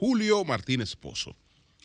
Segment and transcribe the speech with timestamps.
[0.00, 1.36] Julio Martínez Pozo.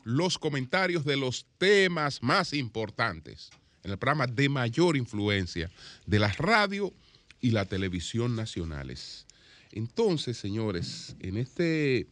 [0.05, 3.49] Los comentarios de los temas más importantes
[3.83, 5.69] en el programa de mayor influencia
[6.05, 6.93] de la radio
[7.41, 9.25] y la televisión nacionales.
[9.73, 12.07] Entonces, señores, en este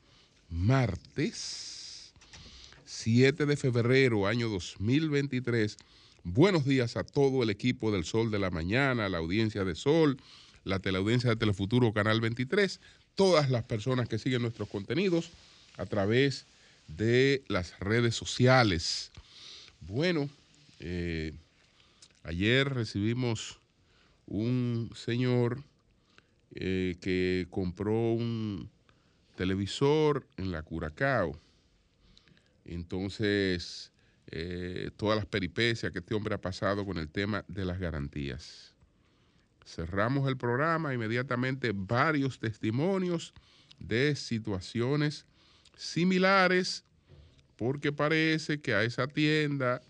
[0.50, 2.12] martes
[2.84, 5.78] 7 de febrero, año 2023,
[6.26, 10.18] buenos días a todo el equipo del Sol de la Mañana, la audiencia de Sol,
[10.66, 12.82] la teleaudiencia de Telefuturo Canal 23,
[13.16, 15.32] todas las personas que siguen nuestros contenidos
[15.78, 16.46] a través
[16.88, 19.12] de las redes sociales.
[19.82, 20.30] Bueno,
[20.80, 21.34] eh,
[22.24, 23.60] ayer recibimos
[24.28, 25.62] un señor
[26.56, 28.70] eh, que compró un
[29.36, 31.40] televisor en la Curacao.
[32.66, 33.92] Entonces,
[34.28, 38.74] eh, todas las peripecias que este hombre ha pasado con el tema de las garantías.
[39.66, 43.34] Cerramos el programa, inmediatamente varios testimonios
[43.80, 45.26] de situaciones
[45.76, 46.84] similares,
[47.56, 49.82] porque parece que a esa tienda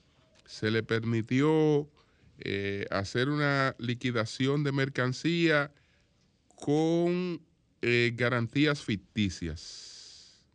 [0.45, 1.89] se le permitió
[2.39, 5.71] eh, hacer una liquidación de mercancía
[6.55, 7.41] con
[7.81, 10.45] eh, garantías ficticias.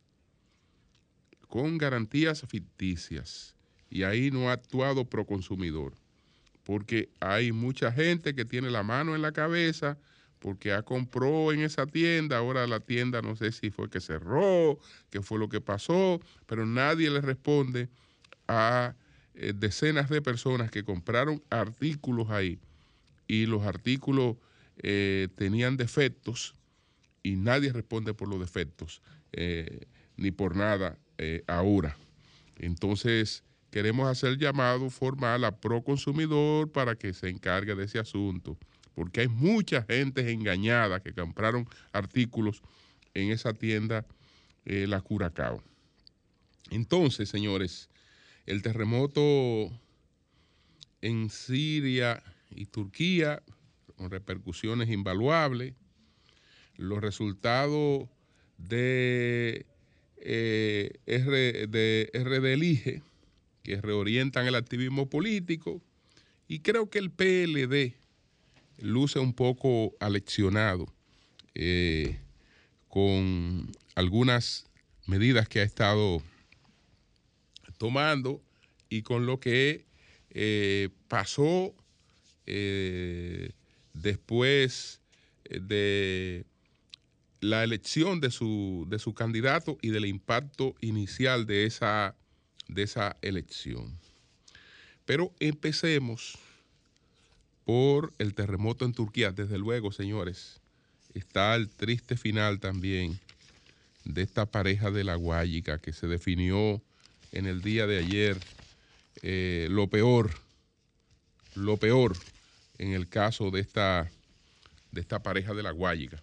[1.48, 3.54] Con garantías ficticias.
[3.90, 5.94] Y ahí no ha actuado pro consumidor
[6.68, 9.96] porque hay mucha gente que tiene la mano en la cabeza
[10.38, 14.78] porque ha compró en esa tienda, ahora la tienda no sé si fue que cerró,
[15.10, 17.88] qué fue lo que pasó, pero nadie le responde
[18.46, 18.94] a
[19.34, 22.58] eh, decenas de personas que compraron artículos ahí
[23.26, 24.36] y los artículos
[24.82, 26.54] eh, tenían defectos
[27.22, 30.98] y nadie responde por los defectos eh, ni por nada
[31.48, 31.96] ahora.
[32.58, 38.56] Entonces, queremos hacer llamado formal a Proconsumidor para que se encargue de ese asunto,
[38.98, 42.62] porque hay mucha gente engañada que compraron artículos
[43.14, 44.04] en esa tienda
[44.64, 45.62] eh, La Curacao.
[46.70, 47.90] Entonces, señores,
[48.44, 49.70] el terremoto
[51.00, 53.40] en Siria y Turquía,
[53.94, 55.74] con repercusiones invaluables,
[56.76, 58.08] los resultados
[58.56, 59.64] de,
[60.16, 63.02] eh, R, de RDLIGE,
[63.62, 65.80] que reorientan el activismo político
[66.48, 68.07] y creo que el PLD
[68.78, 70.86] luce un poco aleccionado
[71.54, 72.18] eh,
[72.88, 74.66] con algunas
[75.06, 76.22] medidas que ha estado
[77.78, 78.42] tomando
[78.88, 79.84] y con lo que
[80.30, 81.74] eh, pasó
[82.46, 83.50] eh,
[83.94, 85.00] después
[85.50, 86.44] de
[87.40, 92.16] la elección de su, de su candidato y del impacto inicial de esa
[92.68, 93.98] de esa elección.
[95.04, 96.38] Pero empecemos
[97.68, 99.30] por el terremoto en Turquía.
[99.30, 100.58] Desde luego, señores,
[101.12, 103.20] está el triste final también
[104.06, 106.80] de esta pareja de la Guayica que se definió
[107.30, 108.38] en el día de ayer
[109.20, 110.30] eh, lo peor,
[111.56, 112.16] lo peor
[112.78, 114.10] en el caso de esta,
[114.90, 116.22] de esta pareja de la Guayica.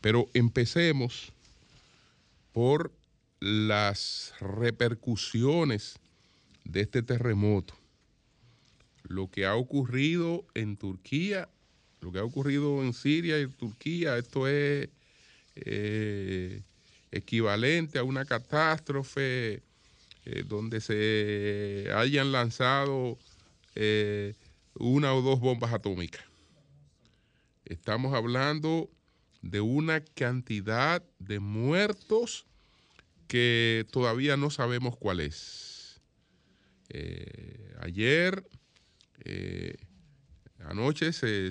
[0.00, 1.30] Pero empecemos
[2.54, 2.90] por
[3.38, 5.98] las repercusiones
[6.64, 7.74] de este terremoto,
[9.08, 11.48] lo que ha ocurrido en Turquía,
[12.00, 14.88] lo que ha ocurrido en Siria y Turquía, esto es
[15.56, 16.62] eh,
[17.10, 19.62] equivalente a una catástrofe
[20.24, 23.18] eh, donde se hayan lanzado
[23.74, 24.34] eh,
[24.74, 26.24] una o dos bombas atómicas.
[27.64, 28.90] Estamos hablando
[29.42, 32.46] de una cantidad de muertos
[33.26, 36.00] que todavía no sabemos cuál es.
[37.80, 38.44] Ayer,
[39.26, 39.76] eh,
[40.64, 41.50] anoche, se,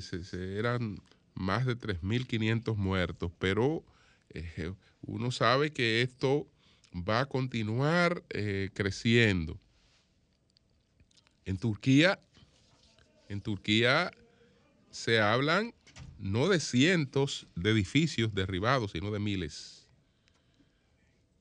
[0.57, 1.01] eran
[1.33, 3.83] más de 3.500 muertos, pero
[4.29, 6.47] eh, uno sabe que esto
[6.93, 8.23] va a continuar
[8.73, 9.59] creciendo.
[11.43, 12.19] En Turquía,
[13.27, 14.11] en Turquía
[14.91, 15.73] se hablan
[16.17, 19.85] no de cientos de edificios derribados, sino de miles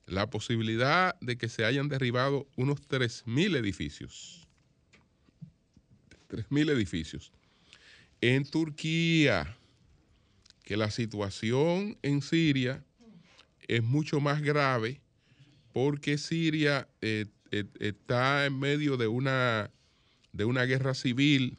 [0.06, 4.43] la posibilidad de que se hayan derribado unos 3.000 edificios.
[6.28, 7.32] 3.000 edificios.
[8.20, 9.56] En Turquía,
[10.64, 12.82] que la situación en Siria
[13.68, 15.00] es mucho más grave
[15.72, 19.70] porque Siria eh, eh, está en medio de una,
[20.32, 21.58] de una guerra civil.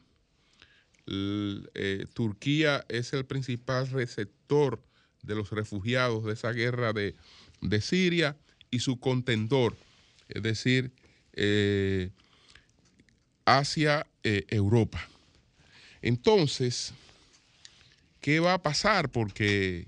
[1.07, 4.81] Eh, Turquía es el principal receptor
[5.21, 7.15] de los refugiados de esa guerra de,
[7.61, 8.37] de Siria
[8.71, 9.75] y su contendor,
[10.29, 10.91] es decir,
[13.45, 15.07] hacia eh, Europa.
[16.01, 16.93] Entonces,
[18.21, 19.11] ¿qué va a pasar?
[19.11, 19.87] Porque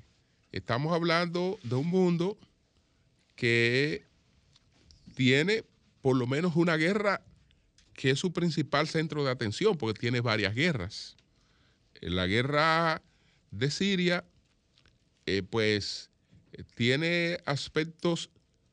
[0.51, 2.37] estamos hablando de un mundo
[3.35, 4.05] que
[5.15, 5.63] tiene
[6.03, 7.23] por lo menos una guerra
[7.93, 11.15] que es su principal centro de atención, porque tiene varias guerras.
[11.99, 13.01] La guerra
[13.49, 14.23] de Siria,
[15.25, 16.11] eh, pues,
[16.75, 18.29] tiene aspectos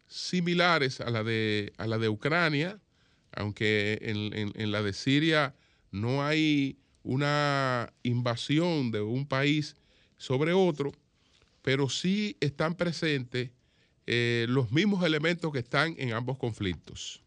[0.09, 2.79] similares a la de, a la de Ucrania,
[3.37, 5.55] aunque en, la de Siria
[5.91, 9.77] no hay una invasión de un país
[10.17, 10.93] sobre otro,
[11.63, 13.51] pero sí están presentes
[14.07, 17.23] eh, los mismos elementos que están en ambos conflictos,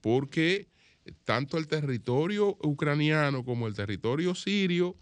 [0.00, 0.68] porque
[1.24, 4.96] tanto el territorio ucraniano como el territorio sirio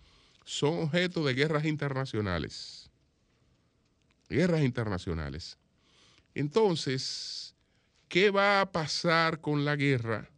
[0.44, 2.90] son objeto de guerras internacionales.
[4.28, 5.58] Guerras internacionales.
[6.34, 7.49] Entonces,
[8.10, 10.28] ¿qué va a pasar con la guerra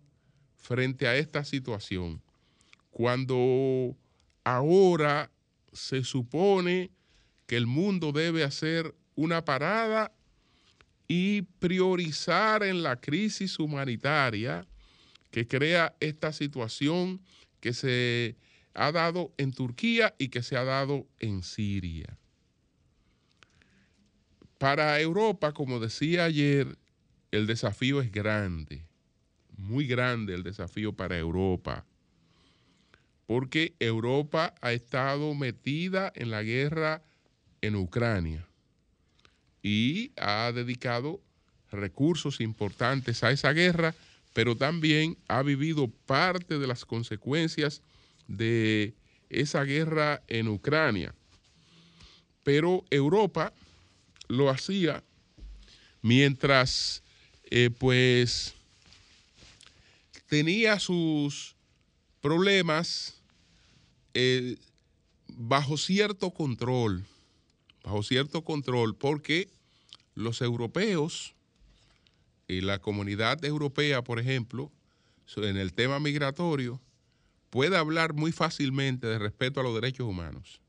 [0.58, 2.22] frente a esta situación?
[2.90, 3.96] Cuando
[4.44, 5.32] ahora
[5.72, 6.90] se supone
[7.46, 10.12] que el mundo debe hacer una parada
[11.08, 14.66] y priorizar en la crisis humanitaria
[15.30, 17.22] que crea esta situación
[17.60, 18.36] que se
[18.74, 22.18] ha dado en Turquía y que se ha dado en Siria.
[24.58, 26.76] Para Europa, como decía ayer,
[27.32, 28.84] el desafío es grande,
[29.56, 31.84] muy grande el desafío para Europa,
[33.26, 37.02] porque Europa ha estado metida en la guerra
[37.62, 38.46] en Ucrania
[39.62, 41.20] y ha dedicado
[41.70, 43.94] recursos importantes a esa guerra,
[44.34, 47.80] pero también ha vivido parte de las consecuencias
[48.28, 48.94] de
[49.30, 51.14] esa guerra en Ucrania.
[52.42, 53.54] Pero Europa
[54.28, 55.02] lo hacía
[56.02, 57.02] mientras
[57.54, 58.54] eh, pues
[60.26, 61.54] tenía sus
[62.22, 63.20] problemas
[64.14, 64.56] eh,
[65.28, 67.04] bajo cierto control,
[67.84, 69.50] bajo cierto control, porque
[70.14, 71.34] los europeos
[72.48, 74.72] y la comunidad europea, por ejemplo,
[75.36, 76.80] en el tema migratorio,
[77.50, 80.62] puede hablar muy fácilmente de respeto a los derechos humanos.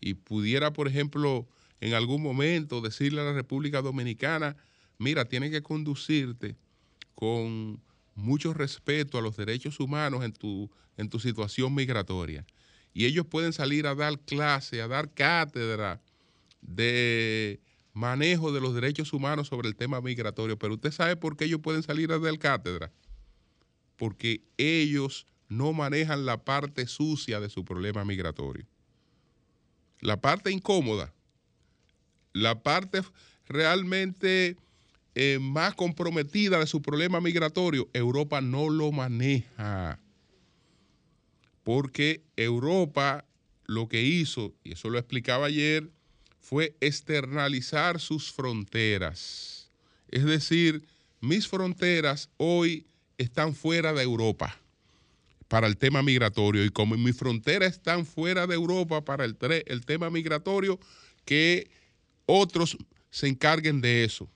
[0.00, 1.46] Y pudiera, por ejemplo,
[1.82, 4.56] en algún momento decirle a la República Dominicana,
[5.02, 6.56] mira, tiene que conducirte
[7.14, 7.82] con
[8.14, 12.46] mucho respeto a los derechos humanos en tu, en tu situación migratoria.
[12.94, 16.00] Y ellos pueden salir a dar clase, a dar cátedra
[16.60, 17.60] de
[17.92, 20.58] manejo de los derechos humanos sobre el tema migratorio.
[20.58, 22.92] Pero usted sabe por qué ellos pueden salir a dar cátedra.
[23.96, 28.66] Porque ellos no manejan la parte sucia de su problema migratorio.
[30.00, 31.12] La parte incómoda
[32.32, 33.02] la parte
[33.46, 34.56] realmente
[35.14, 39.98] eh, más comprometida de su problema migratorio, Europa no lo maneja.
[41.62, 43.24] Porque Europa
[43.66, 45.90] lo que hizo, y eso lo explicaba ayer,
[46.40, 49.70] fue externalizar sus fronteras.
[50.08, 50.84] Es decir,
[51.20, 52.86] mis fronteras hoy
[53.16, 54.58] están fuera de Europa
[55.48, 59.36] para el tema migratorio y como mis fronteras están fuera de Europa para el,
[59.66, 60.80] el tema migratorio,
[61.24, 61.70] que
[62.26, 62.76] otros
[63.10, 64.28] se encarguen de eso.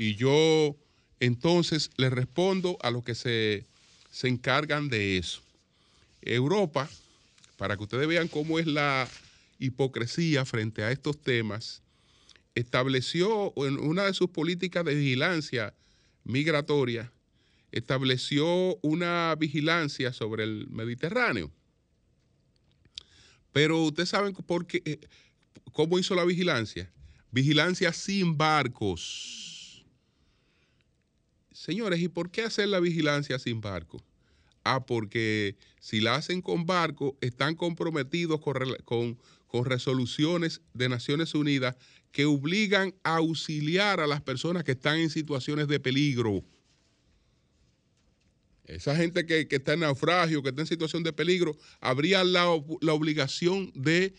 [0.00, 0.78] Y yo
[1.20, 3.66] entonces les respondo a los que se,
[4.10, 5.42] se encargan de eso.
[6.22, 6.88] Europa,
[7.58, 9.06] para que ustedes vean cómo es la
[9.58, 11.82] hipocresía frente a estos temas,
[12.54, 15.74] estableció en una de sus políticas de vigilancia
[16.24, 17.12] migratoria,
[17.70, 21.50] estableció una vigilancia sobre el Mediterráneo.
[23.52, 24.98] Pero ustedes saben por qué, eh,
[25.72, 26.90] cómo hizo la vigilancia.
[27.30, 29.49] Vigilancia sin barcos.
[31.60, 34.02] Señores, ¿y por qué hacer la vigilancia sin barcos?
[34.64, 39.18] Ah, porque si la hacen con barcos, están comprometidos con,
[39.66, 41.76] resoluciones de Naciones Unidas
[42.12, 46.42] que obligan a auxiliar a las personas que están en situaciones de peligro.
[48.64, 52.46] Esa gente que, está en naufragio, que está en situación de peligro, habría la,
[52.80, 54.14] la obligación de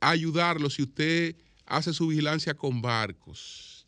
[0.00, 3.86] ayudarlo si usted hace su vigilancia con barcos.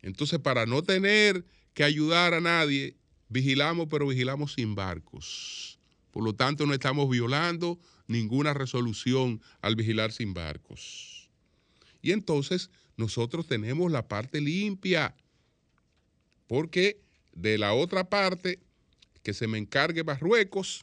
[0.00, 1.44] Entonces, para no tener
[1.78, 2.96] que ayudar a nadie,
[3.28, 5.78] vigilamos, pero vigilamos sin barcos.
[6.10, 11.30] Por lo tanto, no estamos violando ninguna resolución al vigilar sin barcos.
[12.02, 15.14] Y entonces nosotros tenemos la parte limpia,
[16.48, 17.00] porque
[17.32, 18.58] de la otra parte,
[19.22, 20.82] que se me encargue Marruecos,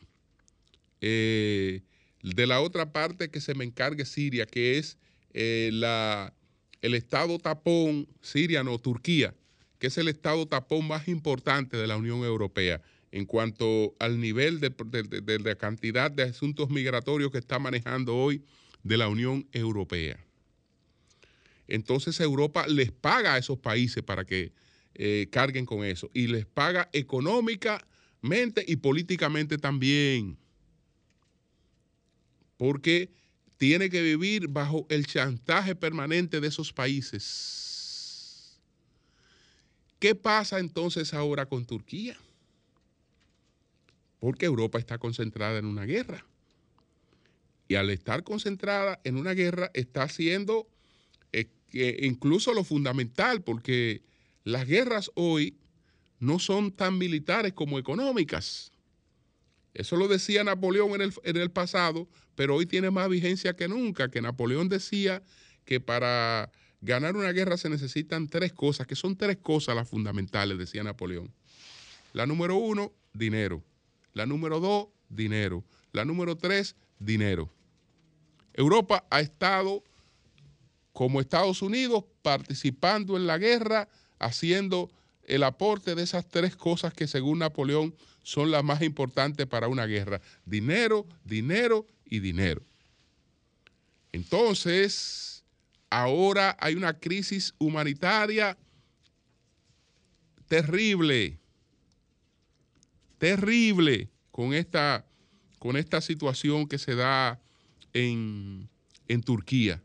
[1.01, 1.81] eh,
[2.23, 4.97] de la otra parte que se me encargue Siria, que es
[5.33, 6.33] eh, la,
[6.81, 9.35] el estado tapón siriano, Turquía,
[9.79, 14.59] que es el estado tapón más importante de la Unión Europea en cuanto al nivel
[14.59, 18.43] de, cantidad de asuntos migratorios que está manejando hoy
[18.83, 20.19] de la Unión Europea.
[21.67, 24.51] Entonces Europa les paga a esos países para que
[24.95, 26.09] eh, carguen con eso.
[26.13, 30.37] Y les paga económicamente y políticamente también.
[32.57, 33.11] Porque
[33.57, 37.74] tiene que vivir bajo el chantaje permanente de esos países.
[39.99, 42.17] ¿Qué pasa entonces ahora con Turquía?
[44.19, 46.25] Porque Europa está concentrada en una guerra.
[47.67, 50.67] Y al estar concentrada en una guerra está haciendo
[51.77, 54.01] eh, incluso lo fundamental, porque
[54.45, 55.57] las guerras hoy
[56.19, 58.71] no son tan militares como económicas.
[59.73, 63.67] Eso lo decía Napoleón en el, en el, pasado, pero hoy tiene más vigencia que
[63.67, 65.21] nunca, que Napoleón decía
[65.65, 66.49] que para
[66.85, 71.33] ganar una guerra se necesitan tres cosas, que son tres cosas las fundamentales, decía Napoleón.
[72.13, 73.63] La número uno, dinero.
[74.13, 75.63] La número dos, dinero.
[75.91, 77.49] La número tres, dinero.
[78.53, 79.83] Europa ha estado
[80.93, 83.89] como Estados Unidos participando en la guerra,
[84.19, 84.89] haciendo
[85.23, 89.85] el aporte de esas tres cosas que según Napoleón son las más importantes para una
[89.87, 90.21] guerra.
[90.45, 92.61] Dinero, dinero y dinero.
[94.13, 95.34] Entonces,
[95.89, 98.57] ahora hay una crisis humanitaria
[100.47, 101.39] terrible,
[103.17, 105.05] terrible con esta,
[105.59, 107.39] con esta situación que se da
[107.93, 108.69] en,
[109.07, 109.81] en Turquía.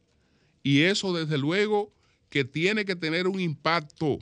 [0.63, 1.93] Y eso desde luego
[2.29, 4.19] que tiene que tener un impacto,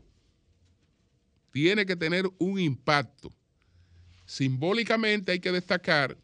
[1.50, 3.32] tiene que tener un impacto.
[4.26, 6.16] Simbólicamente hay que destacar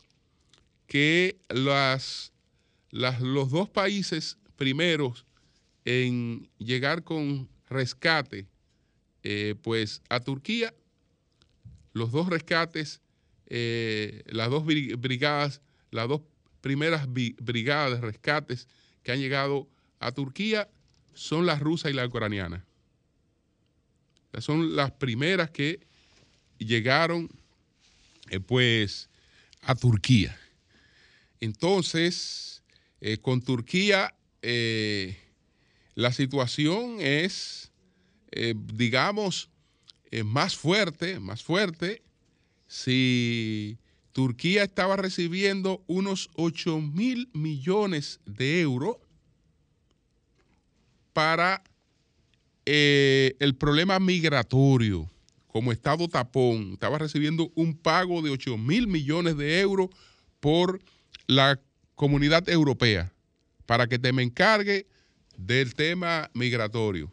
[0.86, 2.32] que las,
[2.90, 5.26] los dos países primeros
[5.84, 8.46] en llegar con rescate,
[9.22, 10.74] eh, pues a Turquía,
[11.92, 13.00] los dos rescates,
[13.46, 15.60] eh, las dos brigadas,
[15.90, 16.22] las dos
[16.60, 18.68] primeras brigadas de rescates
[19.02, 19.68] que han llegado
[20.00, 20.68] a Turquía
[21.12, 22.64] son las rusas y la ucraniana.
[24.38, 25.80] Son las primeras que
[26.58, 27.30] llegaron
[28.30, 29.08] eh, pues
[29.62, 30.36] a Turquía.
[31.40, 32.62] Entonces,
[33.20, 34.14] con Turquía
[35.94, 37.72] la situación es,
[38.74, 39.48] digamos,
[40.24, 42.02] más fuerte, más fuerte.
[42.66, 43.78] Si
[44.14, 48.96] Turquía estaba recibiendo unos 8 mil millones de euros
[51.12, 51.64] para
[52.64, 55.10] eh, el problema migratorio
[55.48, 56.74] como Estado tapón.
[56.74, 59.88] Estaba recibiendo un pago de 8 mil millones de euros
[60.38, 60.80] por
[61.26, 61.60] la
[61.96, 63.12] comunidad europea
[63.66, 64.86] para que te me encargue
[65.36, 67.12] del tema migratorio.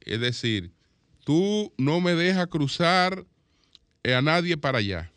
[0.00, 0.72] Es decir,
[1.24, 3.26] tú no me dejas cruzar
[4.04, 5.12] a nadie para allá.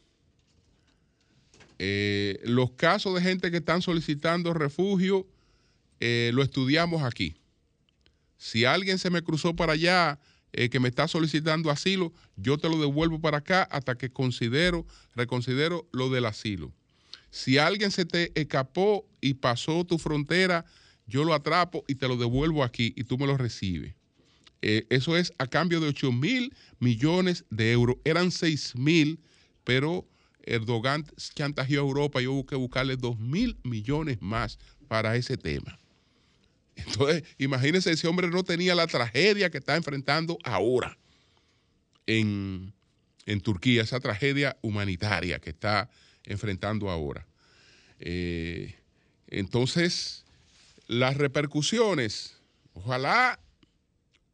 [1.79, 5.27] Eh, los casos de gente que están solicitando refugio,
[5.99, 7.35] eh, lo estudiamos aquí.
[8.37, 10.19] Si alguien se me cruzó para allá,
[10.53, 14.85] eh, que me está solicitando asilo, yo te lo devuelvo para acá hasta que considero,
[15.15, 16.73] reconsidero lo del asilo.
[17.29, 20.65] Si alguien se te escapó y pasó tu frontera,
[21.08, 23.96] yo lo atrapo y te lo devuelvo aquí y tú me lo recibes.
[24.62, 27.98] eso es a cambio de 8 mil millones de euros.
[28.03, 29.20] Eran 6 mil,
[29.63, 30.08] pero
[30.43, 35.79] Erdogan chantajeó a Europa y hubo que buscarle 2 mil millones más para ese tema.
[36.75, 40.98] Entonces, imagínense, ese hombre no tenía la tragedia que está enfrentando ahora
[42.05, 42.74] en,
[43.43, 45.89] Turquía, esa tragedia humanitaria que está
[46.25, 47.25] enfrentando ahora.
[48.00, 48.75] Eh,
[49.27, 50.25] entonces,
[50.91, 52.41] las repercusiones,
[52.74, 53.39] ojalá,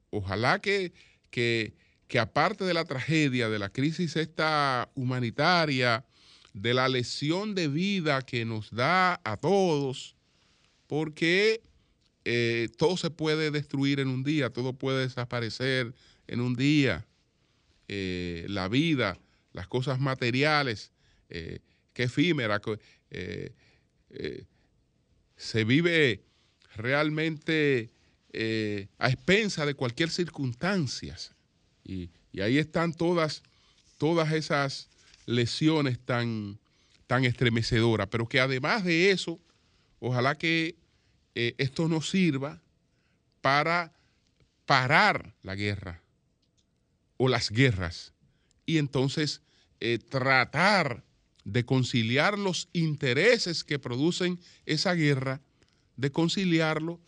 [0.09, 0.93] ojalá que,
[1.29, 1.73] que
[2.07, 6.05] que aparte de la tragedia, de la crisis esta humanitaria,
[6.53, 10.15] de la lesión de vida que nos da a todos,
[10.87, 11.61] porque
[12.23, 15.93] eh, todo se puede destruir en un día, todo puede desaparecer
[16.27, 17.05] en un día.
[17.89, 19.17] Eh, la vida,
[19.53, 20.91] las cosas materiales,
[21.29, 21.59] eh,
[21.93, 22.61] que efímera,
[25.35, 26.26] se vive
[26.77, 27.91] realmente
[28.99, 31.17] a expensa de cualquier circunstancia.
[31.83, 33.41] Y, ahí están todas,
[33.97, 34.89] todas esas
[35.25, 36.59] lesiones tan,
[37.07, 39.39] tan estremecedoras, pero que además de eso,
[39.99, 40.75] ojalá que
[41.33, 42.61] eh, esto nos sirva
[43.41, 43.93] para
[44.65, 46.01] parar la guerra
[47.15, 48.13] o las guerras
[48.65, 49.41] y entonces
[49.79, 51.03] eh, tratar
[51.45, 55.41] de conciliar los intereses que producen esa guerra,
[55.97, 56.99] de conciliarlo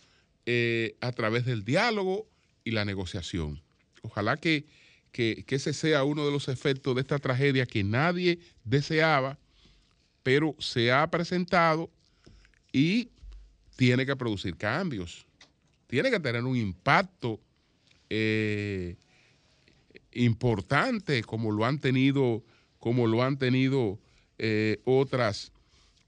[0.46, 2.28] eh, a través del diálogo
[2.64, 3.62] y la negociación.
[4.02, 4.66] Ojalá que,
[5.14, 9.38] ese sea uno de los efectos de esta tragedia que nadie deseaba,
[10.24, 11.90] pero se ha presentado
[12.72, 13.10] y
[13.76, 15.26] tiene que producir cambios,
[15.88, 17.40] tiene que tener un impacto
[18.10, 18.96] eh,
[20.14, 22.44] importante como lo han tenido,
[22.80, 24.00] como lo han tenido
[24.38, 25.52] eh, otras,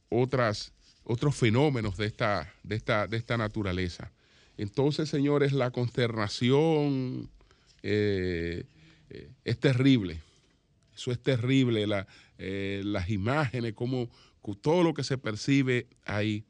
[0.09, 0.73] otras,
[1.03, 4.11] otros fenómenos de esta, de, esta, de esta naturaleza.
[4.57, 7.29] Entonces, señores, la consternación
[7.83, 8.65] eh,
[9.43, 10.21] es terrible.
[10.95, 14.09] Eso es terrible, las imágenes, como
[14.61, 16.43] todo lo que se percibe ahí.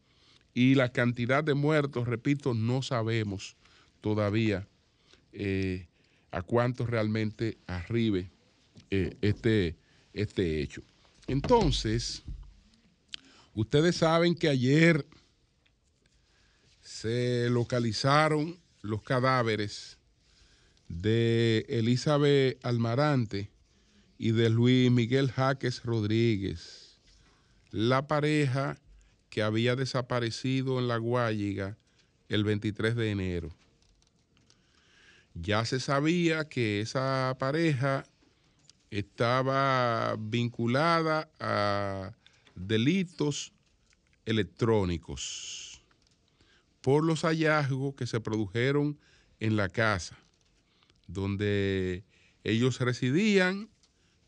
[0.54, 3.56] Y la cantidad de muertos, repito, no sabemos
[4.02, 4.68] todavía
[5.32, 5.88] eh,
[6.32, 8.30] a cuánto realmente arribe
[8.90, 9.76] eh, este,
[10.14, 10.82] este hecho.
[11.28, 12.24] Entonces,
[13.54, 15.06] ustedes saben que ayer
[16.82, 19.98] se localizaron los cadáveres
[20.88, 23.50] de Elizabeth Almarante
[24.18, 27.00] y de Luis Miguel Jaques Rodríguez,
[27.72, 28.78] la pareja
[29.30, 31.78] que había desaparecido en la Guayiga
[32.30, 33.50] el 23 de enero.
[35.34, 38.06] Ya se sabía que esa pareja
[38.90, 42.12] estaba vinculada a
[42.68, 43.54] delitos
[44.26, 45.82] electrónicos
[46.82, 49.00] por los hallazgos que se produjeron
[49.40, 50.18] en la casa
[51.14, 52.04] donde
[52.44, 53.70] ellos residían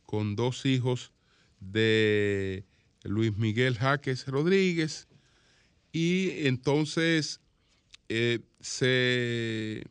[0.06, 1.12] con dos hijos
[1.60, 2.66] de
[3.04, 5.08] Luis Miguel Jaques Rodríguez.
[5.92, 7.40] Y entonces
[8.10, 9.84] eh, se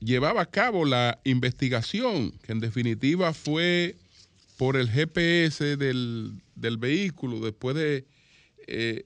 [0.00, 3.96] llevaba a cabo la investigación, que en definitiva fue
[4.56, 6.32] por el GPS del,
[6.78, 8.06] vehículo, después de
[8.66, 9.04] eh,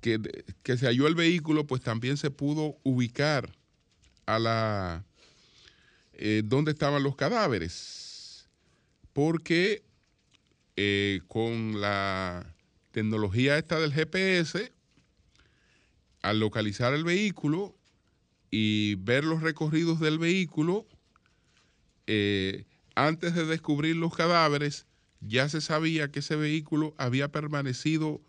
[0.00, 0.20] que,
[0.62, 3.52] que, se halló el vehículo, pues también se pudo ubicar
[4.26, 5.04] a la
[6.14, 8.48] eh, dónde estaban los cadáveres,
[9.12, 9.82] porque
[10.76, 12.54] eh, con la
[12.92, 14.72] tecnología esta del GPS,
[16.22, 17.74] al localizar el vehículo
[18.50, 20.86] y ver los recorridos del vehículo,
[22.06, 24.86] eh, antes de descubrir los cadáveres,
[25.26, 28.20] ya se sabía que ese vehículo había permanecido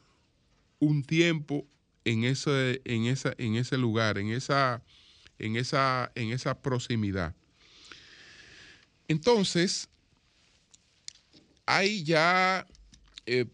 [0.79, 1.65] un tiempo
[2.05, 4.83] en ese, en esa, en ese lugar, en esa,
[5.39, 7.35] en esa, en esa proximidad.
[9.07, 9.89] Entonces,
[11.65, 12.65] hay ya
[13.25, 13.45] eh,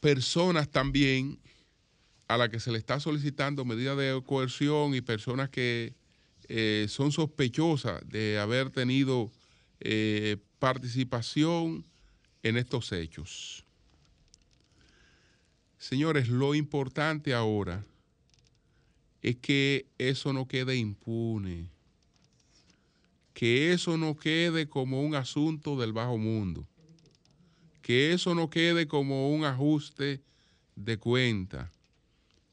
[0.00, 1.38] personas también
[2.28, 5.94] a las que se le está solicitando medidas de coerción y personas que
[6.48, 9.32] eh, son sospechosas de haber tenido
[9.80, 11.84] eh, participación
[12.42, 13.64] en estos hechos.
[15.78, 17.84] Señores, lo importante ahora
[19.22, 21.70] es que eso no quede impune
[23.40, 26.68] que eso no quede como un asunto del bajo mundo,
[27.80, 30.20] que eso no quede como un ajuste
[30.76, 31.72] de cuenta,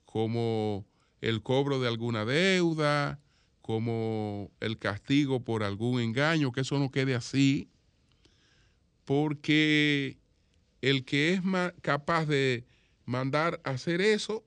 [0.05, 0.85] como
[1.19, 3.19] el cobro de alguna deuda,
[3.61, 7.67] como el castigo por algún engaño, que eso no quede así,
[9.07, 10.17] porque
[10.81, 11.41] el que es
[11.81, 12.65] capaz de
[13.05, 14.43] mandar hacer eso,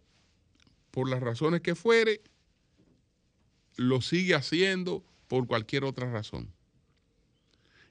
[0.90, 2.20] por las razones que fuere,
[3.77, 6.53] lo sigue haciendo por cualquier otra razón.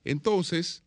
[0.03, 0.83] Entonces,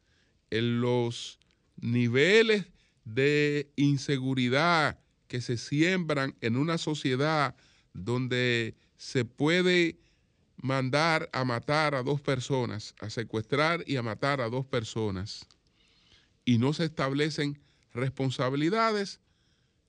[0.50, 1.40] en los
[1.80, 2.66] niveles
[3.04, 7.56] de inseguridad que se siembran en una sociedad
[7.92, 9.98] donde se puede
[10.58, 15.44] mandar a matar a dos personas, a secuestrar y a matar a dos personas,
[16.44, 17.60] y no se establecen
[17.92, 19.20] responsabilidades,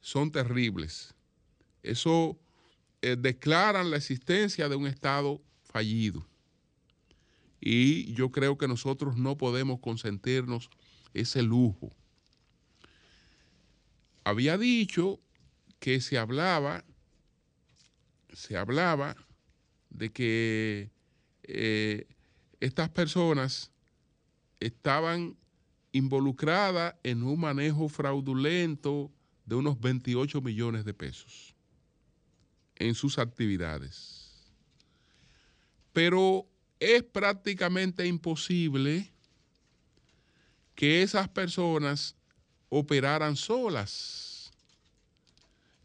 [0.02, 1.16] son terribles.
[1.82, 2.38] Eso
[3.02, 6.26] eh, declaran la existencia de un Estado fallido.
[7.60, 10.70] Y yo creo que nosotros no podemos consentirnos
[11.14, 11.96] ese lujo.
[14.26, 15.20] Había dicho
[15.80, 16.84] que se hablaba,
[18.34, 19.16] se hablaba
[19.90, 20.92] de que
[21.44, 22.08] eh,
[22.60, 23.72] estas personas
[24.60, 25.38] estaban
[25.94, 29.10] involucradas en un manejo fraudulento
[29.46, 31.56] de unos 28 millones de pesos
[32.76, 34.52] en sus actividades.
[35.94, 36.46] Pero
[36.80, 39.14] es prácticamente imposible
[40.76, 42.16] que esas personas
[42.70, 44.52] operaran solas.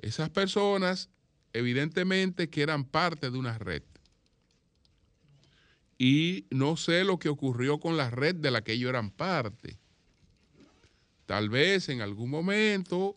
[0.00, 1.10] Esas personas
[1.52, 3.82] evidentemente que eran parte de una red.
[5.98, 9.78] Y no sé lo que ocurrió con la red de la que ellos eran parte.
[11.28, 13.14] Tal vez en algún momento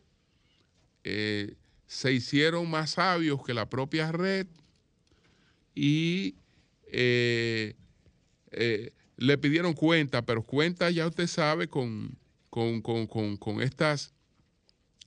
[1.06, 1.56] eh,
[1.88, 4.48] se hicieron más sabios que la propia red
[5.74, 6.36] y
[6.88, 7.74] eh,
[8.52, 12.18] eh, le pidieron cuenta, pero cuenta ya usted sabe con,
[12.50, 14.12] con, estas,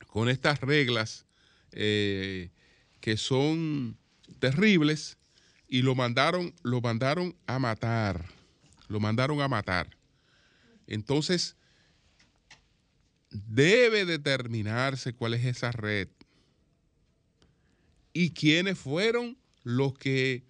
[0.07, 1.27] con estas reglas
[1.73, 2.51] que
[3.19, 3.99] son
[4.39, 5.19] terribles
[5.69, 8.25] y lo mandaron, lo mandaron a matar,
[8.89, 9.91] lo mandaron a matar.
[10.87, 11.59] Entonces,
[13.35, 16.09] debe determinarse cuál es esa red
[18.13, 20.45] y quiénes fueron los que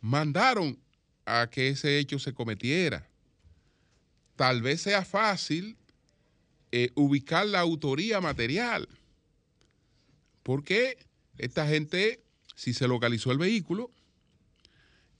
[0.00, 0.78] mandaron
[1.26, 3.06] a que ese hecho se cometiera.
[4.36, 5.76] Tal vez sea fácil
[6.72, 8.88] eh, ubicar la autoría material,
[10.42, 10.96] porque
[11.36, 12.22] esta gente,
[12.56, 13.90] si se localizó el vehículo,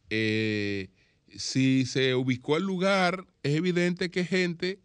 [0.08, 0.88] eh,
[1.36, 4.80] si se ubicó el lugar, es evidente que gente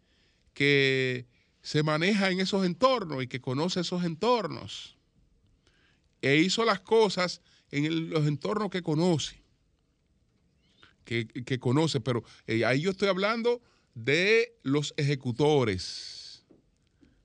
[0.52, 1.27] que
[1.68, 4.96] se maneja en esos entornos y que conoce esos entornos.
[6.22, 9.38] E hizo las cosas en los entornos que conoce,
[11.04, 13.60] que, conoce, pero eh, ahí yo estoy hablando
[13.94, 16.42] de los ejecutores,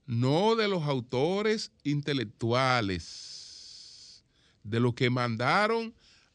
[0.07, 4.25] no de los autores intelectuales,
[4.61, 5.93] de los que mandaron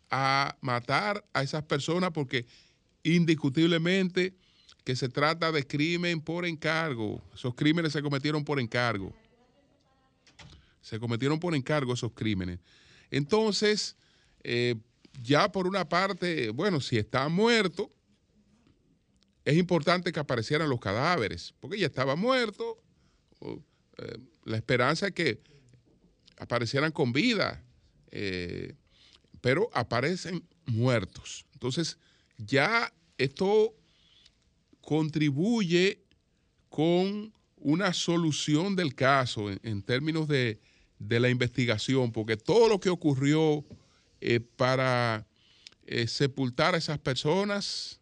[0.09, 2.47] a matar a esas personas porque
[3.03, 4.35] indiscutiblemente
[4.89, 7.23] que se trata de crimen por encargo.
[7.35, 9.15] Esos crímenes se cometieron por encargo.
[10.81, 12.59] Se cometieron por encargo esos crímenes.
[13.11, 13.99] Entonces,
[14.43, 14.77] eh,
[15.23, 17.93] ya por una parte, bueno, si está muerto,
[19.45, 22.79] es importante que aparecieran los cadáveres, porque ya estaba muerto.
[23.43, 25.43] Eh, la esperanza es que
[26.39, 27.63] aparecieran con vida,
[28.11, 28.75] eh,
[29.43, 31.45] pero aparecen muertos.
[31.53, 31.99] Entonces,
[32.39, 33.75] ya esto
[34.89, 36.03] contribuye
[36.71, 40.59] con una solución del caso en, términos de,
[40.99, 43.67] la investigación, porque todo lo que ocurrió
[44.23, 45.27] eh, para
[45.85, 48.01] eh, sepultar a esas personas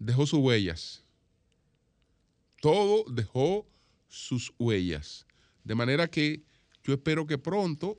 [0.00, 1.04] dejó sus huellas.
[2.60, 3.64] Todo dejó
[4.08, 5.24] sus huellas.
[5.62, 6.42] De manera que
[6.82, 7.96] yo espero que pronto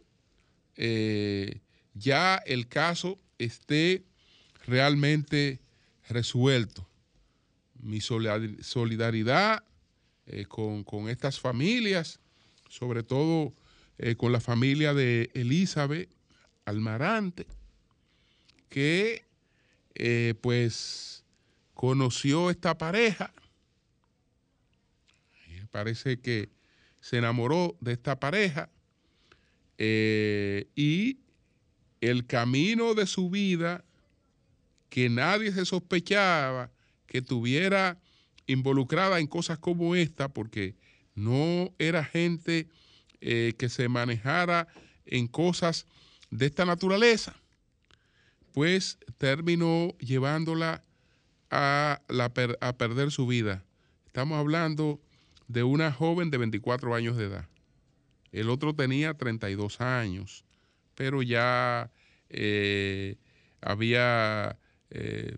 [0.75, 1.62] eh,
[1.93, 4.03] ya el caso esté
[4.65, 5.62] realmente
[6.10, 6.88] resuelto.
[7.79, 9.63] Mi solidaridad
[10.27, 12.19] eh, con, estas familias,
[12.69, 13.53] sobre todo
[13.97, 16.09] eh, con la familia de Elizabeth
[16.65, 17.47] Almarante,
[18.69, 19.25] que
[19.95, 21.23] eh, pues
[21.73, 23.33] conoció esta pareja.
[25.71, 26.49] Parece que
[26.99, 28.69] se enamoró de esta pareja
[29.77, 31.19] y
[32.01, 33.85] el camino de su vida
[34.89, 36.71] que nadie se sospechaba
[37.10, 38.00] que tuviera
[38.48, 40.76] involucrada en cosas como esta, porque
[41.15, 42.69] no era gente
[43.19, 44.67] eh, que se manejara
[45.06, 45.86] en cosas
[46.30, 47.36] de esta naturaleza,
[48.54, 50.84] pues terminó llevándola
[51.50, 52.02] a,
[52.62, 53.63] a perder su vida.
[54.06, 55.02] Estamos hablando
[55.48, 57.50] de una joven de 24 años de edad.
[58.32, 60.45] El otro tenía 32 años,
[60.93, 61.91] pero ya
[62.30, 63.17] eh,
[63.62, 64.60] había
[64.91, 65.38] eh,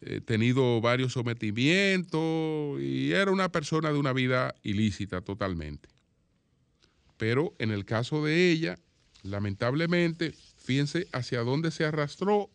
[0.00, 5.88] eh, tenido varios sometimientos y era una persona de una vida ilícita totalmente.
[7.16, 8.78] Pero en el caso de ella,
[9.22, 12.50] lamentablemente, fíjense hacia dónde se arrastró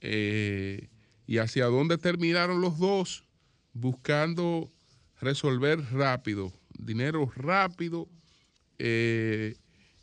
[0.00, 0.88] eh,
[1.26, 3.24] y hacia dónde terminaron los dos
[3.72, 4.70] buscando
[5.20, 8.08] resolver rápido, dinero rápido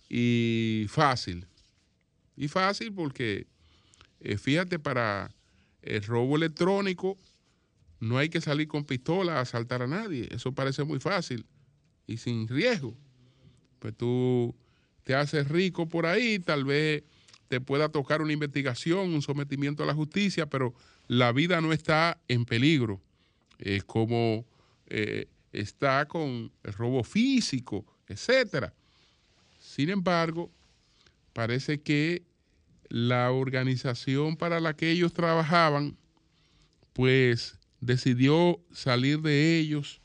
[0.09, 1.45] y fácil.
[2.37, 3.45] Y fácil porque
[4.21, 5.31] eh, fíjate, para
[5.89, 7.17] el robo electrónico
[7.99, 10.27] no hay que salir con pistola a asaltar a nadie.
[10.31, 11.45] Eso parece muy fácil
[12.07, 12.95] y sin riesgo.
[13.79, 14.55] Pues tú
[15.03, 17.03] te haces rico por ahí, tal vez
[17.47, 20.73] te pueda tocar una investigación, un sometimiento a la justicia, pero
[21.07, 23.01] la vida no está en peligro.
[23.57, 24.45] Es como
[24.87, 28.73] eh, está con el robo físico, etcétera.
[29.59, 30.51] Sin embargo,
[31.33, 32.23] parece que
[32.89, 35.95] la organización para la que ellos trabajaban,
[36.93, 40.01] pues decidió salir de ellos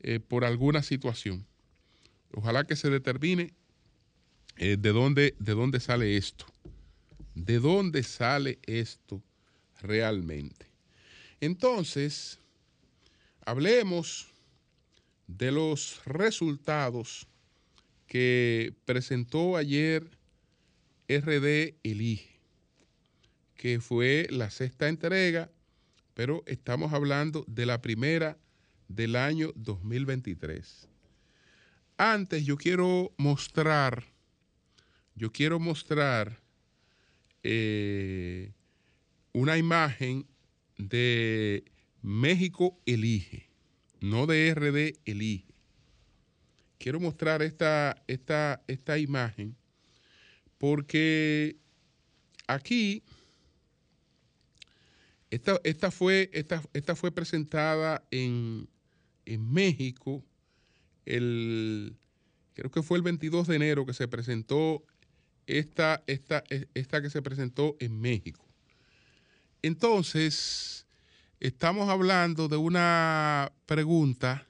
[0.00, 1.46] eh, por alguna situación.
[2.32, 3.52] Ojalá que se determine
[4.56, 6.46] eh, de, dónde, de dónde sale esto.
[7.34, 9.22] ¿De dónde sale esto
[9.80, 10.66] realmente?
[11.40, 12.38] Entonces,
[13.46, 14.28] hablemos
[15.26, 17.26] de los resultados
[18.06, 20.06] que presentó ayer
[21.10, 22.38] RD Elige,
[23.56, 25.50] que fue la sexta entrega,
[26.14, 28.38] pero estamos hablando de la primera
[28.86, 30.88] del año 2023.
[31.96, 34.04] Antes yo quiero mostrar,
[35.16, 36.40] yo quiero mostrar
[37.42, 38.52] eh,
[39.32, 40.28] una imagen
[40.78, 41.64] de
[42.02, 43.50] México Elige,
[44.00, 45.46] no de RD Elige.
[46.78, 49.56] Quiero mostrar esta, esta, esta imagen
[50.60, 51.56] porque
[52.46, 53.02] aquí,
[55.30, 58.68] esta, fue, esta, esta fue presentada en,
[59.24, 60.22] en México,
[61.06, 61.96] el,
[62.52, 64.84] creo que fue el 22 de enero que se presentó
[65.46, 66.44] esta, esta,
[66.74, 68.44] esta que se presentó en México.
[69.62, 70.86] Entonces,
[71.40, 74.46] estamos hablando de una pregunta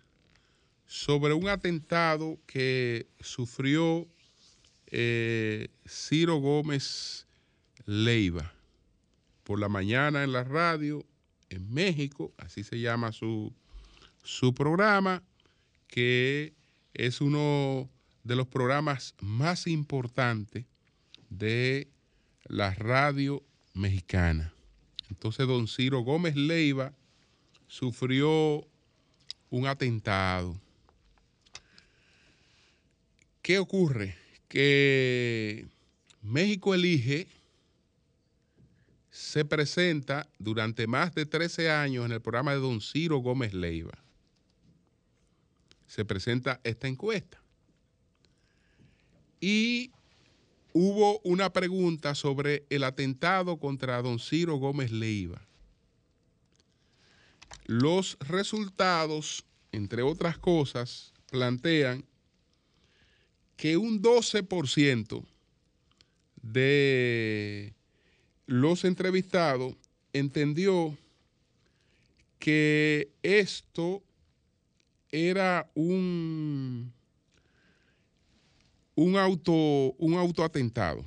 [0.87, 4.09] sobre un atentado que sufrió
[4.91, 7.27] eh, Ciro Gómez
[7.87, 8.53] Leiva
[9.45, 11.05] por la mañana en la radio
[11.49, 13.53] en México, así se llama su,
[14.23, 15.23] su programa,
[15.89, 16.55] que
[16.95, 17.91] es uno
[18.23, 20.67] de los programas más importantes
[21.29, 21.89] de
[22.45, 23.43] la radio
[23.75, 24.55] mexicana.
[25.09, 26.93] Entonces don Ciro Gómez Leiva
[27.67, 28.67] sufrió
[29.51, 30.61] un atentado.
[33.43, 34.20] ¿Qué ocurre?
[34.51, 35.65] Que
[36.23, 37.29] México elige
[39.11, 43.97] se presenta durante más de 13 años en el programa de don Ciro Gómez Leiva.
[45.87, 47.41] Se presenta esta encuesta.
[49.41, 49.93] Y
[50.73, 55.41] hubo una pregunta sobre el atentado contra don Ciro Gómez Leiva.
[57.67, 62.05] Los resultados, entre otras cosas, plantean
[63.61, 65.23] que un 12%
[66.41, 67.75] de
[68.47, 69.77] los entrevistados
[70.15, 70.97] entendió
[72.39, 74.03] que esto
[75.11, 76.91] era un,
[78.95, 79.53] un, auto,
[79.99, 81.05] un autoatentado,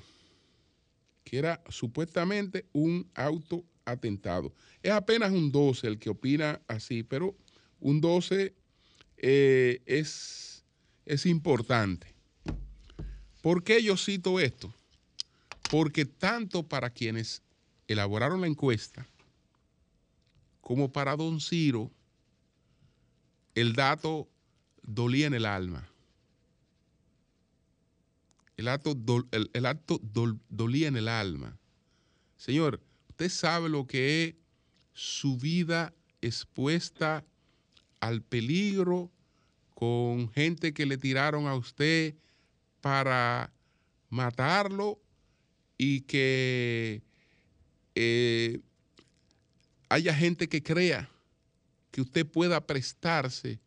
[1.24, 4.54] que era supuestamente un autoatentado.
[4.84, 7.36] Es apenas un 12 el que opina así, pero
[7.80, 8.54] un 12
[9.18, 10.64] eh, es,
[11.08, 12.13] es importante.
[13.44, 14.74] ¿Por qué yo cito esto?
[15.70, 17.42] Porque tanto para quienes
[17.90, 19.06] elaboraron la encuesta
[20.62, 21.92] como para don Ciro,
[23.54, 24.30] el dato
[24.82, 25.90] dolía en el alma.
[28.56, 28.96] El acto,
[29.32, 30.00] el, acto
[30.48, 31.58] dolía en el alma.
[32.38, 32.80] Señor,
[33.10, 34.36] usted sabe lo que es
[34.94, 37.26] su vida expuesta
[38.00, 39.12] al peligro
[39.76, 42.16] con gente que le tiraron a usted
[42.84, 43.50] para
[44.10, 45.00] matarlo
[45.78, 47.02] y que
[47.96, 48.60] eh,
[49.88, 51.10] haya gente que crea
[51.92, 53.62] que usted pueda prestarse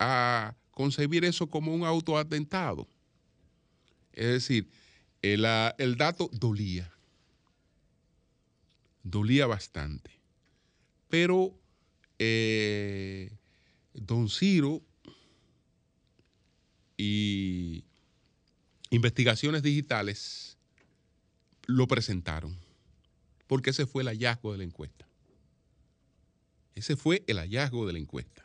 [0.00, 2.88] a concebir eso como un autoatentado.
[4.12, 4.68] Es decir,
[5.22, 6.92] el, ah, dato dolía,
[9.04, 10.10] dolía bastante.
[11.08, 11.54] Pero
[12.18, 13.30] eh,
[13.94, 14.82] don Ciro
[16.96, 17.84] y
[18.90, 20.58] investigaciones digitales
[21.66, 22.56] lo presentaron,
[23.46, 25.06] porque ese fue el hallazgo de la encuesta.
[26.74, 28.44] Ese fue el hallazgo de la encuesta.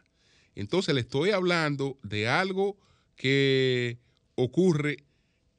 [0.55, 2.77] Entonces le estoy hablando de algo
[3.15, 3.97] que
[4.35, 4.97] ocurre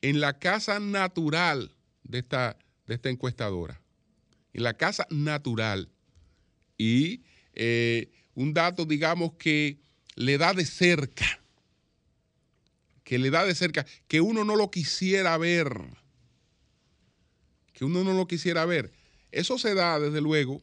[0.03, 2.57] en la casa natural de esta,
[3.05, 3.81] encuestadora.
[4.53, 5.90] En la casa natural.
[6.79, 7.22] Y
[7.55, 9.79] eh, un dato, digamos, que
[10.14, 11.40] le da de cerca.
[13.07, 13.87] Que le da de cerca.
[14.09, 15.71] Que uno no lo quisiera ver
[17.77, 18.90] que uno no lo quisiera ver.
[19.33, 20.62] Eso se da, desde luego,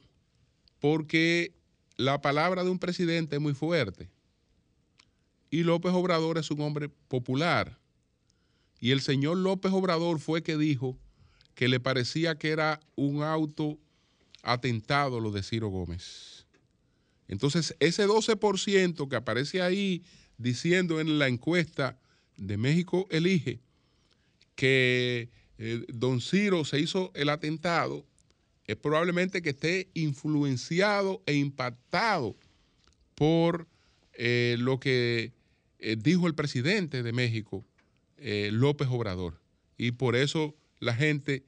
[0.80, 1.54] porque
[1.96, 4.10] la palabra de un presidente es muy fuerte.
[5.52, 7.78] Y López Obrador es un hombre popular.
[8.80, 10.98] Y el señor López Obrador fue que dijo
[11.54, 13.78] que le parecía que era un auto
[14.42, 16.48] atentado lo de Ciro Gómez.
[17.28, 20.04] Entonces, ese 12% que aparece ahí
[20.40, 22.00] diciendo en la encuesta
[22.38, 23.60] de México Elige
[24.56, 28.06] que eh, don Ciro se hizo el atentado,
[28.66, 32.36] es probablemente que esté influenciado e impactado
[33.16, 33.68] por
[34.14, 35.34] eh, lo que
[35.80, 37.66] eh, dijo el presidente de México,
[38.52, 39.42] López Obrador.
[39.78, 41.44] Y por eso la gente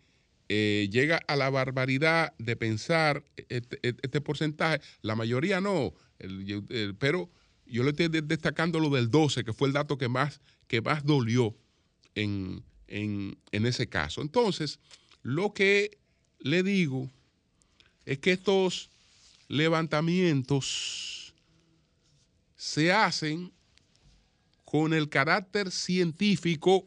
[0.49, 4.81] llega a la barbaridad de pensar este, este porcentaje.
[5.01, 5.93] La mayoría no,
[6.99, 7.29] pero
[7.65, 11.03] yo le estoy destacando lo del 12, que fue el dato que más, que más
[11.03, 11.55] dolió
[12.13, 14.21] en, en, ese caso.
[14.21, 14.79] Entonces,
[15.21, 15.97] lo que
[16.39, 17.09] le digo
[18.05, 18.89] es que estos
[19.47, 21.33] levantamientos
[22.55, 23.51] se hacen
[24.63, 26.85] con el carácter científico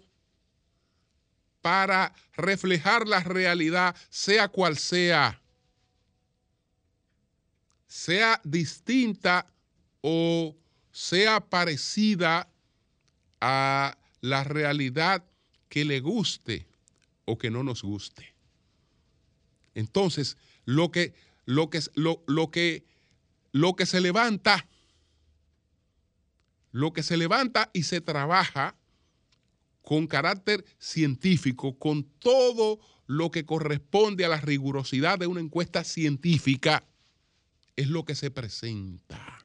[1.60, 5.40] para reflejar la realidad, sea cual sea,
[7.86, 9.46] sea distinta
[10.00, 10.56] o
[10.98, 12.50] sea parecida
[13.40, 15.24] a la realidad
[15.68, 16.66] que le guste
[17.24, 18.34] o que no nos guste.
[19.74, 22.84] Entonces, lo que, lo que, lo, lo que,
[23.52, 24.66] lo que se levanta
[26.72, 28.76] lo que se levanta y se trabaja
[29.82, 36.84] con carácter científico, con todo lo que corresponde a la rigurosidad de una encuesta científica,
[37.74, 39.37] es lo que se presenta.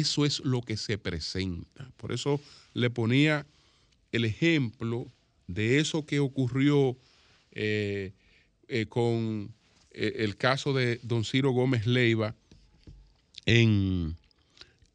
[0.00, 1.90] Eso es lo que se presenta.
[1.96, 2.40] Por eso
[2.72, 3.46] le ponía
[4.12, 5.06] el ejemplo
[5.46, 6.96] de eso que ocurrió
[7.52, 8.12] eh,
[8.68, 9.54] eh, con
[9.92, 12.34] eh, el caso de don Ciro Gómez Leiva
[13.46, 14.16] en,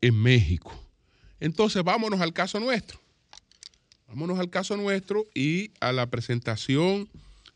[0.01, 0.73] en México.
[1.39, 2.99] Entonces vámonos al caso nuestro.
[4.07, 7.07] Vámonos al caso nuestro y a la presentación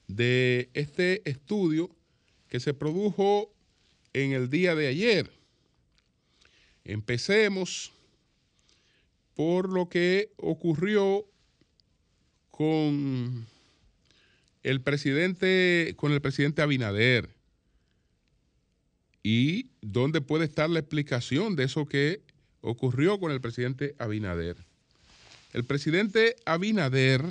[0.08, 1.90] de este estudio
[2.48, 3.52] que se produjo
[4.14, 5.43] en el día de ayer.
[6.86, 7.92] Empecemos
[9.36, 11.26] por lo que ocurrió
[12.52, 13.48] con
[14.64, 17.30] el presidente, con el presidente Abinader.
[19.24, 22.22] Y dónde puede estar la explicación de eso que
[22.62, 24.58] ocurrió con el presidente Abinader.
[25.54, 27.24] El presidente Abinader,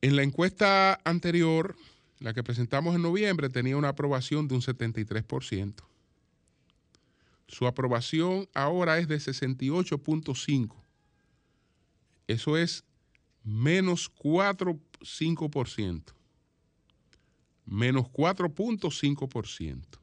[0.00, 1.76] en la encuesta anterior,
[2.18, 5.93] la que presentamos en noviembre, tenía una aprobación de un 73%.
[7.48, 10.72] Su aprobación ahora es de 68.5%.
[12.26, 12.84] Eso es
[13.42, 16.14] menos 4.5%.
[17.66, 19.98] Menos 4.5%.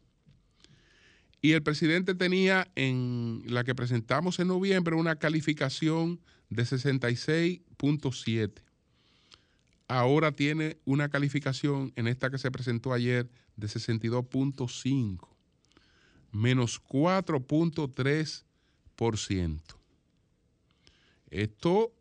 [1.42, 8.62] Y el presidente tenía en la que presentamos en noviembre una calificación de 66.7.
[9.88, 15.28] Ahora tiene una calificación en esta que se presentó ayer de 62.5,
[16.32, 19.62] menos 4.3%.
[21.30, 21.94] Esto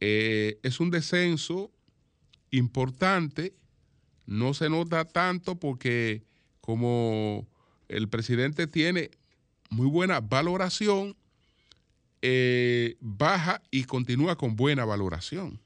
[0.00, 1.70] eh, es un descenso
[2.50, 3.54] importante,
[4.26, 6.22] no se nota tanto porque
[6.60, 7.46] como
[7.88, 9.10] el presidente tiene
[9.70, 11.16] muy buena valoración,
[12.22, 15.58] eh, baja y continúa con buena valoración.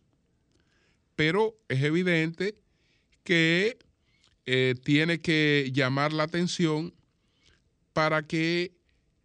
[1.16, 2.54] Pero es evidente
[3.24, 3.78] que
[4.46, 6.94] eh, tiene que llamar la atención
[7.94, 8.76] para que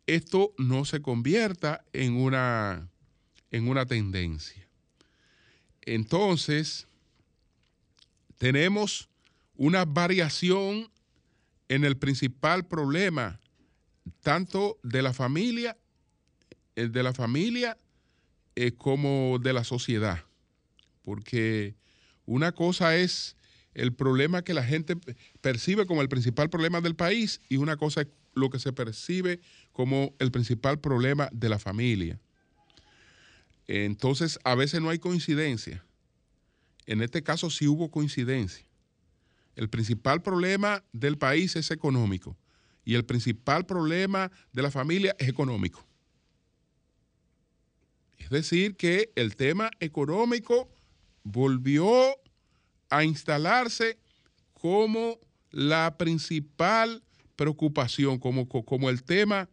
[0.07, 2.89] esto no se convierta en una,
[3.51, 4.67] en una tendencia.
[5.81, 6.87] Entonces,
[8.37, 9.09] tenemos
[9.55, 10.89] una variación
[11.67, 13.39] en el principal problema,
[14.21, 15.77] tanto de la familia,
[16.75, 17.77] eh, de la familia
[18.55, 20.23] eh, como de la sociedad.
[21.01, 21.75] Porque
[22.25, 23.35] una cosa es
[23.73, 24.95] el problema que la gente
[25.41, 29.39] percibe como el principal problema del país y una cosa es lo que se percibe
[29.71, 32.19] como el principal problema de la familia.
[33.67, 35.85] Entonces, a veces no hay coincidencia.
[36.85, 38.65] En este caso sí hubo coincidencia.
[39.55, 42.37] El principal problema del país es económico
[42.83, 45.85] y el principal problema de la familia es económico.
[48.17, 50.69] Es decir, que el tema económico
[51.23, 52.15] volvió
[52.89, 53.99] a instalarse
[54.53, 55.19] como
[55.51, 57.03] la principal
[57.39, 59.47] preocupación, como, como el tema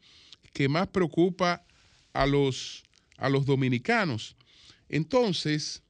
[0.52, 1.64] que más preocupa
[2.12, 2.82] a los
[3.16, 4.36] a los dominicanos.
[4.88, 5.82] Entonces,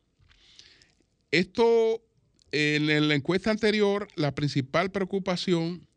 [1.31, 2.03] esto,
[2.53, 5.89] en la encuesta anterior, la principal preocupación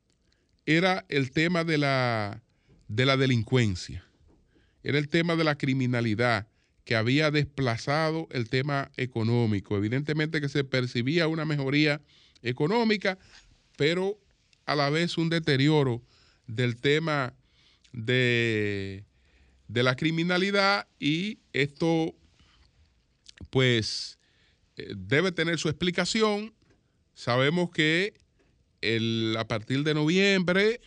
[0.65, 2.41] era el tema de la,
[2.87, 4.05] de la delincuencia,
[4.83, 6.47] era el tema de la criminalidad
[6.85, 9.77] que había desplazado el tema económico.
[9.77, 12.01] Evidentemente que se percibía una mejoría
[12.41, 13.19] económica,
[13.77, 14.17] pero
[14.71, 16.01] a la vez un deterioro
[16.47, 17.33] del tema
[17.91, 19.03] de
[19.69, 22.15] de la criminalidad y esto
[23.51, 24.17] pues
[24.75, 26.53] eh, debe tener su explicación.
[27.13, 28.15] Sabemos que
[29.37, 30.81] a partir de noviembre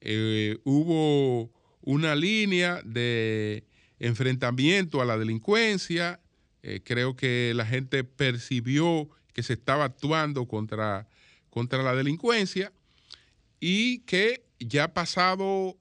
[0.00, 3.64] eh, hubo una línea de
[3.98, 6.20] enfrentamiento a la delincuencia.
[6.62, 11.08] Eh, creo que la gente percibió que se estaba actuando contra,
[11.50, 12.72] contra la delincuencia
[13.68, 15.76] y que ya pasado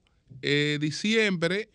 [0.80, 1.70] diciembre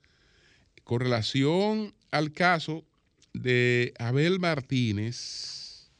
[0.84, 2.85] con relación al caso
[3.33, 5.91] de Abel Martínez,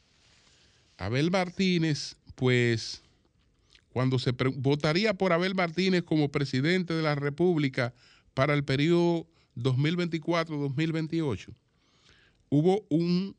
[0.97, 3.01] Abel Martínez, pues
[3.91, 7.93] cuando se votaría por Abel Martínez como presidente de la República
[8.33, 11.53] para el periodo 2024-2028,
[12.49, 13.35] hubo un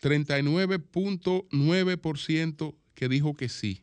[0.00, 3.82] 39.9% que dijo que sí.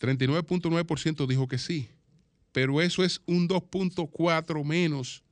[0.00, 1.90] 39.9% dijo que sí,
[2.52, 5.22] pero eso es un 2.4 menos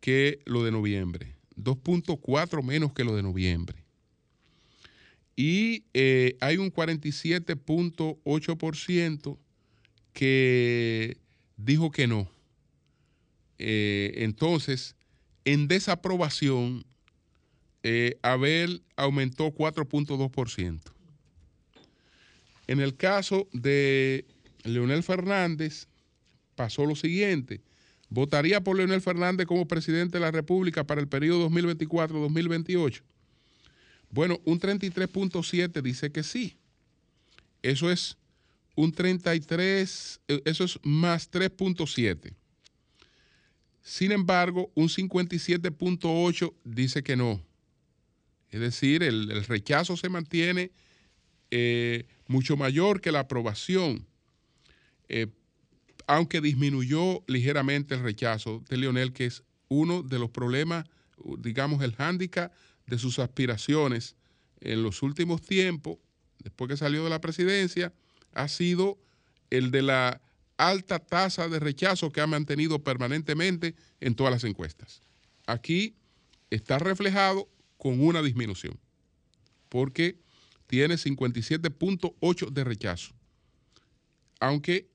[0.00, 1.34] que lo de noviembre.
[1.56, 3.82] 2.4 menos que lo de noviembre.
[5.34, 9.38] Y eh, hay un 47.8%
[10.12, 11.18] que
[11.56, 12.30] dijo que no.
[13.58, 14.94] Eh, entonces,
[15.44, 16.84] en desaprobación,
[17.82, 20.80] eh, Abel aumentó 4.2%.
[22.66, 24.24] En el caso de
[24.64, 25.86] Leonel Fernández,
[26.56, 27.60] pasó lo siguiente
[28.08, 33.02] votaría por Leonel Fernández como presidente de la República para el periodo 2024-2028?
[34.10, 36.56] Bueno, un 33.7 dice que sí.
[37.62, 38.16] Eso es
[38.76, 42.34] un 33, eh, eso es más 3.7.
[43.82, 47.40] Sin embargo, un 57.8 dice que no.
[48.50, 50.70] Es decir, el, rechazo se mantiene
[51.50, 54.06] eh, mucho mayor que la aprobación.
[55.08, 55.28] Eh,
[56.06, 60.86] aunque disminuyó ligeramente el rechazo de Leonel, que es uno de los problemas,
[61.38, 62.52] digamos, el hándicap
[62.86, 64.16] de sus aspiraciones
[64.60, 65.98] en los últimos tiempos,
[66.38, 67.92] después que salió de la presidencia,
[68.32, 68.98] ha sido
[69.50, 70.20] el de la
[70.56, 75.02] alta tasa de rechazo que ha mantenido permanentemente en todas las encuestas.
[75.46, 75.96] Aquí
[76.50, 78.78] está reflejado con una disminución,
[79.68, 80.18] porque
[80.66, 83.12] tiene 57.8 de rechazo,
[84.40, 84.88] aunque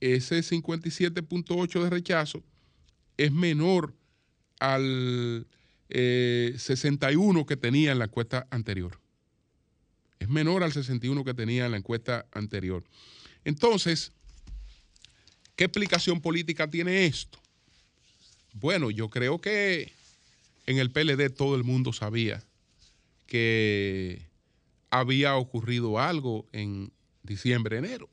[0.00, 2.42] ese 57.8 de rechazo
[3.16, 3.94] es menor
[4.58, 5.46] al
[5.88, 9.00] 61 eh, que tenía en la encuesta anterior.
[10.18, 12.84] Es menor al 61 que tenía en la encuesta anterior.
[13.44, 14.12] Entonces,
[15.54, 17.38] ¿qué explicación política tiene esto?
[18.52, 19.92] Bueno, yo creo que
[20.66, 22.42] en el PLD todo el mundo sabía
[23.26, 24.26] que
[24.90, 26.92] había ocurrido algo en
[27.22, 28.08] diciembre, enero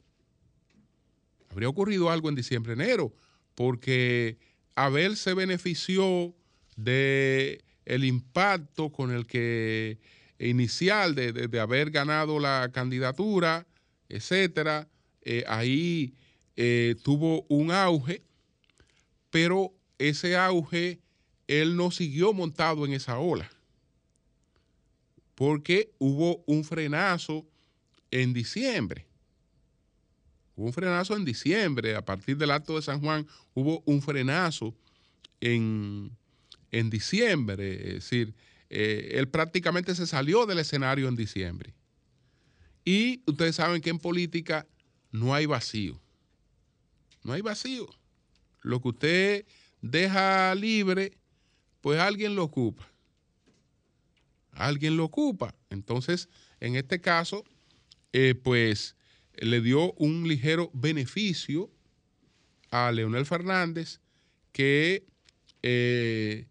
[1.54, 3.14] habría ocurrido algo en diciembre, enero,
[3.56, 4.40] porque
[4.76, 6.34] Abel se benefició
[6.76, 10.00] de el impacto con el que
[10.40, 13.68] inicial de, haber ganado la candidatura,
[14.10, 14.90] etcétera,
[15.22, 16.16] eh, ahí
[16.56, 18.24] eh, tuvo un auge,
[19.30, 21.00] pero ese auge
[21.48, 23.50] él no siguió montado en esa ola,
[25.36, 27.46] porque hubo un frenazo
[28.10, 29.06] en diciembre.
[30.56, 34.76] Hubo un frenazo en diciembre, a partir del acto de San Juan hubo un frenazo
[35.42, 36.12] en,
[36.72, 38.34] diciembre, es decir,
[38.70, 41.74] eh, él prácticamente se salió del escenario en diciembre.
[42.86, 44.68] Y ustedes saben que en política
[45.12, 46.00] no hay vacío.
[47.24, 47.88] No hay vacío.
[48.62, 49.46] Lo que usted
[49.82, 51.18] deja libre,
[51.82, 52.88] pues alguien lo ocupa.
[54.52, 55.56] Alguien lo ocupa.
[55.70, 56.30] Entonces,
[56.60, 57.44] en este caso,
[58.12, 58.96] eh, pues
[59.38, 61.72] le dio un ligero beneficio
[62.72, 64.00] a Leonel Fernández
[64.52, 65.06] que
[65.62, 66.48] eh,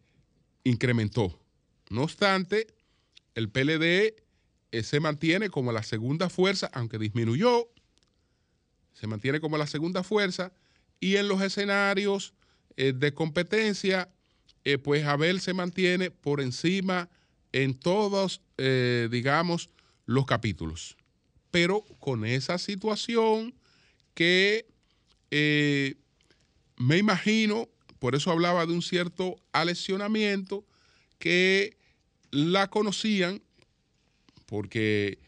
[0.65, 1.39] incrementó.
[1.91, 2.67] No obstante,
[3.35, 4.15] el PLD
[4.73, 7.69] eh, se mantiene como la segunda fuerza, aunque disminuyó,
[8.93, 10.53] se mantiene como la segunda fuerza
[11.01, 12.35] y en los escenarios
[12.77, 14.11] eh, de competencia,
[14.85, 17.11] pues Abel se mantiene por encima
[17.51, 19.71] en todos, digamos,
[20.07, 20.97] los capítulos
[21.53, 23.55] pero con esa situación
[24.15, 24.67] que
[25.31, 25.95] eh,
[26.77, 27.69] me imagino,
[28.01, 30.65] por eso hablaba de un cierto alesionamiento,
[31.19, 31.77] que
[32.33, 33.43] la conocían,
[34.47, 35.19] porque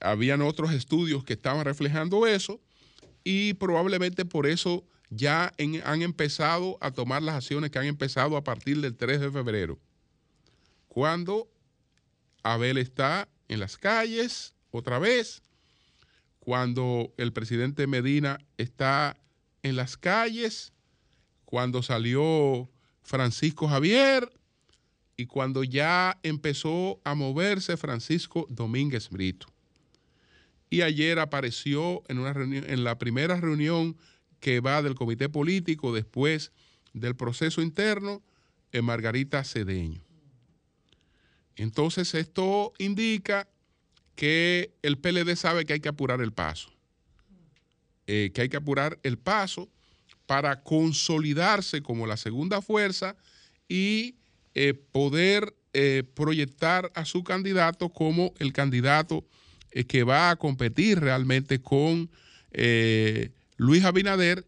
[0.00, 2.60] habían otros estudios que estaban reflejando eso,
[3.22, 5.52] y probablemente por eso ya
[5.84, 9.78] han empezado a tomar las acciones que han empezado a partir del 3 de febrero,
[10.88, 11.48] cuando
[12.42, 15.42] Abel está en las calles otra vez,
[16.44, 19.16] cuando el presidente Medina está
[19.62, 20.74] en las calles,
[21.46, 22.70] cuando salió
[23.02, 24.30] Francisco Javier
[25.16, 29.46] y cuando ya empezó a moverse Francisco Domínguez Brito.
[30.68, 33.96] Y ayer apareció en, una reunión, en la primera reunión
[34.38, 36.52] que va del comité político después
[36.92, 38.22] del proceso interno
[38.70, 40.02] en Margarita Cedeño.
[41.56, 43.48] Entonces esto indica
[44.14, 46.70] que el PLD sabe que hay que apurar el paso,
[48.06, 49.68] eh, que hay que apurar el paso
[50.26, 53.16] para consolidarse como la segunda fuerza
[53.68, 54.16] y
[54.54, 59.26] eh, poder eh, proyectar a su candidato como el candidato
[59.88, 62.08] que va a competir realmente con
[63.56, 64.46] Luis Abinader,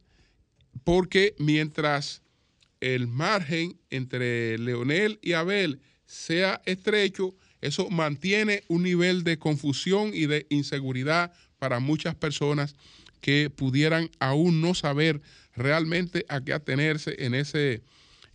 [0.85, 2.23] porque mientras
[2.79, 10.27] el margen entre Leonel y Abel sea estrecho, eso mantiene un nivel de confusión y
[10.27, 12.75] de inseguridad para muchas personas
[13.21, 15.21] que pudieran aún no saber
[15.55, 17.83] realmente a qué atenerse en ese,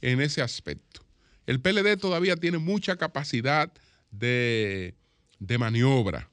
[0.01, 1.05] en ese aspecto.
[1.45, 3.71] El PLD todavía tiene mucha capacidad
[4.11, 4.95] de,
[5.39, 6.29] de maniobra.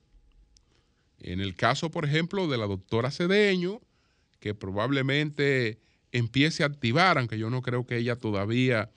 [1.20, 3.80] En el caso, por ejemplo, de la doctora Cedeño,
[4.40, 5.78] que probablemente
[6.12, 8.90] empiece a activar, aunque yo no creo que ella todavía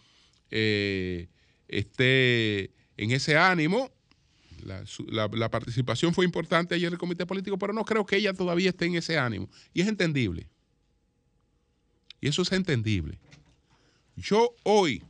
[0.50, 1.28] eh,
[1.68, 2.72] esté
[3.02, 3.91] en ese ánimo.
[4.64, 8.70] La, participación fue importante ayer en el comité político, pero no creo que ella todavía
[8.70, 9.49] esté en ese ánimo.
[9.74, 10.47] Y es entendible.
[12.22, 13.18] Y eso es entendible.
[14.16, 15.04] Yo hoy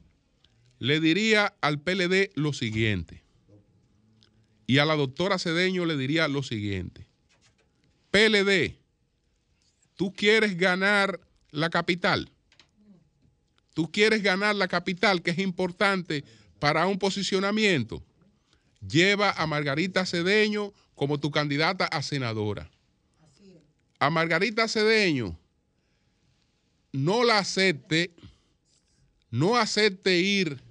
[0.79, 3.23] le diría al PLD lo siguiente.
[4.67, 7.05] Y a la doctora Cedeño le diría lo siguiente.
[8.09, 8.77] PLD,
[9.97, 11.19] tú quieres ganar
[11.49, 12.31] la capital.
[13.73, 16.23] Tú quieres ganar la capital, que es importante
[16.61, 18.03] para un posicionamiento,
[18.87, 22.69] lleva a Margarita Cedeño como tu candidata a senadora.
[23.97, 25.35] A Margarita Cedeño
[26.91, 28.11] no la acepte,
[29.31, 30.61] no acepte ir,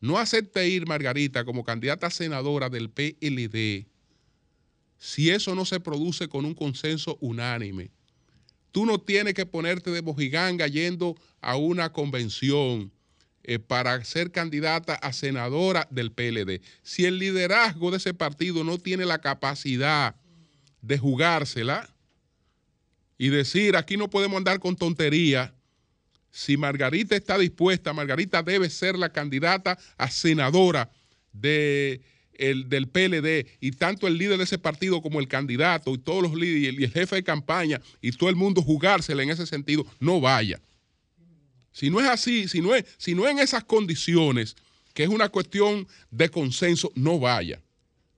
[0.00, 3.86] no acepte ir Margarita como candidata a senadora del PLD
[4.98, 7.92] si eso no se produce con un consenso unánime.
[8.72, 12.90] Tú no tienes que ponerte de mojiganga yendo a una convención
[13.50, 16.60] eh, para ser candidata a senadora del PLD.
[16.82, 20.16] Si el liderazgo de ese partido no tiene la capacidad
[20.82, 21.88] de jugársela
[23.16, 25.54] y decir, aquí no podemos andar con tontería,
[26.30, 30.90] si Margarita está dispuesta, Margarita debe ser la candidata a senadora
[31.32, 32.02] de
[32.38, 36.34] del PLD y tanto el líder de ese partido como el candidato y todos los
[36.34, 40.20] líderes y el jefe de campaña y todo el mundo jugársela en ese sentido, no
[40.20, 40.60] vaya.
[41.78, 44.56] Si no es así, si no es, si no en esas condiciones,
[44.94, 47.62] que es una cuestión de consenso, no vaya.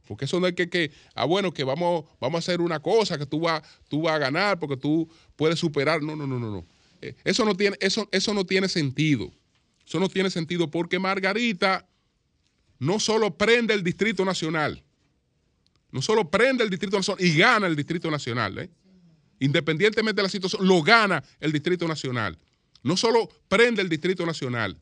[0.08, 3.18] Porque eso no es que, que ah, bueno, que vamos, vamos a hacer una cosa,
[3.18, 5.06] que tú vas, tú vas a ganar porque tú
[5.36, 6.02] puedes superar.
[6.02, 6.66] No, no, no, no, no.
[7.02, 9.30] Eh, eso no tiene, eso, eso no tiene sentido.
[9.86, 11.86] Eso no tiene sentido porque Margarita
[12.78, 14.82] no solo prende el Distrito Nacional,
[15.90, 18.70] no solo prende el Distrito Nacional y gana el Distrito Nacional, ¿eh?
[19.38, 22.38] independientemente de la situación, lo gana el Distrito Nacional.
[22.83, 24.78] No solo prende el Distrito Nacional.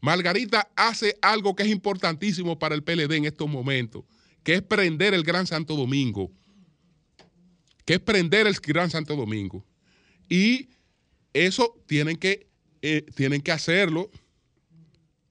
[0.00, 4.04] Margarita hace algo que es importantísimo para el PLD en estos momentos,
[4.42, 6.30] que es prender el Gran Santo Domingo.
[7.86, 9.64] Que es prender el Gran Santo Domingo.
[10.28, 10.68] Y
[11.32, 12.46] eso tienen que,
[12.82, 14.10] eh, tienen que hacerlo.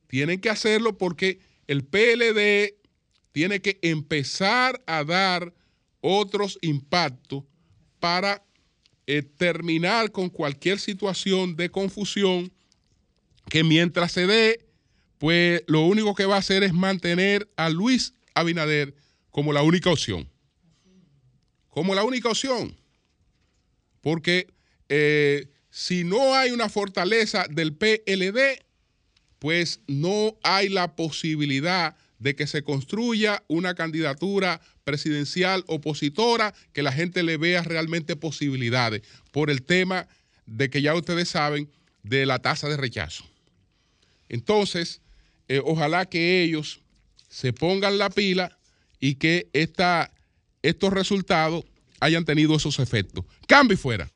[0.08, 2.76] Tienen que hacerlo porque el PLD
[3.32, 5.54] tiene que empezar a dar
[6.02, 7.44] otros impactos
[8.00, 8.43] para
[9.08, 12.51] eh, terminar con cualquier situación de confusión
[13.49, 14.66] que mientras se dé,
[15.18, 18.95] pues lo único que va a hacer es mantener a Luis Abinader
[19.30, 20.30] como la única opción.
[21.70, 22.76] Como la única opción.
[24.01, 24.47] Porque
[24.89, 28.64] eh, si no hay una fortaleza del PLD,
[29.39, 36.93] pues no hay la posibilidad de que se construya una candidatura presidencial opositora que la
[36.93, 39.01] gente le vea realmente posibilidades
[39.34, 40.07] por el tema
[40.45, 41.69] de que ya ustedes saben
[42.03, 43.26] de la tasa de rechazo.
[44.30, 45.01] Entonces,
[45.49, 46.80] eh, ojalá que ellos
[47.28, 48.57] se pongan la pila
[49.01, 49.49] y que
[50.61, 51.65] estos resultados
[51.99, 53.26] hayan tenido esos efectos.
[53.47, 54.09] Cambio fuera.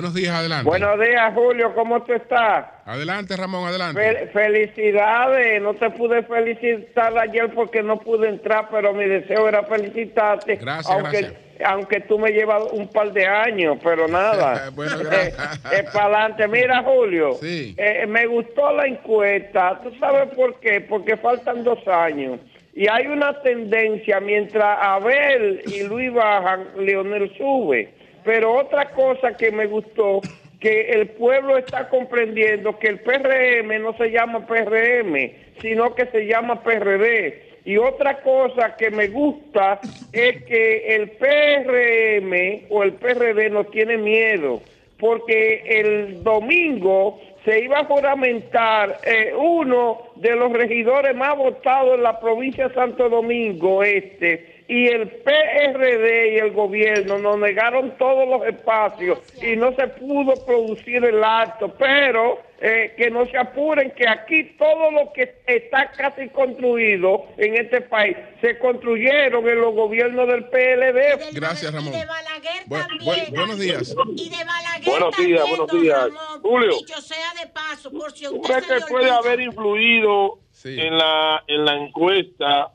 [0.00, 0.64] Buenos días, adelante.
[0.64, 2.64] Buenos días, Julio, ¿cómo tú estás?
[2.86, 4.00] Adelante, Ramón, adelante.
[4.00, 9.62] Fel- felicidades, no te pude felicitar ayer porque no pude entrar, pero mi deseo era
[9.64, 10.56] felicitarte.
[10.56, 11.40] Gracias, aunque, gracias.
[11.66, 14.70] Aunque tú me llevas un par de años, pero nada.
[14.74, 15.60] Bueno, gracias.
[15.70, 16.48] Es para adelante.
[16.48, 17.74] Mira, Julio, Sí.
[17.76, 19.80] eh, me gustó la encuesta.
[19.82, 20.80] ¿Tú sabes por qué?
[20.80, 22.40] Porque faltan dos años.
[22.72, 27.92] Y hay una tendencia, mientras Abel y Luis bajan, Leonel sube.
[28.24, 30.20] Pero otra cosa que me gustó,
[30.60, 36.26] que el pueblo está comprendiendo que el PRM no se llama PRM, sino que se
[36.26, 37.50] llama PRD.
[37.64, 39.80] Y otra cosa que me gusta
[40.12, 44.60] es que el PRM o el PRD no tiene miedo,
[44.98, 52.02] porque el domingo se iba a juramentar eh, uno de los regidores más votados en
[52.02, 58.28] la provincia de Santo Domingo Este y el PRD y el gobierno nos negaron todos
[58.28, 63.90] los espacios y no se pudo producir el acto, pero eh, que no se apuren
[63.96, 69.74] que aquí todo lo que está casi construido en este país se construyeron en los
[69.74, 71.32] gobiernos del PLD.
[71.34, 71.92] Gracias, Ramón.
[71.92, 73.26] Y de Balaguer Bu- también.
[73.26, 73.96] bu- buenos días.
[74.16, 75.98] Y de Balaguer Buenos también, días, buenos días.
[76.04, 76.40] Ramón.
[76.42, 76.76] Julio.
[76.78, 80.38] Dicho sea de paso, por si a ¿Tú usted crees se que puede haber influido
[80.52, 80.78] Sí.
[80.78, 82.68] en la en la encuesta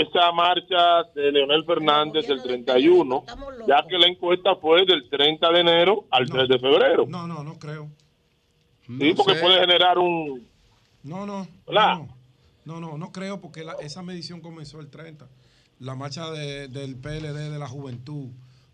[0.00, 3.24] esa marcha de Leonel Fernández del 31,
[3.66, 7.04] ya que la encuesta fue del 30 de enero al 3 de febrero?
[7.08, 7.88] No, no, no creo.
[8.86, 9.40] Sí, No porque sé.
[9.40, 10.46] puede generar un...
[11.04, 11.46] No, no.
[11.66, 12.06] Hola.
[12.64, 15.26] No, no, no, no creo porque la- esa medición comenzó el 30.
[15.80, 18.28] La marcha de- del PLD de la juventud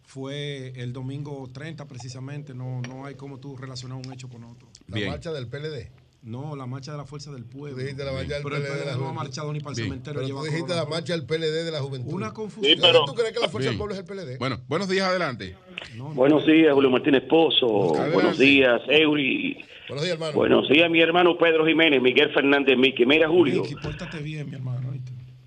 [0.05, 2.55] fue el domingo 30 precisamente.
[2.55, 4.69] No, no hay como tú relacionar un hecho con otro.
[4.89, 5.11] La Bien.
[5.11, 5.91] marcha del PLD.
[6.21, 7.79] No, la marcha de la fuerza del pueblo.
[7.79, 9.15] Dijiste la marcha del Pero el PLD de la no ha juventud.
[9.15, 9.89] marchado ni para el Bien.
[9.89, 10.15] cementerio.
[10.21, 10.97] Pero lleva tú dijiste la corona.
[10.97, 12.13] marcha del PLD de la juventud.
[12.13, 12.75] Una confusión.
[12.77, 13.71] Sí, pero- ¿Tú crees que la fuerza Bien.
[13.71, 14.39] del pueblo es el PLD?
[14.39, 15.57] Bueno, buenos días, adelante.
[15.97, 16.15] No, no.
[16.15, 17.95] Buenos días, Julio Martínez Pozo.
[18.13, 19.65] Buenos días, Eury.
[19.89, 20.33] Buenos días, hermano.
[20.35, 23.07] Buenos días, mi hermano Pedro Jiménez, Miguel Fernández Miki.
[23.07, 23.63] Mira, Julio.
[23.63, 24.88] Vicky, pórtate bien, mi hermano.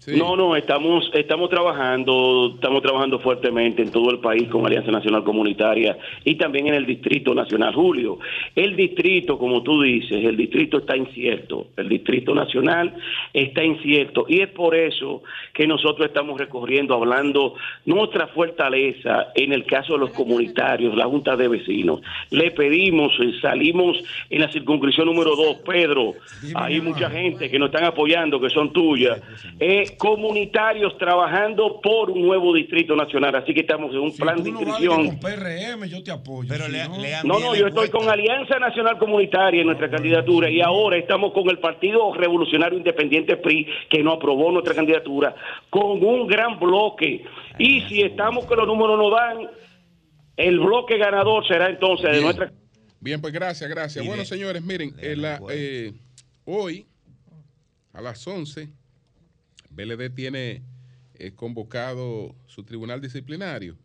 [0.08, 5.24] No, no, estamos, estamos trabajando, estamos trabajando fuertemente en todo el país con Alianza Nacional
[5.24, 8.18] Comunitaria y también en el Distrito Nacional, Julio.
[8.56, 12.96] El distrito, como tú dices, el distrito está incierto, el Distrito Nacional
[13.32, 15.22] está incierto y es por eso
[15.54, 17.54] que nosotros estamos recorriendo, hablando
[17.86, 22.02] nuestra fortaleza en el caso de los comunitarios, la Junta de Vecinos.
[22.32, 26.16] Le pedimos, eh, salimos en la circunscripción número 2, Pedro,
[26.56, 29.22] hay mucha gente que nos están apoyando, que son tuyas.
[29.60, 33.36] Eh, comunitarios trabajando por un nuevo distrito nacional.
[33.36, 35.06] Así que estamos en un Si plan tú de no inscripción.
[35.08, 36.50] con PRM, yo te apoyo.
[36.50, 39.90] Pero Si le, no- le No, no, yo estoy con Alianza Nacional Comunitaria en nuestra
[39.90, 45.36] candidatura y ahora estamos con el Partido Revolucionario Independiente PRI que no aprobó nuestra candidatura
[45.70, 47.24] con un gran bloque.
[47.60, 49.50] Y si estamos que los números no dan,
[50.38, 52.52] el bloque ganador será entonces de nuestra
[53.04, 54.06] Bien, pues gracias, gracias.
[54.06, 55.92] Bueno, señores, miren, eh, la- eh,
[56.46, 56.86] hoy
[57.94, 58.70] a las 11,
[59.72, 60.64] BLD tiene
[61.16, 63.78] eh, convocado su tribunal disciplinario.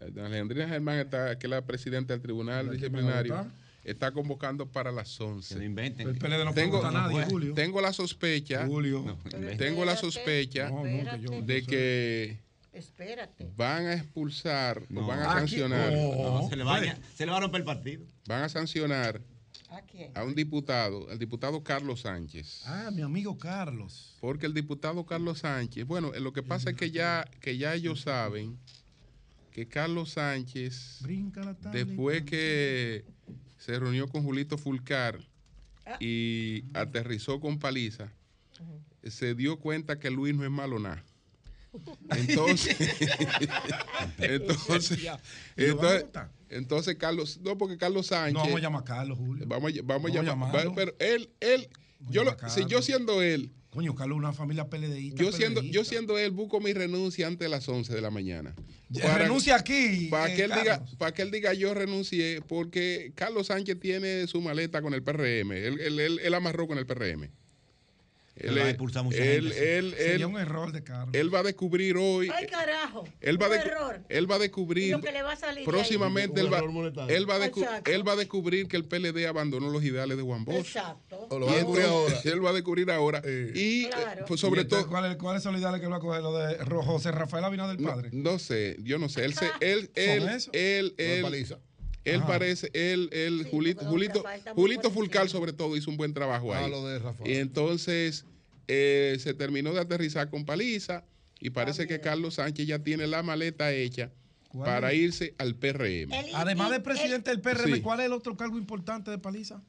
[0.00, 3.46] Eh, Alejandrina Germán, está, que es la presidenta del tribunal ¿De quién disciplinario, va
[3.84, 5.64] está convocando para las Que no 11.
[5.64, 6.08] inventen.
[6.08, 7.54] El PLD no Tengo- a nadie, no Julio.
[7.54, 9.02] Tengo la sospecha, Julio.
[9.02, 9.16] No,
[9.56, 12.38] tengo la sospecha que de que
[12.72, 13.48] Espérate.
[13.56, 15.06] van a expulsar, o No.
[15.06, 16.42] van a Aquí- sancionar, Oh.
[16.42, 18.04] No, se, le vaya- se le va a romper el partido.
[18.26, 19.22] van a sancionar
[19.70, 20.10] ¿A quién?
[20.16, 22.62] a un diputado, el diputado Carlos Sánchez.
[22.66, 24.16] Ah, mi amigo Carlos.
[24.20, 27.74] Porque el diputado Carlos Sánchez, bueno, eh, lo que pasa es que ya, que ya
[27.74, 28.58] ellos saben
[29.52, 31.02] que Carlos Sánchez,
[31.72, 33.04] después que
[33.58, 35.18] se reunió con Julito Fulcar
[36.00, 38.12] y aterrizó con paliza,
[39.02, 41.04] se dio cuenta que Luis no es malo nada.
[42.16, 42.76] Entonces,
[44.18, 44.98] entonces,
[45.56, 48.32] ¿Y lo van a entonces, Carlos, no, porque Carlos Sánchez.
[48.34, 49.44] No, vamos a llamar a Carlos, Julio.
[49.46, 50.72] Vamos, a, vamos a llamar.
[50.74, 51.68] Pero él, él,
[52.00, 55.22] Vamos yo, lo, si yo siendo él, Coño, Carlos, una familia PLDista.
[55.22, 58.54] yo siendo, yo siendo él, busco mi renuncia antes de las 11 de la mañana.
[58.88, 60.08] Ya, Renuncia aquí.
[60.10, 64.26] Para eh, que, él diga, para que él diga yo renuncié, porque Carlos Sánchez tiene
[64.26, 65.52] su maleta con el PRM.
[65.52, 67.30] Él, él, él- él amarró con el PRM.
[68.40, 69.64] Él va a expulsar mucha él, gente, sí.
[69.64, 71.14] él, Sería él- un error de Carlos.
[71.14, 72.30] él va a descubrir hoy.
[72.34, 73.04] Ay, carajo.
[73.20, 74.00] Él va, a Un error.
[74.08, 75.66] él va a Y descubrir lo que le va a salir de ahí.
[75.66, 76.40] próximamente.
[76.40, 76.64] Él va, él,
[77.28, 80.58] va a él va a descubrir que el PLD abandonó los ideales de Juan Bosch.
[80.58, 81.26] Exacto.
[81.30, 82.30] O lo Y van a descubrir entonces, ahora.
[82.34, 83.22] él va a descubrir ahora.
[83.24, 83.52] Eh.
[83.54, 84.24] Y eh, Claro.
[84.26, 86.22] pues, ¿Y sobre entonces todo, ¿Cuál es, cuál es solidario que va a coger?
[86.22, 88.10] ¿Lo de José Rafael Abinader del no, padre?
[88.12, 89.24] no sé, yo no sé.
[89.24, 91.58] Él, se, él, él, él, él, paliza.
[92.10, 92.26] Él Ajá.
[92.26, 96.64] parece, él, él, Sí, Julito, Julito, Julito Fulcal sobre todo hizo un buen trabajo ahí.
[96.64, 97.22] Ah, lo de Rafa.
[97.28, 98.24] Y entonces
[98.66, 101.04] eh, se terminó de aterrizar con paliza
[101.40, 102.00] y parece que.
[102.00, 104.10] Carlos Sánchez ya tiene la maleta hecha
[104.48, 106.10] ¿Cuál para irse al PRM.
[106.34, 107.80] Además de presidente del PRM, Sí.
[107.80, 109.62] ¿cuál es el otro cargo importante de Paliza?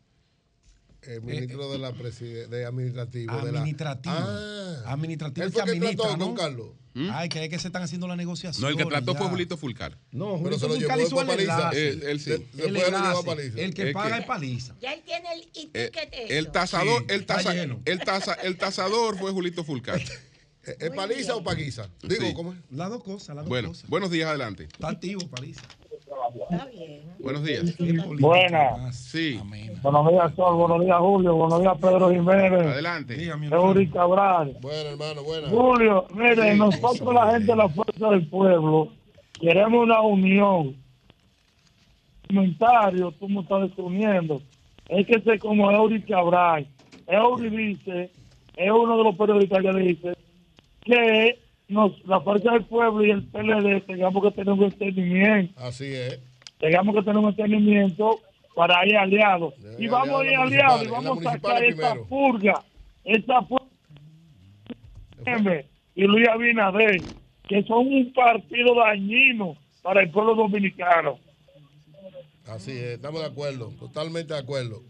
[1.02, 3.38] El ministro de la de administrativo.
[3.38, 4.16] de la- Administrativo.
[4.18, 4.84] Ah.
[4.88, 6.26] Administrativo es que administra, trató ¿no?
[6.28, 6.68] con Carlos.
[7.14, 8.62] Ay, que es que se están haciendo la negociación.
[8.62, 9.98] No, el que trató fue Julito Fulcar.
[10.12, 11.90] No, Pero Julito se lo Fulcar llevó hizo el enlace.
[11.90, 12.32] Él, él sí.
[12.32, 12.40] El
[12.74, 13.24] lo llevó a enlace.
[13.26, 13.60] Paliza.
[13.62, 14.76] El que Es paga que- es Paliza.
[14.82, 16.38] Ya él tiene el Eh, etiquete.
[16.38, 17.54] el tasador, Sí, el, tasa-
[17.86, 20.02] el, tasa- el tasador fue Julito Fulcar.
[20.02, 21.90] ¿Es es paliza o paguiza?
[22.04, 22.34] Digo, Sí.
[22.34, 22.60] ¿cómo es?
[22.70, 23.90] Las dos cosas, las dos Bueno, cosas.
[23.90, 24.66] buenos días, adelante.
[24.66, 25.62] Está activo Paliza.
[26.50, 27.02] Está bien.
[27.20, 27.78] Buenos días.
[28.20, 28.96] Buenas.
[28.96, 29.40] Sí,
[29.82, 30.56] Buenos días, Sol.
[30.56, 31.36] Buenos días, Julio.
[31.36, 32.68] Buenos días, Pedro Jiménez.
[32.68, 33.30] adelante.
[33.52, 34.58] Eury Cabral.
[34.62, 35.50] Bueno, hermano, buena.
[35.50, 38.90] Julio, mire, nosotros la gente de la Fuerza del Pueblo
[39.40, 40.76] queremos una unión.
[42.28, 44.42] Comentario, tú me estás desuniendo.
[44.88, 46.68] Es que sé como Eury Cabral.
[47.08, 48.12] Eury dice,
[48.56, 50.18] es uno de los periodistas que dice
[50.82, 51.40] que
[51.70, 56.20] nos, la Fuerza del Pueblo y el PLD tengamos que tener un entendimiento, Así es.
[56.60, 58.20] tengamos que tener un entendimiento
[58.56, 59.54] para ir aliados.
[59.78, 62.64] Y vamos a ir aliados y vamos a sacar esta purga,
[63.06, 63.70] esta purga
[65.96, 67.02] y Luis Abinader,
[67.48, 71.20] que son un partido dañino para el pueblo dominicano.
[72.48, 74.82] Así es, estamos de acuerdo, totalmente de acuerdo.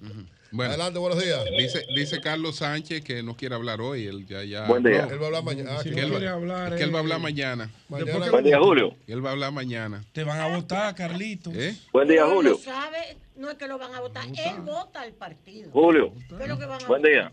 [0.51, 1.45] Bueno, Adelante, buenos días.
[1.57, 4.07] dice, dice Carlos Sánchez que no quiere hablar hoy.
[4.07, 5.07] Él ya, ya Buen día.
[5.11, 5.71] Él va a hablar mañana.
[5.77, 7.69] Ah, Si que él, quiere va, hablar, que él va a hablar eh, mañana.
[7.87, 8.95] Mañana- Buen día, Julio.
[9.07, 10.03] Él va a hablar mañana.
[10.11, 11.53] Te van a votar, Carlitos.
[11.55, 11.75] ¿Eh?
[11.93, 12.51] Buen día, Julio.
[12.53, 14.25] No sabe, no es que lo van a votar.
[14.25, 15.69] Él vota al partido.
[15.71, 16.13] Julio.
[16.35, 17.11] ¿Qué es lo que van a Buen votar?
[17.11, 17.31] día.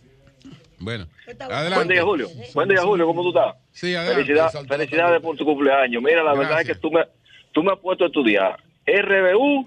[0.78, 1.94] Bueno, Está Buen adelante.
[1.94, 2.28] día, Julio.
[2.52, 3.06] Buen día, Julio.
[3.06, 3.54] ¿Cómo tú estás?
[3.72, 4.24] Sí, adelante.
[4.26, 6.02] Felicidad- felicidades por tu cumpleaños.
[6.02, 7.00] Mira, la verdad es que tú me,
[7.52, 9.64] tú me has puesto a estudiar RBU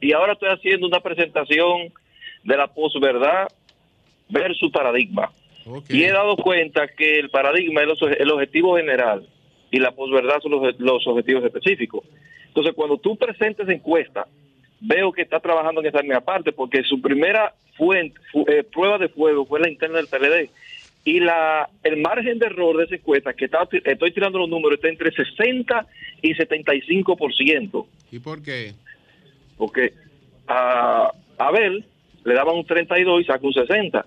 [0.00, 1.92] y ahora estoy haciendo una presentación
[2.46, 3.48] de la posverdad
[4.28, 5.30] versus paradigma.
[5.88, 7.88] Y he dado cuenta que el paradigma es
[8.18, 9.26] el objetivo general
[9.70, 12.04] y la posverdad son los, los objetivos específicos.
[12.48, 14.26] Entonces, cuando tú presentes encuesta,
[14.80, 18.96] veo que está trabajando en esa misma parte, porque su primera fuente, fu- eh, prueba
[18.98, 20.50] de fuego fue la interna del PLD.
[21.04, 24.76] Y la el margen de error de esa encuesta, que está, estoy tirando los números,
[24.78, 25.86] está entre 60
[26.22, 27.86] y 75%.
[28.12, 28.72] ¿Y por qué?
[29.56, 29.92] Porque
[30.48, 31.84] a Abel
[32.26, 34.04] le daban un 32 y sacó un 60.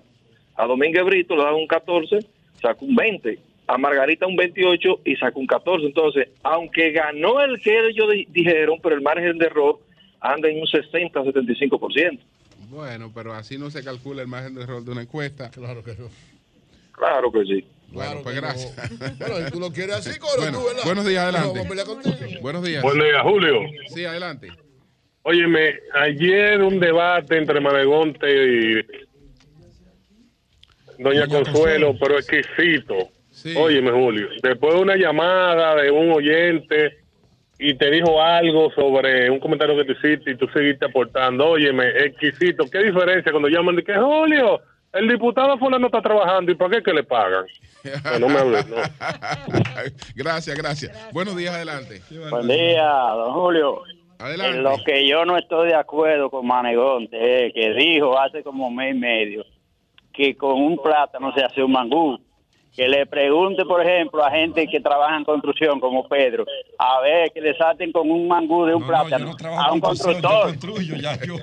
[0.56, 2.18] A Domínguez Brito le daban un 14,
[2.60, 3.38] sacó un 20.
[3.66, 5.86] A Margarita un 28 y sacó un 14.
[5.86, 9.78] Entonces, aunque ganó el que ellos di- dijeron, pero el margen de error
[10.20, 12.18] anda en un 60 75%.
[12.68, 15.50] Bueno, pero así no se calcula el margen de error de una encuesta.
[15.50, 16.08] Claro que no.
[16.92, 17.64] Claro que sí.
[17.92, 18.90] Bueno, Claro pues gracias.
[19.00, 19.06] no.
[19.18, 20.82] Bueno, y tú lo quieres así, Coro, Bueno, tú, ¿verdad?
[20.84, 22.38] buenos días, adelante.
[22.40, 22.82] Buenos días.
[22.82, 23.60] Buen día, Julio.
[23.88, 24.48] Sí, adelante.
[25.22, 28.74] Óyeme, ayer un debate entre Manegonte y
[30.98, 31.96] Doña, Doña Consuelo, Consuelo.
[32.00, 33.08] pero exquisito.
[33.30, 33.54] Sí.
[33.56, 36.98] Óyeme, Julio, después de una llamada de un oyente
[37.58, 41.88] y te dijo algo sobre un comentario que te hiciste y tú seguiste aportando, óyeme,
[41.90, 42.64] exquisito.
[42.70, 44.60] ¿Qué diferencia cuando llaman de que Julio,
[44.92, 47.44] el diputado fulano está trabajando y para qué que le pagan?
[48.04, 48.76] No, no me hables, no.
[50.14, 51.12] gracias, gracias.
[51.12, 52.02] Buenos días, adelante.
[52.30, 53.82] Buen día, don Julio.
[54.22, 58.94] En lo que yo no estoy de acuerdo con Manegonte que dijo hace como mes
[58.94, 59.44] y medio
[60.12, 62.18] que con un plátano se hace un mangú.
[62.76, 66.44] Que le pregunte, por ejemplo, a gente que trabaja en construcción como Pedro,
[66.78, 69.60] a ver, que le salten con un mangú de un No, no, yo plátano no
[69.60, 70.54] a un yo constructor.
[71.00, 71.34] ya yo,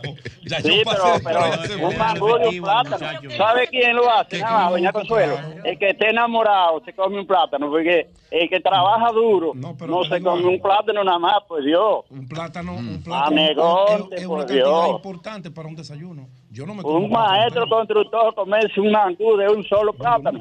[0.45, 2.97] ya Sí, yo pero, pasé pero un mangú de un plátano.
[3.36, 4.39] ¿Sabe quién lo hace?
[4.39, 5.36] Nada no, doña Consuelo.
[5.36, 5.61] claro.
[5.65, 9.78] El que esté enamorado se come un plátano, porque el que trabaja duro No, no,
[9.78, 12.05] pero te se come un plátano nada más, pues Dios.
[12.09, 12.89] Un plátano, Mm.
[12.89, 14.89] un plátano Manegonte, es, es una cantidad Dios.
[14.91, 16.28] importante para un desayuno.
[16.51, 20.39] Yo no me Un maestro constructor comerse un mangú de un solo plátano.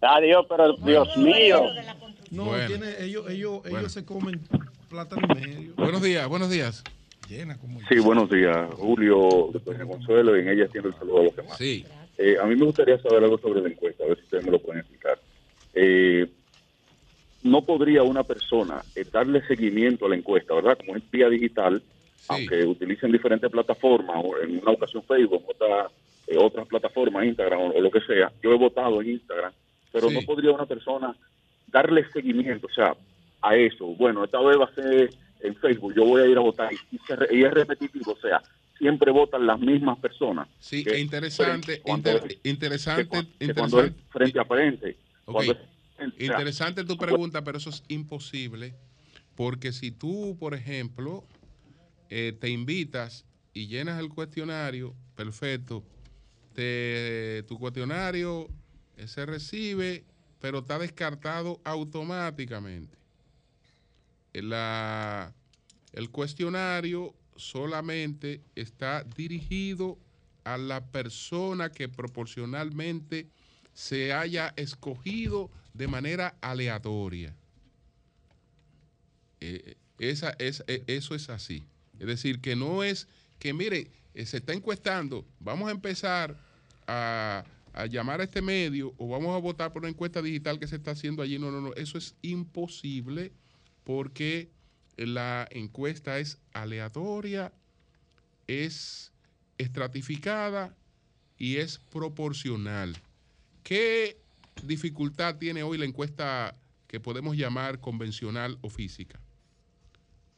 [0.00, 1.62] Adiós, pero Dios mío.
[2.30, 2.66] No, Bueno.
[2.66, 3.78] tiene, ellos, ellos, Bueno.
[3.78, 4.40] ellos se comen
[4.88, 5.74] plátano y medio.
[5.76, 6.84] Buenos días, buenos días.
[7.28, 8.56] Llena como Sí, buenos días.
[8.74, 11.58] Julio, Doña Consuelo, y en ella tiene el saludo a los demás.
[11.58, 11.84] Sí.
[12.16, 14.50] Eh, a mí me gustaría saber algo sobre la encuesta, a ver si ustedes me
[14.52, 15.18] lo pueden explicar.
[15.74, 16.26] Eh,
[17.42, 20.78] no podría una persona eh, darle seguimiento a la encuesta, ¿verdad?
[20.78, 21.82] Como es vía digital,
[22.28, 25.88] aunque utilicen diferentes plataformas, o en una ocasión Facebook, otra,
[26.26, 28.32] eh, otras plataformas, Instagram o, o lo que sea.
[28.42, 29.52] Yo he votado en Instagram,
[29.92, 30.14] pero Sí.
[30.14, 31.14] no podría una persona
[31.68, 32.94] darle seguimiento, o sea,
[33.42, 33.86] a eso.
[33.86, 35.10] Bueno, esta vez va a ser
[35.40, 36.98] en Facebook, yo voy a ir a votar y,
[37.44, 38.42] es repetitivo, o sea,
[38.78, 40.48] siempre votan las mismas personas.
[40.58, 43.08] Sí, Que- interesante, cuando- inter- que interesante,
[43.38, 44.96] que cuando es frente a frente.
[45.24, 45.34] Ok.
[45.34, 48.74] Cuando es- o sea, Interesante tu pregunta, pero eso es imposible
[49.34, 51.24] porque si tú, por ejemplo,
[52.10, 55.82] eh, te invitas y llenas el cuestionario, perfecto,
[56.54, 58.48] te- tu cuestionario
[58.98, 60.04] eh, se recibe,
[60.40, 62.96] pero está descartado automáticamente.
[64.34, 65.32] La,
[65.92, 69.98] el cuestionario solamente está dirigido
[70.44, 73.26] a la persona que proporcionalmente
[73.74, 77.34] se haya escogido de manera aleatoria.
[79.40, 81.64] Eh, esa, es- eh, eso es así.
[81.98, 86.36] Es decir, que no es que, mire, eh, se está encuestando, vamos a empezar
[86.86, 87.44] a,
[87.78, 90.74] a llamar a este medio o vamos a votar por una encuesta digital que se
[90.74, 91.38] está haciendo allí.
[91.38, 93.30] No, no, no, eso es imposible
[93.84, 94.50] porque
[94.96, 97.52] la encuesta es aleatoria,
[98.48, 99.12] es
[99.58, 100.76] estratificada
[101.38, 102.96] y es proporcional.
[103.62, 104.20] ¿Qué
[104.64, 106.56] dificultad tiene hoy la encuesta
[106.88, 109.20] que podemos llamar convencional o física?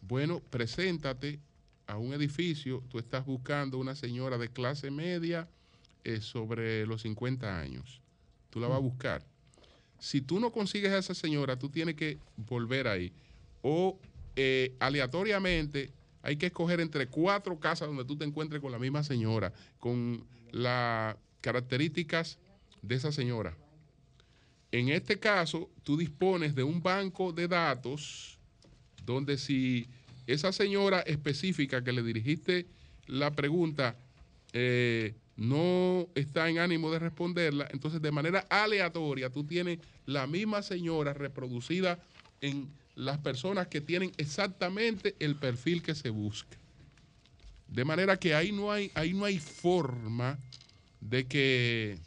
[0.02, 1.40] Bueno, preséntate
[1.86, 5.48] a un edificio, tú estás buscando una señora de clase media
[6.04, 8.00] eh, sobre los 50 años.
[8.50, 9.24] Tú la vas a buscar.
[9.98, 13.12] Si tú no consigues a esa señora, tú tienes que volver ahí.
[13.62, 13.98] O
[14.36, 15.92] eh, aleatoriamente
[16.22, 20.24] hay que escoger entre cuatro casas donde tú te encuentres con la misma señora, con
[20.52, 22.38] las características
[22.82, 23.56] de esa señora.
[24.72, 28.38] En este caso, tú dispones de un banco de datos
[29.04, 29.88] donde si
[30.26, 32.66] esa señora específica que le dirigiste
[33.06, 33.96] la pregunta
[34.52, 40.60] eh, no está en ánimo de responderla, entonces de manera aleatoria tú tienes la misma
[40.60, 41.98] señora reproducida
[42.42, 46.58] en las personas que tienen exactamente el perfil que se busca.
[47.68, 50.38] De manera que ahí no hay, ahí no hay forma
[51.00, 51.98] de que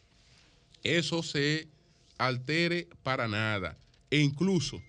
[0.83, 1.67] eso se
[2.19, 3.79] altere para nada.
[4.11, 4.79] E incluso,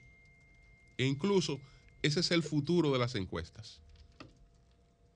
[0.99, 1.59] e incluso
[2.03, 3.81] ese es el futuro de las encuestas.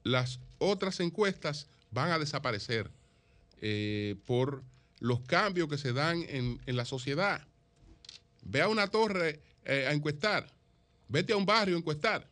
[0.02, 2.90] Las otras encuestas van a desaparecer
[3.60, 4.62] eh, por
[5.00, 7.46] los cambios que se dan en, en la sociedad.
[8.44, 10.52] Ve a una torre eh, a encuestar.
[11.08, 12.28] Vete a un barrio a encuestar.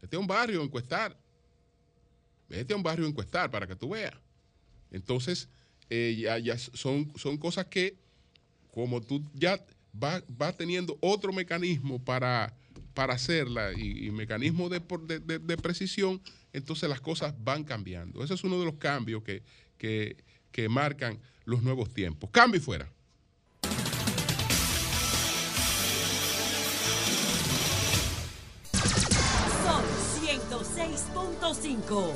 [0.00, 1.16] Vete a un barrio a encuestar.
[2.48, 4.14] Vete a un barrio a encuestar para que tú veas.
[4.90, 5.48] Entonces,
[5.90, 7.96] eh, ya, ya son, son cosas que,
[8.72, 12.54] como tú ya vas, vas teniendo otro mecanismo para,
[12.94, 16.20] para hacerla y, y mecanismo de, de- de- de precisión,
[16.52, 18.22] entonces las cosas van cambiando.
[18.22, 19.42] Ese es uno de los cambios que,
[19.82, 20.16] que,
[20.52, 22.30] que marcan los nuevos tiempos.
[22.30, 22.88] Cambio y fuera.
[29.64, 29.82] Sol
[30.22, 32.12] 106.5.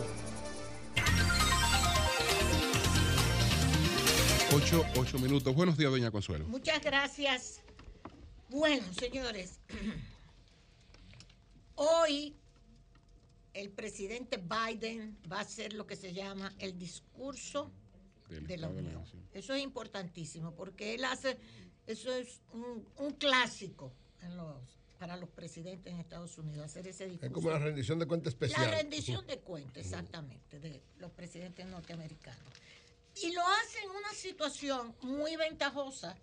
[4.54, 5.52] Ocho, ocho minutos.
[5.52, 6.46] Buenos días, doña Consuelo.
[6.46, 7.62] Muchas gracias.
[8.48, 9.58] Bueno, señores,
[11.74, 12.36] hoy
[13.56, 17.72] el presidente Biden va a hacer lo que se llama el discurso
[18.28, 19.02] de la Unión.
[19.32, 21.38] Eso es importantísimo porque él hace,
[21.86, 24.56] eso es un, un clásico en los,
[24.98, 27.26] para los presidentes en Estados Unidos, hacer ese discurso.
[27.26, 28.70] Es como la rendición de cuenta especial.
[28.70, 32.52] La rendición de cuentas, exactamente, de los presidentes norteamericanos.
[33.22, 36.18] Y lo hace en una situación muy ventajosa.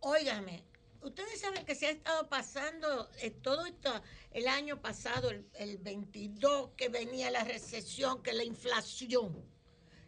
[0.00, 0.64] Óigame,
[1.02, 3.90] ustedes saben que se ha estado pasando eh, todo esto,
[4.30, 9.44] el año pasado, el, el 22, que venía la recesión, que la inflación,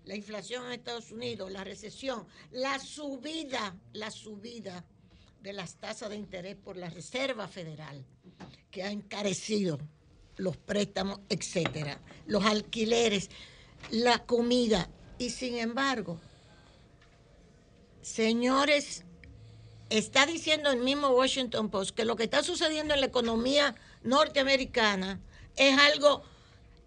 [0.04, 4.84] la inflación en Estados Unidos, la recesión, la subida, la subida
[5.40, 8.04] de las tasas de interés por la Reserva Federal,
[8.70, 9.78] que ha encarecido
[10.36, 13.28] los préstamos, etcétera, los alquileres,
[13.90, 14.88] la comida.
[15.18, 16.20] Y sin embargo,
[18.00, 19.04] señores,
[19.98, 25.20] está diciendo el mismo Washington Post que lo que está sucediendo en la economía norteamericana
[25.56, 26.22] es algo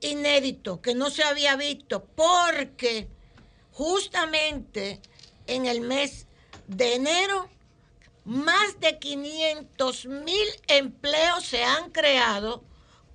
[0.01, 3.07] inédito, que no se había visto, porque
[3.71, 5.01] justamente
[5.47, 6.27] en el mes
[6.67, 7.49] de enero
[8.23, 12.63] más de 500 mil empleos se han creado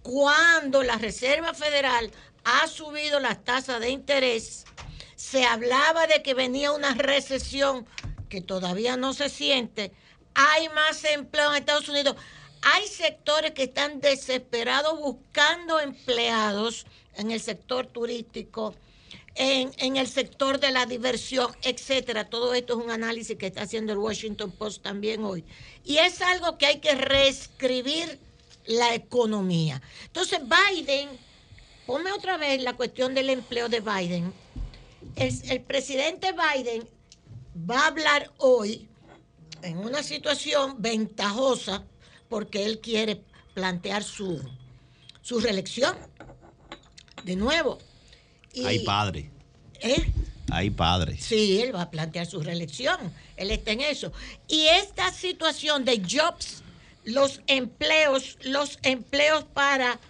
[0.02, 2.12] cuando la Reserva Federal
[2.44, 4.64] ha subido las tasas de interés.
[5.16, 7.86] Se hablaba de que venía una recesión
[8.30, 9.92] que todavía no se siente.
[10.34, 12.16] Hay más empleo en Estados Unidos.
[12.62, 18.74] Hay sectores que están desesperados buscando empleados en el sector turístico,
[19.34, 22.30] en, en el sector de la diversión, etcétera.
[22.30, 25.44] Todo esto es un análisis que está haciendo el Washington Post también hoy.
[25.84, 28.18] Y es algo que hay que reescribir
[28.66, 29.82] la economía.
[30.04, 31.08] Entonces, Biden,
[31.86, 34.32] ponme otra vez la cuestión del empleo de Biden.
[35.16, 36.86] El, el presidente Biden
[37.56, 38.88] va a hablar hoy
[39.62, 41.84] en una situación ventajosa
[42.28, 43.22] porque él quiere
[43.54, 44.40] plantear su,
[45.22, 45.96] su reelección
[47.24, 47.78] de nuevo.
[48.52, 49.30] Y- Ay, padre.
[49.80, 50.12] ¿eh?
[50.50, 51.16] Ay, padre.
[51.18, 53.12] Sí, él va a plantear su reelección.
[53.36, 54.12] Él está en eso.
[54.48, 56.62] Y esta situación de Jobs,
[57.04, 60.00] los empleos, los empleos para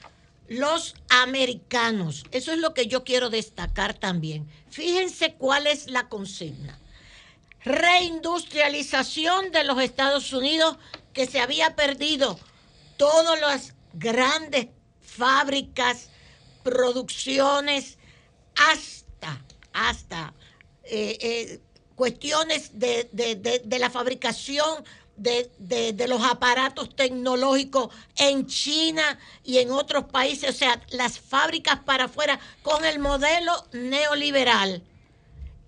[0.49, 2.25] los americanos.
[2.33, 4.49] Eso es lo que yo quiero destacar también.
[4.71, 6.79] Fíjense cuál es la consigna.
[7.65, 10.77] Reindustrialización de los Estados Unidos
[11.13, 12.39] que se había perdido
[12.97, 14.69] todas las grandes
[15.01, 16.09] fábricas,
[16.63, 17.99] producciones,
[18.57, 19.43] hasta,
[19.73, 20.35] hasta
[20.85, 21.61] eh, eh,
[21.95, 24.85] cuestiones de, de- de- de la fabricación
[25.17, 25.51] de,
[26.09, 32.41] los aparatos tecnológicos en China y en otros países, o sea, las fábricas para afuera
[32.63, 34.83] con el modelo neoliberal.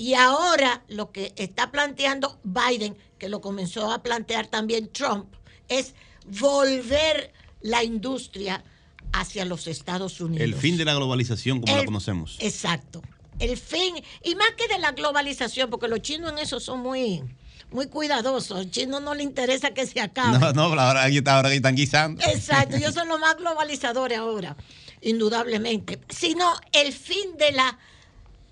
[0.02, 5.32] Y ahora lo que está planteando Biden, que lo comenzó a plantear también Trump,
[5.68, 5.94] es
[6.26, 8.64] volver la industria
[9.12, 10.42] hacia los Estados Unidos.
[10.42, 12.36] El fin de la globalización como la El- conocemos.
[12.40, 13.00] Exacto.
[13.38, 13.94] El fin,
[14.24, 17.22] y más que de la globalización, porque los chinos en eso son muy,
[17.70, 18.58] muy cuidadosos.
[18.58, 20.36] Al chino no le interesa que se acabe.
[20.36, 22.20] No, no, ahora, ahora están guisando.
[22.24, 24.56] Exacto, ellos son los más globalizadores ahora,
[25.00, 26.00] indudablemente.
[26.08, 27.78] Sino el fin de la,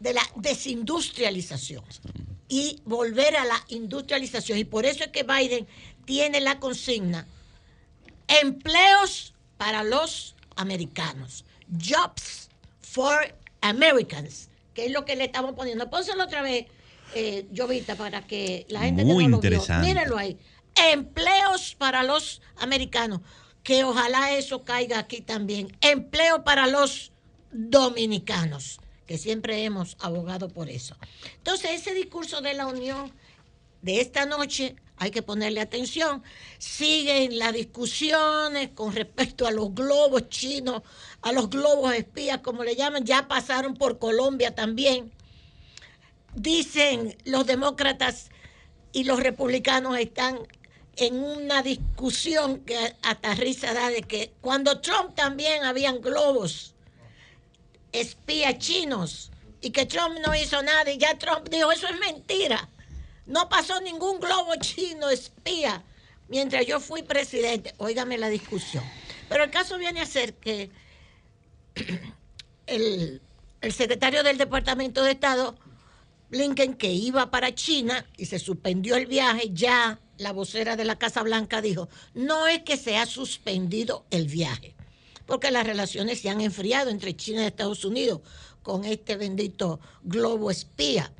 [0.01, 1.85] de la desindustrialización
[2.49, 4.59] y volver a la industrialización.
[4.59, 5.69] Y por eso es que Biden
[6.05, 7.27] tiene la consigna,
[8.27, 12.49] empleos para los americanos, jobs
[12.81, 15.89] for Americans, que es lo que le estamos poniendo.
[15.91, 16.67] Pónselo otra vez,
[17.15, 19.87] eh, Jovita, para que la gente Muy que no lo vio, interesante.
[19.87, 20.39] mírenlo ahí.
[20.93, 23.21] Empleos para los americanos,
[23.63, 25.77] que ojalá eso caiga aquí también.
[25.81, 27.13] Empleo para los
[27.53, 28.81] dominicanos,
[29.11, 30.97] que siempre hemos abogado por eso.
[31.39, 33.11] Entonces, ese discurso de la Unión
[33.83, 36.23] de esta noche hay que ponerle atención.
[36.59, 40.83] Siguen las discusiones con respecto a los globos chinos,
[41.23, 45.11] a los globos espías, como le llaman, ya pasaron por Colombia también.
[46.37, 48.31] Dicen los demócratas
[48.93, 50.39] y los republicanos están
[50.95, 56.77] en una discusión que hasta risa da de que cuando Trump también habían globos
[57.93, 59.31] espías chinos
[59.61, 62.69] y que Trump no hizo nada y ya Trump dijo eso es mentira.
[63.27, 65.83] No pasó ningún globo chino espía
[66.29, 67.75] mientras yo fui presidente.
[67.79, 68.85] Óigame la discusión.
[69.29, 70.71] Pero el caso viene a ser que
[72.67, 73.21] el,
[73.61, 75.57] el secretario del Departamento de Estado,
[76.31, 80.99] Blinken, que iba para China y se suspendió el viaje, ya la vocera de la
[80.99, 84.75] Casa Blanca dijo, no es que se ha suspendido el viaje,
[85.31, 88.21] porque las relaciones se han enfriado entre China y Estados Unidos
[88.65, 91.13] con este bendito globo espía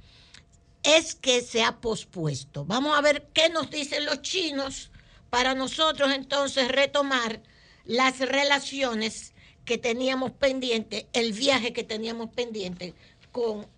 [0.83, 2.65] es que se ha pospuesto.
[2.65, 4.91] Vamos a ver qué nos dicen los chinos
[5.31, 7.41] para nosotros entonces retomar
[7.85, 9.33] las relaciones
[9.65, 12.95] que teníamos pendiente, el viaje que teníamos pendiente
[13.31, 13.69] con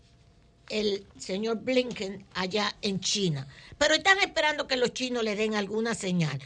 [0.70, 3.46] el señor Blinken allá en China.
[3.76, 6.40] Pero están esperando que los chinos le den alguna señal.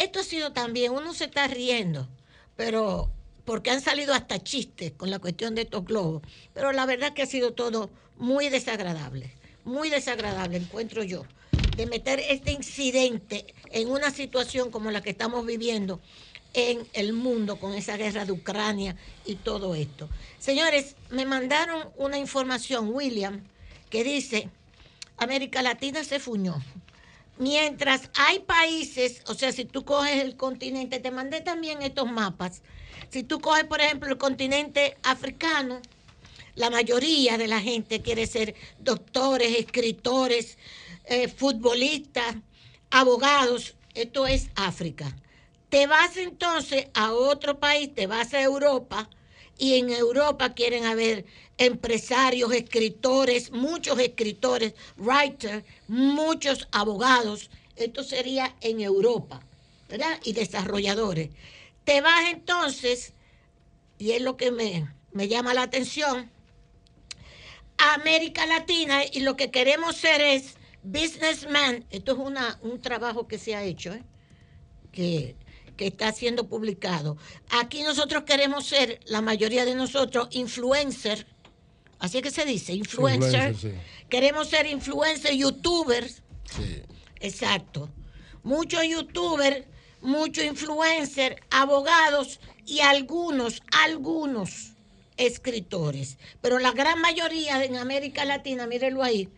[0.00, 2.08] Esto ha sido también, uno se está riendo,
[2.56, 3.10] pero
[3.44, 6.22] porque han salido hasta chistes con la cuestión de estos globos.
[6.54, 9.34] Pero la verdad que ha sido todo muy desagradable
[9.64, 11.24] muy desagradable, encuentro yo,
[11.76, 16.00] de meter este incidente en una situación como la que estamos viviendo
[16.54, 20.08] en el mundo con esa guerra de Ucrania y todo esto.
[20.38, 23.42] Señores, me mandaron una información, William,
[23.88, 24.50] que dice,
[25.16, 26.62] América Latina se fuñó.
[27.38, 32.62] Mientras hay países, o sea, si tú coges el continente, te mandé también estos mapas,
[33.08, 35.80] si tú coges, por ejemplo, el continente africano,
[36.54, 40.58] la mayoría de la gente quiere ser doctores, escritores,
[41.04, 42.36] eh, futbolistas,
[42.90, 43.74] abogados.
[43.94, 45.16] Esto es África.
[45.68, 49.08] Te vas entonces a otro país, te vas a Europa
[49.62, 51.24] y en Europa quieren haber
[51.56, 57.48] empresarios, escritores, muchos escritores, writers, muchos abogados.
[57.76, 59.40] Esto sería en Europa,
[59.88, 60.18] ¿verdad?
[60.24, 61.30] Y desarrolladores.
[61.84, 63.12] Te vas entonces,
[63.98, 66.28] y es lo que me, me llama la atención,
[67.78, 71.84] América Latina y lo que queremos ser es businessman.
[71.90, 74.02] Esto es una, un trabajo que se ha hecho, ¿eh?
[74.90, 75.36] que,
[75.82, 77.16] que está siendo publicado.
[77.50, 81.26] Aquí nosotros queremos ser, la mayoría de nosotros, influencer.
[81.98, 83.50] Así es que se dice, influencer.
[83.50, 86.22] Influencer, Queremos ser influencer, youtubers.
[86.54, 86.82] Sí.
[87.18, 87.90] Exacto.
[88.44, 89.64] Muchos youtubers,
[90.00, 94.74] muchos influencers, abogados y algunos, algunos
[95.16, 96.16] escritores.
[96.40, 99.28] Pero la gran mayoría en América Latina, mírenlo ahí,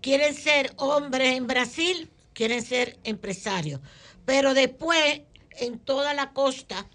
[0.00, 3.80] quieren ser hombres en Brasil, quieren ser empresarios.
[4.24, 5.22] Pero después,
[5.56, 6.86] en toda la costa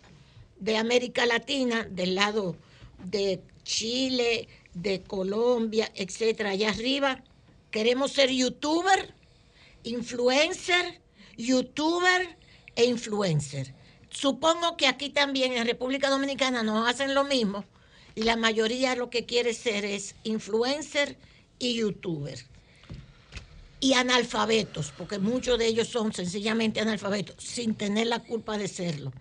[0.60, 2.56] de América Latina, del lado
[3.04, 7.24] de Chile, de Colombia, etcétera, allá arriba,
[7.72, 9.14] queremos ser youtuber,
[9.84, 11.02] influencer,
[11.38, 12.38] youtuber
[12.76, 13.74] e influencer.
[14.10, 17.66] Supongo que aquí también en República Dominicana nos hacen lo mismo
[18.16, 21.18] y la mayoría lo que quiere ser es influencer
[21.60, 22.40] y youtuber.
[23.80, 29.14] Y analfabetos, porque muchos de ellos son sencillamente analfabetos, sin tener la culpa de serlo,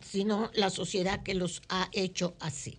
[0.00, 2.76] sino la sociedad que los ha hecho así.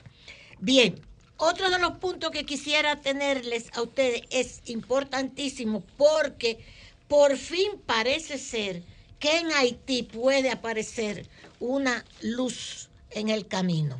[0.59, 1.01] Bien,
[1.37, 6.59] otro de los puntos que quisiera tenerles a ustedes es importantísimo porque
[7.09, 8.81] por fin parece ser
[9.19, 11.27] que en Haití puede aparecer
[11.59, 13.99] una luz en el camino.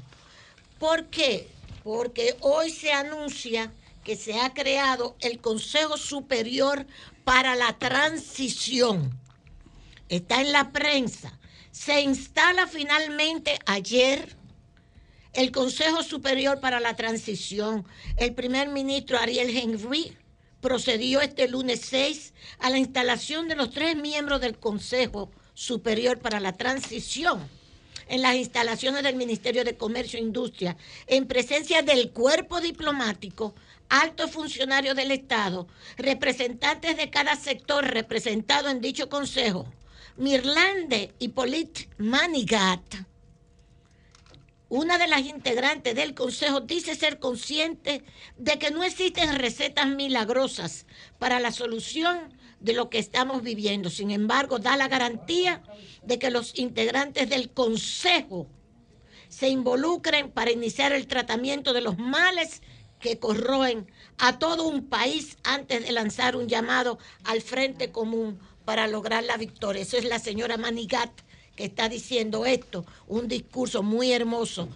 [0.80, 1.48] ¿Por qué?
[1.84, 3.74] Porque hoy se anuncia
[4.06, 6.86] que se ha creado el Consejo Superior
[7.26, 9.20] para la Transición.
[10.08, 11.38] Está en la prensa.
[11.72, 14.38] Se instala finalmente ayer
[15.34, 17.86] el Consejo Superior para la Transición.
[18.18, 20.16] El primer ministro Ariel Henry
[20.62, 26.40] procedió este lunes 6 a la instalación de los tres miembros del Consejo Superior para
[26.40, 27.50] la Transición
[28.08, 30.78] en las instalaciones del Ministerio de Comercio e Industria,
[31.08, 33.56] en presencia del cuerpo diplomático,
[33.90, 35.68] altos funcionarios del Estado,
[35.98, 39.66] representantes de cada sector representado en dicho consejo,
[40.18, 43.06] Mirlande y Polit Manigat,
[44.70, 48.04] una de las integrantes del Consejo dice ser consciente
[48.38, 50.86] de que no existen recetas milagrosas
[51.20, 53.90] para la solución de lo que estamos viviendo.
[53.90, 55.62] Sin embargo, da la garantía
[56.04, 58.48] de que los integrantes del Consejo
[59.30, 62.62] se involucren para iniciar el tratamiento de los males
[63.06, 63.86] que corroen
[64.18, 69.38] a todo un país antes de lanzar un llamado al frente común para lograr la
[69.38, 69.84] victoria.
[69.84, 71.12] Eso es la señora Manigat
[71.56, 74.68] que está diciendo esto, un discurso muy hermoso.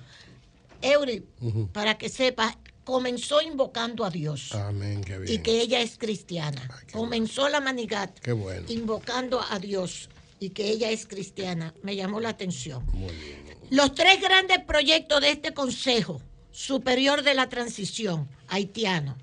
[0.84, 1.26] Eury,
[1.74, 2.56] para que sepas,
[2.86, 4.54] comenzó invocando a Dios.
[4.54, 5.34] Amén, qué bien.
[5.34, 6.62] Y que ella es cristiana.
[6.94, 8.64] comenzó la manigat Qué bueno.
[8.70, 10.08] invocando a Dios
[10.40, 11.74] y que ella es cristiana.
[11.82, 12.86] Me llamó la atención.
[12.94, 13.44] Muy bien.
[13.72, 16.22] Los tres grandes proyectos de este Consejo
[16.52, 19.16] Superior de la Transición haitiano.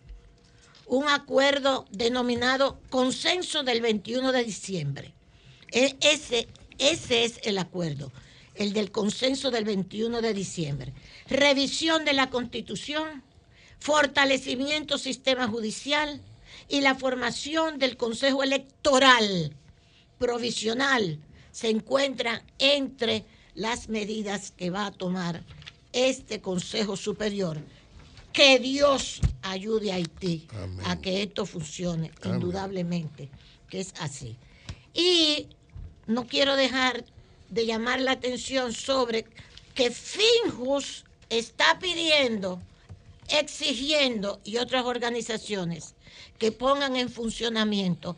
[0.86, 5.12] Un acuerdo denominado Consenso del 21 de diciembre.
[5.72, 6.48] E- Ese,
[6.78, 8.12] ese es el acuerdo,
[8.54, 10.92] el del consenso del 21 de diciembre.
[11.28, 13.22] Revisión de la Constitución,
[13.80, 16.22] fortalecimiento sistema judicial
[16.68, 19.52] y la formación del Consejo Electoral
[20.18, 21.18] provisional
[21.52, 23.24] se encuentra entre
[23.54, 25.42] las medidas que va a tomar
[25.97, 27.59] este Consejo Superior.
[28.32, 30.47] Que Dios ayude a Haití
[30.84, 32.34] a que esto funcione, Amén.
[32.34, 33.30] indudablemente,
[33.70, 34.36] que es así.
[34.92, 35.49] Y
[36.07, 37.05] no quiero dejar
[37.49, 39.24] de llamar la atención sobre
[39.74, 42.61] que Finjus está pidiendo,
[43.28, 45.94] exigiendo, y otras organizaciones,
[46.38, 48.16] que pongan en funcionamiento,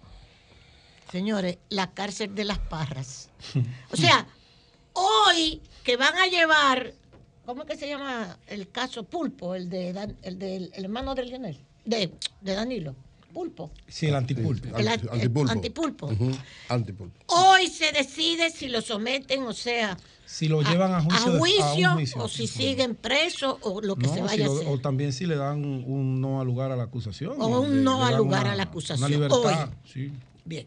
[1.10, 3.28] señores, la cárcel de las Parras.
[3.92, 4.26] O sea,
[4.92, 6.92] hoy que van a llevar,
[7.48, 11.14] ¿cómo es que se llama el caso Pulpo, el de Dan- el del el hermano
[11.14, 11.56] de Lionel?
[11.86, 12.94] De, de Danilo.
[13.32, 13.70] Pulpo.
[13.86, 14.76] Sí, el antipulpo.
[14.76, 15.50] El anti- el Antipulpo.
[15.52, 16.10] antipulpo.
[16.68, 17.24] Antipulpo.
[17.28, 19.96] Hoy se decide si lo someten, o sea,
[20.26, 22.22] Si lo llevan a juicio, de- a un juicio, juicio.
[22.22, 24.68] o si siguen presos o lo que No, se si vaya lo- a hacer.
[24.68, 27.40] o también si le dan un no al lugar a la acusación.
[27.40, 28.98] O un le- no al lugar una- a la acusación.
[28.98, 29.74] Una libertad, Hoy.
[29.90, 30.12] sí.
[30.44, 30.66] Bien.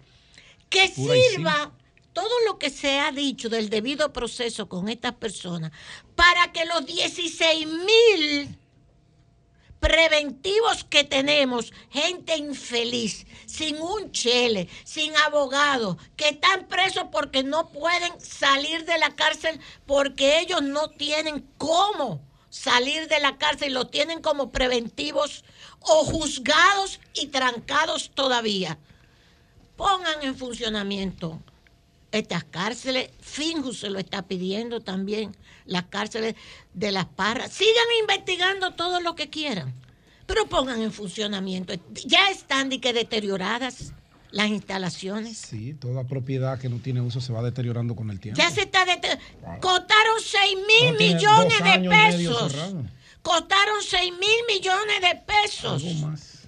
[0.70, 1.72] Que Pura sirva
[2.14, 5.72] todo lo que se ha dicho del debido proceso con estas personas
[6.16, 8.58] para que los 16 mil
[9.80, 17.70] preventivos que tenemos, gente infeliz, sin un chele, sin abogado, que están presos porque no
[17.70, 22.22] pueden salir de la cárcel porque ellos no tienen cómo
[22.52, 25.44] salir de la cárcel, lo tienen como preventivos
[25.80, 28.78] o juzgados y trancados todavía.
[29.78, 31.42] Pongan en funcionamiento
[32.12, 33.10] estas cárceles.
[33.20, 35.36] Finjus se lo está pidiendo también,
[35.66, 36.36] las cárceles
[36.74, 37.52] de las parras.
[37.52, 39.74] Sigan investigando todo lo que quieran,
[40.26, 41.74] pero pongan en funcionamiento.
[42.06, 43.94] Ya están de que deterioradas
[44.32, 45.38] las instalaciones.
[45.38, 48.42] Sí, toda propiedad que no tiene uso se va deteriorando con el tiempo.
[48.42, 49.60] Ya se está deteriorando.
[49.60, 52.54] Costaron 6 mil millones de pesos.
[53.22, 55.84] Costaron 6 mil millones de pesos.
[55.84, 56.40] Algo más.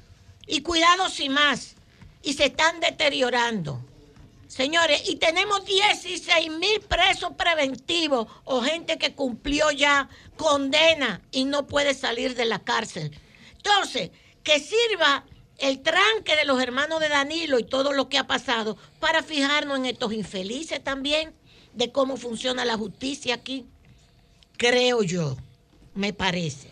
[0.48, 1.76] Y cuidado sin más.
[2.22, 3.84] Y se están deteriorando.
[4.56, 11.66] Señores, y tenemos 16 mil presos preventivos o gente que cumplió ya condena y no
[11.66, 13.20] puede salir de la cárcel.
[13.58, 14.12] Entonces,
[14.44, 15.26] que sirva
[15.58, 19.80] el tranque de los hermanos de Danilo y todo lo que ha pasado para fijarnos
[19.80, 21.34] en estos infelices también,
[21.74, 23.66] de cómo funciona la justicia aquí,
[24.58, 25.36] creo yo,
[25.96, 26.70] me parece.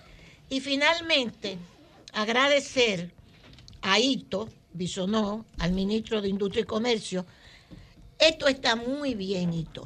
[0.52, 1.58] Y finalmente,
[2.14, 3.12] agradecer
[3.82, 7.26] a Ito Bisonó, al ministro de Industria y Comercio,
[8.22, 9.84] Esto está muy bien, Hito.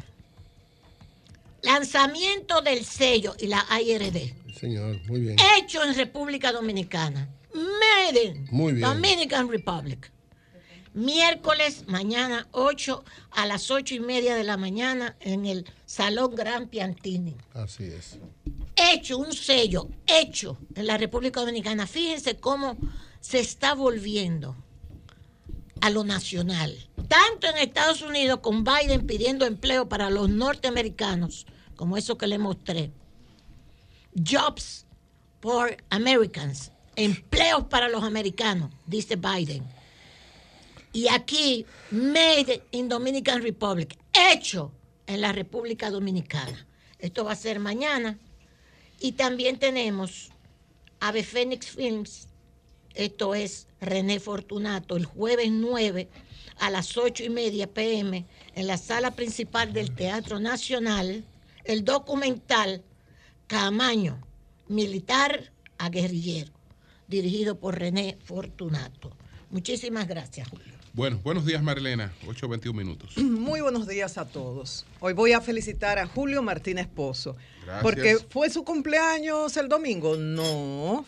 [1.61, 4.35] Lanzamiento del sello y la IRD.
[4.59, 5.37] Señor, muy bien.
[5.57, 7.29] Hecho en República Dominicana.
[7.53, 8.87] Made in Muy bien.
[8.87, 10.11] Dominican Republic.
[10.93, 16.67] Miércoles, mañana 8 a las 8 y media de la mañana en el Salón Gran
[16.67, 17.37] Piantini.
[17.53, 18.17] Así es.
[18.75, 21.87] Hecho, un sello, hecho en la República Dominicana.
[21.87, 22.77] Fíjense cómo
[23.21, 24.57] se está volviendo
[25.81, 26.75] a lo nacional.
[27.07, 31.45] Tanto en Estados Unidos con Biden pidiendo empleo para los norteamericanos,
[31.75, 32.91] como eso que le mostré.
[34.15, 34.85] Jobs
[35.41, 39.63] for Americans, empleos para los americanos, dice Biden.
[40.93, 44.71] Y aquí, Made in Dominican Republic, hecho
[45.07, 46.65] en la República Dominicana.
[46.99, 48.17] Esto va a ser mañana.
[48.99, 50.29] Y también tenemos
[51.01, 52.29] Ave Phoenix Films,
[52.95, 56.07] esto es René Fortunato, el jueves 9
[56.57, 61.25] a las 8 y media pm en la sala principal del Teatro Nacional,
[61.65, 62.83] el documental
[63.47, 64.25] Camaño,
[64.67, 66.51] militar a guerrillero,
[67.07, 69.11] dirigido por René Fortunato.
[69.51, 70.73] Muchísimas gracias, Julio.
[70.93, 72.13] Bueno, buenos días, Marilena.
[72.25, 73.17] 8.21 minutos.
[73.17, 74.85] Muy buenos días a todos.
[75.01, 77.35] Hoy voy a felicitar a Julio Martínez Pozo.
[77.65, 77.83] Gracias.
[77.83, 80.15] Porque fue su cumpleaños el domingo.
[80.15, 81.05] No.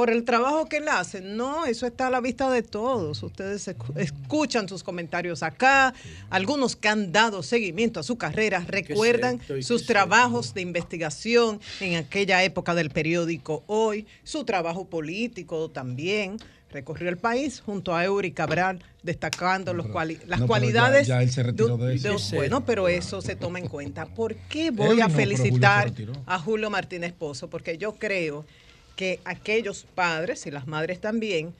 [0.00, 1.20] Por el trabajo que él hace.
[1.20, 3.22] No, eso está a la vista de todos.
[3.22, 5.92] Ustedes escu- escuchan sus comentarios acá.
[6.30, 12.42] Algunos que han dado seguimiento a su carrera recuerdan sus trabajos de investigación en aquella
[12.44, 16.38] época del periódico Hoy, su trabajo político también.
[16.70, 21.08] Recorrió el país junto a Eury Cabral, destacando los cuali- las no, cualidades.
[21.08, 22.16] ya- ya él se retiró de eso.
[22.30, 24.06] de- bueno, pero eso se toma en cuenta.
[24.06, 25.92] ¿Por qué voy a no, Julio felicitar
[26.24, 27.50] a Julio Martínez Pozo?
[27.50, 28.46] Porque yo creo
[29.00, 31.54] que aquellos padres y las madres también,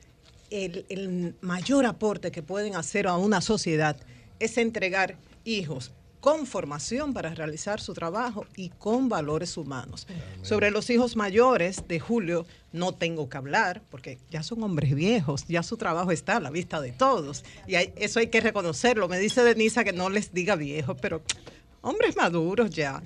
[0.51, 3.97] el, el mayor aporte que pueden hacer a una sociedad
[4.39, 5.91] es entregar hijos
[6.21, 10.07] con formación para realizar su trabajo y con valores humanos.
[10.43, 12.45] Sobre los hijos mayores de Julio
[12.75, 16.51] no tengo que hablar porque ya son hombres viejos, ya su trabajo está a la
[16.51, 19.09] vista de todos y hay- eso hay que reconocerlo.
[19.09, 21.23] Me dice Denisa que no les diga viejos, pero
[21.81, 23.03] hombres maduros ya.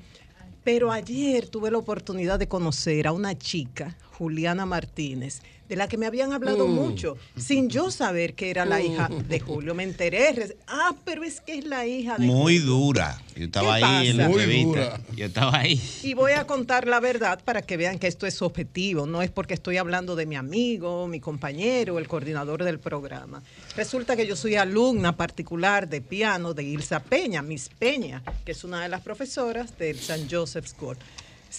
[0.64, 5.96] Pero ayer tuve la oportunidad de conocer a una chica, Juliana Martínez, de la que
[5.96, 6.74] me habían hablado Mm.
[6.74, 9.22] mucho, sin yo saber que era la hija Mm.
[9.28, 9.74] de Julio.
[9.74, 12.74] Me enteré, ah, pero es que es la hija de Muy Julio.
[12.74, 13.20] dura.
[13.34, 14.28] Yo estaba ¿Qué ahí en la?
[14.28, 15.00] Muy entrevista.
[15.16, 15.80] Yo estaba ahí.
[16.02, 19.30] Y voy a contar la verdad para que vean que esto es objetivo, no es
[19.30, 23.42] porque estoy hablando de mi amigo, mi compañero, el coordinador del programa.
[23.74, 28.62] Resulta que yo soy alumna particular de piano de Ilsa Peña, Miss Peña, que es
[28.64, 30.26] una de las profesoras del St.
[30.30, 30.96] Joseph School.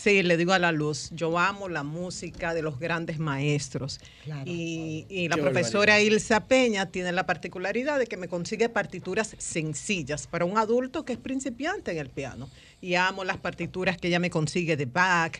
[0.04, 4.00] Sí, le digo a la luz, yo amo la música de los grandes maestros.
[4.46, 9.36] Y, y la Qué profesora Ilsa Peña tiene la particularidad de que me consigue partituras
[9.38, 12.50] sencillas para un adulto que es principiante en el piano.
[12.82, 15.38] Y amo las partituras que ella me consigue de Bach.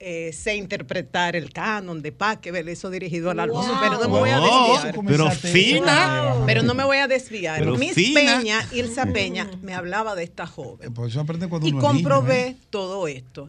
[0.00, 3.76] eh, sé interpretar el canon de Pachelbel, eso dirigido a la luz, Wow.
[3.80, 4.94] pero no me voy a Wow, desviar.
[5.06, 6.34] pero fina.
[6.44, 7.58] Pero no me voy a desviar.
[7.60, 8.20] Pero Miss fina.
[8.38, 12.56] Peña, Ilsa Peña, me hablaba de esta joven cuando y niño, comprobé ¿eh?
[12.68, 13.48] todo esto.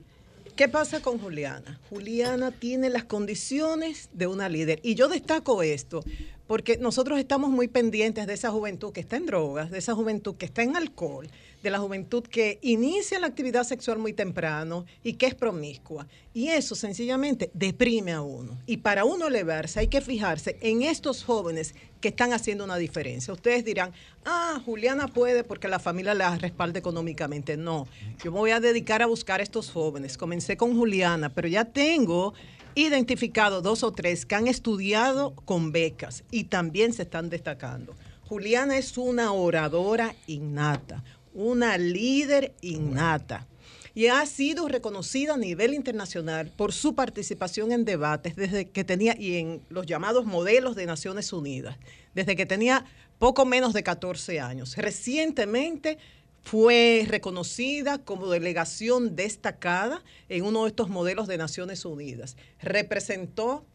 [0.55, 1.81] ¿Qué pasa con Juliana?
[1.89, 4.79] Juliana tiene las condiciones de una líder.
[4.83, 6.01] Y yo destaco esto
[6.47, 10.35] porque nosotros estamos muy pendientes de esa juventud que está en drogas, de esa juventud
[10.35, 11.27] que está en alcohol,
[11.65, 16.07] de la juventud que inicia la actividad sexual muy temprano y que es promiscua.
[16.31, 18.59] Y eso sencillamente deprime a uno.
[18.67, 23.33] Y para uno elevarse hay que fijarse en estos jóvenes que están haciendo una diferencia.
[23.33, 23.93] Ustedes dirán,
[24.25, 27.57] ah, Juliana puede porque la familia la respalda económicamente.
[27.57, 27.87] No,
[28.23, 30.19] yo me voy a dedicar a buscar a estos jóvenes.
[30.19, 32.35] Comencé con Juliana, pero ya tengo
[32.75, 37.95] identificado dos o tres que han estudiado con becas y también se están destacando.
[38.27, 41.03] Juliana es una oradora innata,
[41.35, 43.45] una líder innata
[43.93, 49.15] y ha sido reconocida a nivel internacional por su participación en debates desde que tenía
[49.17, 51.77] y en los llamados modelos de Naciones Unidas,
[52.13, 52.85] desde que tenía
[53.19, 54.75] poco menos de 14 años.
[54.75, 55.97] Recientemente
[56.43, 62.35] fue reconocida como delegación destacada en uno de estos modelos de Naciones Unidas.
[62.61, 63.65] Representó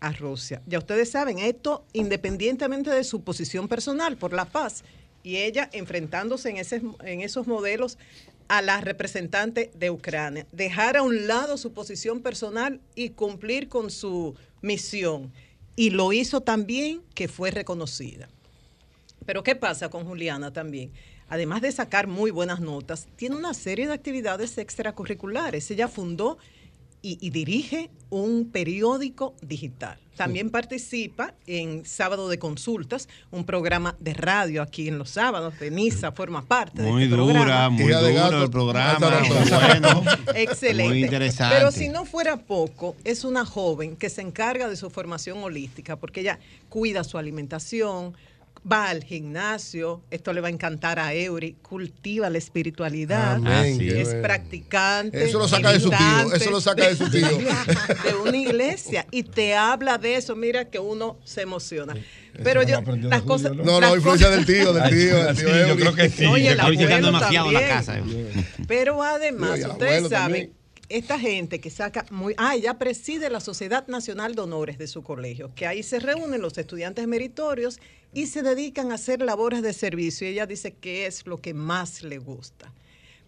[0.00, 0.60] a Rusia.
[0.66, 4.84] Ya ustedes saben, esto independientemente de su posición personal por la paz
[5.28, 6.56] y ella enfrentándose en,
[7.04, 7.98] en esos modelos
[8.48, 10.46] a la representante de Ucrania.
[10.52, 15.30] Dejar a un lado su posición personal y cumplir con su misión.
[15.76, 18.30] Y lo hizo también que fue reconocida.
[19.26, 20.92] Pero ¿qué pasa con Juliana también?
[21.28, 25.70] Además de sacar muy buenas notas, tiene una serie de actividades extracurriculares.
[25.70, 26.38] Ella fundó
[27.02, 29.98] y, y dirige un periódico digital.
[30.16, 35.54] También participa en Sábado de Consultas, un programa de radio aquí en los sábados.
[35.60, 37.70] Denisa forma parte Muy de este dura, programa.
[37.70, 39.20] muy Hija de duro el programa.
[39.20, 40.02] Muy bueno.
[40.34, 40.88] Excelente.
[40.88, 41.54] Muy interesante.
[41.56, 45.94] Pero si no fuera poco, es una joven que se encarga de su formación holística,
[45.94, 48.14] porque ella cuida su alimentación,
[48.70, 54.00] va al gimnasio, esto le va a encantar a Eury, cultiva la espiritualidad, Amén, qué
[54.00, 54.22] es bueno.
[54.22, 55.24] practicante.
[55.24, 57.28] Eso lo saca de su tío, eso lo saca de su tío.
[57.38, 61.94] de una iglesia y te habla de eso, mira que uno se emociona.
[62.44, 63.52] Pero yo, las cosas.
[63.54, 65.66] No, las no, influencia cosas- del tío, del tío, del tío.
[65.68, 66.26] yo creo que sí.
[66.26, 67.98] Oye, el Estoy llegando demasiado a la casa.
[67.98, 68.02] eh.
[68.68, 70.52] Pero además, ustedes saben, también.
[70.88, 72.34] esta gente que saca muy...
[72.38, 76.40] Ah, ella preside la Sociedad Nacional de Honores de su colegio, que ahí se reúnen
[76.40, 77.80] los estudiantes meritorios
[78.12, 80.26] y se dedican a hacer labores de servicio.
[80.26, 82.72] Y ella dice que es lo que más le gusta.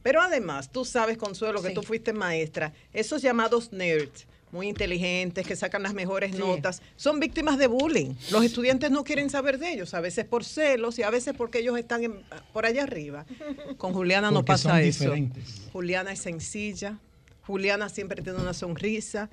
[0.02, 1.74] Pero además, tú sabes, Consuelo, que Sí.
[1.74, 7.56] tú fuiste maestra, esos llamados nerds, muy inteligentes, que sacan las mejores notas, son víctimas
[7.58, 8.14] de bullying.
[8.32, 11.58] Los estudiantes no quieren saber de ellos, a veces por celos y a veces porque
[11.60, 13.26] ellos están en- por allá arriba.
[13.76, 15.04] Con Juliana no Porque pasa son eso.
[15.04, 15.44] diferentes.
[15.72, 16.98] Juliana es sencilla,
[17.46, 19.28] Juliana siempre tiene una sonrisa.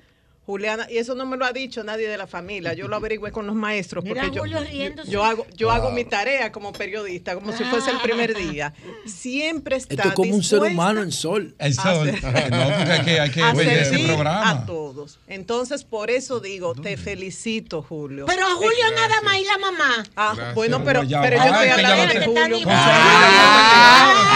[0.48, 3.30] Juliana, y eso no me lo ha dicho nadie de la familia, yo lo averigüé
[3.32, 4.02] con los maestros.
[4.02, 5.10] Mira, porque yo, Julio yo, riéndose.
[5.10, 8.72] yo hago, yo hago mi tarea como periodista, como si fuese el primer día.
[9.04, 11.54] Siempre está Esto es como un ser humano en sol.
[11.58, 12.08] El sol.
[12.08, 14.50] Hacer- No, porque hay que, hay que ese programa.
[14.50, 15.18] a todos.
[15.28, 18.24] Entonces, por eso digo, te felicito, Julio.
[18.26, 20.04] Pero a Julio nada más y la mamá.
[20.16, 20.54] Ah, Gracias.
[20.54, 22.66] bueno, pero, pero yo estoy Ah, hablando de Julio.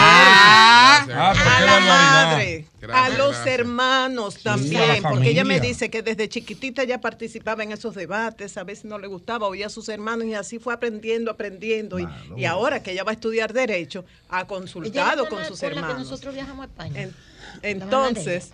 [0.05, 3.59] Ah, a qué la madre, Gracias, a los gracias.
[3.59, 8.63] hermanos también, porque ella me dice que desde chiquitita ya participaba en esos debates, a
[8.63, 11.97] veces no le gustaba, oía a sus hermanos y así fue aprendiendo, aprendiendo.
[11.99, 12.07] Y,
[12.37, 15.97] y ahora que ella va a estudiar Derecho, ha consultado con sus la que hermanos.
[15.99, 17.01] nosotros viajamos a España.
[17.03, 17.13] En-
[17.61, 18.51] entonces,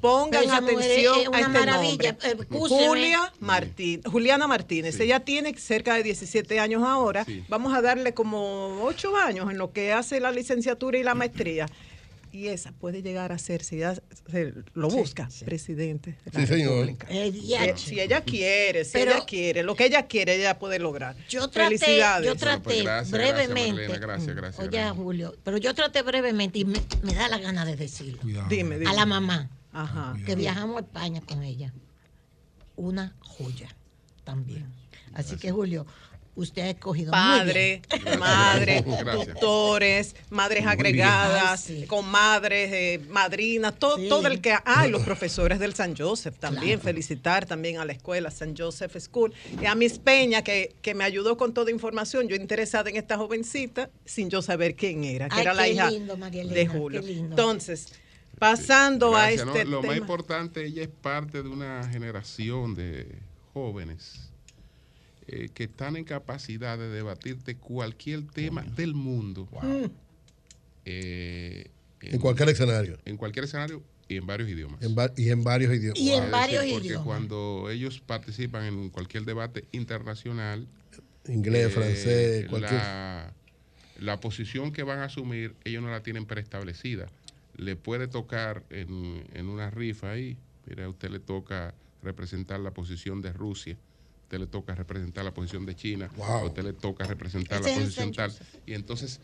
[0.00, 2.12] pongan Pero esa mujer atención es a este maravilla.
[2.12, 2.28] nombre.
[2.28, 2.86] Eh, escúcheme.
[2.86, 4.98] Julia Martín, Juliana Martínez.
[5.00, 7.24] Ella tiene cerca de 17 años ahora.
[7.24, 7.44] Sí.
[7.48, 11.66] Vamos a darle como 8 años en lo que hace la licenciatura y la maestría.
[12.30, 13.94] Y esa puede llegar a ser, si ella
[14.30, 16.72] se lo busca, presidente de la Sí, señor.
[16.86, 17.06] República.
[17.08, 17.76] El Eh, diache.
[17.88, 21.16] Si ella quiere, si Pero- ella quiere, lo que ella quiere, ella puede lograr.
[21.28, 22.26] Yo traté, Felicidades.
[22.26, 23.98] yo Bueno, traté pues gracias, brevemente.
[23.98, 24.96] Gracias, gracias, Oye, gracias.
[24.96, 28.20] Julio, pero yo traté brevemente y me, me da la gana de decirlo.
[28.20, 28.48] Cuidado.
[28.48, 28.90] Dime, dime.
[28.90, 30.14] A la mamá, Ajá.
[30.26, 31.72] que viajamos a España con ella.
[32.76, 33.74] Una joya
[34.24, 34.66] también.
[35.14, 35.86] Así que, Julio,
[36.38, 38.18] usted ha escogido muy Padre, bien.
[38.18, 39.34] madre, Gracias.
[39.34, 41.84] tutores, madres agregadas, sí.
[41.86, 44.08] comadres, eh, madrinas, todo, Sí.
[44.08, 44.54] todo el que...
[44.64, 48.96] Ah, y los profesores del San Joseph también, felicitar también a la escuela San Joseph
[48.98, 49.34] School.
[49.60, 53.16] Y a Miss Peña, que, que me ayudó con toda información, yo interesada en esta
[53.18, 56.72] jovencita, sin yo saber quién era, que Ay, era la hija lindo, María de Elena,
[56.72, 57.00] Julio.
[57.00, 57.30] qué lindo.
[57.30, 57.88] Entonces,
[58.38, 59.52] pasando Gracias, a ¿no?
[59.56, 63.06] este Lo más importante, ella es parte de una generación de
[63.52, 64.27] jóvenes
[65.28, 69.48] eh, que están en capacidad de debatirte cualquier tema del mundo.
[70.84, 72.98] Eh, En cualquier escenario.
[73.04, 74.82] En cualquier escenario y en varios idiomas.
[74.82, 75.98] En y en varios idiomas.
[75.98, 77.06] Y en decir, varios porque idiomas.
[77.06, 80.66] cuando ellos participan en cualquier debate internacional,
[81.26, 82.72] Inglés, eh, francés, cualquier.
[82.72, 83.34] la,
[84.00, 87.06] la posición que van a asumir, ellos no la tienen preestablecida.
[87.56, 92.70] Le puede tocar en, en una rifa ahí, mira, a usted le toca representar la
[92.70, 93.76] posición de Rusia,
[94.28, 97.74] usted le toca representar la posición de China, a usted le toca representar Ese la
[97.80, 98.30] posición tal.
[98.66, 99.20] Y entonces...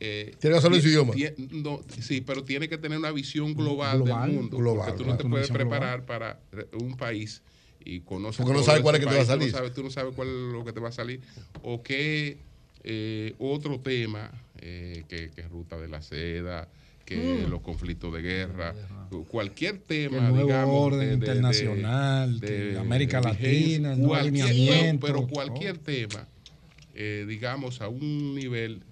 [0.00, 1.14] eh, Tiene que hacerlo en su idioma.
[1.52, 4.56] no, sí, pero tiene que tener una visión global, Global, del mundo.
[4.58, 6.40] global, porque tú no te puedes preparar para
[6.72, 7.40] un país
[7.84, 9.54] y conoces Porque no sabes cuál es que te va a país, tú no salir.
[9.54, 11.20] sabes- tú no sabes cuál es lo que te va a salir
[11.62, 12.38] o qué
[12.82, 16.68] eh, otro tema eh, que, que ruta de la seda
[17.08, 17.16] que
[17.46, 17.50] Mm.
[17.50, 18.74] los conflictos de guerra
[19.30, 25.06] cualquier tema El nuevo digamos orden de- de- de- internacional, que América Latina, cualquier- alineamiento.
[25.06, 26.26] pero cualquier tema
[26.94, 28.82] eh, digamos a un nivel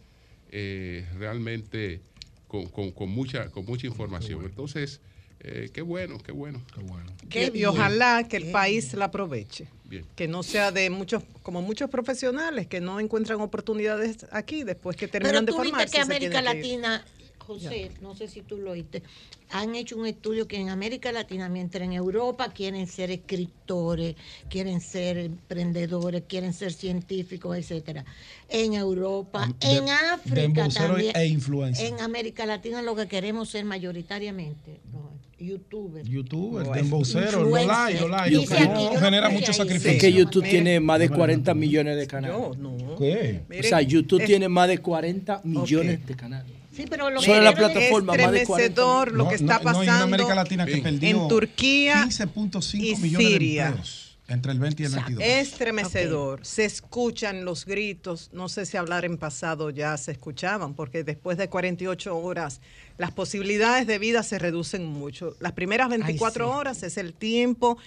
[0.51, 2.01] eh, realmente
[2.49, 5.01] con, con- con mucha con mucha información entonces
[5.41, 7.13] eh, qué bueno qué bueno Qué bueno.
[7.29, 9.69] Qué y, ojalá que el Qué país la aproveche.
[9.85, 14.97] bien Que no sea de muchos, como muchos profesionales que no encuentran oportunidades aquí después
[14.97, 15.95] que Pero terminan de tú viste formarse.
[15.97, 16.81] que América tienen que ir.
[16.81, 17.05] Latina,
[17.47, 19.03] José, no sé si tú lo oíste,
[19.51, 24.17] han hecho un estudio que en América Latina, mientras en Europa quieren ser escritores,
[24.51, 28.05] quieren ser emprendedores, quieren ser científicos, etcétera.
[28.49, 31.17] En Europa, de- en África embuceros también.
[31.17, 31.89] e influencers.
[31.89, 36.09] En América Latina lo que queremos ser mayoritariamente no, youtubers.
[36.09, 37.69] YouTube, No, de es embocero, los influencer.
[37.69, 39.91] like, los like, Dice que no aquí, yo no genera mucho sacrificio.
[39.93, 42.37] Es que YouTube tiene más de 40 millones de canales.
[42.37, 42.97] Yo, no.
[42.97, 43.43] ¿Qué?
[43.61, 46.53] O sea, YouTube tiene más de 40 millones de canales.
[46.77, 49.53] Sí, pero lo Sobre la que decir- plataforma, 40 Estremecedor lo No, que está no,
[49.53, 53.63] y en pasando América Latina que perdió en Turquía 15.5 y millones Siria.
[53.65, 55.23] de empleos entre el 20 y el 22.
[55.25, 56.45] Estremecedor.
[56.45, 58.31] Se escuchan los gritos.
[58.33, 62.61] No sé si hablar en pasado ya se escuchaban, porque después de 48 horas
[62.99, 65.37] las posibilidades de vida se reducen mucho.
[65.41, 66.51] Las primeras 24 sí.
[66.59, 67.79] horas es el tiempo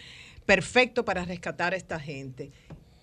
[0.45, 2.51] perfecto para rescatar a esta gente.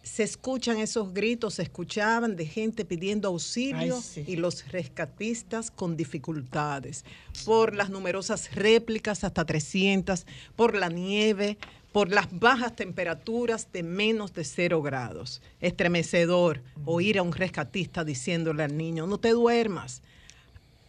[0.07, 4.25] Se escuchan esos gritos, se escuchaban de gente pidiendo auxilio Ay, sí.
[4.29, 7.05] y los rescatistas con dificultades
[7.45, 10.25] por las numerosas réplicas hasta 300,
[10.55, 11.59] por la nieve,
[11.91, 15.43] por las bajas temperaturas de menos de cero grados.
[15.61, 20.03] Estremecedor oír a un rescatista diciéndole al niño, no te duermas,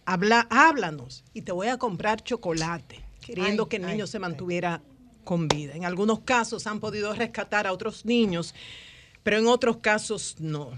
[0.06, 4.20] habla, háblanos y te voy a comprar chocolate, queriendo Ay, que el niño ay, se
[4.20, 4.84] mantuviera
[5.24, 5.76] con vida.
[5.76, 8.56] En algunos casos han podido rescatar a otros niños,
[9.28, 10.72] pero en otros casos no.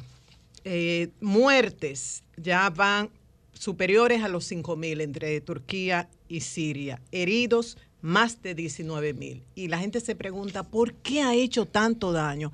[0.64, 3.12] Eh, muertes ya van
[3.54, 7.00] superiores a los 5.000 entre Turquía y Siria.
[7.12, 9.44] Heridos, más de 19.000.
[9.54, 12.52] Y la gente se pregunta, ¿por qué ha hecho tanto daño?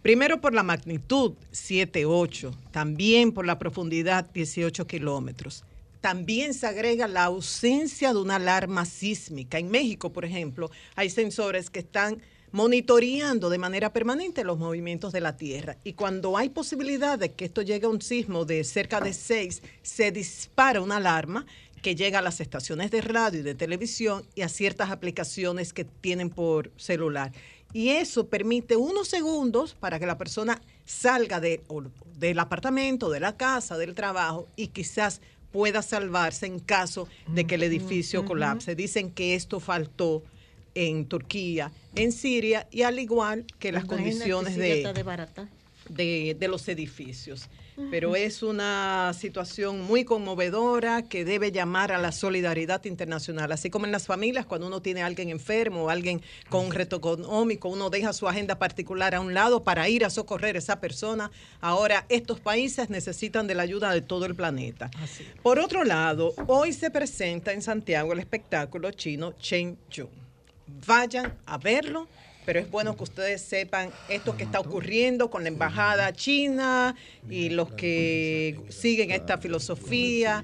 [0.00, 2.54] Primero por la magnitud, 7, 8.
[2.70, 5.64] También por la profundidad, 18 kilómetros.
[6.00, 9.58] También se agrega la ausencia de una alarma sísmica.
[9.58, 12.22] En México, por ejemplo, hay sensores que están
[12.52, 15.76] monitoreando de manera permanente los movimientos de la Tierra.
[15.84, 19.62] Y cuando hay posibilidad de que esto llegue a un sismo de cerca de 6,
[19.82, 21.44] se dispara una alarma
[21.82, 25.84] que llega a las estaciones de radio y de televisión y a ciertas aplicaciones que
[25.84, 27.32] tienen por celular.
[27.72, 31.62] Y eso permite unos segundos para que la persona salga de-
[32.18, 35.20] del apartamento, de la casa, del trabajo y quizás
[35.50, 38.74] pueda salvarse en caso de que el edificio colapse.
[38.74, 40.22] Dicen que esto faltó
[40.74, 45.48] en Turquía, en Siria y al igual que las Imagínate, condiciones de, de barata.
[45.88, 47.48] de, los edificios.
[47.90, 53.50] Pero es una situación muy conmovedora que debe llamar a la solidaridad internacional.
[53.50, 56.20] Así como en las familias, cuando uno tiene a alguien enfermo o alguien
[56.50, 60.10] con un reto económico, uno deja su agenda particular a un lado para ir a
[60.10, 61.30] socorrer a esa persona.
[61.62, 64.90] Ahora, estos países necesitan de la ayuda de todo el planeta.
[65.42, 70.21] Por otro lado, hoy se presenta en Santiago el espectáculo chino Chen Yun.
[70.86, 72.08] Vayan a verlo,
[72.44, 76.96] pero es bueno que ustedes sepan esto que está ocurriendo con la embajada china
[77.30, 80.42] y los que siguen esta filosofía.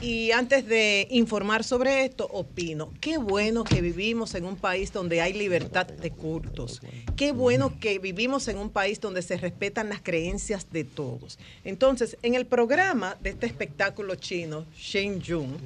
[0.00, 5.20] Y antes de informar sobre esto, opino, qué bueno que vivimos en un país donde
[5.20, 6.82] hay libertad de cultos.
[7.16, 11.38] Qué bueno que vivimos en un país donde se respetan las creencias de todos.
[11.64, 15.56] Entonces, en el programa de este espectáculo chino, Shen Yun,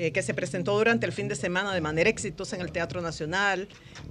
[0.00, 3.00] eh, que se presentó durante el fin de semana de manera exitosa en el Teatro
[3.00, 3.68] Nacional.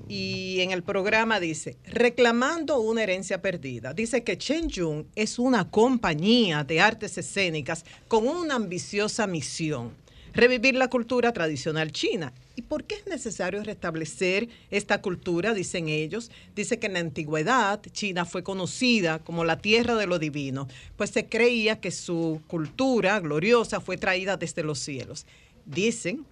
[0.09, 3.93] Y en el programa dice, reclamando una herencia perdida.
[3.93, 9.93] Dice que Chen Yun es una compañía de artes escénicas con una ambiciosa misión,
[10.34, 12.34] revivir la cultura tradicional china.
[12.57, 15.53] ¿Y por qué es necesario restablecer esta cultura?
[15.53, 16.31] Dicen ellos.
[16.53, 21.11] Dice que en la antigüedad China fue conocida como la tierra de lo divino, pues
[21.11, 25.26] se creía que su cultura gloriosa fue traída desde los cielos.
[25.68, 26.26] Dicen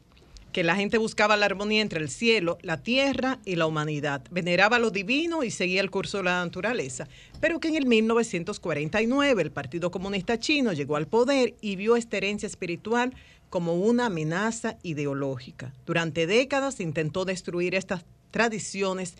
[0.54, 4.80] que la gente buscaba la armonía entre el cielo, la tierra y la humanidad, veneraba
[4.80, 7.10] lo divino y seguía el curso de la naturaleza,
[7.42, 12.16] pero que en el 1949 el Partido Comunista Chino llegó al poder y vio esta
[12.16, 13.14] herencia espiritual
[13.50, 15.74] como una amenaza ideológica.
[15.86, 19.16] Durante décadas intentó destruir estas tradiciones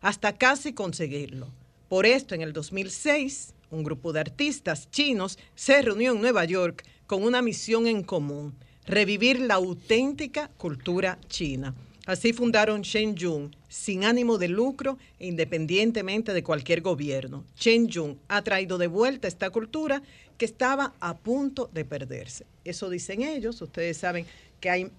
[0.00, 1.46] hasta casi conseguirlo.
[1.88, 6.84] Por esto, en el 2006, un grupo de artistas chinos se reunió en Nueva York
[7.06, 8.56] con una misión en común,
[8.90, 11.74] revivir la auténtica cultura china.
[12.06, 17.44] Así fundaron Shenyun, sin ánimo de lucro e independientemente de cualquier gobierno.
[17.56, 20.02] Shenyun ha traído de vuelta esta cultura
[20.36, 22.46] que estaba a punto de perderse.
[22.64, 23.62] Eso dicen ellos.
[23.62, 24.26] Ustedes saben
[24.58, 24.90] que hay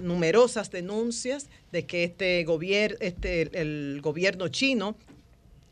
[0.00, 4.96] numerosas denuncias de que este gobierno, este, el gobierno chino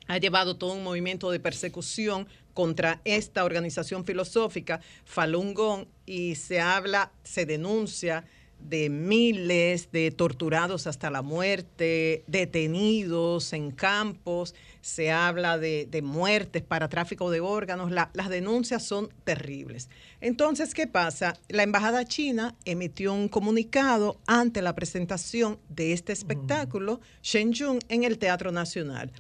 [0.09, 6.61] ha llevado todo un movimiento de persecución contra esta organización filosófica, Falun Gong, y se
[6.61, 8.25] habla, se denuncia
[8.59, 16.63] de miles de torturados hasta la muerte, detenidos en campos, se habla de, de muertes
[16.63, 19.89] para tráfico de órganos, La- las denuncias son terribles.
[20.21, 21.39] Entonces, ¿qué pasa?
[21.49, 28.19] La Embajada China emitió un comunicado ante la presentación de este espectáculo, Shenyun, en el
[28.19, 29.11] Teatro Nacional.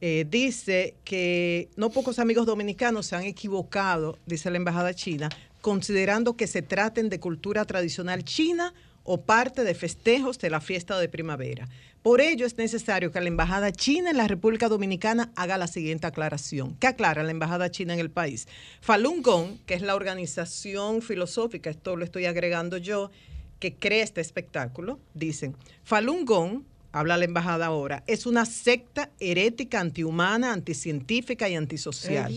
[0.00, 5.28] Eh, dice que no pocos amigos dominicanos se han equivocado, dice la Embajada China,
[5.60, 10.98] considerando que se traten de cultura tradicional china o parte de festejos de la fiesta
[10.98, 11.68] de primavera.
[12.02, 16.06] Por ello es necesario que la Embajada China en la República Dominicana haga la siguiente
[16.06, 16.76] aclaración.
[16.78, 18.46] ¿Qué aclara la Embajada China en el país?
[18.82, 23.10] Falun Gong, que es la organización filosófica, esto lo estoy agregando yo,
[23.58, 26.64] que crea este espectáculo, dicen, Falun Gong,
[26.94, 32.32] habla la embajada ahora, es una secta herética, antihumana, anticientífica y antisocial.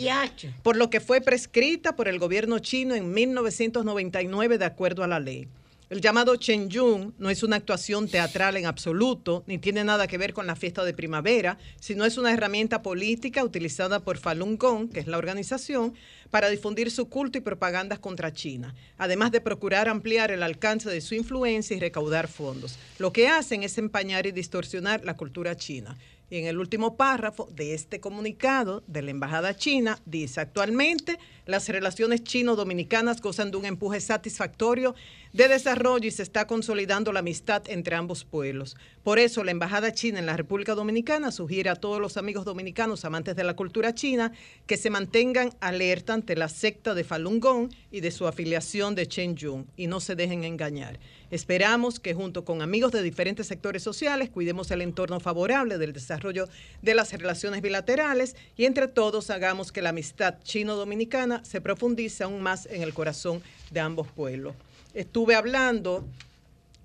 [0.64, 5.20] Por lo que fue prescrita por el gobierno chino en 1999 de acuerdo a la
[5.20, 5.48] ley.
[5.90, 10.18] El llamado Chen Yun no es una actuación teatral en absoluto, ni tiene nada que
[10.18, 14.92] ver con la fiesta de primavera, sino es una herramienta política utilizada por Falun Gong,
[14.92, 15.94] que es la organización,
[16.30, 21.00] para difundir su culto y propagandas contra China, además de procurar ampliar el alcance de
[21.00, 22.78] su influencia y recaudar fondos.
[23.00, 25.98] Lo que hacen es empañar y distorsionar la cultura china.
[26.30, 31.70] Y en el último párrafo de este comunicado de la Embajada China dice, actualmente las
[31.70, 34.94] relaciones chino-dominicanas gozan de un empuje satisfactorio
[35.32, 38.76] de desarrollo y se está consolidando la amistad entre ambos pueblos.
[39.04, 43.06] Por eso la Embajada China en la República Dominicana sugiere a todos los amigos dominicanos
[43.06, 44.34] amantes de la cultura china
[44.66, 49.08] que se mantengan alerta ante la secta de Falun Gong y de su afiliación de
[49.08, 51.00] Chen Yun y no se dejen engañar.
[51.30, 56.48] Esperamos que junto con amigos de diferentes sectores sociales cuidemos el entorno favorable del desarrollo
[56.82, 62.42] de las relaciones bilaterales y entre todos hagamos que la amistad chino-dominicana se profundice aún
[62.42, 63.42] más en el corazón
[63.72, 64.56] de ambos pueblos.
[64.94, 66.06] Estuve hablando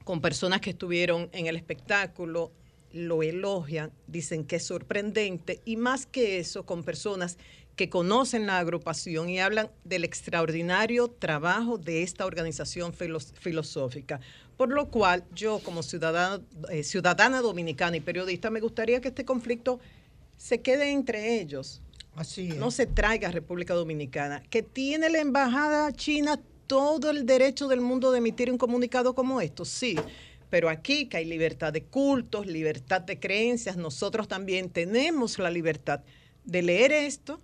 [0.05, 2.51] con personas que estuvieron en el espectáculo,
[2.93, 7.39] lo elogian, dicen que es sorprendente y más que eso con personas
[7.77, 14.21] que conocen la agrupación y hablan del extraordinario trabajo de esta organización filos- filosófica.
[14.57, 19.25] Por lo cual, yo como ciudadana, eh, ciudadana dominicana y periodista, me gustaría que este
[19.25, 19.81] conflicto
[20.37, 21.81] se quede entre ellos.
[22.15, 22.57] Así es.
[22.57, 27.81] No se traiga a República Dominicana, que tiene la embajada china todo el derecho del
[27.81, 29.97] mundo de emitir un comunicado como esto, sí.
[30.51, 36.01] Pero aquí que hay libertad de cultos, libertad de creencias, nosotros también tenemos la libertad
[36.45, 37.41] de leer esto,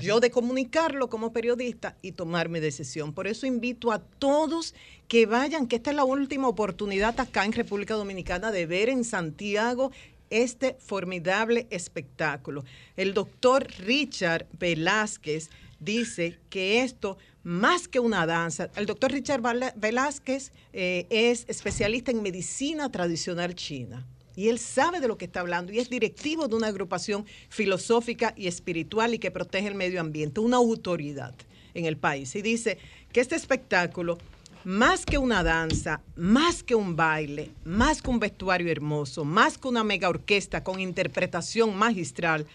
[0.00, 3.12] Yo de comunicarlo como periodista y tomar mi decisión.
[3.12, 4.74] Por eso invito a todos
[5.06, 9.04] que vayan, que esta es la última oportunidad acá en República Dominicana de ver en
[9.04, 9.90] Santiago
[10.30, 12.64] este formidable espectáculo.
[12.96, 15.50] El doctor Richard Velázquez
[15.80, 19.42] dice que esto, más que una danza, el doctor Richard
[19.76, 24.06] Velázquez eh, es especialista en medicina tradicional china.
[24.38, 28.34] Y él sabe de lo que está hablando y es directivo de una agrupación filosófica
[28.36, 31.34] y espiritual y que protege el medio ambiente, una autoridad
[31.74, 32.36] en el país.
[32.36, 32.78] Y dice
[33.12, 34.16] que este espectáculo,
[34.62, 39.66] más que una danza, más que un baile, más que un vestuario hermoso, más que
[39.66, 42.46] una mega orquesta con interpretación magistral,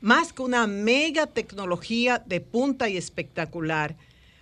[0.00, 3.94] más que una mega tecnología de punta y espectacular,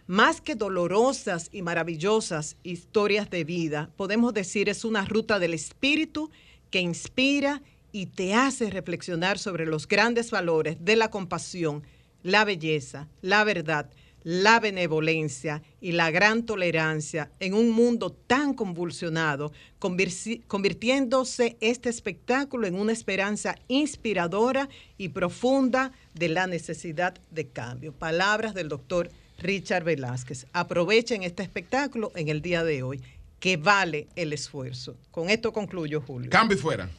[0.07, 6.31] más que dolorosas y maravillosas historias de vida, podemos decir es una ruta del espíritu
[6.71, 7.63] que inspira
[7.93, 11.83] y te hace reflexionar sobre los grandes valores de la compasión,
[12.23, 13.91] la belleza, la verdad,
[14.23, 22.75] la benevolencia y la gran tolerancia en un mundo tan convulsionado, convirtiéndose este espectáculo en
[22.75, 24.69] una esperanza inspiradora
[24.99, 27.93] y profunda de la necesidad de cambio.
[27.93, 30.47] Palabras del doctor Richard Velázquez.
[30.53, 33.03] Aprovechen este espectáculo en el día de hoy,
[33.47, 34.97] que vale el esfuerzo.
[35.13, 36.29] Con esto concluyo, Julio.
[36.31, 36.91] Cambio y fuera.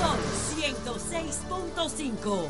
[0.00, 0.18] Sol
[0.58, 2.48] 106.5.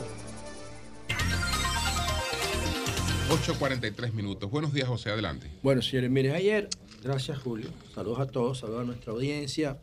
[3.29, 4.51] 8.43 minutos.
[4.51, 5.11] Buenos días, José.
[5.11, 5.51] Adelante.
[5.63, 6.71] Bueno, señores, mire, ayer,
[7.03, 9.77] gracias Julio, saludos a todos, saludos a nuestra audiencia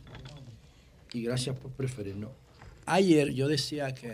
[1.14, 2.31] y gracias por preferirnos.
[2.88, 4.10] Ayer yo decía que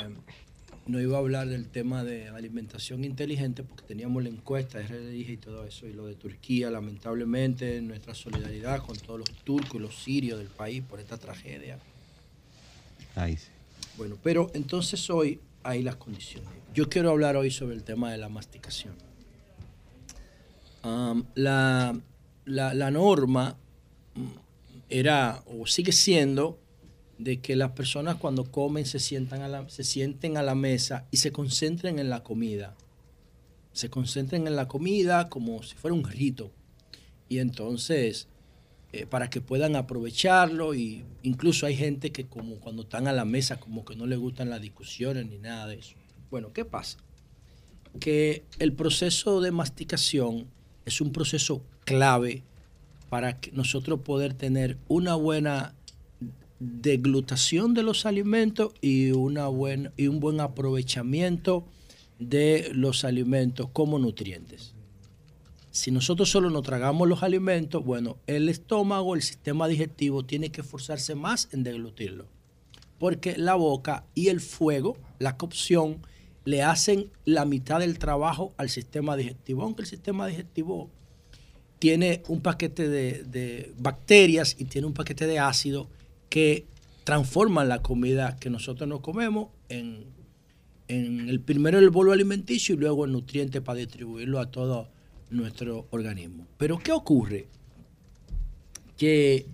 [0.88, 5.32] no iba a hablar del tema de alimentación inteligente porque teníamos la encuesta de RDI
[5.34, 9.80] y todo eso, y lo de Turquía, lamentablemente, nuestra solidaridad con todos los turcos y
[9.80, 11.78] los sirios del país por esta tragedia.
[13.16, 13.48] Ahí sí.
[13.98, 16.50] Bueno, pero entonces hoy hay las condiciones.
[16.74, 18.94] Yo quiero hablar hoy sobre el tema de la masticación.
[21.36, 22.00] La,
[22.46, 23.58] la- la norma
[24.16, 24.26] mm,
[24.90, 26.60] era o sigue siendo
[27.18, 31.06] de que las personas cuando comen se, sientan a la, se sienten a la mesa
[31.12, 32.76] y se concentren en la comida.
[33.74, 36.52] Se concentren en la comida como si fuera un rito.
[37.30, 38.28] Y entonces,
[38.94, 43.26] eh, para que puedan aprovecharlo, y incluso hay gente que como cuando están a la
[43.26, 45.96] mesa como que no les gustan las discusiones ni nada de eso.
[46.30, 46.98] Bueno, ¿qué pasa?
[48.00, 50.48] Que el proceso de masticación
[50.86, 52.44] es un proceso clave
[53.10, 55.74] para que nosotros poder tener una buena
[56.60, 61.66] deglutación de los alimentos y, una buen, y un buen aprovechamiento
[62.20, 64.74] de los alimentos como nutrientes.
[65.70, 70.62] si nosotros solo nos tragamos los alimentos, bueno, el estómago, el sistema digestivo tiene que
[70.62, 72.26] esforzarse más en deglutirlo.
[72.98, 76.02] Porque la boca y el fuego, la cocción,
[76.46, 79.62] le hacen la mitad del trabajo al sistema digestivo.
[79.62, 80.90] Aunque el sistema digestivo
[81.78, 85.88] tiene un paquete de, de bacterias y tiene un paquete de ácido
[86.30, 86.66] que
[87.04, 90.06] transforman la comida que nosotros nos comemos en,
[90.88, 94.90] en el primero el bolo alimenticio y luego el nutriente para distribuirlo a todo
[95.30, 96.48] nuestro organismo.
[96.58, 97.48] Pero ¿qué ocurre?
[98.98, 99.46] Que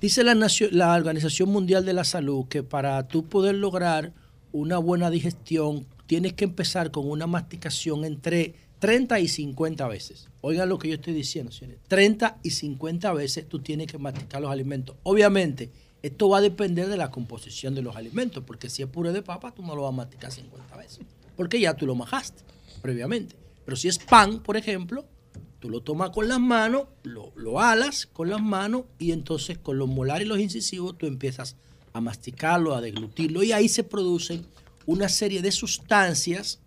[0.00, 0.34] dice la,
[0.70, 4.12] la Organización Mundial de la Salud que para tú poder lograr
[4.52, 10.28] una buena digestión tienes que empezar con una masticación entre 30 y 50 veces.
[10.40, 11.80] Oigan lo que yo estoy diciendo, señores.
[11.88, 14.96] 30 y 50 veces tú tienes que masticar los alimentos.
[15.02, 15.70] Obviamente,
[16.02, 19.22] esto va a depender de la composición de los alimentos, porque si es puré de
[19.22, 21.00] papa, tú no lo vas a masticar 50 veces,
[21.36, 22.42] porque ya tú lo majaste
[22.80, 23.36] previamente.
[23.64, 25.04] Pero si es pan, por ejemplo,
[25.60, 29.78] tú lo tomas con las manos, lo, lo alas con las manos y entonces con
[29.78, 31.56] los molares y los incisivos tú empiezas
[31.92, 34.46] a masticarlo, a deglutirlo y ahí se producen
[34.86, 36.60] una serie de sustancias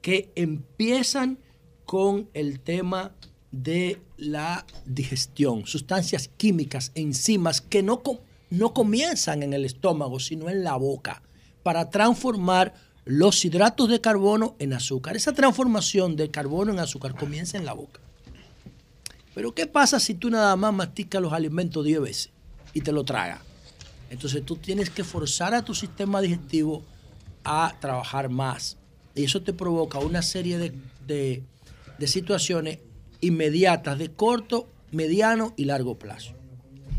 [0.00, 1.38] que empiezan
[1.84, 3.14] con el tema
[3.52, 8.02] de la digestión, sustancias químicas, enzimas que no,
[8.50, 11.22] no comienzan en el estómago, sino en la boca,
[11.62, 12.74] para transformar
[13.04, 15.16] los hidratos de carbono en azúcar.
[15.16, 18.00] Esa transformación de carbono en azúcar comienza en la boca.
[19.34, 22.30] Pero ¿qué pasa si tú nada más masticas los alimentos 10 veces
[22.72, 23.40] y te lo tragas?
[24.10, 26.82] Entonces tú tienes que forzar a tu sistema digestivo
[27.44, 28.76] a trabajar más.
[29.14, 30.72] Y eso te provoca una serie de,
[31.06, 31.42] de-
[31.98, 32.78] de situaciones
[33.20, 36.32] inmediatas de corto, mediano y largo plazo.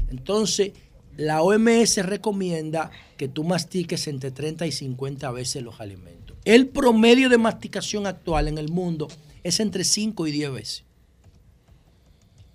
[0.09, 0.71] Entonces,
[1.17, 6.37] la OMS recomienda que tú mastiques entre 30 y 50 veces los alimentos.
[6.45, 9.07] El promedio de masticación actual en el mundo
[9.43, 10.83] es entre 5 y 10 veces.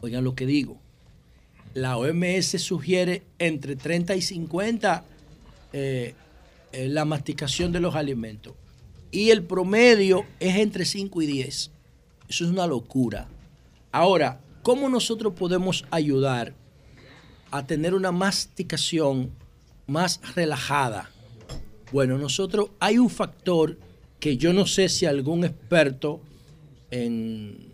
[0.01, 0.78] Oigan lo que digo.
[1.74, 5.05] La OMS sugiere entre 30 y 50
[5.72, 6.14] eh,
[6.72, 8.55] eh, la masticación de los alimentos.
[9.10, 11.70] Y el promedio es entre 5 y 10.
[12.28, 13.26] Eso es una locura.
[13.90, 16.55] Ahora, ¿cómo nosotros podemos ayudar
[17.52, 19.30] a tener una masticación
[19.86, 21.10] más relajada?
[21.92, 23.78] Bueno, nosotros hay un factor
[24.18, 26.20] que yo no sé si algún experto
[26.90, 27.72] en,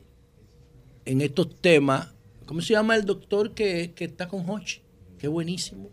[1.05, 2.09] en estos temas,
[2.47, 4.81] ¿cómo se llama el doctor que, que está con Hochi?
[5.19, 5.89] Qué buenísimo.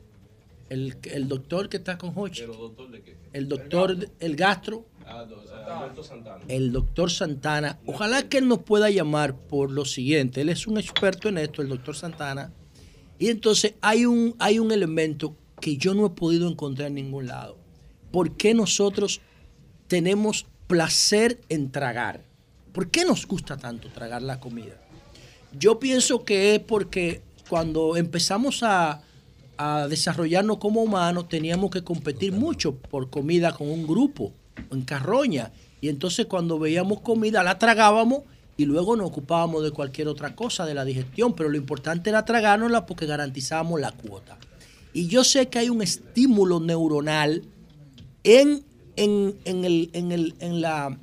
[0.70, 2.44] El, el doctor que está con Hochi.
[2.44, 3.16] doctor de qué?
[3.34, 6.44] El doctor, el gastro, Ah, do- Alberto Santana.
[6.48, 7.80] el doctor Santana.
[7.86, 10.42] Ojalá que él nos pueda llamar por lo siguiente.
[10.42, 12.52] Él es un experto en esto, el doctor Santana.
[13.20, 17.28] Y entonces hay un, hay un elemento que yo no he podido encontrar en ningún
[17.28, 17.58] lado.
[18.12, 19.22] ¿Por qué nosotros
[19.88, 22.24] tenemos placer en tragar?
[22.74, 24.82] ¿Por qué nos gusta tanto tragar la comida?
[25.58, 29.02] Yo pienso que es porque cuando empezamos a,
[29.58, 34.34] a desarrollarnos como humanos teníamos que competir mucho por comida con un grupo,
[34.72, 35.52] en carroña.
[35.82, 38.24] Y entonces cuando veíamos comida la tragábamos
[38.58, 41.34] y luego nos ocupábamos de cualquier otra cosa, de la digestión.
[41.34, 44.38] Pero lo importante era tragárnosla porque garantizábamos la cuota.
[44.94, 47.44] Y yo sé que hay un estímulo neuronal
[48.24, 48.64] en,
[48.96, 50.98] en, en el, en, el, en la...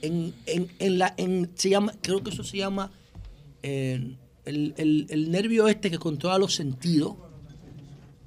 [0.00, 2.90] En, en- en la en, se llama, creo que eso se llama
[3.62, 7.14] eh, el, el- el nervio este que controla los sentidos,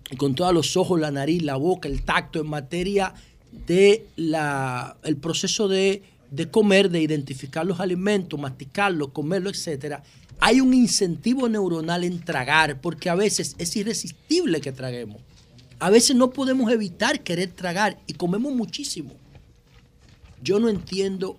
[0.10, 3.14] y controla los ojos, la nariz, la boca, el tacto, en materia
[3.68, 6.04] de la, el proceso de,
[6.36, 10.04] de comer, de identificar los alimentos, masticarlos, comerlo, etcétera,
[10.40, 15.22] hay un incentivo neuronal en tragar, porque a veces es irresistible que traguemos.
[15.80, 19.12] A veces no podemos evitar querer tragar y comemos muchísimo.
[20.42, 21.38] Yo no entiendo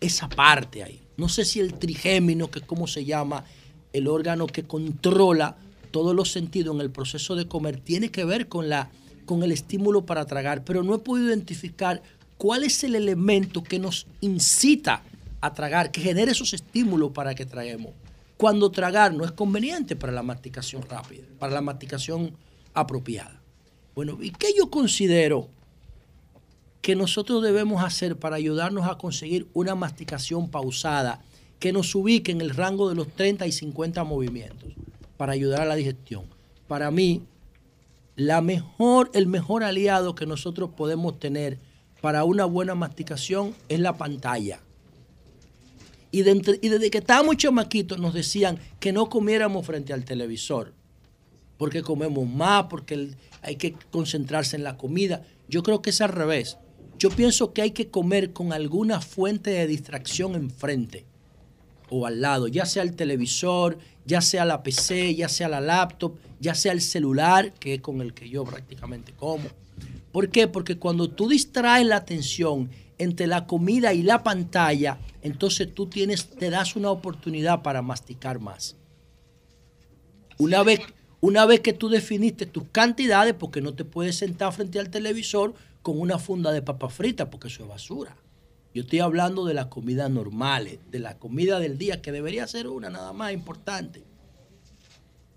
[0.00, 1.00] esa parte ahí.
[1.16, 3.44] No sé si el trigémino, que es como se llama,
[3.92, 5.56] el órgano que controla
[5.90, 8.90] todos los sentidos en el proceso de comer, tiene que ver con, la,
[9.26, 12.02] con el estímulo para tragar, pero no he podido identificar
[12.38, 15.02] cuál es el elemento que nos incita
[15.40, 17.92] a tragar, que genera esos estímulos para que traguemos.
[18.36, 22.32] Cuando tragar no es conveniente para la masticación rápida, para la masticación
[22.72, 23.42] apropiada.
[23.94, 25.48] Bueno, ¿y qué yo considero
[26.80, 31.20] que nosotros debemos hacer para ayudarnos a conseguir una masticación pausada
[31.58, 34.72] que nos ubique en el rango de los 30 y 50 movimientos
[35.16, 36.26] para ayudar a la digestión?
[36.68, 37.24] Para mí,
[38.14, 41.58] la mejor, el mejor aliado que nosotros podemos tener
[42.00, 44.60] para una buena masticación es la pantalla.
[46.10, 50.72] Y, desde que estábamos chamaquitos nos decían que no comiéramos frente al televisor,
[51.58, 53.10] porque comemos más, porque
[53.42, 55.22] hay que concentrarse en la comida.
[55.48, 56.56] Yo creo que es al revés.
[56.98, 61.04] Yo pienso que hay que comer con alguna fuente de distracción enfrente.
[61.90, 66.18] o al lado, ya sea el televisor, ya sea la PC, ya sea la laptop,
[66.38, 69.48] ya sea el celular, que es con el que yo prácticamente como.
[70.18, 70.48] ¿Por qué?
[70.48, 76.28] Porque cuando tú distraes la atención entre la comida y la pantalla, entonces tú tienes,
[76.30, 78.74] te das una oportunidad para masticar más.
[80.36, 80.80] Una vez,
[81.20, 85.54] una vez que tú definiste tus cantidades, porque no te puedes sentar frente al televisor
[85.82, 88.16] con una funda de papa frita, porque eso es basura.
[88.74, 92.66] Yo estoy hablando de las comidas normales, de la comida del día, que debería ser
[92.66, 94.02] una nada más importante.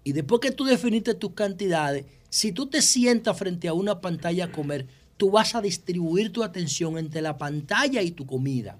[0.03, 4.45] Y después que tú definiste tus cantidades, si tú te sientas frente a una pantalla
[4.45, 4.87] a comer,
[5.17, 8.79] tú vas a distribuir tu atención entre la pantalla y tu comida.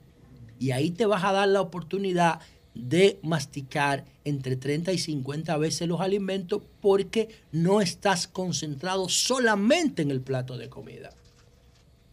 [0.57, 2.39] Y ahí te vas a dar la oportunidad
[2.73, 10.11] de masticar entre 30 y 50 veces los alimentos porque no estás concentrado solamente en
[10.11, 11.09] el plato de comida.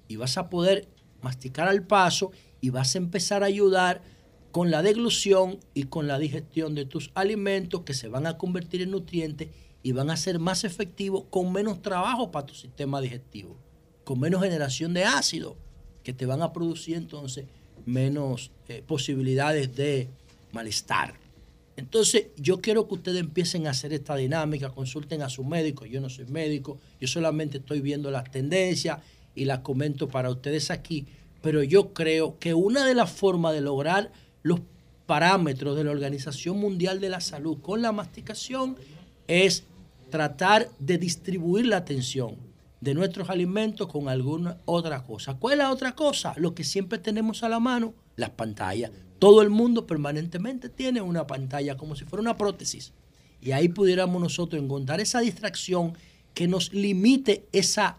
[0.09, 0.89] Y vas a poder
[1.23, 4.03] masticar al paso y vas a empezar a ayudar
[4.51, 8.83] con la deglución y con la digestión de tus alimentos que se van a convertir
[8.83, 9.51] en nutrientes
[9.89, 13.57] y van a ser más efectivos con menos trabajo para tu sistema digestivo,
[14.05, 15.57] con menos generación de ácido
[16.03, 17.47] que te van a producir entonces
[17.87, 20.11] menos eh, posibilidades de
[20.53, 21.15] malestar.
[21.77, 26.03] Entonces, yo quiero que ustedes empiecen a hacer esta dinámica, consulten a su médico, yo
[26.03, 28.99] no soy médico, yo solamente estoy viendo las tendencias
[29.35, 31.07] y las comento para ustedes aquí,
[31.41, 34.13] pero yo creo que una de las formas de lograr
[34.43, 34.61] los
[35.07, 38.77] parámetros de la Organización Mundial de la Salud con la masticación
[39.29, 39.65] es
[40.11, 42.37] tratar de distribuir la atención
[42.81, 45.35] de nuestros alimentos con alguna otra cosa.
[45.35, 46.35] ¿Cuál es la otra cosa?
[46.37, 48.93] Lo que siempre tenemos a la mano, las pantallas.
[49.19, 52.93] Todo el mundo permanentemente tiene una pantalla como si fuera una prótesis.
[53.41, 55.95] Y ahí pudiéramos nosotros encontrar esa distracción
[56.35, 57.99] que nos limite esa,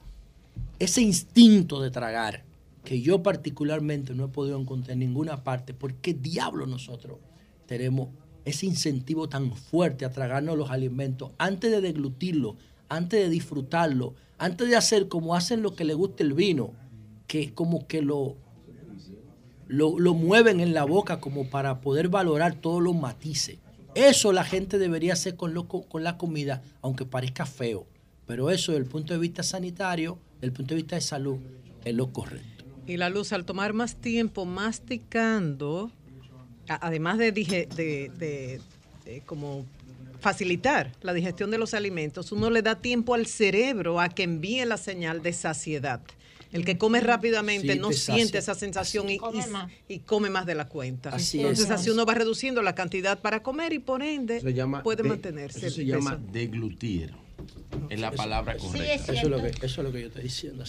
[0.79, 2.43] ese instinto de tragar,
[2.85, 5.73] que yo particularmente no he podido encontrar en ninguna parte.
[5.73, 7.17] ¿Por qué diablo nosotros
[7.65, 8.09] tenemos
[8.49, 12.57] ese incentivo tan fuerte a tragarnos los alimentos antes de deglutirlo,
[12.89, 16.73] antes de disfrutarlo, antes de hacer como hacen lo que le gusta el vino,
[17.27, 18.37] que como que lo,
[19.67, 23.59] lo, mueven en la boca como para poder valorar todos los matices.
[23.95, 27.85] Eso la gente debería hacer con, lo, con la comida, aunque parezca feo.
[28.25, 31.37] Pero eso, desde el punto de vista sanitario, desde el punto de vista de salud,
[31.83, 32.65] es lo correcto.
[32.87, 35.91] Y la luz, al tomar más tiempo masticando,
[36.75, 38.61] además de, de,
[39.25, 39.65] como
[40.19, 44.65] facilitar la digestión de los alimentos, uno le da tiempo al cerebro a que envíe
[44.65, 46.01] la señal de saciedad.
[46.51, 49.19] El que come rápidamente no siente esa sensación y,
[49.99, 51.09] come más de la cuenta.
[51.09, 54.41] Entonces así uno va reduciendo la cantidad para comer y por ende
[54.83, 55.67] puede mantenerse.
[55.67, 57.13] Eso se llama deglutir.
[57.89, 59.13] Es la palabra correcta.
[59.13, 60.63] eso, es lo que, eso es lo que yo estoy diciendo.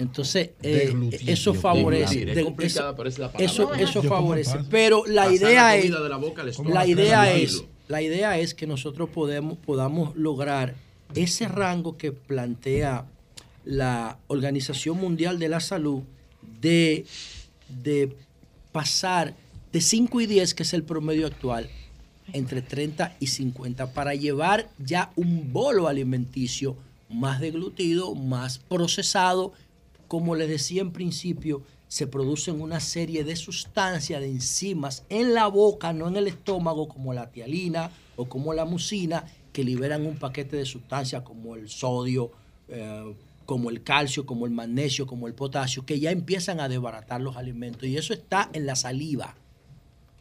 [0.00, 2.32] Entonces, eh, eso favorece.
[2.32, 3.44] Es complicada, pero es la palabra.
[3.44, 4.58] Eso, eso favorece.
[4.70, 5.90] Pero la idea es.
[6.64, 7.64] La idea es.
[7.86, 10.74] La idea es que nosotros podemos, podamos lograr
[11.14, 13.04] ese rango que plantea
[13.64, 16.02] la Organización Mundial de la Salud
[16.60, 17.04] de,
[17.68, 18.16] de
[18.72, 19.34] pasar
[19.72, 21.68] de 5 y 10, que es el promedio actual,
[22.32, 26.76] entre 30 y 50, para llevar ya un bolo alimenticio
[27.10, 29.52] más deglutido, más procesado.
[30.10, 35.46] Como les decía en principio, se producen una serie de sustancias, de enzimas en la
[35.46, 40.16] boca, no en el estómago, como la tialina o como la mucina, que liberan un
[40.16, 42.32] paquete de sustancias como el sodio,
[42.66, 43.14] eh,
[43.46, 47.36] como el calcio, como el magnesio, como el potasio, que ya empiezan a desbaratar los
[47.36, 47.84] alimentos.
[47.84, 49.36] Y eso está en la saliva.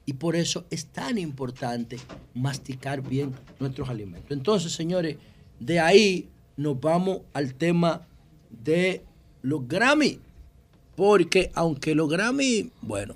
[0.05, 1.97] Y por eso es tan importante
[2.35, 4.29] masticar bien nuestros alimentos.
[4.29, 5.17] Entonces, señores,
[5.59, 8.05] de ahí nos vamos al tema
[8.51, 9.08] de
[9.41, 10.19] los Grammy.
[10.95, 13.15] Porque aunque los Grammy, bueno,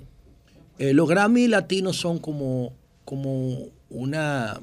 [0.78, 2.72] eh, los Grammy latinos son como,
[3.04, 4.60] como una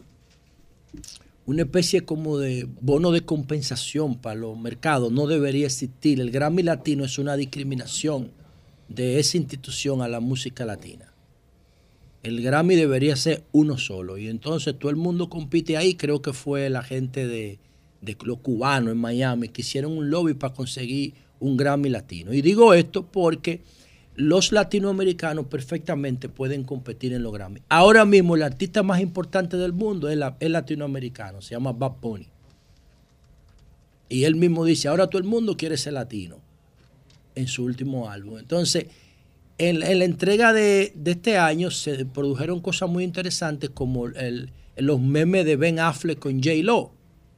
[1.45, 5.11] una especie como de bono de compensación para los mercados.
[5.11, 6.19] No debería existir.
[6.21, 8.31] El Grammy Latino es una discriminación
[8.88, 11.11] de esa institución a la música latina.
[12.23, 14.17] El Grammy debería ser uno solo.
[14.17, 15.95] Y entonces todo el mundo compite ahí.
[15.95, 17.59] Creo que fue la gente de,
[18.01, 22.34] de los cubanos en Miami que hicieron un lobby para conseguir un Grammy Latino.
[22.34, 23.61] Y digo esto porque
[24.15, 27.61] los latinoamericanos perfectamente pueden competir en los Grammy.
[27.68, 32.27] Ahora mismo el artista más importante del mundo es, latinoamericano, se llama Bad Bunny.
[34.07, 36.38] Y él mismo dice, ahora todo el mundo quiere ser latino
[37.35, 38.38] en su último álbum.
[38.38, 38.88] Entonces,
[39.57, 44.07] en, la entrega de, este año se produjeron cosas muy interesantes como
[44.76, 46.55] los memes de Ben Affleck con J.
[46.63, 46.91] Lo,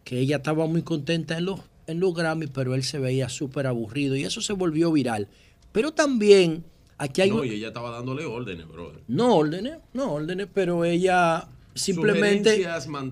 [0.03, 3.67] que ella estaba muy contenta en los, en los Grammy, pero él se veía súper
[3.67, 5.27] aburrido y eso se volvió viral.
[5.71, 6.63] Pero también
[6.97, 9.01] Aquí hay No, y ella estaba dándole órdenes, brother.
[9.07, 12.63] no órdenes, no órdenes, pero ella simplemente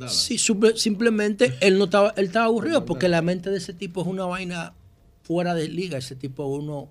[0.08, 4.02] sí, supe- simplemente él no estaba él estaba aburrido porque la mente de ese tipo
[4.02, 4.74] es una vaina
[5.24, 6.90] fuera de liga, ese tipo uno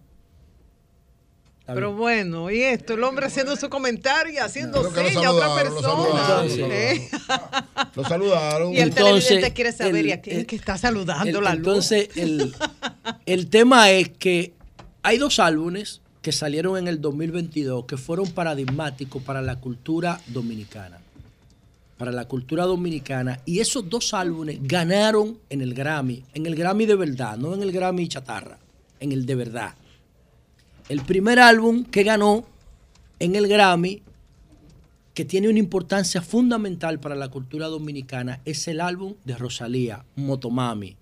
[1.74, 1.98] Pero bien.
[1.98, 5.54] bueno, y esto, el hombre haciendo su comentario y haciendo lo señas a otra lo
[5.54, 5.82] persona.
[5.82, 6.70] saludaron.
[6.72, 7.08] ¿eh?
[7.94, 8.72] Lo saludaron.
[8.72, 11.50] Y el Entonces, televidente quiere saber, el- ¿y a quién que está saludando El- la
[11.54, 11.58] luz?
[11.58, 12.54] entonces, el,
[13.26, 14.52] el tema es que
[15.02, 20.98] hay dos álbumes que salieron en el 2022 que fueron paradigmáticos para la cultura dominicana.
[21.96, 23.40] Para la cultura dominicana.
[23.44, 26.24] Y esos dos álbumes ganaron en el Grammy.
[26.34, 28.58] En el Grammy de verdad, no en el Grammy chatarra.
[29.00, 29.74] En el de verdad.
[30.90, 32.44] El primer álbum que ganó
[33.20, 34.02] en el Grammy,
[35.14, 40.96] que tiene una importancia fundamental para la cultura dominicana, es el álbum de Rosalía, Motomami.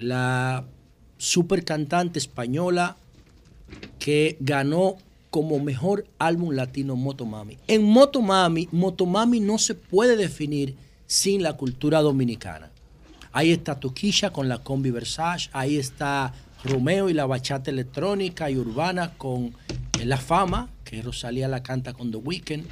[0.00, 0.64] La
[1.18, 2.96] super cantante española
[4.00, 4.96] que ganó
[5.30, 7.58] como mejor álbum latino Motomami.
[7.68, 10.74] En Motomami, Motomami no se puede definir
[11.06, 12.72] sin la cultura dominicana.
[13.30, 16.34] Ahí está Toquilla con la combi Versace, ahí está
[16.64, 19.54] Romeo y la bachata electrónica y urbana con
[19.98, 22.66] eh, La Fama, que Rosalía la canta con The Weeknd.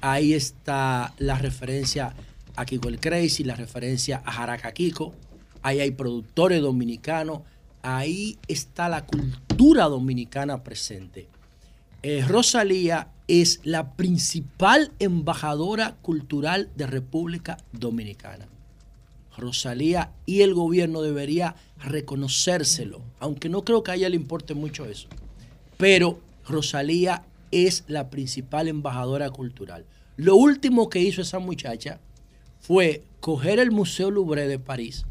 [0.00, 2.14] Ahí está la referencia
[2.56, 5.14] a Kiko el Crazy, la referencia a Jaraca Kiko.
[5.62, 7.42] Ahí hay productores dominicanos.
[7.82, 11.28] Ahí está la cultura dominicana presente.
[12.02, 18.48] Eh, Rosalía es la principal embajadora cultural de República Dominicana.
[19.36, 24.84] Rosalía y el gobierno debería reconocérselo, aunque no creo que a ella le importe mucho
[24.86, 25.08] eso.
[25.76, 29.84] Pero Rosalía es la principal embajadora cultural.
[30.16, 32.00] Lo último que hizo esa muchacha
[32.60, 35.04] fue coger el Museo Louvre de París,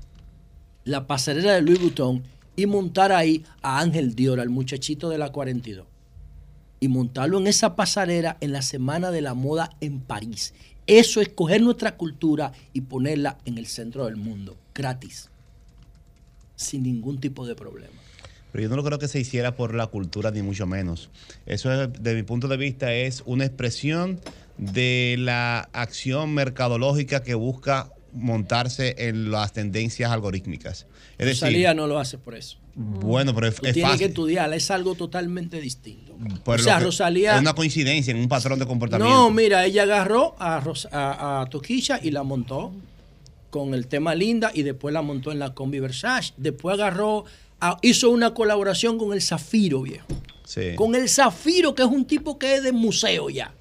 [0.84, 2.24] la pasarela de Louis Vuitton
[2.56, 5.86] y montar ahí a Ángel Dior, al muchachito de la 42.
[6.80, 10.54] Y montarlo en esa pasarela en la Semana de la Moda en París.
[10.86, 15.30] Eso es coger nuestra cultura y ponerla en el centro del mundo, gratis,
[16.58, 17.94] sin ningún tipo de problema.
[18.52, 21.10] Pero yo no lo creo que se hiciera por la cultura, ni mucho menos.
[21.46, 24.20] Eso, es, de mi punto de vista, es una expresión
[24.58, 30.88] de la acción mercadológica que busca montarse en las tendencias algorítmicas.
[31.20, 32.58] Es decir, Rosalía no lo hace por eso.
[32.76, 34.08] bueno, pero es, Tú es tienes que fácil.
[34.08, 36.16] estudiarla, es algo totalmente distinto.
[36.44, 37.36] Pero o sea, Rosalía...
[37.36, 39.14] Es una coincidencia en un patrón de comportamiento.
[39.14, 42.74] No, mira, ella agarró a, Ros- a, a Toquilla y la montó
[43.58, 46.34] con el tema Linda y después la montó en la combi Versace.
[46.38, 47.26] Después agarró,
[47.60, 50.08] a- hizo una colaboración con el Zafiro, viejo.
[50.46, 50.76] Sí.
[50.76, 53.54] Con el Zafiro, que es un tipo que es de museo ya.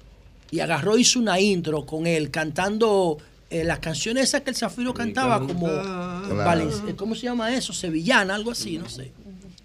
[0.51, 3.17] Y agarró, hizo una intro con él cantando
[3.49, 5.67] eh, las canciones esas que el Zafiro cantaba como...
[5.67, 7.73] Valen- ¿Cómo se llama eso?
[7.73, 9.11] Sevillana, algo así, no sé.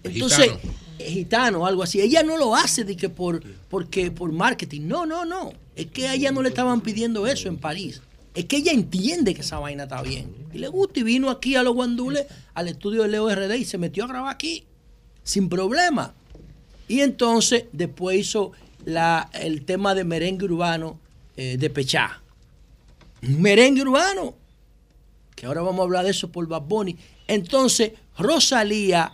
[0.03, 0.73] Entonces, Gitano.
[0.99, 2.01] eh, gitano, algo así.
[2.01, 4.81] Ella no lo hace de que por, porque por marketing.
[4.81, 5.53] No, no, no.
[5.75, 8.01] Es que a ella no le estaban pidiendo eso en París.
[8.33, 10.33] Es que ella entiende que esa vaina está bien.
[10.53, 13.65] Y le gusta y vino aquí a los guandules, al estudio de Leo RD y
[13.65, 14.65] se metió a grabar aquí.
[15.23, 16.13] Sin problema.
[16.87, 18.51] Y entonces después hizo
[19.33, 20.99] el tema de merengue urbano
[21.37, 22.21] eh, de Pechá.
[23.21, 24.35] Merengue urbano.
[25.35, 26.97] Que ahora vamos a hablar de eso por Bad Bunny.
[27.27, 29.13] Entonces, Rosalía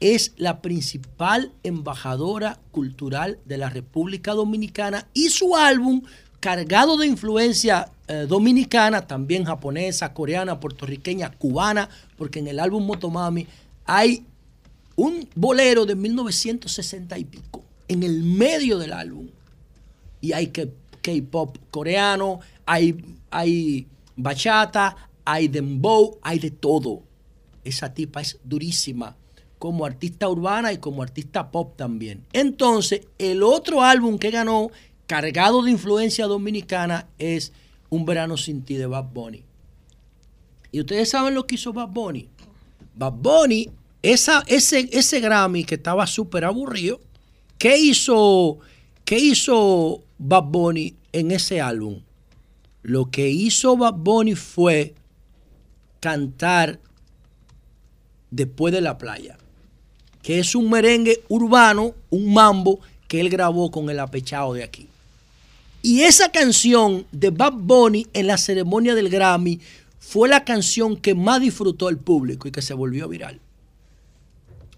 [0.00, 6.02] es la principal embajadora cultural de la República Dominicana y su álbum,
[6.40, 13.46] cargado de influencia eh, dominicana, también japonesa, coreana, puertorriqueña, cubana, porque en el álbum Motomami
[13.86, 14.26] hay
[14.96, 19.28] un bolero de 1960 y pico en el medio del álbum.
[20.20, 27.02] Y hay K-pop coreano, hay, hay bachata, hay dembow, hay de todo.
[27.64, 29.16] Esa tipa es durísima
[29.58, 32.26] como artista urbana y como artista pop también.
[32.34, 34.70] Entonces, el otro álbum que ganó,
[35.06, 37.52] cargado de influencia dominicana, es
[37.92, 39.44] Un verano sin ti de Bad Bunny.
[40.72, 42.28] Y ustedes saben lo que hizo Bad Bunny.
[42.94, 43.68] Bad Bunny,
[44.02, 47.00] ese, ese Grammy que estaba súper aburrido,
[47.58, 48.58] ¿qué hizo,
[49.04, 52.00] ¿qué hizo Bad Bunny en ese álbum?
[52.82, 54.94] Lo que hizo Bad Bunny fue
[56.00, 56.80] cantar
[58.32, 59.36] Después de la playa,
[60.22, 64.88] que es un merengue urbano, un mambo que él grabó con el apechado de aquí.
[65.84, 69.60] Y esa canción de Bad Bunny en la ceremonia del Grammy
[69.98, 73.40] fue la canción que más disfrutó el público y que se volvió viral.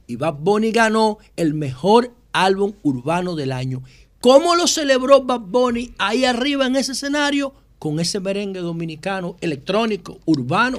[0.07, 3.83] Y Bad Bunny ganó el mejor álbum urbano del año.
[4.21, 7.53] ¿Cómo lo celebró Bad Bunny ahí arriba en ese escenario?
[7.79, 10.79] Con ese merengue dominicano, electrónico, urbano.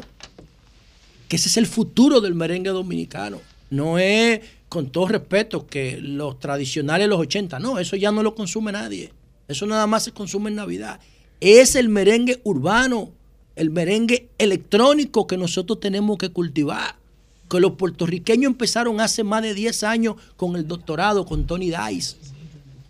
[1.27, 3.41] Que ese es el futuro del merengue dominicano.
[3.69, 8.34] No es, con todo respeto, que los tradicionales los 80, no, eso ya no lo
[8.34, 9.11] consume nadie.
[9.47, 10.99] Eso nada más se consume en Navidad.
[11.39, 13.11] Es el merengue urbano,
[13.55, 16.95] el merengue electrónico que nosotros tenemos que cultivar.
[17.49, 22.15] Que los puertorriqueños empezaron hace más de 10 años con el doctorado, con Tony Dice,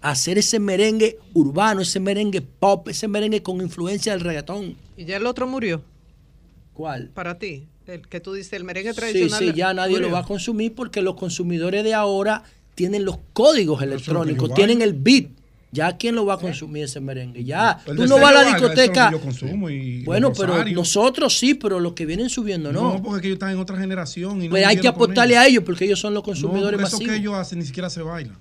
[0.02, 4.76] a hacer ese merengue urbano, ese merengue pop, ese merengue con influencia del reggaetón.
[4.95, 5.82] ¿Y ya el otro murió?
[6.73, 7.10] ¿Cuál?
[7.10, 9.40] Para ti, el que tú dices, el merengue Sí, tradicional.
[9.40, 10.07] sí, ya nadie murió.
[10.07, 12.44] lo va a consumir porque los consumidores de ahora
[12.76, 15.27] tienen los códigos electrónicos, tienen el beat.
[15.76, 17.44] Ya quién lo va a consumir ese merengue.
[17.44, 19.12] Ya, El tú no vas a la eso discoteca.
[19.12, 22.94] yo consumo y bueno, pero nosotros sí, pero los que vienen subiendo no.
[22.94, 24.42] No, porque ellos están en otra generación.
[24.42, 26.88] Y no pues hay que apostarle a ellos porque ellos son los No, consumidores porque
[26.88, 27.14] eso masivos.
[27.14, 28.34] que ellos hacen ni siquiera se baila.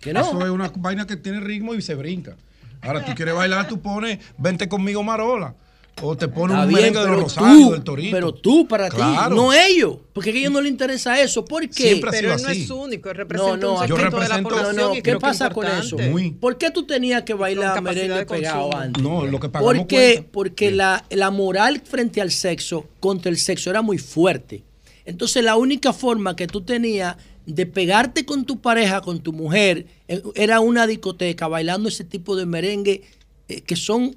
[0.00, 0.20] ¿Que no?
[0.20, 2.36] Eso es una vaina que tiene ritmo y se brinca.
[2.80, 5.54] Ahora, tú quieres bailar, tú pones, vente conmigo Marola.
[6.00, 8.16] O te pones Está un bien, merengue de los Rosarios, del Torito.
[8.16, 9.34] pero tú para Claro.
[9.36, 11.44] ti, no ellos, porque a ellos no les interesa eso.
[11.44, 11.82] ¿Por qué?
[11.88, 12.62] Siempre ha Pero sido él no así.
[12.62, 15.16] es único, él No, representa no, un yo de la población no, no, y ¿qué
[15.18, 15.96] pasa con eso?
[16.40, 19.02] ¿Por qué tú tenías que bailar merengue pegado antes?
[19.02, 20.28] No, lo que pagamos Porque, cuenta.
[20.32, 24.64] porque la, la moral frente al sexo, contra el sexo, era muy fuerte.
[25.04, 27.16] Entonces, la única forma que tú tenías
[27.46, 32.34] de pegarte con tu pareja, con tu mujer, eh, era una discoteca bailando ese tipo
[32.34, 33.02] de merengue
[33.48, 34.16] eh, que son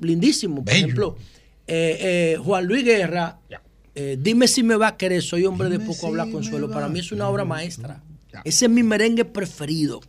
[0.00, 0.64] lindísimos.
[0.64, 1.16] Por ejemplo,
[1.66, 3.38] eh, eh, Juan Luis Guerra,
[3.94, 6.70] eh, Dime si me va a querer, soy hombre de poco hablar consuelo.
[6.70, 8.02] Para mí es una obra maestra.
[8.44, 10.00] Ese es mi merengue preferido.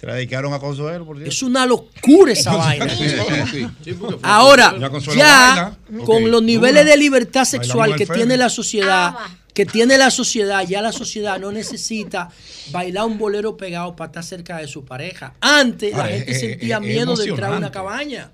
[0.00, 1.30] Se la dedicaron a Consuelo, por cierto.
[1.30, 2.88] Es una locura esa vaina.
[2.88, 3.96] Sí, sí, sí.
[4.22, 4.74] Ahora,
[5.14, 9.14] Ya ya con los niveles de libertad sexual que tiene la sociedad,
[9.52, 12.30] que tiene la sociedad, ya la sociedad no necesita
[12.72, 15.34] bailar un bolero pegado para estar cerca de su pareja.
[15.40, 18.32] Antes la gente sentía miedo de entrar a una cabaña.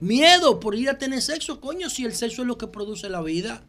[0.00, 3.20] Miedo por ir a tener sexo, coño, si el sexo es lo que produce la
[3.22, 3.62] vida.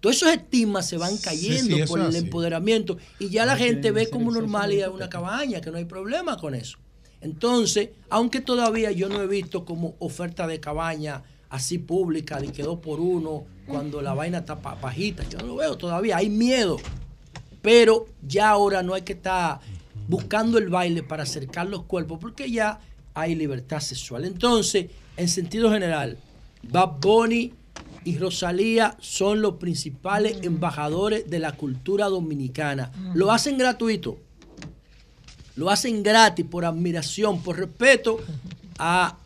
[0.00, 2.18] Todos esos estigmas se van cayendo sí, por el así.
[2.18, 5.08] empoderamiento y ya la No gente ve como el sexo normal en ir a una
[5.08, 6.78] cabaña, que no hay problema con eso.
[7.20, 12.62] Entonces, aunque todavía yo no he visto como oferta de cabaña así pública, de que
[12.62, 16.76] dos por uno, cuando la vaina está bajita, yo no lo veo todavía, hay miedo.
[17.62, 19.60] Pero ya ahora no hay que estar
[20.06, 22.78] buscando el baile para acercar los cuerpos, porque ya
[23.14, 24.24] hay libertad sexual.
[24.26, 26.18] Entonces, en sentido general,
[26.62, 27.52] Bad Bunny
[28.04, 32.92] y Rosalía son los principales embajadores de la cultura dominicana.
[33.14, 34.18] Lo hacen gratuito.
[35.56, 38.18] Lo hacen gratis por admiración, por respeto
[38.78, 39.16] a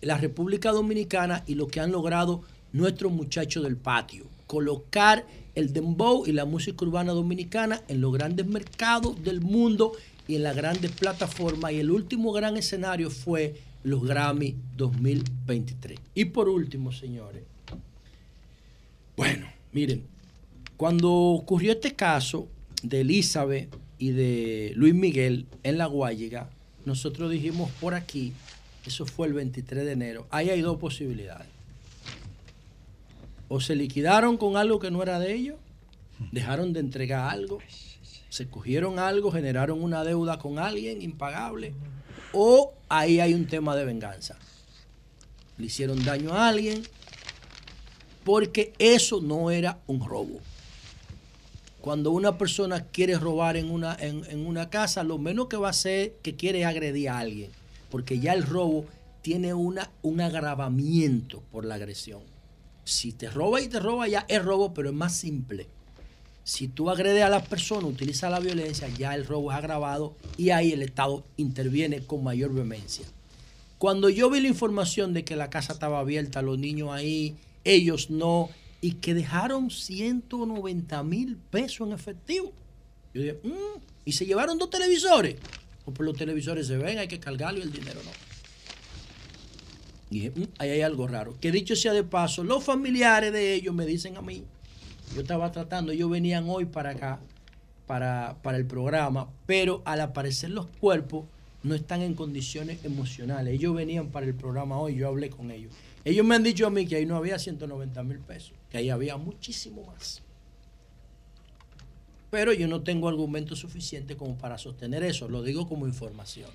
[0.00, 2.42] la República Dominicana y lo que han logrado
[2.72, 4.24] nuestros muchachos del patio.
[4.46, 9.92] Colocar el dembow y la música urbana dominicana en los grandes mercados del mundo
[10.26, 11.72] y en las grandes plataformas.
[11.72, 15.98] Y el último gran escenario fue los Grammy 2023.
[16.14, 17.42] Y por último, señores,
[19.16, 20.04] bueno, miren,
[20.76, 22.48] cuando ocurrió este caso
[22.82, 26.48] de Elizabeth y de Luis Miguel en La Guayiga,
[26.84, 28.32] nosotros dijimos por aquí,
[28.86, 31.48] eso fue el 23 de enero, ahí hay dos posibilidades.
[33.48, 35.56] O se liquidaron con algo que no era de ellos,
[36.32, 37.58] dejaron de entregar algo,
[38.30, 41.74] se cogieron algo, generaron una deuda con alguien impagable,
[42.32, 44.36] o ahí hay un tema de venganza.
[45.58, 46.82] Le hicieron daño a alguien,
[48.24, 50.40] porque eso no era un robo.
[51.80, 55.68] Cuando una persona quiere robar en una, en, en una casa, lo menos que va
[55.68, 57.50] a hacer que quiere agredir a alguien,
[57.90, 58.84] porque ya el robo
[59.22, 62.22] tiene una, un agravamiento por la agresión.
[62.84, 65.68] Si te roba y te roba ya es robo, pero es más simple.
[66.44, 70.50] Si tú agredes a la persona, utilizas la violencia, ya el robo es agravado y
[70.50, 73.06] ahí el Estado interviene con mayor vehemencia.
[73.78, 78.10] Cuando yo vi la información de que la casa estaba abierta, los niños ahí, ellos
[78.10, 78.50] no,
[78.80, 82.52] y que dejaron 190 mil pesos en efectivo,
[83.14, 85.36] yo dije, "Mm", y se llevaron dos televisores.
[85.84, 88.10] O por los televisores se ven, hay que cargarlo y el dinero no.
[90.10, 91.38] Y dije, "Mm, ahí hay algo raro.
[91.40, 94.44] Que dicho sea de paso, los familiares de ellos me dicen a mí,
[95.14, 97.20] yo estaba tratando, ellos venían hoy para acá,
[97.86, 101.24] para, para el programa, pero al aparecer los cuerpos
[101.62, 103.54] no están en condiciones emocionales.
[103.54, 105.72] Ellos venían para el programa hoy, yo hablé con ellos.
[106.04, 108.90] Ellos me han dicho a mí que ahí no había 190 mil pesos, que ahí
[108.90, 110.22] había muchísimo más.
[112.30, 116.50] Pero yo no tengo argumento suficiente como para sostener eso, lo digo como información.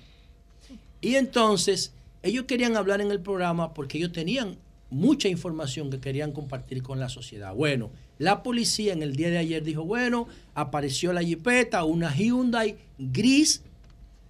[1.00, 1.92] Y entonces,
[2.22, 4.56] ellos querían hablar en el programa porque ellos tenían
[4.90, 7.54] mucha información que querían compartir con la sociedad.
[7.54, 12.76] Bueno, la policía en el día de ayer dijo, bueno, apareció la jipeta, una Hyundai
[12.98, 13.62] gris,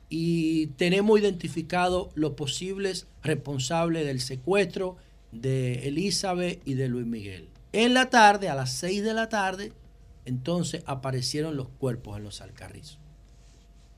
[0.08, 4.96] y tenemos identificado los posibles responsables del secuestro
[5.32, 7.48] de Elizabeth y de Luis Miguel.
[7.72, 9.72] En la tarde, a las 6 de la tarde,
[10.24, 12.98] Entonces aparecieron los cuerpos en los alcarrizos,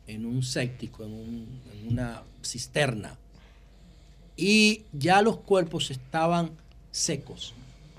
[0.07, 3.17] en un séptico, en, un- en una cisterna.
[4.37, 6.51] Y ya los cuerpos estaban
[6.91, 7.55] secos.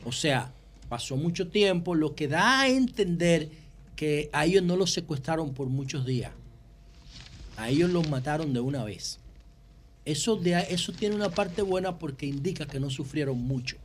[0.05, 0.51] O sea,
[0.89, 3.49] pasó mucho tiempo, lo que da a entender
[3.95, 6.31] que a ellos no los secuestraron por muchos días.
[7.57, 9.19] A ellos los mataron de una vez.
[10.05, 13.77] Eso, de, eso tiene una parte buena porque indica que no sufrieron mucho.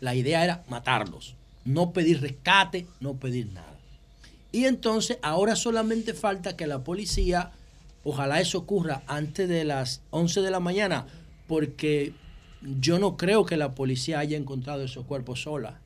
[0.00, 3.78] La idea era matarlos, no pedir rescate, no pedir nada.
[4.52, 7.52] Y entonces ahora solamente falta que la policía,
[8.04, 11.06] ojalá eso ocurra antes de las 11 de la mañana,
[11.46, 12.14] porque
[12.62, 15.80] yo no creo que la policía haya encontrado esos cuerpos sola.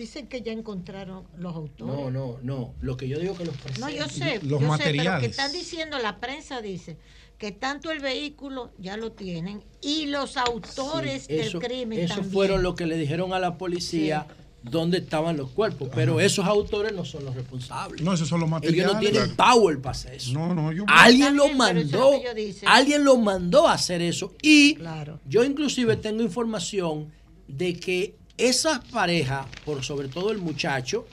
[0.00, 1.94] Dicen que ya encontraron los autores.
[1.94, 2.72] No, no, no.
[2.80, 5.20] Lo que yo digo que los No, yo sé, Los yo sé, pero materiales.
[5.20, 6.96] que están diciendo, la prensa dice
[7.36, 12.14] que tanto el vehículo ya lo tienen y los autores Sí, eso, del crimen eso
[12.14, 12.32] también.
[12.32, 14.26] fueron lo que le dijeron a la policía
[14.62, 18.00] dónde estaban los cuerpos, pero esos autores no son los responsables.
[18.00, 18.84] No, esos son los materiales.
[18.90, 20.32] Ellos no tienen power para hacer eso.
[20.32, 24.76] No, no, yo Alguien lo es mandó, lo alguien lo mandó a hacer eso y
[24.76, 25.20] Claro.
[25.26, 27.10] yo inclusive tengo información
[27.48, 31.06] de que esa pareja, por sobre todo el muchacho,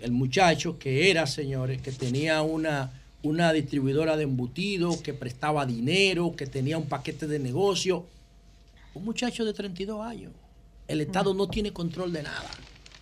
[0.00, 2.92] el muchacho que era, señores, que tenía una,
[3.22, 8.06] una distribuidora de embutidos, que prestaba dinero, que tenía un paquete de negocio,
[8.94, 10.32] un muchacho de 32 años.
[10.88, 12.50] El Estado no tiene control de nada.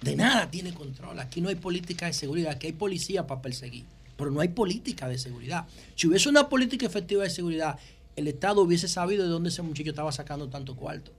[0.00, 1.20] De nada tiene control.
[1.20, 2.52] Aquí no hay política de seguridad.
[2.52, 3.84] Aquí hay policía para perseguir.
[4.16, 5.66] Pero no hay política de seguridad.
[5.94, 7.78] Si hubiese una política efectiva de seguridad,
[8.16, 11.12] el Estado hubiese sabido de dónde ese muchacho estaba sacando tanto cuarto.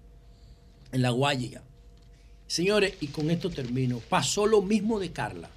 [0.91, 1.63] En la Guayiga.
[2.47, 3.99] Señores, y con esto termino.
[4.09, 5.49] Pasó lo mismo de Carla.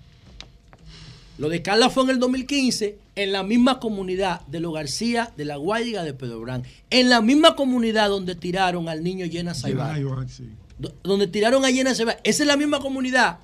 [1.37, 5.45] Lo de Carla fue en el 2015, en la misma comunidad de los García, de
[5.45, 6.65] la Guayiga, de Pedro Brán.
[6.91, 9.95] En la misma comunidad donde tiraron al niño Llena Saibar.
[10.79, 12.21] Do- donde tiraron a Llena Saibar.
[12.25, 13.39] Esa es la misma comunidad.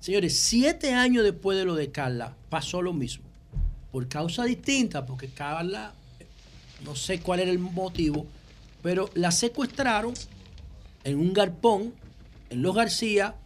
[0.00, 3.24] Señores, siete años después de lo de Carla, pasó lo mismo.
[3.92, 5.94] Por causa distinta, porque Carla,
[6.84, 8.26] no sé cuál era el motivo,
[8.82, 10.12] pero la secuestraron
[11.04, 11.94] en un garpón,
[12.50, 13.36] en los García,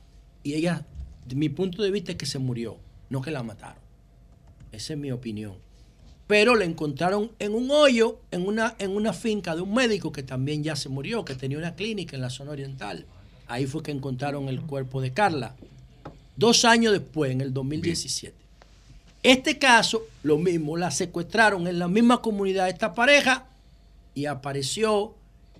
[0.43, 0.87] y ella,
[1.27, 2.79] de mi punto de vista, es que se murió,
[3.11, 3.83] no que la mataron.
[4.73, 5.55] Esa es mi opinión.
[6.27, 10.23] Pero la encontraron en un hoyo, en una, en una finca de un médico que
[10.23, 13.07] también ya se murió, que tenía una clínica en la zona oriental.
[13.49, 15.57] Ahí fue que encontraron el cuerpo de Carla.
[16.37, 18.35] Dos años después, en el 2017.
[19.23, 23.47] Este caso, lo mismo, la secuestraron en la misma comunidad esta pareja
[24.15, 25.15] y apareció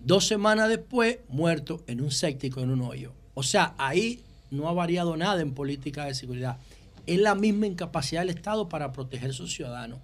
[0.05, 3.13] dos semanas después muerto en un séptico, en un hoyo.
[3.35, 6.59] O sea, ahí no ha variado nada en política de seguridad.
[7.07, 9.99] Es la misma incapacidad del Estado para proteger a sus ciudadanos.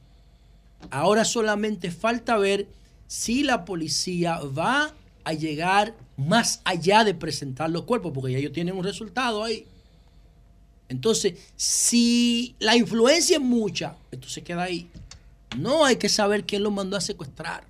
[0.90, 2.66] Ahora solamente falta ver
[3.06, 4.92] si la policía va
[5.24, 9.66] a llegar más allá de presentar los cuerpos, porque ya ellos tienen un resultado ahí.
[10.88, 14.88] Entonces, si la influencia es mucha, esto se queda ahí.
[15.56, 17.64] No hay que saber quién los mandó a secuestrar,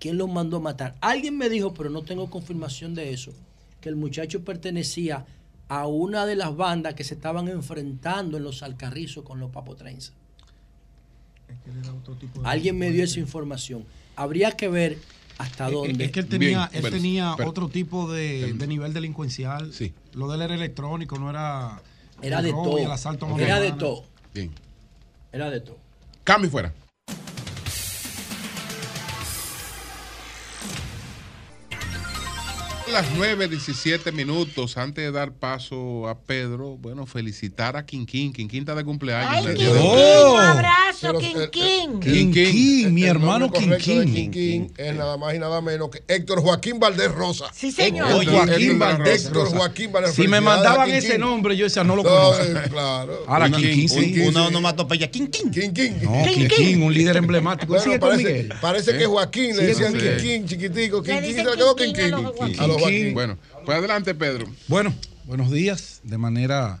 [0.00, 0.96] quién los mandó a matar.
[1.00, 3.32] Alguien me dijo, pero no tengo confirmación de eso,
[3.88, 5.24] que el muchacho pertenecía
[5.68, 10.12] a una de las bandas que se estaban enfrentando en los Alcarrizos con los papotrenses.
[12.44, 13.84] Alguien me dio esa información.
[14.14, 14.98] Habría que ver
[15.38, 16.04] hasta dónde.
[16.04, 19.72] Es que él tenía, Bien, él pero- tenía pero- otro tipo de, de nivel delincuencial.
[20.12, 21.80] Lo de él era electrónico, no era.
[22.20, 22.78] Era de robo todo.
[22.78, 24.04] el asalto Era de todo.
[24.34, 24.50] Bien.
[25.32, 25.78] Era de todo.
[26.24, 26.74] Cambio y fuera.
[32.92, 34.76] Las 9.17 minutos.
[34.78, 38.32] Antes de dar paso a Pedro, bueno, felicitar a Quinquín.
[38.32, 39.30] Quinquín está de cumpleaños.
[39.46, 40.32] Ay, Quinquín, de hoy.
[40.34, 42.00] un abrazo, Pero, eh, Quinquín.
[42.00, 44.12] Quinquín, mi hermano Quinquín.
[44.12, 47.46] Quinquín es nada más y nada menos que Héctor Joaquín Valdés Rosa.
[47.54, 48.10] Sí, señor.
[48.10, 49.56] Héctor Joaquín Valdés Héctor Rosa.
[49.58, 51.04] Joaquín Valdés Si me mandaban Quinquín.
[51.10, 52.42] ese nombre, yo decía, no lo No, conozco.
[52.42, 53.24] eh, claro.
[53.28, 54.00] Ahora, Quinquín, sí.
[54.00, 55.10] Quinquín, Una onomatopeya.
[55.10, 55.50] Quinquín.
[55.50, 56.02] Quinquín.
[56.02, 57.76] No, Quinquín, un líder emblemático.
[58.60, 58.98] Parece, ¿Eh?
[58.98, 59.92] que Joaquín le decían.
[59.94, 61.02] Quinquín, chiquitico.
[61.02, 62.68] Quinquín se quedó Quinquín a Quinquín.
[62.68, 63.14] los Joaquín.
[63.14, 64.46] Bueno, pues adelante, Pedro.
[64.68, 64.94] Bueno,
[65.24, 66.80] buenos días de manera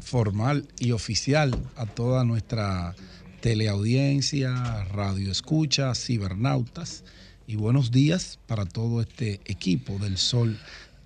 [0.00, 2.94] formal y oficial a toda nuestra
[3.40, 7.04] teleaudiencia, radio escucha, cibernautas
[7.46, 10.58] y buenos días para todo este equipo del Sol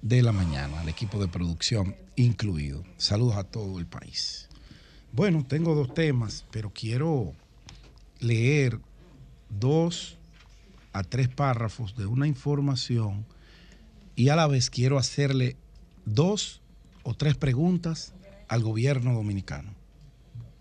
[0.02, 2.84] de la Mañana, el equipo de producción incluido.
[2.96, 4.48] Saludos a todo el país.
[5.12, 7.34] Bueno, tengo dos temas, pero quiero
[8.20, 8.78] leer
[9.48, 10.16] dos
[10.92, 13.26] a tres párrafos de una información
[14.20, 15.56] y a la vez quiero hacerle
[16.04, 16.60] dos
[17.04, 18.12] o tres preguntas
[18.48, 19.72] al gobierno dominicano.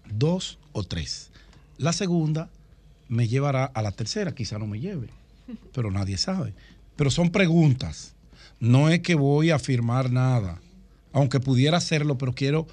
[0.09, 1.29] Dos o tres.
[1.77, 2.49] La segunda
[3.09, 5.09] me llevará a la tercera, quizá no me lleve,
[5.73, 6.53] pero nadie sabe.
[6.95, 8.15] Pero son preguntas.
[8.61, 10.61] No es que voy a afirmar nada,
[11.11, 12.65] aunque pudiera hacerlo, pero quiero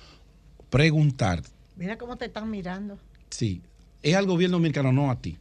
[0.70, 1.42] preguntar
[1.74, 2.96] Mira cómo te están mirando.
[3.28, 3.60] Sí,
[4.04, 5.36] es al gobierno dominicano, no a ti.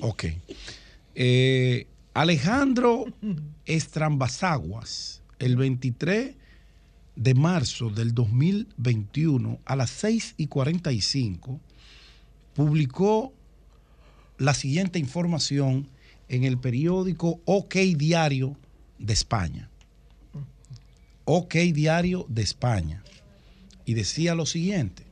[0.00, 0.24] Ok.
[1.14, 3.06] Eh, Alejandro
[3.64, 6.34] Estrambazaguas, el 23
[7.16, 11.58] de marzo del 2021, a las 6 y 45,
[12.54, 13.32] publicó
[14.36, 15.88] la siguiente información
[16.28, 18.58] en el periódico OK Diario
[18.98, 19.70] de España.
[21.24, 23.02] OK Diario de España.
[23.86, 25.04] Y decía lo siguiente.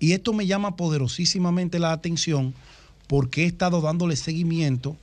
[0.00, 2.54] Y esto me llama poderosísimamente la atención
[3.08, 4.96] porque he estado dándole seguimiento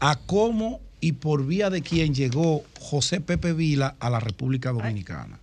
[0.00, 5.38] a cómo y por vía de quién llegó José Pepe Vila a la República Dominicana.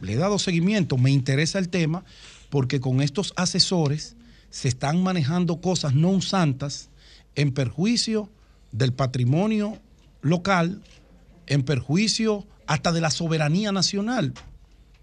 [0.00, 2.04] Le he dado seguimiento, me interesa el tema
[2.50, 4.16] porque con estos asesores
[4.50, 6.88] se están manejando cosas no santas
[7.34, 8.28] en perjuicio
[8.72, 9.78] del patrimonio
[10.22, 10.80] local,
[11.46, 14.34] en perjuicio hasta de la soberanía nacional,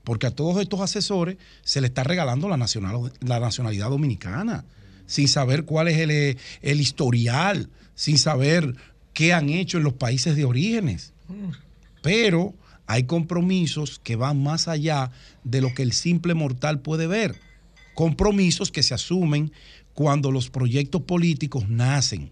[0.03, 4.65] porque a todos estos asesores se le está regalando la, nacional- la nacionalidad dominicana,
[5.05, 8.75] sin saber cuál es el, el historial, sin saber
[9.13, 11.13] qué han hecho en los países de orígenes.
[12.01, 12.53] Pero
[12.87, 15.11] hay compromisos que van más allá
[15.43, 17.35] de lo que el simple mortal puede ver.
[17.95, 19.51] Compromisos que se asumen
[19.93, 22.31] cuando los proyectos políticos nacen,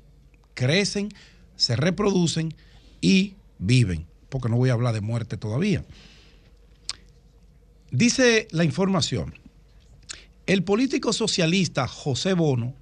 [0.53, 1.09] crecen,
[1.55, 2.53] se reproducen
[3.01, 4.05] y viven.
[4.29, 5.85] Porque no voy a hablar de muerte todavía.
[7.91, 9.35] Dice la información,
[10.45, 12.73] el político socialista José Bono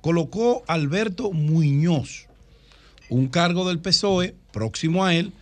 [0.00, 2.26] colocó a Alberto Muñoz,
[3.10, 5.32] un cargo del PSOE próximo a él,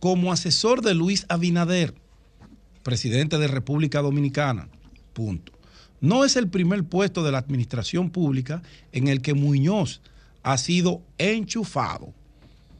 [0.00, 1.94] como asesor de Luis Abinader,
[2.82, 4.68] presidente de República Dominicana.
[5.12, 5.52] Punto.
[6.00, 8.62] No es el primer puesto de la administración pública
[8.92, 10.00] en el que Muñoz
[10.42, 12.12] ha sido enchufado.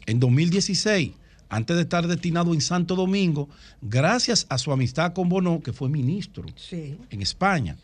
[0.06, 1.12] En 2016,
[1.48, 3.48] antes de estar destinado en Santo Domingo,
[3.82, 7.76] gracias a su amistad con Bono, que fue ministro en España,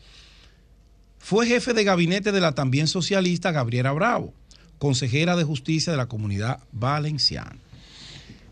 [1.25, 4.31] fue jefe de gabinete de la también socialista Gabriela Bravo,
[4.77, 7.55] consejera de justicia de la comunidad valenciana.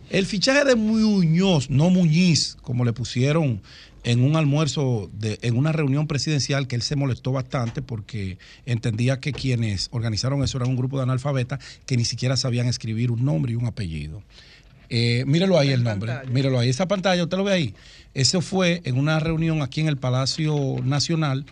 [0.09, 3.61] El fichaje de Muñoz, no Muñiz, como le pusieron
[4.03, 9.19] en un almuerzo, de- en una reunión presidencial, que él se molestó bastante porque entendía
[9.19, 13.23] que quienes organizaron eso eran un grupo de analfabetas que ni siquiera sabían escribir un
[13.23, 14.23] nombre y un apellido.
[14.89, 16.69] Eh, mírelo ahí el nombre, mírelo ahí.
[16.69, 17.75] Esa pantalla, usted lo ve ahí.
[18.15, 21.45] Eso fue en una reunión aquí en el Palacio Nacional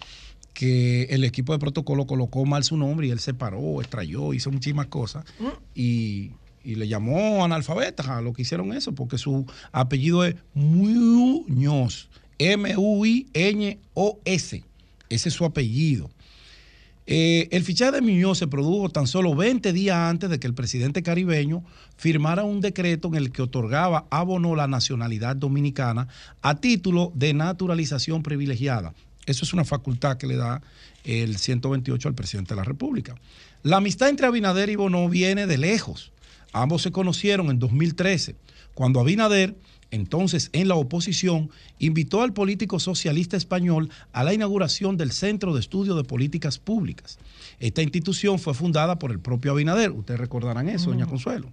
[0.53, 4.51] que el equipo de protocolo colocó mal su nombre y él se paró, extrayó, hizo
[4.51, 5.25] muchísimas cosas
[5.73, 6.31] y,
[6.63, 12.93] y le llamó analfabeta a lo que hicieron eso, porque su apellido es Muñoz, M-U-I-N-O-S.
[15.09, 16.09] Ese es su apellido.
[17.07, 20.53] Eh, el fichaje de Muñoz se produjo tan solo 20 días antes de que el
[20.53, 21.63] presidente caribeño
[21.97, 26.07] firmara un decreto en el que otorgaba a la nacionalidad dominicana
[26.41, 28.93] a título de naturalización privilegiada.
[29.25, 30.61] Eso es una facultad que le da
[31.03, 33.15] el 128 al presidente de la República.
[33.63, 36.11] La amistad entre Abinader y Bono viene de lejos.
[36.53, 38.35] Ambos se conocieron en 2013,
[38.73, 39.55] cuando Abinader,
[39.91, 41.49] entonces en la oposición,
[41.79, 47.19] invitó al político socialista español a la inauguración del Centro de Estudio de Políticas Públicas.
[47.59, 51.51] Esta institución fue fundada por el propio Abinader, ustedes recordarán eso, doña Consuelo.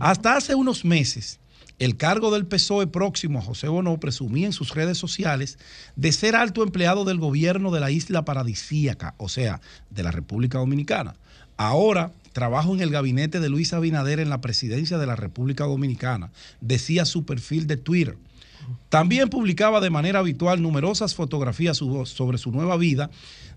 [0.00, 1.38] Hasta hace unos meses,
[1.78, 5.58] el cargo del PSOE próximo a José Bono presumía en sus redes sociales
[5.94, 10.58] de ser alto empleado del gobierno de la isla paradisíaca, o sea, de la República
[10.58, 11.16] Dominicana.
[11.56, 16.30] Ahora trabajo en el gabinete de Luis Abinader en la presidencia de la República Dominicana,
[16.60, 18.16] decía su perfil de Twitter.
[18.88, 23.10] También publicaba de manera habitual numerosas fotografías sobre su nueva vida,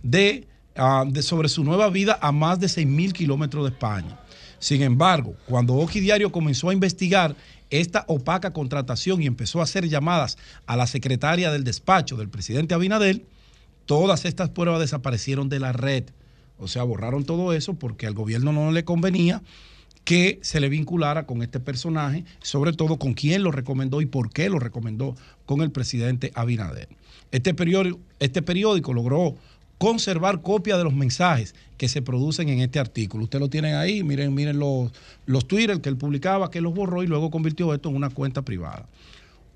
[0.04, 0.48] de,
[0.78, 4.20] ah, de- sobre su nueva vida a más de 6.000 kilómetros de España.
[4.60, 7.36] Sin embargo, cuando Oki Diario comenzó a investigar
[7.70, 12.74] esta opaca contratación y empezó a hacer llamadas a la secretaria del despacho del presidente
[12.74, 13.24] Abinader,
[13.86, 16.06] todas estas pruebas desaparecieron de la red.
[16.58, 19.42] O sea, borraron todo eso porque al gobierno no le convenía
[20.04, 24.32] que se le vinculara con este personaje, sobre todo con quién lo recomendó y por
[24.32, 25.16] qué lo recomendó
[25.46, 26.90] con el presidente Abinader.
[27.32, 28.42] Este periódico, este
[28.94, 29.36] logró
[29.80, 33.24] conservar copia de los mensajes que se producen en este artículo.
[33.24, 34.92] Usted lo tienen ahí, miren, miren los,
[35.26, 38.44] los Twitter que él publicaba, que los borró y luego convirtió esto en una cuenta
[38.44, 38.88] privada.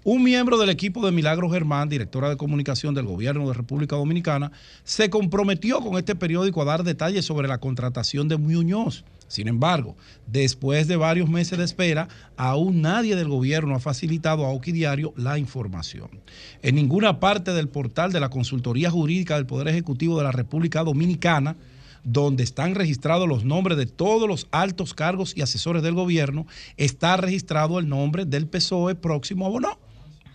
[0.06, 4.52] Un miembro del equipo de Milagro Germán, directora de comunicación del gobierno de República Dominicana,
[4.84, 9.06] se comprometió con este periódico a dar detalles sobre la contratación de Muñoz.
[9.34, 9.98] Sin embargo,
[10.28, 12.08] después de varios meses de espera,
[12.38, 16.22] aún nadie del gobierno ha facilitado a Oki Diario la información.
[16.62, 20.84] En ninguna parte del portal de la Consultoría Jurídica del Poder Ejecutivo de la República
[20.84, 21.56] Dominicana,
[22.04, 26.46] donde están registrados los nombres de todos los altos cargos y asesores del gobierno,
[26.78, 29.80] está registrado el nombre del PSOE próximo a Bono.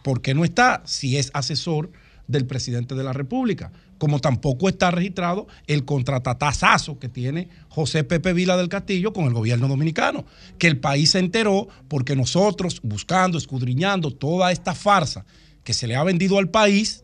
[0.03, 1.93] ¿Por qué no está si es asesor
[2.29, 8.35] del presidente de la República, como tampoco está registrado el contratatazazo que tiene José Pepe
[8.35, 10.25] Vila del Castillo con el gobierno dominicano,
[10.59, 15.25] que el país se enteró porque nosotros, buscando, escudriñando toda esta farsa
[15.65, 17.03] que se le ha vendido al país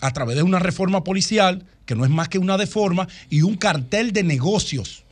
[0.00, 3.56] a través de una reforma policial, que no es más que una deforma, y un
[3.56, 5.04] cartel de negocios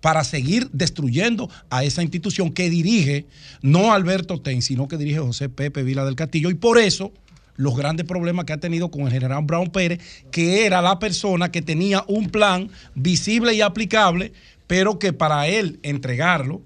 [0.00, 3.26] para seguir destruyendo a esa institución que dirige
[3.62, 6.50] no Alberto Ten, sino que dirige José Pepe Vila del Castillo.
[6.50, 7.12] Y por eso
[7.56, 10.00] los grandes problemas que ha tenido con el general Brown Pérez,
[10.30, 14.32] que era la persona que tenía un plan visible y aplicable,
[14.66, 16.62] pero que para él entregarlo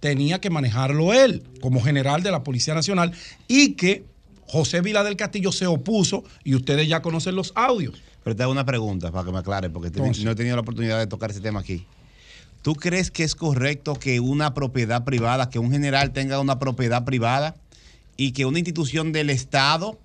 [0.00, 3.12] tenía que manejarlo él como general de la Policía Nacional
[3.48, 4.04] y que
[4.46, 8.00] José Vila del Castillo se opuso y ustedes ya conocen los audios.
[8.22, 10.24] Pero te hago una pregunta para que me aclare, porque Entonces.
[10.24, 11.86] no he tenido la oportunidad de tocar ese tema aquí.
[12.62, 17.04] ¿Tú crees que es correcto que una propiedad privada, que un general tenga una propiedad
[17.04, 17.54] privada
[18.16, 19.98] y que una institución del Estado,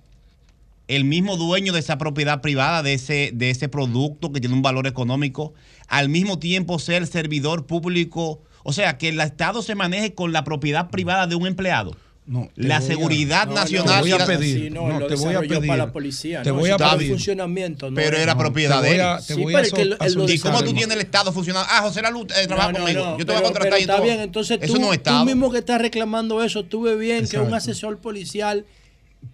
[0.88, 4.62] el mismo dueño de esa propiedad privada, de ese, de ese producto que tiene un
[4.62, 5.54] valor económico,
[5.88, 8.42] al mismo tiempo el servidor público?
[8.64, 11.96] O sea, que el Estado se maneje con la propiedad privada de un empleado.
[12.32, 13.86] No, la voy a- seguridad No, nacional.
[13.86, 15.66] no, te voy a pedir, Sí, no, no, te voy a pedir.
[15.66, 16.42] para la policía.
[16.42, 17.10] Te no, voy a eso para el pedir.
[17.12, 17.90] funcionamiento.
[17.90, 19.04] no Pero era No, propiedad te de voy él.
[19.06, 21.02] a- te Sí, voy pero a so- lo- a lo ¿Y cómo tú tienes el
[21.02, 21.68] Estado funcionando?
[21.70, 23.04] Ah, José Lalu eh, trabaja No, no, conmigo.
[23.04, 25.58] no, Yo te voy a contratar está bien, entonces Eso tú, no tú mismo que
[25.58, 28.64] estás reclamando eso, tú ves bien que un asesor policial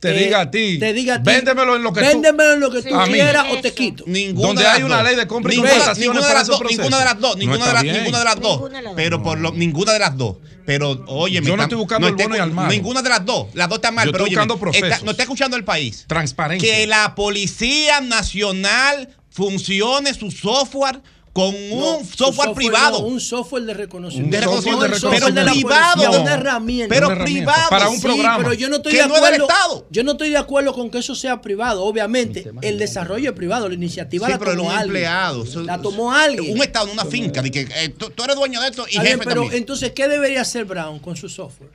[0.01, 2.53] Te eh, diga a ti, te diga a ti, véndemelo en lo que tú- véndemelo
[2.53, 4.05] en lo que tú quieras o te quito.
[4.07, 5.05] Ninguna Donde de las hay una dos.
[5.07, 7.21] ley de compra y ninguna, contrataciones ninguna de para las esos dos, ninguna de las
[7.21, 8.05] dos, ninguna No de las, está bien.
[8.05, 8.71] ninguna de las dos.
[8.95, 10.37] Pero por lo, ninguna de las dos.
[10.65, 12.69] Pero oye, Yo no estoy buscando el bueno y al malo.
[12.71, 13.47] Ninguna de las dos.
[13.55, 14.07] Las dos están mal.
[14.07, 14.89] Yo pero estoy óyeme, buscando procesos.
[14.89, 16.05] está- no está escuchando el país.
[16.07, 16.73] Transparencia.
[16.75, 21.01] Que la Policía Nacional funcione su software
[21.33, 23.01] con un No, su software, privado.
[23.01, 24.35] no, un software de reconocimiento.
[24.37, 25.93] De reconocimiento, pero software de la privado.
[25.95, 26.23] policía, No.
[26.23, 26.95] una herramienta.
[26.95, 27.53] Pero Una herramienta.
[27.53, 27.71] privado.
[27.71, 28.37] Para un Sí, programa.
[28.39, 29.49] pero yo no estoy Que de no es del acuerdo.
[29.49, 29.87] Estado.
[29.91, 31.85] Yo no estoy de acuerdo con que eso sea privado.
[31.85, 34.87] Obviamente, el desarrollo es privado, la iniciativa Sí, la pero tomó un alguien.
[34.87, 35.45] empleado.
[35.45, 36.53] Eso- La tomó alguien.
[36.53, 37.43] Un Estado, una finca.
[37.43, 39.55] de que, eh, tú, tú eres dueño de esto y jefe pero también.
[39.55, 41.71] entonces, ¿qué debería hacer Brown con su software?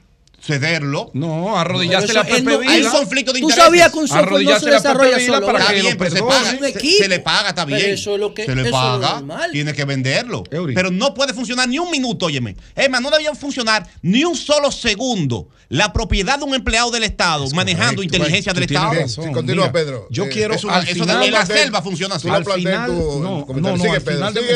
[0.46, 1.10] Cederlo.
[1.14, 3.64] No, arrodillársele a Pero eso, Pepe él no- Hay un conflicto de Tú intereses.
[3.66, 5.46] sabías que un software no se Pepe desarrolla solo.
[5.46, 7.90] para que bien, pero se paga, se, le paga, está Pero bien.
[7.92, 9.52] eso es lo que- se le eso es paga, normal.
[9.54, 10.44] tiene que venderlo.
[10.52, 10.74] Eury.
[10.76, 12.58] Pero no puede funcionar ni un minuto, óyeme.
[12.76, 17.04] Es más, no debía funcionar ni un solo segundo la propiedad de un empleado del
[17.04, 18.04] Estado manejando correcto.
[18.04, 18.94] inteligencia Tú del Estado.
[18.94, 19.26] razón.
[19.26, 20.08] Sí, continúa, Mira, Pedro.
[20.12, 22.28] Yo Eh, quiero eso- al eso final de- en la selva funciona así.
[22.28, 24.48] Tú al final, no, no, no, al Pedro, final, de, mi-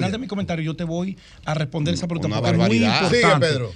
[0.00, 3.10] la de comentario yo te voy a responder esa pregunta Una es barbaridad.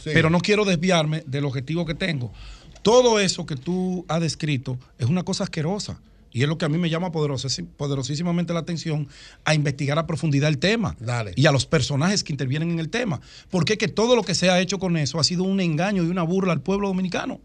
[0.05, 2.33] pero no quiero desviarme del objetivo que tengo.
[2.83, 6.01] Todo eso que tú has descrito es una cosa asquerosa
[6.33, 9.09] y es lo que a mí me llama poderosísimamente la atención
[9.45, 11.33] a investigar a profundidad el tema Dale.
[11.37, 14.35] y a los personajes que intervienen en el tema, porque es que todo lo que
[14.35, 17.41] se ha hecho con eso ha sido un engaño y una burla al pueblo dominicano.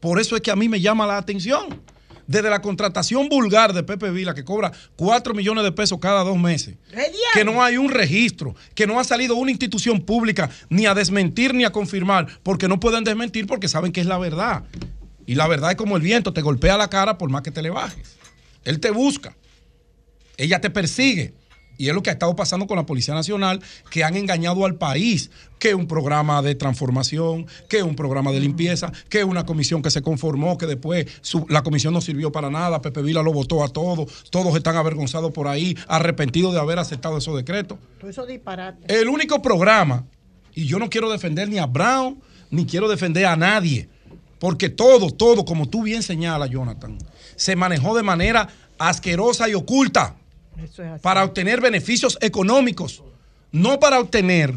[0.00, 1.80] Por eso es que a mí me llama la atención.
[2.26, 6.38] Desde la contratación vulgar de Pepe Vila, que cobra 4 millones de pesos cada dos
[6.38, 6.76] meses,
[7.34, 11.54] que no hay un registro, que no ha salido una institución pública ni a desmentir
[11.54, 14.64] ni a confirmar, porque no pueden desmentir porque saben que es la verdad.
[15.26, 17.62] Y la verdad es como el viento, te golpea la cara por más que te
[17.62, 18.16] le bajes.
[18.64, 19.36] Él te busca,
[20.36, 21.34] ella te persigue.
[21.76, 23.60] Y es lo que ha estado pasando con la Policía Nacional,
[23.90, 28.92] que han engañado al país, que un programa de transformación, que un programa de limpieza,
[29.08, 32.80] que una comisión que se conformó, que después su- la comisión no sirvió para nada,
[32.82, 37.16] Pepe Vila lo votó a todos, todos están avergonzados por ahí, arrepentidos de haber aceptado
[37.18, 37.78] esos decretos.
[37.98, 39.00] Todo eso disparate.
[39.00, 40.04] El único programa,
[40.54, 42.20] y yo no quiero defender ni a Brown,
[42.50, 43.88] ni quiero defender a nadie,
[44.38, 46.98] porque todo, todo, como tú bien señalas, Jonathan,
[47.36, 48.48] se manejó de manera
[48.78, 50.16] asquerosa y oculta
[50.62, 51.02] Eso es así.
[51.02, 53.02] para obtener beneficios económicos,
[53.52, 54.54] no para obtener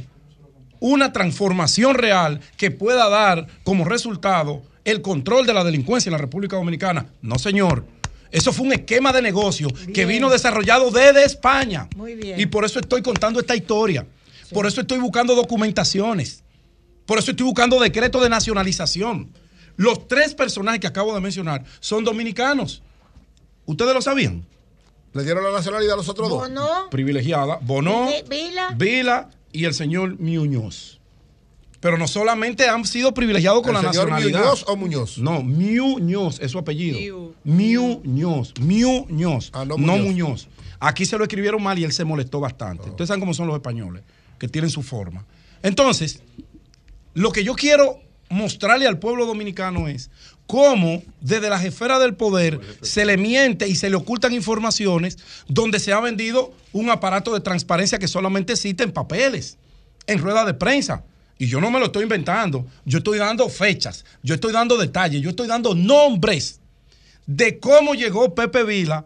[0.79, 6.17] una transformación real que pueda dar como resultado el control de la delincuencia en la
[6.17, 7.07] República Dominicana.
[7.21, 7.85] No, señor.
[8.31, 11.87] Eso fue un esquema de negocio que vino desarrollado desde España.
[11.95, 12.39] Muy bien.
[12.39, 14.05] Y por eso estoy contando esta historia.
[14.51, 16.43] Por eso estoy buscando documentaciones.
[17.05, 19.31] Por eso estoy buscando decretos de nacionalización.
[19.77, 22.81] Los tres personajes que acabo de mencionar son dominicanos.
[23.65, 24.45] ¿Ustedes lo sabían?
[25.13, 26.39] ¿Le dieron la nacionalidad a los otros dos?
[26.39, 28.73] Bono, privilegiada, Bono, Vi- Vila.
[28.77, 30.99] Vila y el señor Muñoz.
[31.79, 34.39] Pero no solamente han sido privilegiados con ¿El la señor nacionalidad.
[34.41, 35.17] Muñoz o Muñoz?
[35.19, 37.33] No, Muñoz es su apellido.
[37.43, 39.99] Muñoz, Muñoz, Ah, no no, Muñoz.
[40.05, 40.47] Muñoz.
[40.79, 42.89] Aquí se lo escribieron mal y él se molestó bastante.
[42.89, 44.03] Ustedes saben cómo son los españoles,
[44.37, 45.25] que tienen su forma.
[45.63, 46.21] Entonces,
[47.13, 50.09] lo que yo quiero mostrarle al pueblo dominicano es
[50.47, 55.17] cómo desde las esferas del poder se le miente y se le ocultan informaciones
[55.47, 59.57] donde se ha vendido un aparato de transparencia que solamente existe en papeles,
[60.07, 61.03] en ruedas de prensa.
[61.37, 65.21] Y yo no me lo estoy inventando, yo estoy dando fechas, yo estoy dando detalles,
[65.21, 66.61] yo estoy dando nombres
[67.27, 69.05] de cómo llegó Pepe Vila,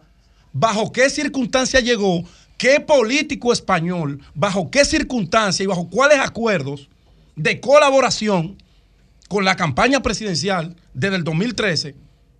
[0.52, 2.24] bajo qué circunstancia llegó,
[2.56, 6.88] qué político español, bajo qué circunstancia y bajo cuáles acuerdos
[7.34, 8.56] de colaboración
[9.28, 11.94] con la campaña presidencial desde el 2013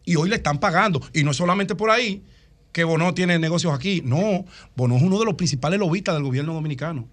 [0.05, 1.01] y hoy le están pagando.
[1.13, 2.23] Y no es solamente por ahí
[2.73, 4.03] que Bono tiene negocios aquí.
[4.05, 7.09] No, Bono es uno de los principales lobistas del gobierno dominicano.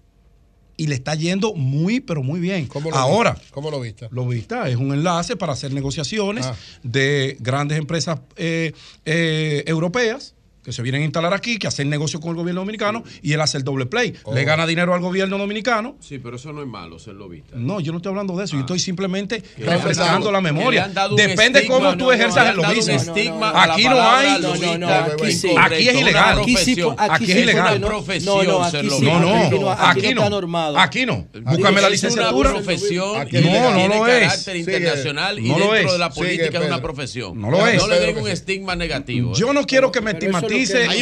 [0.76, 2.66] Y le está yendo muy, pero muy bien.
[2.66, 3.48] ¿Cómo lo Ahora, viste?
[3.50, 4.08] ¿Cómo lo viste?
[4.10, 6.54] Lobista es un enlace para hacer negociaciones Ah.
[6.82, 8.72] de grandes empresas eh,
[9.04, 13.02] eh, europeas que se vienen a instalar aquí, que hacen negocio con el gobierno dominicano
[13.22, 14.14] y él hace el doble play.
[14.24, 14.34] Oh.
[14.34, 15.96] Le gana dinero al gobierno dominicano.
[16.00, 17.56] Sí, pero eso no es malo, ser lobista.
[17.56, 18.54] No, yo no estoy hablando de eso.
[18.56, 20.88] Yo estoy simplemente refrescando la memoria.
[21.16, 23.14] Depende estigma, cómo no, tú ejerzas el lobismo.
[23.54, 24.40] Aquí no hay.
[24.40, 24.66] lobista.
[24.66, 25.50] No, no, aquí sí.
[25.58, 26.38] Aquí es ilegal.
[26.40, 26.94] Aquí sí, profesión.
[26.98, 27.78] aquí Aquí sí es ilegal.
[27.78, 29.00] una profesión No, no, ser aquí.
[29.00, 30.20] No, no, Aquí no, aquí aquí no no.
[30.20, 30.78] está normado.
[30.78, 31.26] Aquí no.
[31.42, 32.50] Búscame la licenciatura.
[32.50, 34.20] profesión no, tiene no lo es.
[34.28, 35.92] carácter internacional y No lo dentro es.
[35.92, 37.40] de la política es una profesión.
[37.40, 37.76] No lo es.
[37.76, 39.32] No le den un estigma negativo.
[39.34, 40.26] Yo no quiero que me Pero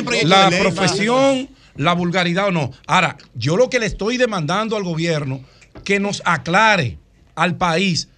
[0.03, 2.73] proyecto la profesión, la vulgaridad o no.
[2.87, 5.41] Ahora, yo lo que le estoy demandando al gobierno
[5.85, 6.99] que nos aclare
[7.35, 8.09] al país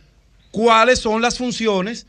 [0.50, 2.06] cuáles son las funciones,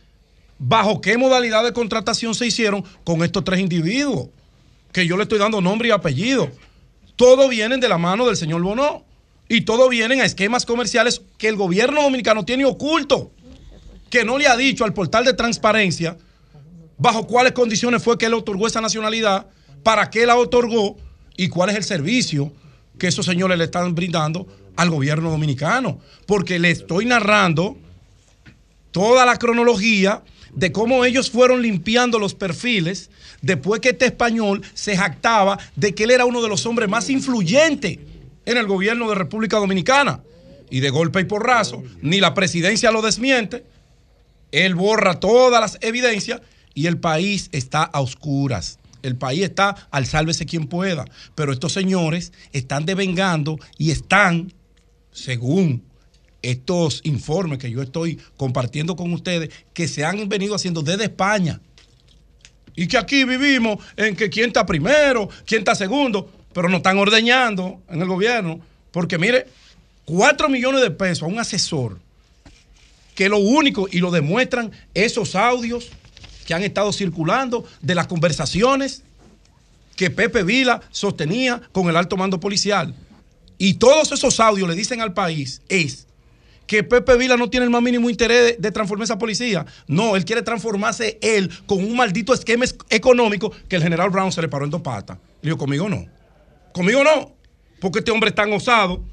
[0.58, 4.30] bajo qué modalidad de contratación se hicieron con estos tres individuos,
[4.92, 6.50] que yo le estoy dando nombre y apellido.
[7.16, 9.06] Todo vienen de la mano del señor Bonó
[9.48, 13.32] y todo vienen a esquemas comerciales que el gobierno dominicano tiene oculto,
[14.10, 16.18] que no le ha dicho al portal de transparencia
[17.02, 19.48] bajo cuáles condiciones fue que él otorgó esa nacionalidad,
[19.82, 20.98] para qué la otorgó
[21.36, 22.54] y cuál es el servicio
[23.00, 24.46] que esos señores le están brindando
[24.76, 26.00] al gobierno dominicano.
[26.28, 27.76] Porque le estoy narrando
[28.92, 30.22] toda la cronología
[30.54, 33.10] de cómo ellos fueron limpiando los perfiles
[33.42, 37.10] después que este español se jactaba de que él era uno de los hombres más
[37.10, 37.98] influyentes
[38.46, 40.22] en el gobierno de República Dominicana.
[40.70, 43.66] Y de golpe y porrazo, ni la presidencia lo desmiente,
[44.52, 46.42] él borra todas las evidencias
[46.74, 48.80] y el país está a oscuras.
[49.02, 51.06] El país está al sálvese quien pueda.
[51.36, 54.54] Pero estos señores están devengando y están,
[55.12, 55.84] según
[56.42, 61.62] estos informes que yo estoy compartiendo con ustedes, que se han venido haciendo desde España.
[62.76, 66.98] Y que aquí vivimos en que quién está primero, quién está segundo, pero nos están
[66.98, 68.60] ordeñando en el gobierno.
[68.92, 69.48] Porque mire,
[70.06, 72.00] 4 millones de pesos a un asesor
[73.16, 75.92] que lo único, y lo demuestran esos audios
[76.46, 79.04] que han estado circulando de las conversaciones
[79.96, 82.94] que Pepe Vila sostenía con el alto mando policial.
[83.58, 86.08] Y todos esos audios le dicen al país es
[86.66, 89.66] que Pepe Vila no tiene el más mínimo interés de, de transformar esa policía.
[89.88, 94.32] No, él quiere transformarse él con un maldito esquema es- económico que el general Brown
[94.32, 95.18] se le paró en dos patas.
[95.42, 96.06] Le digo, conmigo no.
[96.74, 97.34] Conmigo no.
[97.80, 99.04] Porque este hombre es tan osado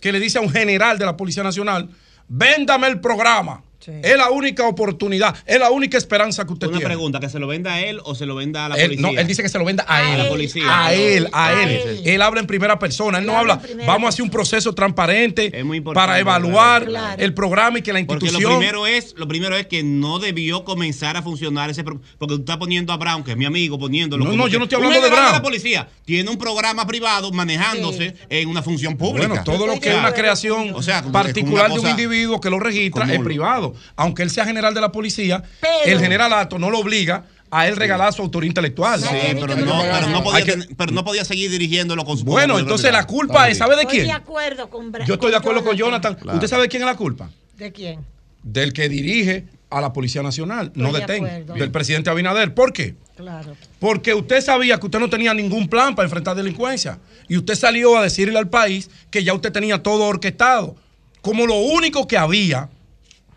[0.00, 1.90] que le dice a un general de la Policía Nacional,
[2.28, 3.64] véndame el programa.
[3.86, 6.86] Es la única oportunidad, es la única esperanza que usted Una tiene.
[6.94, 9.12] pregunta, ¿que se lo venda a él o se lo venda a la Él, policía?
[9.12, 10.18] no, él dice que se lo venda a, A él.
[10.18, 10.84] la policía.
[10.86, 11.68] A él, a A él.
[11.70, 12.00] él.
[12.04, 13.18] Él habla en primera persona.
[13.18, 13.60] Él no habla.
[13.86, 17.22] Vamos a hacer un proceso transparente para importante, evaluar claro.
[17.22, 18.52] el programa y que la Porque institución.
[18.52, 22.34] lo primero es, lo primero es que no debió comenzar a funcionar ese pro- porque
[22.34, 24.24] tú estás poniendo a Brown, que es mi amigo, poniéndolo.
[24.24, 25.32] No, no, yo no estoy hablando de Brown.
[25.32, 29.28] la policía tiene un programa privado manejándose en una función pública.
[29.28, 32.50] Bueno, todo lo que es una creación O sea, particular una de un individuo que
[32.50, 33.69] lo registra es privado.
[33.96, 37.76] Aunque él sea general de la policía, Pero- el generalato no lo obliga a él
[37.76, 39.00] regalar su autoría intelectual.
[39.00, 42.58] Sí, pero no, pero no podía, que- pero no podía seguir dirigiéndolo con su Bueno,
[42.58, 44.14] entonces la culpa es, ¿sabe de Estoy de quién?
[44.16, 46.14] acuerdo con Bra- Yo estoy de acuerdo con Jonathan.
[46.14, 46.36] Claro.
[46.36, 47.28] ¿Usted sabe de quién es la culpa?
[47.56, 48.00] ¿De quién?
[48.42, 51.54] Del que dirige a la Policía Nacional, no Estoy de de TEN, acuerdo.
[51.54, 52.54] del presidente Abinader.
[52.54, 52.94] ¿Por qué?
[53.16, 53.54] Claro.
[53.80, 56.98] Porque usted sabía que usted no tenía ningún plan para enfrentar delincuencia.
[57.28, 60.74] Y usted salió a decirle al país que ya usted tenía todo orquestado.
[61.20, 62.70] Como lo único que había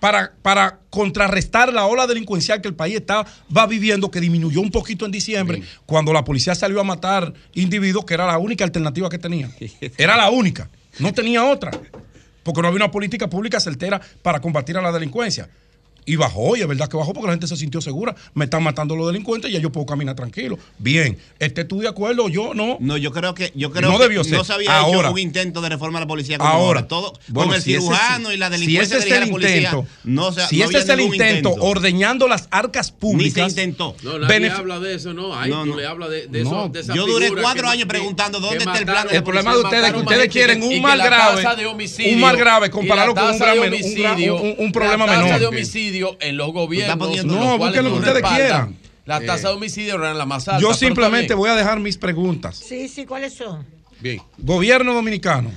[0.04, 3.26] para, para contrarrestar la ola delincuencial que el país estaba
[3.56, 8.04] va viviendo, que disminuyó un poquito en diciembre, cuando la policía salió a matar individuos,
[8.04, 9.50] que era la única alternativa que tenía.
[9.98, 10.70] Era la única.
[11.00, 11.72] No tenía otra.
[12.44, 15.48] Porque no había una política pública certera para combatir a la delincuencia.
[16.06, 18.16] Y bajó, y es verdad que bajó porque la gente se sintió segura.
[18.34, 20.58] Me están matando los delincuentes y ya yo puedo caminar tranquilo.
[20.78, 22.28] Bien, ¿esté tú de acuerdo?
[22.30, 22.78] Yo no.
[22.80, 24.34] No, yo creo que yo creo no que debió ser.
[24.38, 26.88] no se había ahora, hecho un intento de reforma a la policía como ahora, ahora.
[26.88, 29.30] Todo bueno, con el si ese cirujano y la si delincuencia ese que es el
[29.30, 29.58] policía.
[29.58, 33.50] intento, no, se- si no ese es el ningún intento, ordeñando las arcas públicas.
[33.50, 33.96] intentó.
[34.04, 35.34] No, nadie habla de eso, no.
[35.38, 36.50] Ay, No, tú le hablas de, de No.
[36.66, 36.70] eso.
[36.70, 39.16] De esa Yo duré cuatro que- años que- preguntando que dónde está el plan de
[39.18, 41.44] El problema de ustedes es que ustedes quieren un que mal grave,
[42.14, 42.82] un mal grave la con
[44.58, 45.40] un problema menor.
[46.02, 46.98] Homicidio en los gobiernos.
[46.98, 48.78] poniendo- los No, busquen lo que ustedes quieran.
[49.06, 50.62] La tasa de homicidio era la más alta.
[50.62, 52.56] Yo simplemente voy a dejar mis preguntas.
[52.58, 53.66] Sí, sí, ¿cuáles son?
[54.00, 54.22] Bien.
[54.38, 55.52] Gobierno dominicano,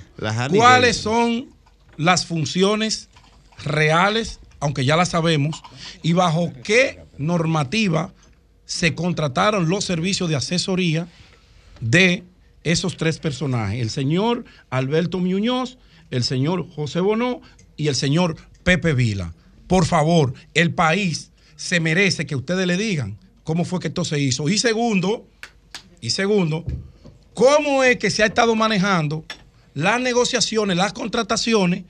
[0.52, 1.50] ¿cuáles son
[1.96, 3.08] las funciones
[3.64, 5.62] reales, aunque ya las sabemos,
[6.02, 8.12] y bajo qué normativa
[8.64, 11.06] se contrataron los servicios de asesoría
[11.80, 12.24] de
[12.64, 15.78] esos tres personajes, el señor Alberto Muñoz,
[16.10, 17.40] el señor José Bonó
[17.76, 19.32] y el señor Pepe Vila.
[19.66, 24.20] Por favor, el país se merece que ustedes le digan cómo fue que esto se
[24.20, 24.48] hizo.
[24.48, 25.26] Y segundo,
[26.01, 26.64] y segundo,
[27.34, 29.24] cómo es que se ha estado manejando
[29.74, 31.84] las negociaciones, las contrataciones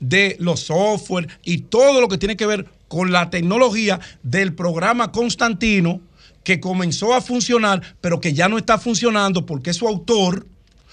[0.00, 5.12] de los software y todo lo que tiene que ver con la tecnología del programa
[5.12, 6.00] Constantino
[6.44, 10.46] que comenzó a funcionar, pero que ya no está funcionando porque su autor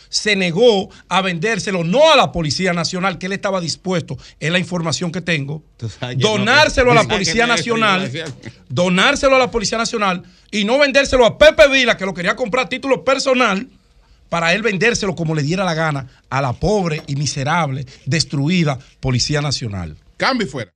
[0.10, 4.60] se negó a vendérselo no a la Policía Nacional, que él estaba dispuesto, es la
[4.60, 5.64] información que tengo,
[6.18, 8.12] donárselo a la Policía Nacional,
[8.68, 12.66] donárselo a la Policía Nacional y no vendérselo a Pepe Vila, que lo quería comprar
[12.66, 13.68] a título personal,
[14.30, 19.42] para él vendérselo como le diera la gana a la pobre y miserable, destruida Policía
[19.42, 19.98] Nacional.
[20.18, 20.72] Cambio y fuera.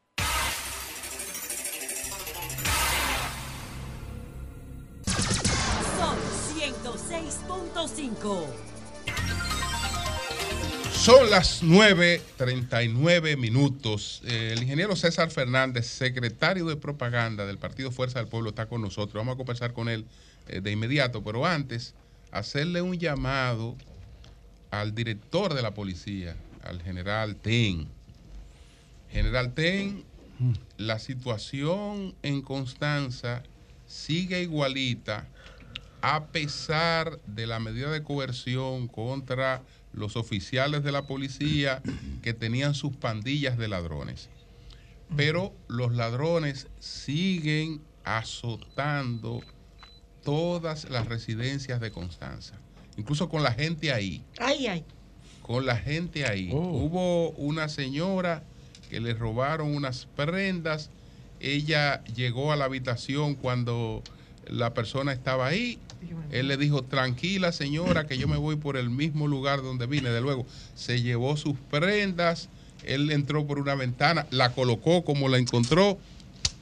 [11.04, 14.22] Son las 9.39 minutos.
[14.26, 18.82] Eh, el ingeniero César Fernández, secretario de propaganda del Partido Fuerza del Pueblo, está con
[18.82, 19.16] nosotros.
[19.16, 20.06] Vamos a conversar con él
[20.48, 21.94] eh, de inmediato, pero antes,
[22.32, 23.76] hacerle un llamado
[24.72, 27.90] al director de la policía, al general Ten.
[29.12, 30.06] General Ten,
[30.78, 33.44] la situación en Constanza
[33.88, 35.28] sigue igualita
[36.02, 39.64] a pesar de la medida de coerción contra
[39.94, 41.82] los oficiales de la policía
[42.22, 44.30] que tenían sus pandillas de ladrones.
[45.16, 49.42] Pero los ladrones siguen azotando
[50.24, 52.56] todas las residencias de Constanza,
[52.98, 54.84] incluso con la gente ahí Ay, ay.
[55.42, 56.50] con la gente ahí.
[56.52, 58.44] Hubo una señora
[58.90, 60.90] que le robaron unas prendas.
[61.40, 64.02] Ella llegó a la habitación cuando
[64.48, 65.78] la persona estaba ahí.
[66.32, 70.10] Él le dijo, tranquila señora, que yo me voy por el mismo lugar donde vine.
[70.10, 72.50] De luego, se llevó sus prendas.
[72.84, 75.98] Él entró por una ventana, la colocó como la encontró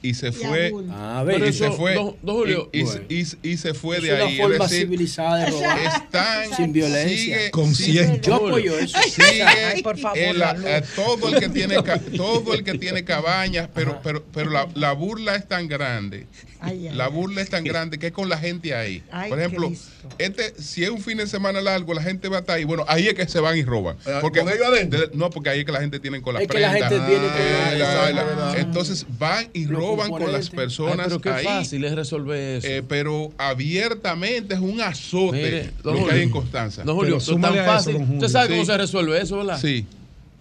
[0.02, 0.72] y se fue.
[0.92, 1.94] A ver, y se fue.
[1.94, 3.00] don- don Julio, y, y- bueno.
[3.08, 4.36] y- y se fue Es de una ahí.
[4.38, 5.78] forma es decir, civilizada de robar.
[5.78, 7.16] están Sin violencia.
[7.16, 8.14] sigue- Consciente.
[8.14, 8.98] sigue- Yo apoyo eso.
[9.02, 10.66] sigue Ay, por favor, el- la luz.
[10.96, 11.76] todo el que tiene
[12.16, 16.26] todo el que tiene cabañas, pero pero pero la, la burla es tan grande.
[16.64, 19.02] Ay, La burla es tan grande que es con la gente ahí.
[19.10, 19.72] Ay, Por ejemplo,
[20.18, 22.62] este si es un fin de semana largo, la gente va a estar ahí.
[22.62, 23.96] Bueno, ahí es que se van y roban.
[24.06, 25.00] Ah, Porque ¿con ellos adentro?
[25.00, 26.98] de- no, porque ahí es que la gente tiene con las Es que la gente
[27.00, 31.20] viene con la- la- la- entonces van y Los roban con las personas Ay, pero
[31.20, 31.44] qué ahí.
[31.44, 32.66] fácil es resolver eso.
[32.66, 36.14] Eh, pero abiertamente es un azote Mire, lo que Julio.
[36.14, 36.82] hay en Constanza.
[36.84, 37.96] Don Julio, esto es tan fácil.
[37.96, 39.58] Usted sabe cómo se resuelve eso, ¿verdad?
[39.60, 39.86] Sí.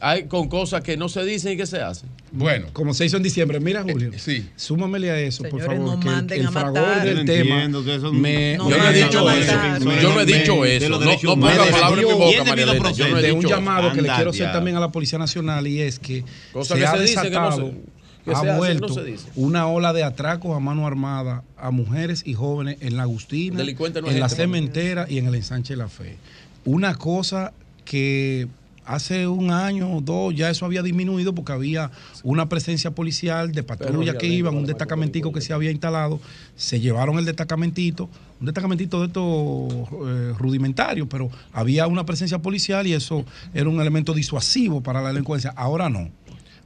[0.03, 2.09] Hay con cosas que no se dicen y que se hacen.
[2.31, 2.65] Bueno.
[2.73, 3.59] Como se hizo en diciembre.
[3.59, 4.09] Mira, Julio.
[4.17, 4.47] sí.
[4.55, 5.93] Súmamele a eso, por Señores, favor.
[5.93, 7.05] no que el- manden el, a fragor matar.
[7.05, 7.53] del Yo no tema.
[7.55, 9.53] entiendo que eso- me- No Yo no he me- dicho eso.
[10.01, 10.89] Yo no he dicho de eso.
[10.89, 12.91] No- no ponga palabras en mi boca, María Elena.
[12.93, 13.57] Yo no he de un dicho eso.
[13.59, 16.79] llamado que le quiero hacer también a la Policía Nacional y es que Cosa se
[16.79, 19.29] que ha se dice que no desatado, se- que ha no vuelto se dice.
[19.35, 24.07] una ola de atracos a mano armada a mujeres y jóvenes en la Agustina, no
[24.07, 26.17] en la cementera y en el ensanche La Fe.
[26.65, 27.53] Una cosa
[27.85, 28.47] que
[28.85, 31.91] hace un año o dos ya eso había disminuido porque había
[32.23, 36.19] una presencia policial de patrulla que iban, un destacamentico que se había instalado,
[36.55, 42.87] se llevaron el destacamentito, un destacamentito de estos eh, rudimentarios, pero había una presencia policial
[42.87, 45.53] y eso era un elemento disuasivo para la delincuencia.
[45.55, 46.09] Ahora no.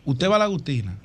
[0.06, 0.96] Usted va a la Agustina,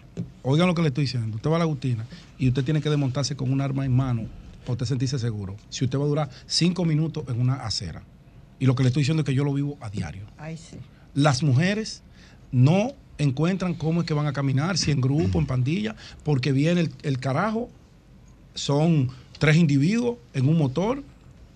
[0.43, 2.07] oigan lo que le estoy diciendo, usted va a la Agustina
[2.39, 4.27] y usted tiene que desmontarse con un arma en mano
[4.63, 5.57] para usted sentirse seguro.
[5.69, 8.03] Si usted va a durar cinco minutos en una acera.
[8.59, 10.77] Y lo que le estoy diciendo es que yo lo vivo a diario Ay, sí.
[11.15, 12.03] las mujeres
[12.53, 15.95] no encuentran cómo es que van a caminar, si en grupo, en pandilla,
[16.25, 17.71] porque viene el, el carajo,
[18.55, 21.03] son tres individuos en un motor,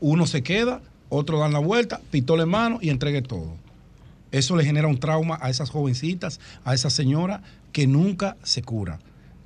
[0.00, 3.54] uno se queda, otro dan la vuelta, pistola en mano y entregue todo.
[4.30, 7.42] Eso le genera un trauma a esas jovencitas, a esa señora
[7.74, 9.00] que nunca se cura.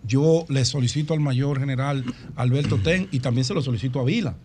[0.05, 2.05] Yo le solicito al mayor general
[2.36, 4.36] Alberto Ten y también se lo solicito a Vila,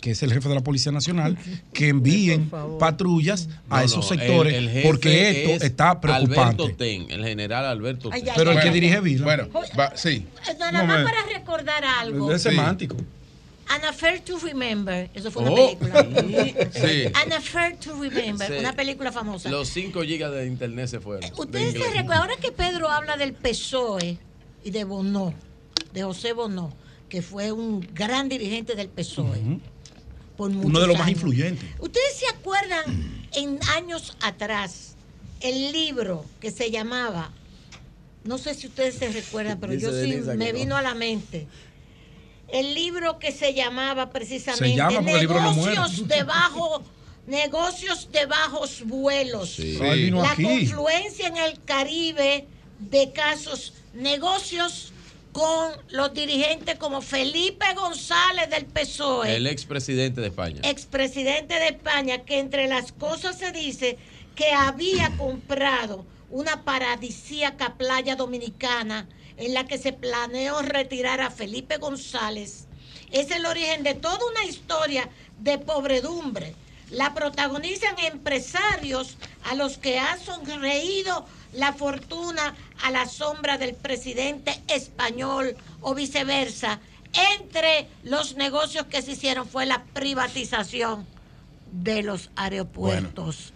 [0.00, 1.36] que es el jefe de la Policía Nacional,
[1.72, 6.00] que envíen patrullas a No, esos no, sectores el- el jefe porque esto es está
[6.00, 6.40] preocupante.
[6.62, 8.22] Alberto Ten, el general Alberto Ten.
[8.26, 9.24] ay, Pero el que dirige Vila.
[9.24, 9.48] Bueno,
[9.78, 10.24] va- sí.
[10.58, 12.32] Nada más para recordar algo.
[12.32, 12.96] Es semántico.
[13.74, 15.08] An Affair to Remember.
[15.14, 15.78] Eso fue una Oh.
[15.78, 16.70] película.
[16.72, 17.04] Sí.
[17.14, 18.46] An Affair to Remember.
[18.48, 18.58] Sí.
[18.58, 19.48] Una película famosa.
[19.50, 21.22] Los 5 gigas de internet se fueron.
[21.30, 24.18] de Ustedes se recuerdan, ahora que Pedro habla del PSOE
[24.64, 25.32] y de Bonó,
[25.92, 26.74] de José Bonó,
[27.08, 29.60] que fue un gran dirigente del PSOE.
[30.36, 31.68] por Uno de los más influyentes.
[31.78, 32.82] ¿Ustedes se acuerdan
[33.34, 34.96] en años atrás
[35.40, 37.30] el libro que se llamaba,
[38.24, 40.58] no sé si ustedes se recuerdan, pero Dice yo sí Denisa me no.
[40.58, 41.46] vino a la mente,
[42.52, 45.54] el libro que se llamaba precisamente Se llama porque el libro no.
[45.54, 46.82] Negocios de bajo
[47.26, 49.50] negocios de bajos vuelos.
[49.50, 49.78] Sí.
[49.80, 50.42] Ah, La aquí.
[50.44, 52.46] confluencia en el Caribe
[52.78, 54.92] de casos negocios
[55.32, 60.60] con los dirigentes como Felipe González del PSOE El expresidente de España.
[60.64, 63.96] expresidente de España, que entre las cosas se dice
[64.34, 71.78] que había comprado una paradisíaca playa dominicana en la que se planeó retirar a Felipe
[71.78, 72.66] González.
[73.10, 75.08] Es el origen de toda una historia
[75.40, 76.54] de pobredumbre.
[76.90, 84.60] La protagonizan empresarios a los que ha sonreído la fortuna a la sombra del presidente
[84.68, 86.80] español o viceversa.
[87.38, 91.06] Entre los negocios que se hicieron fue la privatización
[91.70, 93.52] de los aeropuertos.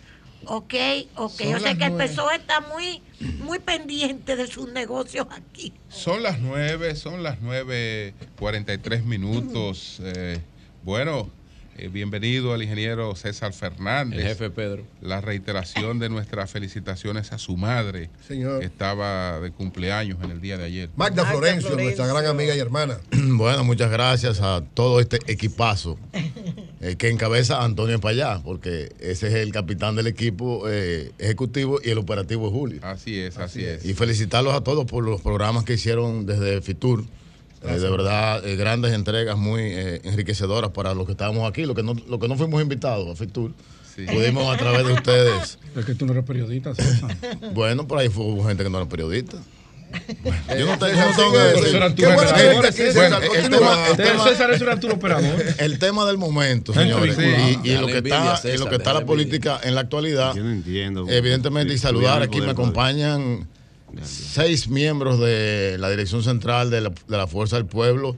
[0.48, 0.74] Ok,
[1.16, 1.32] ok.
[1.32, 1.96] Son Yo sé las que el.
[1.96, 3.02] PSOE está muy,
[3.40, 5.72] muy pendiente de sus negocios aquí.
[5.88, 10.00] Son las nueve, son las nueve cuarenta y tres minutos.
[10.02, 10.40] Eh,
[10.84, 11.30] bueno,
[11.78, 14.20] eh, bienvenido al ingeniero César Fernández.
[14.20, 14.84] El jefe Pedro.
[15.00, 18.10] La reiteración de nuestras felicitaciones a su madre.
[18.26, 18.60] Señor.
[18.60, 20.90] que Estaba de cumpleaños en el día de ayer.
[20.96, 22.98] Magda Florencio, nuestra gran amiga y hermana.
[23.36, 25.98] Bueno, muchas gracias a todo este equipazo
[26.80, 31.90] eh, que encabeza Antonio Payá, porque ese es el capitán del equipo eh, ejecutivo y
[31.90, 32.80] el operativo es Julio.
[32.82, 33.84] Así es, así, es.
[33.84, 37.04] Y felicitarlos a todos por los programas que hicieron desde Fitur.
[37.68, 41.74] Eh, de verdad, eh, grandes entregas muy eh, enriquecedoras para los que estábamos aquí, los
[41.74, 43.52] que no, los que no fuimos invitados a Fitur.
[44.12, 45.58] Pudimos a través de ustedes.
[45.76, 47.16] Es que tú no eres periodista, César.
[47.52, 49.36] Bueno, por ahí fue hubo gente que no era periodista.
[50.22, 50.96] Bueno, yo no tengo,
[54.24, 55.42] César, es un Arturo operador.
[55.58, 58.76] El tema del momento, señores, y, y lo que envidia, está, y César, lo que
[58.76, 60.34] está la política en la actualidad.
[60.34, 61.06] Yo no entiendo.
[61.08, 63.46] Evidentemente, y saludar aquí me acompañan
[64.04, 68.16] seis miembros de la dirección central de la, de la Fuerza del Pueblo,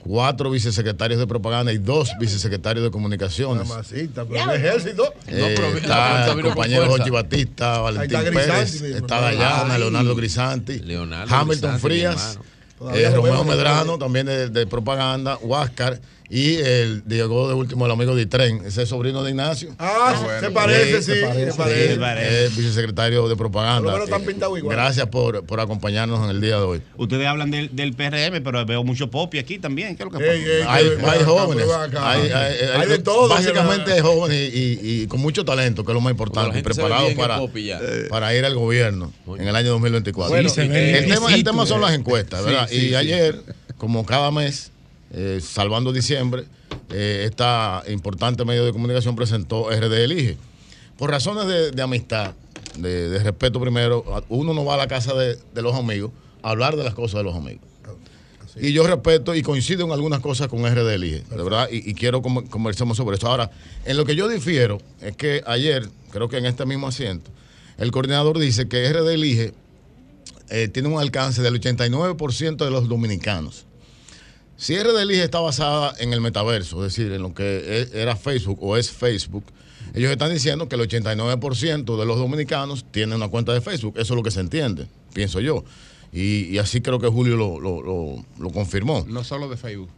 [0.00, 3.68] cuatro vicesecretarios de propaganda y dos vicesecretarios de comunicaciones.
[3.68, 5.14] Mamacita, pero el ejército.
[5.28, 6.86] Eh, pero está el compañero.
[6.88, 9.22] Jochi Batista, Valentín está Grisanti Pérez, mismo, está ¿no?
[9.22, 9.80] Dayana, Ay.
[9.80, 12.38] Leonardo Grisanti, Leonardo Hamilton Grisanti, mi Frías,
[12.94, 16.00] eh, Romeo Medrano, también de, de propaganda, Huáscar,
[16.34, 19.74] y el Diego de último, el amigo de Tren, ese es sobrino de Ignacio.
[19.78, 22.46] Ah, se parece, sí, se parece.
[22.46, 23.94] Eh, vicesecretario de propaganda.
[23.98, 24.74] Eh, pintados igual.
[24.74, 26.82] Gracias por, por acompañarnos en el día de hoy.
[26.96, 29.94] Ustedes hablan del, del PRM, pero veo mucho popi aquí también.
[29.94, 30.32] ¿Qué es lo que pasa?
[30.32, 31.70] Ey, ey, hay, ven hay acá, jóvenes.
[31.70, 32.10] acá.
[32.10, 35.84] Hay, hay- hay- Hay de todo, Básicamente hay jóvenes y, y- y con mucho talento,
[35.84, 39.46] que es lo más importante, y se preparados para, eh, para ir al gobierno en
[39.48, 40.30] el año 2024.
[40.34, 42.68] Bueno, se el, tema, el tema son las encuestas, Sí, ¿verdad?
[42.70, 42.94] sí, y sí.
[42.94, 43.38] ayer,
[43.76, 44.71] como cada mes,
[45.12, 46.44] eh, salvando diciembre,
[46.90, 50.36] eh, esta importante medio de comunicación presentó RD Elige.
[50.96, 52.34] Por razones de, de amistad,
[52.78, 56.50] de, de respeto primero, uno no va a la casa de, de los amigos a
[56.50, 57.72] hablar de las cosas de los amigos.
[58.56, 61.94] Y yo respeto y coincido en algunas cosas con RD Elige, de verdad, y, y
[61.94, 63.28] quiero conversemos sobre eso.
[63.28, 63.50] Ahora,
[63.86, 67.30] en lo que yo difiero es que ayer, creo que en este mismo asiento,
[67.78, 69.54] el coordinador dice que RD Elige
[70.50, 73.64] eh, tiene un alcance del 89% de los dominicanos.
[74.68, 78.58] RD Elige está basada en el metaverso, es decir, en lo que e- era Facebook
[78.62, 79.44] o es Facebook,
[79.94, 83.94] ellos están diciendo que el 89% de los dominicanos tienen una cuenta de Facebook.
[83.98, 85.64] Eso es lo que se entiende, pienso yo.
[86.12, 89.04] Y, y así creo que Julio lo, lo- lo- lo confirmó.
[89.08, 89.88] No solo de Facebook.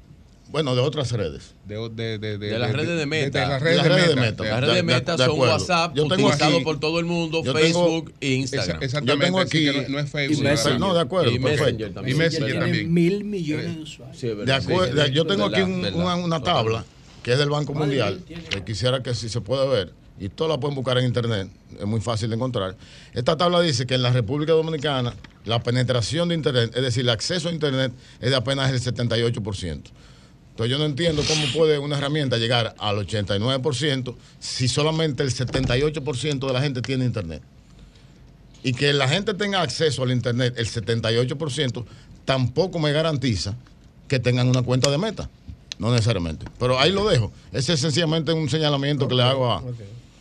[0.54, 1.52] Bueno, de otras redes.
[1.66, 3.40] De, de, de, De las redes de Meta.
[3.40, 4.44] De, las De redes las de redes de Meta.
[4.44, 5.38] Las redes de de- Meta de son.
[5.40, 8.76] WhatsApp, Yo tengo utilizado aquí- por todo el mundo, yo tengo- Facebook e Instagram.
[8.76, 9.26] Esa- exactamente.
[9.26, 10.44] Yo tengo que aquí- no, no es y Facebook.
[10.44, 10.78] Messenger.
[10.78, 11.64] No, de acuerdo, Y perfecto.
[11.64, 12.16] Messenger también.
[12.16, 12.94] Y Messenger también.
[12.94, 14.16] Mil millones de usuarios.
[14.20, 14.56] Sí, verdad.
[14.62, 15.98] acuerdo, Sí, de- yo tengo verdad, aquí un- verdad.
[16.00, 16.84] una, una tabla
[17.24, 20.60] que es del Banco Mundial, que quisiera que si se puede ver, y todos la
[20.60, 21.48] pueden buscar en internet,
[21.80, 22.76] es muy fácil de encontrar.
[23.12, 25.14] Esta tabla dice que en la República Dominicana
[25.46, 29.90] la penetración de internet, es decir, el acceso a internet es de apenas el 78%.
[30.54, 36.46] Entonces yo no entiendo cómo puede una herramienta llegar al 89% si solamente el 78%
[36.46, 37.42] de la gente tiene internet.
[38.62, 41.84] Y que la gente tenga acceso al internet, el 78%,
[42.24, 43.56] tampoco me garantiza
[44.06, 45.28] que tengan una cuenta de meta.
[45.80, 46.46] No necesariamente.
[46.60, 47.32] Pero ahí lo dejo.
[47.50, 49.60] Ese es sencillamente un señalamiento que le hago a,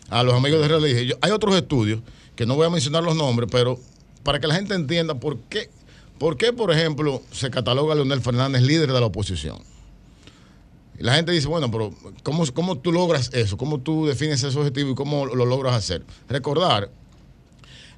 [0.10, 1.20] a los amigos de Religión.
[1.22, 2.00] Hay otros estudios
[2.36, 3.80] que no voy a mencionar los nombres, pero
[4.24, 5.70] para que la gente entienda por qué,
[6.18, 9.62] por qué, por ejemplo, se cataloga a Leonel Fernández líder de la oposición.
[11.00, 13.58] La gente dice, bueno, pero ¿cómo, ¿cómo tú logras eso?
[13.58, 16.04] ¿Cómo tú defines ese objetivo y cómo lo logras hacer?
[16.30, 16.92] Recordar,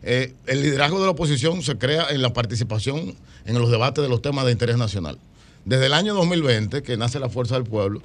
[0.02, 3.16] eh, el liderazgo de la oposición se crea en la participación
[3.46, 5.18] en los debates de los temas de interés nacional.
[5.66, 8.02] Desde el año 2020, que nace la Fuerza del Pueblo,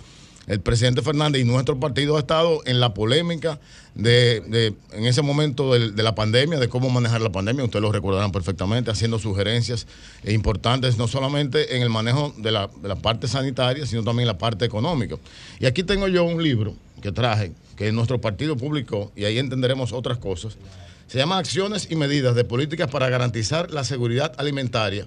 [0.50, 3.60] el presidente Fernández y nuestro partido ha estado en la polémica
[3.94, 8.32] de, en ese momento de, la pandemia, de cómo manejar la pandemia, ustedes lo recordarán
[8.32, 9.86] perfectamente, haciendo sugerencias
[10.26, 14.38] importantes, no solamente en el manejo de la, de la parte sanitaria, sino también la
[14.38, 15.14] parte económica.
[15.60, 19.92] Y aquí tengo yo un libro que traje, que nuestro partido publicó, y ahí entenderemos
[19.92, 20.56] otras cosas.
[21.06, 25.06] Se llama Acciones y Medidas de Políticas para Garantizar la Seguridad Alimentaria,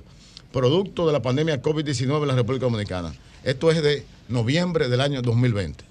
[0.53, 3.13] producto de la pandemia COVID-19 en la República Dominicana.
[3.43, 5.83] Esto es de noviembre del año 2020.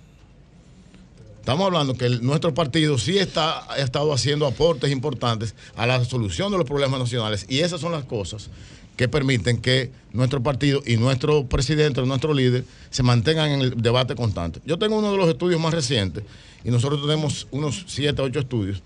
[1.41, 6.53] Estamos hablando que nuestro partido sí está, ha estado haciendo aportes importantes a la solución
[6.53, 8.49] de los problemas nacionales y esas son las cosas
[8.97, 14.15] que permiten que nuestro partido y nuestro presidente, nuestro líder, se mantengan en el debate
[14.15, 14.61] constante.
[14.65, 16.23] Yo tengo uno de los estudios más recientes
[16.63, 18.83] y nosotros tenemos unos 7, 8 estudios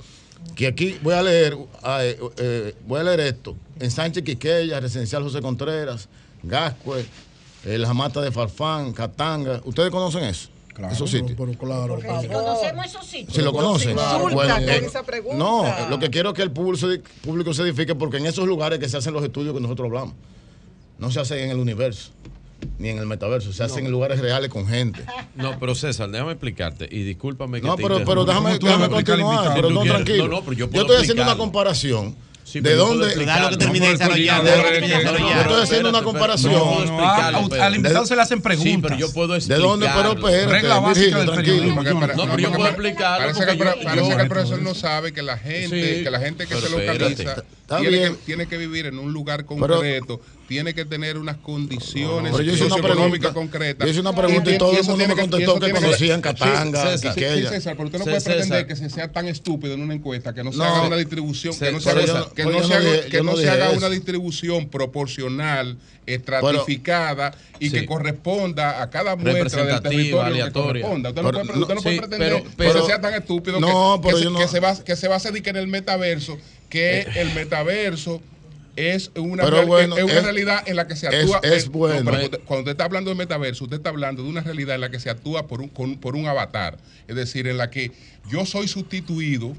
[0.55, 1.57] que aquí voy a leer,
[2.01, 3.57] eh, eh, voy a leer esto.
[3.79, 6.09] En Sánchez Quiqueya, Residencial José Contreras,
[6.43, 7.05] Gascue,
[7.67, 9.61] eh, Las Matas de Farfán, Catanga.
[9.65, 10.49] ¿Ustedes conocen eso?
[10.91, 11.39] Esos sitios.
[11.59, 11.99] claro.
[12.21, 13.35] Si conocemos esos sitios.
[13.35, 13.93] Si lo conocen.
[13.93, 15.37] Insulta Bueno, con eh, esa pregunta.
[15.39, 18.47] no, lo que quiero es que el público se, público se edifique porque en esos
[18.47, 20.15] lugares que se hacen los estudios que nosotros hablamos,
[20.99, 22.11] no se hacen en el universo
[22.79, 25.03] ni en el metaverso, se hacen en lugares reales con gente.
[25.35, 29.53] No, pero César, déjame explicarte y discúlpame que No, te pero, pero déjame, déjame continuar,
[29.55, 30.29] pero no quieres- tranquilo.
[30.29, 32.17] No, no, pero yo yo estoy haciendo una comparación.
[32.47, 33.07] Sí, ¿De pero yo puedo dónde?
[33.09, 33.45] explicarlo.
[33.47, 36.53] Dale, que termine No, de desarrollar, yo- de estoy haciendo una comparación.
[36.53, 38.83] No, no, al- invitado se le hacen Sí, preguntas.
[38.83, 39.69] pero yo puedo ¿De explicarlo.
[39.71, 39.89] dónde?
[39.93, 41.37] Pero espérate, Regla básica del tranquilo.
[41.75, 41.83] periodismo.
[41.83, 42.01] No,
[42.31, 43.27] pero yo puedo explicarlo.
[43.27, 45.39] Parece que, el, porque pro- yo- parece yo- que el profesor no sabe que la
[45.39, 48.17] gente, Sí, que la gente que pero se localiza tiene que, bien.
[48.25, 53.33] tiene que vivir en un lugar concreto, tiene que tener unas condiciones una socioeconómicas pregunta.
[53.33, 53.87] concretas.
[53.87, 57.15] Yo hice una pregunta y todo el mundo me contestó que tiene conocían Catanga, César,
[57.15, 58.35] sí, sí, César, pero usted no puede César.
[58.35, 60.65] pretender que se sea tan estúpido en una encuesta que no se No.
[60.65, 63.25] haga una distribución, que no se haga, no- que no se no haga, que no
[63.33, 65.77] no se haga una distribución proporcional,
[66.07, 70.63] estratificada y que corresponda a cada muestra del territorio que aleatoria.
[70.83, 71.09] corresponda.
[71.11, 74.01] Usted no Pero- puede, usted no puede pretender pero- que se sea tan estúpido No,
[74.01, 75.57] que, pero que, yo se, no- que se va, que se base de que en
[75.57, 78.21] el metaverso, que el metaverso
[78.77, 81.41] es una, Pero real- bueno, es una es- realidad en la que se actúa.
[81.43, 81.97] es eh, no, bueno.
[82.05, 84.81] pero cuando- cuando usted está hablando de metaverso, usted está hablando de una realidad en
[84.83, 86.79] la que se actúa por un, con- por un avatar.
[87.09, 87.93] Es decir, en la que
[88.31, 89.55] yo soy sustituido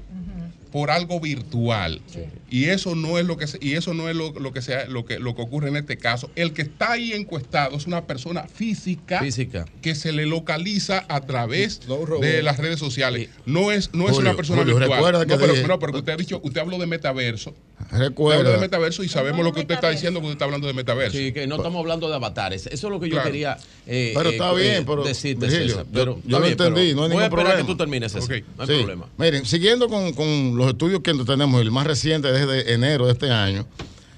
[0.72, 2.02] por algo virtual.
[2.50, 4.84] Y eso no es lo que se- y eso no es lo, lo que sea
[4.86, 6.30] lo que lo que ocurre en este caso.
[6.36, 9.64] El que está ahí encuestado es una persona física, Física.
[9.80, 11.80] que se le localiza a través
[12.20, 13.30] de las redes sociales.
[13.46, 15.00] No es no es una persona Julio, virtual.
[15.26, 17.54] no, pero, dije- no, pero que usted ha dicho, usted habló de metaverso.
[17.90, 18.58] Habló de Recuerda.
[18.58, 21.16] metaverso y sabemos lo que usted está diciendo porque usted está hablando de metaverso.
[21.16, 22.66] Sí, que no estamos hablando de avatares.
[22.66, 23.30] Eso es lo que yo Claro.
[23.30, 25.84] quería eh, Pero eh, está eh, bien, pero decirte, Virgilio, César.
[25.86, 27.60] yo- Pero yo, está lo bien, pero entendí, no hay Voy a ningún esperar problema.
[27.66, 28.42] que tú termines, César.
[28.56, 28.74] No hay Sí.
[28.76, 29.06] problema.
[29.16, 33.30] Miren, siguiendo con, con los estudios que tenemos, el más reciente desde enero de este
[33.30, 33.66] año,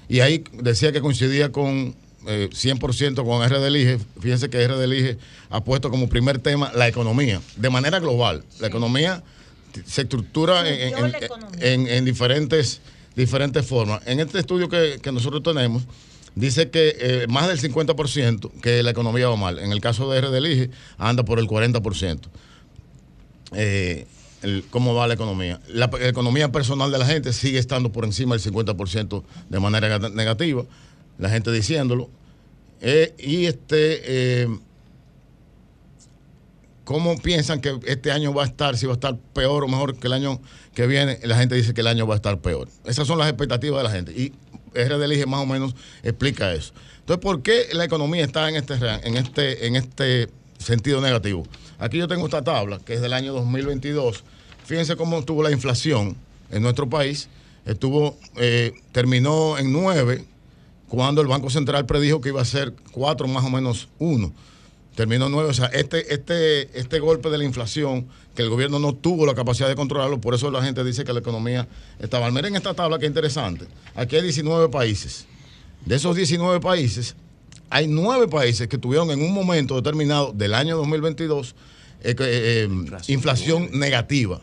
[0.09, 1.95] y ahí decía que coincidía con
[2.27, 3.97] eh, 100% con RD Elige.
[4.19, 5.17] Fíjense que RD Elige
[5.49, 8.43] ha puesto como primer tema la economía, de manera global.
[8.59, 9.23] La economía
[9.85, 12.81] se estructura en- en diferentes,
[13.15, 14.01] diferentes formas.
[14.05, 15.83] En este estudio que, que nosotros tenemos,
[16.35, 19.59] dice que eh, más del 50% que la economía va mal.
[19.59, 22.19] En el caso de RD Elige, anda por el 40%.
[23.53, 24.05] Eh,
[24.69, 25.59] cómo va la economía.
[25.67, 30.13] La, economía personal de la gente sigue estando por encima del 50% de manera neg-
[30.13, 30.63] negativa,
[31.19, 32.09] la gente diciéndolo.
[32.81, 34.47] Eh, y este, eh,
[36.83, 38.77] ¿cómo piensan que este año va a estar?
[38.77, 40.41] Si va a estar peor o mejor que el año
[40.73, 42.67] que viene, la gente dice que el año va a estar peor.
[42.85, 44.11] Esas son las expectativas de la gente.
[44.13, 44.33] Y
[44.73, 46.73] RD Elige más o menos explica eso.
[46.99, 51.45] Entonces, ¿por qué la economía está en este, en este, en este sentido negativo?
[51.79, 54.23] Aquí yo tengo esta tabla, que es del año 2022.
[54.65, 56.15] Fíjense cómo estuvo la inflación
[56.51, 57.27] en nuestro país.
[57.65, 60.25] Estuvo, eh, terminó en 9,
[60.87, 64.31] cuando el Banco Central predijo que iba a ser 4 más o menos 1.
[64.95, 65.49] Terminó en 9.
[65.49, 69.33] O sea, este, este, este golpe de la inflación, que el gobierno no tuvo la
[69.33, 71.67] capacidad de controlarlo, por eso la gente dice que la economía
[71.99, 72.29] estaba.
[72.31, 73.65] Miren esta tabla que interesante.
[73.95, 75.25] Aquí hay 19 países.
[75.85, 77.15] De esos 19 países,
[77.69, 81.55] hay 9 países que tuvieron en un momento determinado del año 2022
[82.03, 82.69] eh, eh,
[83.07, 84.41] inflación negativa.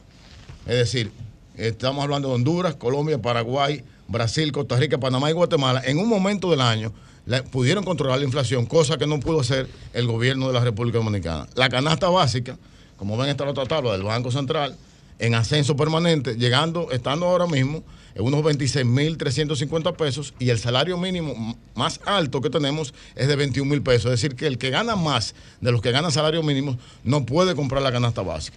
[0.67, 1.11] Es decir,
[1.57, 5.83] estamos hablando de Honduras, Colombia, Paraguay, Brasil, Costa Rica, Panamá y Guatemala.
[5.85, 6.93] En un momento del año
[7.29, 10.99] la- pudieron controlar la inflación, cosa que no pudo hacer el gobierno de la República
[10.99, 11.47] Dominicana.
[11.55, 12.59] La canasta básica,
[12.97, 14.77] como ven esta otra tabla del Banco Central,
[15.21, 17.83] en ascenso permanente, llegando, estando ahora mismo
[18.15, 23.69] en unos 26.350 pesos y el salario mínimo más alto que tenemos es de 21
[23.71, 24.07] mil pesos.
[24.13, 27.55] Es decir, que el que gana más de los que ganan salario mínimo no puede
[27.55, 28.57] comprar la canasta básica.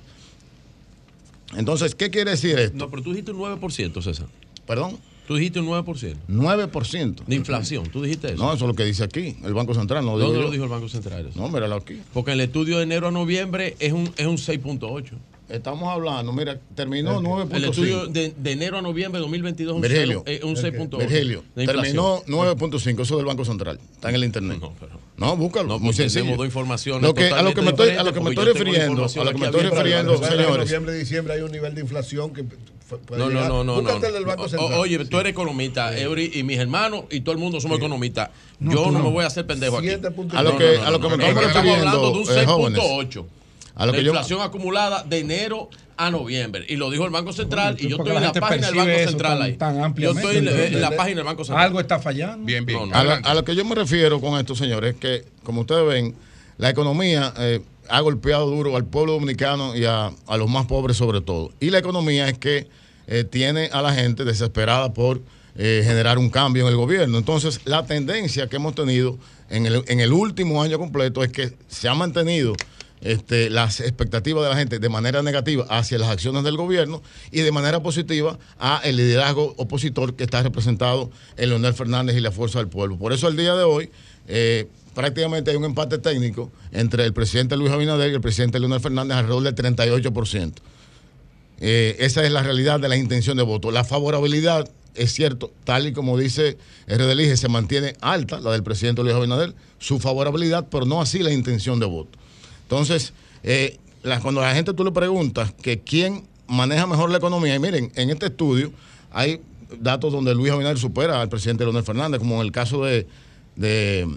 [1.58, 2.78] Entonces, ¿qué quiere decir esto?
[2.78, 4.28] No, pero tú dijiste un 9%, César.
[4.66, 4.98] ¿Perdón?
[5.32, 6.16] Tú dijiste un 9%.
[6.28, 7.24] 9%.
[7.26, 8.44] De inflación, tú dijiste eso.
[8.44, 10.04] No, eso es lo que dice aquí, el Banco Central.
[10.04, 10.46] No lo digo ¿Dónde yo.
[10.48, 11.28] lo dijo el Banco Central?
[11.28, 11.40] eso?
[11.40, 12.02] No, míralo aquí.
[12.12, 15.06] Porque el estudio de enero a noviembre es un, es un 6.8.
[15.52, 17.70] Estamos hablando, mira, terminó El 9.5.
[17.70, 20.98] estudio de, de enero a noviembre de 2022 es un, Virgilio, eh, un 6.8.
[20.98, 23.80] Virgilio, terminó 9.5, eso del Banco Central.
[23.94, 24.60] Está en el internet.
[25.18, 25.68] No, búscalo.
[25.68, 26.22] No, muy sencillo.
[26.22, 28.46] tenemos dos informaciones Lo que, a lo que me estoy, a lo que me estoy
[28.46, 30.66] refiriendo, a lo que me estoy refiriendo, aquí En señores.
[30.66, 33.64] noviembre, diciembre hay un nivel de inflación que No, no, no, no.
[33.64, 34.28] no, Búscate el del no.
[34.30, 34.74] Banco O- Central.
[34.80, 38.30] Oye, tú eres economista, Eury, y mis hermanos y todo el mundo somos economistas.
[38.60, 39.04] No, Yo no, no.
[39.06, 39.90] me voy a hacer pendejo aquí.
[39.90, 39.98] A
[40.44, 42.02] lo No, que, no, no, a lo no, que me no, estamos no, Estamos hablando
[42.02, 43.26] de un refiriendo, eh, jóvenes, 6.8.
[43.76, 46.66] a lo la que yo, inflación acumulada de enero a noviembre.
[46.68, 47.78] Y lo dijo el Banco Central.
[47.80, 49.54] y yo estoy en la página del Banco Central tan- ahí.
[49.58, 50.22] tan yo ampliamente.
[50.28, 51.66] estoy en, la- en la Entonces, página del Banco Central.
[51.66, 52.46] Algo está fallando.
[52.46, 52.80] Bien, bien.
[52.80, 52.96] No, no.
[52.96, 55.86] a, la- a lo que yo me refiero con esto, señores, es que, como ustedes
[55.88, 56.16] ven,
[56.58, 60.98] la economía eh, ha golpeado duro al pueblo dominicano y a, a los más pobres
[60.98, 61.52] sobre todo.
[61.60, 62.68] Y la economía es que
[63.08, 65.22] eh, tiene a la gente desesperada por
[65.58, 67.18] eh, generar un cambio en el gobierno.
[67.18, 69.18] Entonces, la tendencia que hemos tenido
[69.50, 72.54] en el, en el último año completo es que se ha mantenido
[73.02, 77.42] este, las expectativas de la gente de manera negativa hacia las acciones del gobierno y
[77.42, 82.32] de manera positiva a el liderazgo opositor que está representado en Leonel Fernández y la
[82.32, 82.98] Fuerza del Pueblo.
[82.98, 83.90] Por eso el día de hoy
[84.28, 88.80] eh, prácticamente hay un empate técnico entre el presidente Luis Abinader y el presidente Leonel
[88.80, 90.54] Fernández alrededor del 38%.
[91.64, 93.72] Eh, esa es la realidad de la intención de voto.
[93.72, 96.58] La favorabilidad, es cierto, tal y como dice
[96.88, 101.32] RDLIGE, se mantiene alta, la del presidente Luis Abinader, su favorabilidad, pero no así la
[101.32, 102.18] intención de voto.
[102.76, 103.12] Entonces,
[103.44, 103.78] eh,
[104.22, 108.10] cuando la gente tú le preguntas que quién maneja mejor la economía, y miren, en
[108.10, 108.72] este estudio
[109.12, 109.42] hay
[109.82, 113.08] datos donde Luis Abinader supera al presidente Leonel Fernández, como en el caso de,
[113.58, 114.08] de,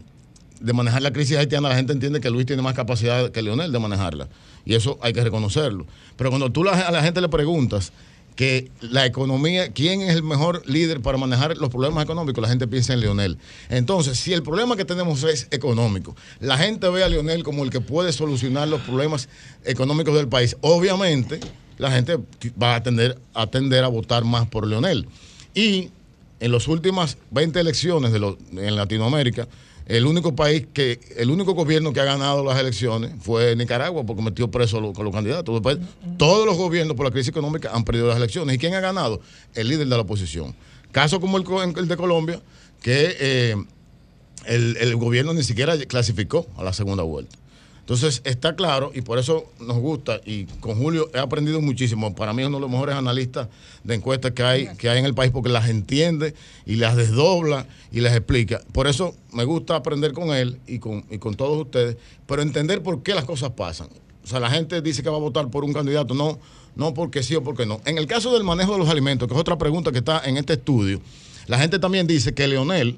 [0.60, 3.72] de manejar la crisis haitiana, la gente entiende que Luis tiene más capacidad que Leonel
[3.72, 4.28] de manejarla.
[4.64, 5.84] Y eso hay que reconocerlo.
[6.16, 7.90] Pero cuando tú la- a la gente le preguntas
[8.36, 12.66] que la economía, quién es el mejor líder para manejar los problemas económicos, la gente
[12.66, 13.38] piensa en Leonel.
[13.68, 17.70] Entonces, si el problema que tenemos es económico, la gente ve a Leonel como el
[17.70, 19.28] que puede solucionar los problemas
[19.64, 21.38] económicos del país, obviamente
[21.78, 22.18] la gente
[22.60, 25.06] va a tender a, votar más por Leonel.
[25.54, 25.90] Y
[26.40, 29.48] en las últimas 20 elecciones de los- en Latinoamérica,
[29.86, 34.22] el único país que, el único gobierno que ha ganado las elecciones fue Nicaragua, porque
[34.22, 35.62] metió preso con los candidatos.
[36.16, 38.56] Todos los gobiernos por la crisis económica han perdido las elecciones.
[38.56, 39.20] ¿Y quién ha ganado?
[39.54, 40.54] El líder de la oposición.
[40.92, 42.40] Caso como el, de Colombia,
[42.82, 43.56] que eh,
[44.46, 47.36] el gobierno ni siquiera clasificó a la segunda vuelta.
[47.84, 52.14] Entonces está claro y por eso nos gusta y con Julio he aprendido muchísimo.
[52.14, 53.48] Para mí es uno de los mejores analistas
[53.82, 57.66] de encuestas que hay, que hay en el país porque las entiende y las desdobla
[57.92, 58.62] y las explica.
[58.72, 62.82] Por eso me gusta aprender con él y con, y con todos ustedes, pero entender
[62.82, 63.88] por qué las cosas pasan.
[64.24, 66.38] O sea, la gente dice que va a votar por un candidato, no,
[66.76, 67.82] no porque sí o porque no.
[67.84, 70.38] En el caso del manejo de los alimentos, que es otra pregunta que está en
[70.38, 71.02] este estudio,
[71.48, 72.96] la gente también dice que Leonel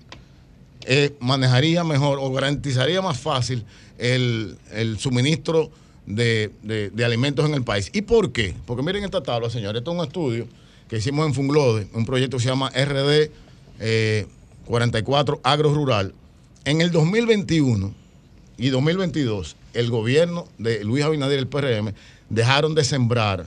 [0.86, 3.64] eh, manejaría mejor o garantizaría más fácil
[3.98, 5.70] el, el suministro
[6.06, 7.90] de, de- alimentos en el país.
[7.92, 8.54] ¿Y por qué?
[8.66, 9.80] Porque miren esta tabla, señores.
[9.80, 10.46] Esto es un estudio
[10.88, 13.30] que hicimos en Funglode, un proyecto que se llama RD
[13.80, 14.26] eh,
[14.66, 16.14] 44 Agro Rural.
[16.64, 17.92] En el 2021
[18.58, 21.92] y 2022, el gobierno de Luis Abinader el PRM
[22.30, 23.46] dejaron de sembrar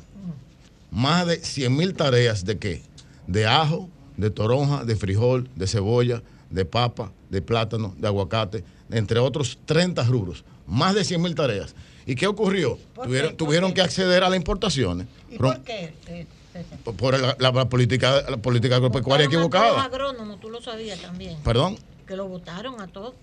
[0.91, 2.81] más de 100 mil tareas de qué?
[3.27, 9.19] De ajo, de toronja, de frijol, de cebolla, de papa, de plátano, de aguacate, entre
[9.19, 10.43] otros 30 rubros.
[10.67, 11.75] Más de 100 mil tareas.
[12.05, 12.77] ¿Y qué ocurrió?
[12.95, 15.93] ¿Por Tuvieron, que acceder a las importaciones ¿Y por, qué?
[16.07, 16.79] eh, César?
[16.79, 19.83] por la, la- la política, la política agropecuaria equivocada.
[19.83, 21.37] agrónomos, tú lo sabías también.
[21.43, 21.77] Perdón.
[22.07, 23.13] Que lo votaron a todos.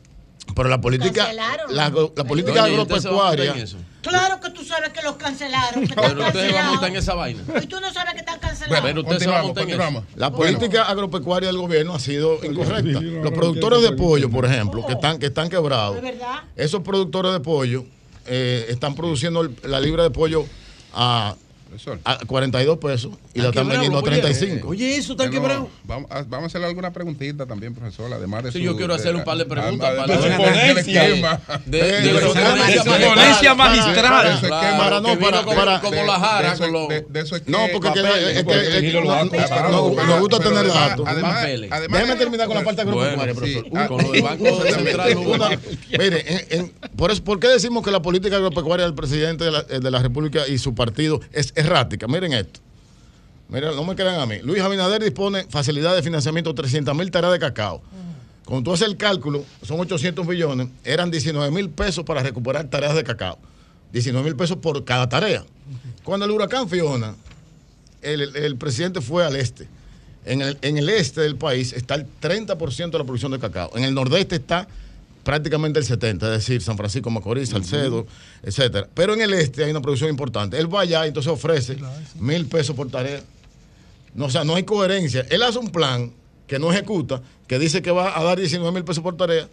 [0.56, 1.76] Pero la política, Cancelaron.
[1.76, 1.90] la,
[2.24, 3.66] política Oye, ¿y usted se va a montar agropecuaria.
[4.00, 5.80] Claro que tú sabes que los cancelaron.
[5.80, 7.42] Que están Pero ustedes van a montar en esa vaina.
[7.62, 8.84] Y tú no sabes que están cancelados.
[8.86, 10.04] Pero usted se va a montar en eso.
[10.14, 13.00] La política agropecuaria del gobierno ha sido incorrecta.
[13.00, 15.98] Los productores de pollo, por ejemplo, que están, que están quebrados,
[16.56, 17.84] esos productores de pollo
[18.24, 20.46] eh, están produciendo el- la libra de pollo
[20.94, 21.36] a,
[22.04, 24.68] a 42 pesos y la están vendiendo a 35.
[24.68, 25.68] Oye, eso está quebrado.
[25.84, 28.94] Vamos a, vamos a hacerle alguna preguntita también, profesor, además de Sí, su- yo quiero
[28.94, 30.36] hacerle un par de preguntas además para- de- del
[30.74, 31.04] ponencia.
[31.06, 31.40] esquema.
[31.66, 32.90] De- de su ponencia de su
[33.56, 34.24] magistral.
[34.26, 36.86] ponencia para no, para- como- para- como la jara de con los
[37.72, 41.06] porque papeles, es que- porque no- no- nos gusta tener datos.
[41.08, 41.72] además- Papeles.
[41.72, 43.64] además- Déjame terminar con la parte agropecuaria, profesor.
[43.70, 45.58] Una- Con lo del Banco Central.
[45.98, 46.24] Mire,
[46.96, 50.00] por, eso, ¿por qué decimos que la política agropecuaria del presidente de la, de la
[50.00, 52.06] República y su partido es errática?
[52.06, 52.60] Miren esto.
[53.48, 54.38] Miren, no me crean a mí.
[54.42, 57.82] Luis Abinader dispone facilidad de financiamiento de 300 mil tareas de cacao.
[58.44, 62.94] Cuando tú haces el cálculo, son 800 millones, eran 19 mil pesos para recuperar tareas
[62.94, 63.38] de cacao.
[63.92, 65.44] 19 mil pesos por cada tarea.
[66.04, 67.14] Cuando el huracán Fiona,
[68.02, 69.68] el, el- el presidente fue al este.
[70.24, 73.70] En el, en el este del país está el 30% de la producción de cacao.
[73.76, 74.66] En el nordeste está
[75.26, 78.06] prácticamente el 70%, es decir, San Francisco, Macorís, Salcedo,
[78.44, 78.88] etcétera.
[78.94, 80.56] Pero en el este hay una producción importante.
[80.56, 81.76] Él va allá y entonces ofrece
[82.20, 83.20] mil pesos por tarea.
[84.14, 85.26] No, o sea, no hay coherencia.
[85.28, 86.12] Él hace un plan
[86.46, 89.48] que no ejecuta, que dice que va a dar 19 mil pesos por tarea.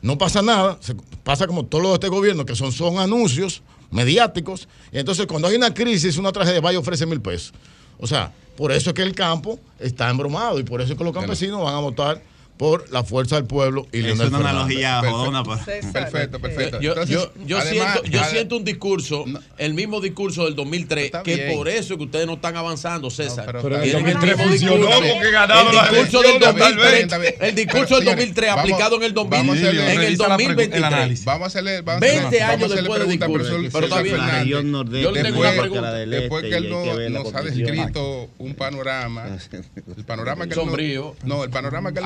[0.00, 3.62] No pasa nada, se- pasa como todo lo de este gobierno, que son, son anuncios
[3.90, 4.68] mediáticos.
[4.92, 7.52] Y entonces cuando hay una crisis, una tragedia, va y ofrece mil pesos.
[7.98, 11.02] O sea, por eso es que el campo está embromado y por eso es que
[11.04, 12.22] los campesinos van a votar
[12.56, 14.50] por la fuerza del pueblo y Es Leonel una Fernández.
[14.50, 15.18] analogía Perfecto.
[15.18, 16.80] jodona, pero- Perfecto, perfecto.
[16.80, 19.24] Yo, Entonces, yo, yo además- siento, yo ade- siento un discurso,
[19.58, 21.54] el mismo discurso del 2003, Está que bien.
[21.56, 23.44] por eso es que ustedes no están avanzando, César.
[23.46, 24.16] pero Tienen está bien.
[24.16, 25.00] el mismo funcionó discurso.
[25.14, 27.34] porque ganaron el las discurso del elecciones, está 2003, bien, está bien.
[27.40, 29.90] el discurso Pero, del señores, 2003 vamos- aplicado en el 2000, vamos a hacerle- en
[29.90, 31.24] el revisa la pregu- 2023.
[31.26, 33.54] Vamos a hacerle, vamos a 20 hacerle- años después del discurso.
[33.72, 34.16] Pero está bien.
[34.48, 35.92] Yo le tengo una pregunta.
[35.92, 39.26] Después que él este, no- que la nos ha descrito un panorama,
[39.96, 41.14] el panorama que él Sombrío.
[41.24, 42.04] no, el panorama que él,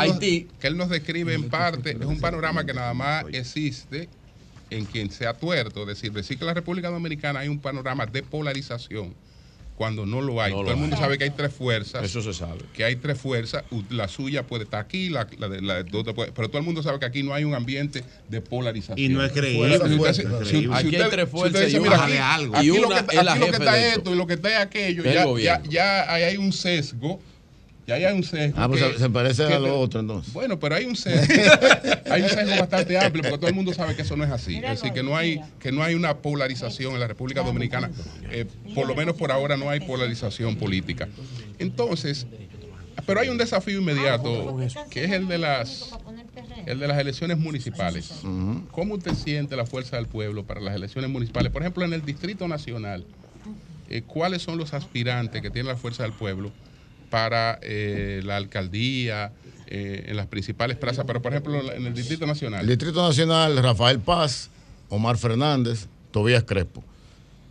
[0.60, 4.08] que él nos describe en parte es un panorama que nada más existe
[4.70, 5.82] en quien sea tuerto.
[5.82, 9.14] Es decir, decir que en la República Dominicana hay un panorama de polarización
[9.76, 10.52] cuando no lo hay.
[10.52, 11.02] No lo Todo el mundo hay.
[11.02, 12.04] sabe que hay tres fuerzas.
[12.04, 12.60] Eso se sabe.
[12.74, 13.64] Que hay tres fuerzas.
[13.88, 16.64] La suya puede estar aquí, la, la de la de otra puede- pero todo el
[16.64, 18.98] mundo sabe que aquí no hay un ambiente de polarización.
[18.98, 19.78] Y no es creíble.
[19.78, 20.68] Si usted- si- no es si creíble.
[20.68, 22.56] usted- Aquí hay si tres fuerzas dice, y mira, una aquí- de algo.
[22.56, 24.12] aquí Y lo una que está- es la aquí lo que está de esto.
[24.12, 25.02] y lo que está es aquello.
[25.02, 27.20] Ya, ya, ya ahí hay un sesgo.
[27.90, 28.56] Ya ahí hay un sesgo.
[28.60, 30.32] Ah, pues que- se- parece que a lo otro entonces.
[30.32, 31.34] Bueno, pero hay un sesgo.
[32.10, 34.56] hay un sesgo bastante amplio porque todo el mundo sabe que eso no es así.
[34.56, 37.90] Es decir, que no hay, que no hay una polarización en la República Dominicana.
[38.30, 38.46] Eh,
[38.76, 41.08] por lo menos por ahora no hay polarización política.
[41.58, 42.28] Entonces,
[43.06, 44.56] pero hay un desafío inmediato
[44.90, 45.90] que es el de las
[46.66, 48.12] el de las elecciones municipales.
[48.70, 51.50] ¿Cómo usted siente la fuerza del pueblo para las elecciones municipales?
[51.50, 53.04] Por ejemplo, en el Distrito Nacional,
[53.88, 56.52] eh, ¿cuáles son los aspirantes que tiene la fuerza del pueblo
[57.10, 59.32] para eh, la alcaldía,
[59.66, 61.04] eh, en las principales plazas?
[61.06, 62.60] Pero, por ejemplo, en el Distrito Nacional.
[62.62, 64.48] El Distrito Nacional, Rafael Paz,
[64.88, 66.82] Omar Fernández, Tobías Crespo.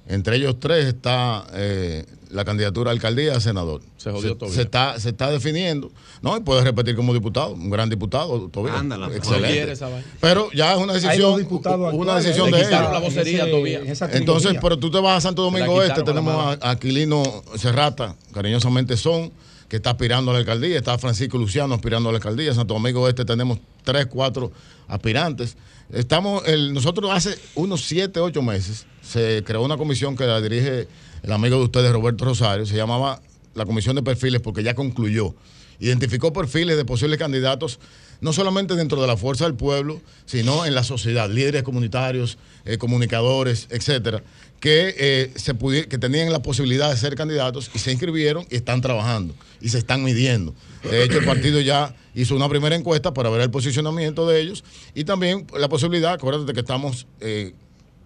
[0.08, 3.82] Entre ellos tres está eh, la candidatura a alcaldía a senador.
[3.98, 4.56] Se jodió Tobías.
[4.56, 5.92] se está, se está definiendo.
[6.24, 8.76] No, y puede repetir como diputado, un gran diputado, Tobías.
[8.78, 9.50] Ándala, Excelente.
[9.52, 10.08] quiere esa vaina.
[10.20, 11.48] Pero ya es una Hay decisión,
[11.94, 12.70] una decisión le de él.
[12.70, 13.84] quitaron la vocería a Tobías.
[13.84, 16.58] en esa Entonces, pero tú te vas a Santo Se Domingo Este, a tenemos mano.
[16.60, 19.32] a Aquilino Serrata, cariñosamente son,
[19.70, 23.08] que está aspirando a la alcaldía, está Francisco Luciano aspirando a la alcaldía, Santo Domingo
[23.08, 24.52] Este tenemos tres, cuatro
[24.88, 25.56] aspirantes.
[25.94, 30.88] Estamos, nosotros hace unos siete, ocho meses se creó una comisión que la dirige
[31.24, 33.22] el amigo de ustedes, Roberto Rosario, se llamaba
[33.56, 35.36] la Comisión de Perfiles porque ya concluyó.
[35.80, 37.80] Identificó perfiles de posibles candidatos,
[38.22, 42.78] no solamente dentro de la fuerza del pueblo, sino en la sociedad, líderes comunitarios, eh,
[42.78, 44.24] comunicadores, etcétera,
[44.60, 45.56] que, eh, se
[45.88, 49.78] que tenían la posibilidad de ser candidatos y se inscribieron y están trabajando y se
[49.78, 50.54] están midiendo.
[50.84, 54.64] De hecho, el partido ya hizo una primera encuesta para ver el posicionamiento de ellos
[54.94, 57.54] y también la posibilidad, acuérdate que estamos, eh,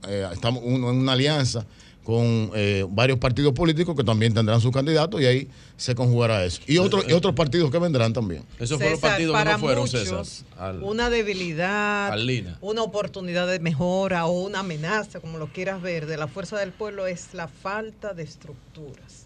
[0.07, 1.65] eh, estamos en una alianza
[2.03, 6.61] con eh, varios partidos políticos que también tendrán sus candidatos y ahí se conjugará eso.
[6.67, 8.43] Y, otros y otros partidos que vendrán también.
[8.59, 10.47] Esos fueron César, partidos que para no fueron, muchos, César.
[10.57, 16.05] Al- Una debilidad, al una oportunidad de mejora o una amenaza, como lo quieras ver,
[16.05, 19.23] de la fuerza del pueblo es la falta de estructuras.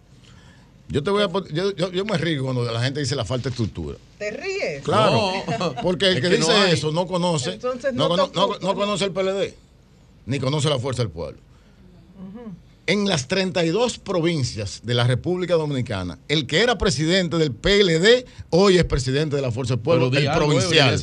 [0.90, 3.50] Yo te voy a yo, yo, yo me río cuando la gente dice la falta
[3.50, 3.98] de estructura.
[4.20, 4.84] ¿Te ríes?
[4.84, 5.74] Claro, No.
[5.84, 8.32] porque el Es que, que no dice eso no conoce, Entonces no, cono-
[8.76, 9.54] conoce el PLD,
[10.28, 11.40] ni conoce la fuerza del pueblo.
[12.90, 18.78] En las 32 provincias de la República Dominicana, el que era presidente del PLD hoy
[18.78, 20.94] es presidente de la Fuerza del Pueblo, el provincial.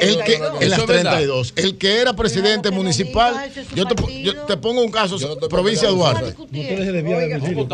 [0.00, 0.62] El que, 32.
[0.62, 1.10] en las Eso es verdad.
[1.12, 1.52] 32.
[1.54, 3.36] El que era presidente municipal,
[3.72, 5.16] yo te, po- yo te pongo un caso,
[5.48, 6.34] provincia Duarte.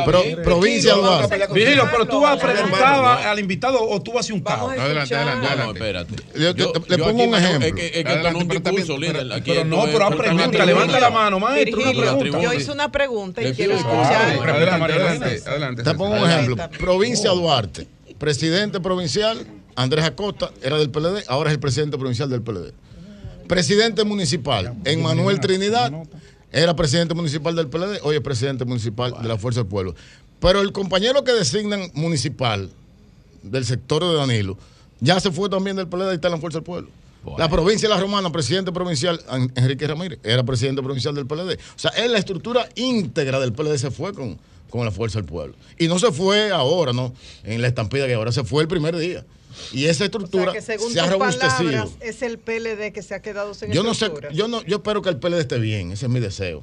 [0.05, 1.47] Pero, provincia Duarte.
[1.55, 4.73] Virgilio, pero tú vas a preguntar al invitado o tú vas a hacer un caos.
[4.79, 5.79] Adelante, adelante, No, no, adelante.
[5.79, 6.15] espérate.
[6.39, 7.67] Yo- Yo- te- le pongo un ejemplo.
[7.67, 9.67] Es que, es que esto no es Adelante, un pero discurso, líder.
[9.67, 12.43] No, pero pregunta, levanta la mano, maestro, una Virgilio, pregunta.
[12.43, 14.39] yo hice una pregunta quiero escuchar.
[14.41, 15.83] Adelante, adelante, adelante.
[15.83, 16.57] Te pongo un ejemplo.
[16.79, 17.87] Provincia Duarte,
[18.19, 22.73] presidente provincial, Andrés Acosta, era del PLD, ahora es el presidente provincial del PLD.
[23.47, 25.93] Presidente municipal, Emmanuel Trinidad,
[26.53, 29.95] era presidente municipal del PLD, hoy es presidente municipal de la Fuerza del Pueblo.
[30.41, 32.71] Pero el compañero que designan municipal
[33.43, 34.59] del sector de Danilo,
[35.01, 36.89] ya se fue también del PLD y está en la Fuerza del Pueblo.
[37.37, 41.55] La provincia de La Romana, presidente provincial, En- Enrique Ramírez, era presidente provincial del PLD.
[41.55, 44.39] O sea, es la estructura íntegra del PLD se fue con,
[44.71, 45.55] con la fuerza del pueblo.
[45.79, 47.13] Y no se fue ahora, ¿no?
[47.45, 49.25] En la estampida que ahora se fue el primer día.
[49.73, 51.71] Y esa O estructura sea, que según se ha robustecido.
[51.71, 54.77] palabras, es el PLD que se ha quedado sin Yo no sé, yo no, yo
[54.77, 56.63] espero que el PLD esté bien, ese es mi deseo.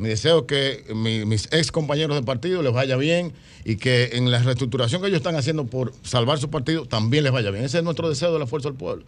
[0.00, 4.10] Mi deseo es que mi- mis ex compañeros de partido les vaya bien y que
[4.14, 7.64] en la reestructuración que ellos están haciendo por salvar su partido también les vaya bien.
[7.64, 9.04] Ese es nuestro deseo de la fuerza del pueblo.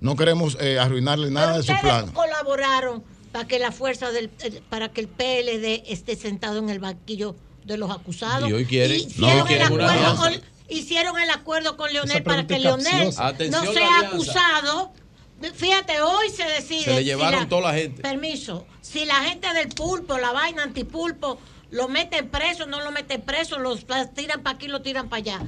[0.00, 2.12] No queremos eh, arruinarle nada de su Ustedes plan.
[2.12, 4.28] colaboraron para que la fuerza del
[4.68, 8.48] para que el PLD esté sentado en el banquillo de los acusados.
[8.48, 10.32] Y hoy quieren- hicieron, no, quieren el acuerdo con,
[10.68, 13.32] hicieron el acuerdo con Leonel para que Leonel capciosa.
[13.50, 14.06] No sea alianza.
[14.08, 14.92] acusado.
[15.54, 16.84] Fíjate, hoy se decide.
[16.84, 18.02] Se le si llevaron toda la gente.
[18.02, 18.66] Permiso.
[18.80, 21.38] Si la gente del pulpo, la vaina antipulpo,
[21.70, 25.40] lo meten preso, no lo meten preso, los tiran para aquí, lo tiran para allá.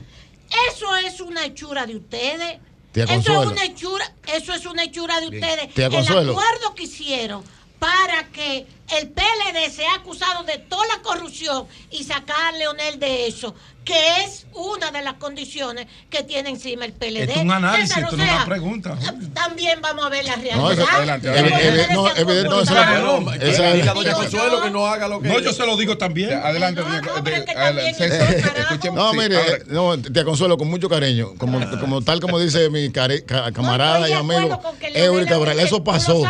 [0.69, 2.59] Eso es una hechura de ustedes.
[2.95, 5.77] Eso es una hechura, eso es una hechura de ustedes.
[5.77, 7.45] El acuerdo que hicieron
[7.79, 8.67] para que
[8.99, 13.95] el PLD sea acusado de toda la corrupción y sacar a Leonel de eso, que
[14.25, 17.31] es una de las condiciones que tiene encima el PLD.
[17.31, 18.99] Es un análisis, César, o esto no es una pregunta.
[19.33, 20.57] También vamos a ver la realidad.
[20.57, 21.53] No, eso- adelante, adelante.
[21.57, 23.47] Porque Evi- evi- ustedes no, se evidente- no, esa es comportan- la- No, esa que
[23.69, 24.63] es- diga doña Digo Consuelo yo.
[24.63, 26.33] que no haga lo que No, yo se lo digo también.
[26.33, 28.91] Adelante, doña- de- que adelante.
[28.93, 32.91] No, mire, eh, no, te consuelo con mucho cariño, como, como tal como dice mi
[32.91, 34.61] care- ca- camarada y amigo
[34.95, 36.23] Eury Cabral, eso pasó.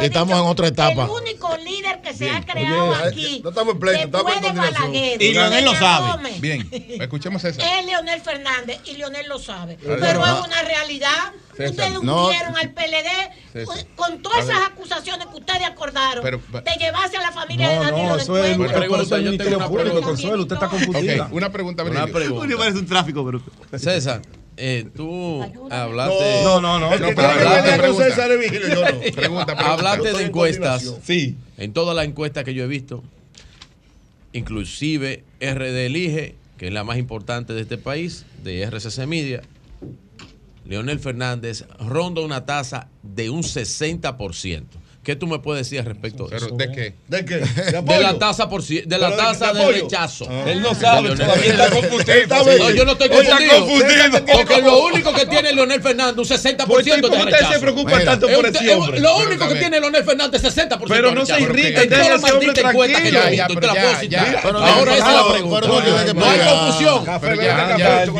[0.00, 1.04] Estamos en otra etapa.
[1.04, 4.56] El único líder que se ha creado Oye, aquí no estamos en pleito, estamos en.
[4.56, 6.10] Balaguer, Y Leonel lo sabe.
[6.12, 6.68] Gómez, Bien,
[7.00, 7.60] escuchemos eso.
[7.60, 9.76] Es Leonel Fernández y Leonel lo sabe.
[9.82, 11.32] Pero es una realidad.
[11.56, 11.70] César.
[11.70, 12.26] Ustedes No.
[12.26, 13.08] hundieron al PLD
[13.52, 13.86] César.
[13.94, 17.96] con todas esas acusaciones que ustedes acordaron Pero- de llevarse a la familia de Danilo
[18.08, 20.00] no, del eso es pregunta, el Ministerio Público.
[20.02, 21.26] Consuelo, usted está confundida.
[21.26, 22.56] Ok, una pregunta, Una pregunta.
[22.58, 23.40] parece un tráfico, pero.
[23.78, 24.20] César,
[24.56, 26.42] eh, tú hablaste.
[26.44, 26.90] No, no, no.
[26.90, 28.04] No, con pregunta.
[28.04, 29.00] César es Virgilio, yo no.
[29.14, 29.72] Pregunta, pregunta.
[29.72, 30.94] Hablaste de en encuestas.
[31.04, 31.36] Sí.
[31.56, 33.02] En todas las encuestas que yo he visto,
[34.32, 39.42] inclusive RD Elige, que es la más importante de este país, de RCC Media,
[40.66, 44.64] Leonel Fernández ronda una tasa de un 60%.
[45.04, 46.56] ¿Qué tú me puedes decir al respecto de Pero, eso?
[46.56, 46.94] ¿De qué?
[47.08, 47.36] ¿De qué?
[47.82, 50.26] ¿De la tasa por de la Pero tasa de rechazo.
[50.46, 52.58] Él no sabe, Leonel todavía está confundido.
[52.58, 53.60] No, yo no estoy está confundido.
[53.60, 54.24] confundido.
[54.32, 57.32] Porque lo único que tiene Leonel Fernández, un 60% Pues, ¿y de ¿Por qué usted
[57.32, 57.52] rechazo.
[57.52, 59.00] se preocupa Mira, tanto por ese hombre?
[59.00, 60.84] Lo único que tiene Leonel Fernández es 60%.
[60.88, 61.50] Pero no se rechazo.
[61.52, 63.20] irrite, En toda déjese la ese hombre maldita encuesta que yo tranquilo.
[63.20, 64.32] he Ya, visto, ya, te la pero puedo ya, citar.
[64.32, 64.40] ya.
[64.42, 65.66] Pero Ahora no, esa es la pregunta.
[66.14, 67.04] no hay confusión.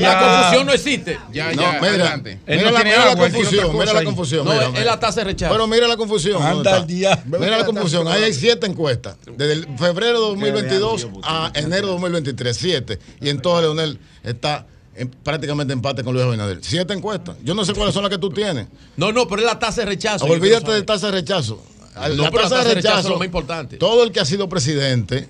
[0.02, 1.18] La confusión no existe.
[1.32, 2.30] Ya, No, ya, mira, adelante.
[2.46, 2.80] Él mira no la,
[3.12, 4.44] él confusión, mira la confusión.
[4.44, 5.52] No, es la tasa de rechazo.
[5.52, 6.42] Pero mira la confusión.
[6.86, 8.08] Mira la confusión.
[8.08, 9.16] Ahí hay siete encuestas.
[9.36, 12.56] Desde el febrero de 2022 a enero de 2023.
[12.56, 12.98] Siete.
[13.20, 16.58] Y en todas, Leonel está en prácticamente empate con Luis Abinader.
[16.62, 17.36] Siete encuestas.
[17.42, 18.66] Yo no sé cuáles son las que tú tienes.
[18.96, 20.24] No, no, pero es la tasa de rechazo.
[20.24, 21.62] Olvídate Yo de tasa de rechazo.
[21.94, 23.76] No, la pero tasa de rechazo, es lo más importante.
[23.76, 25.28] todo el que ha sido presidente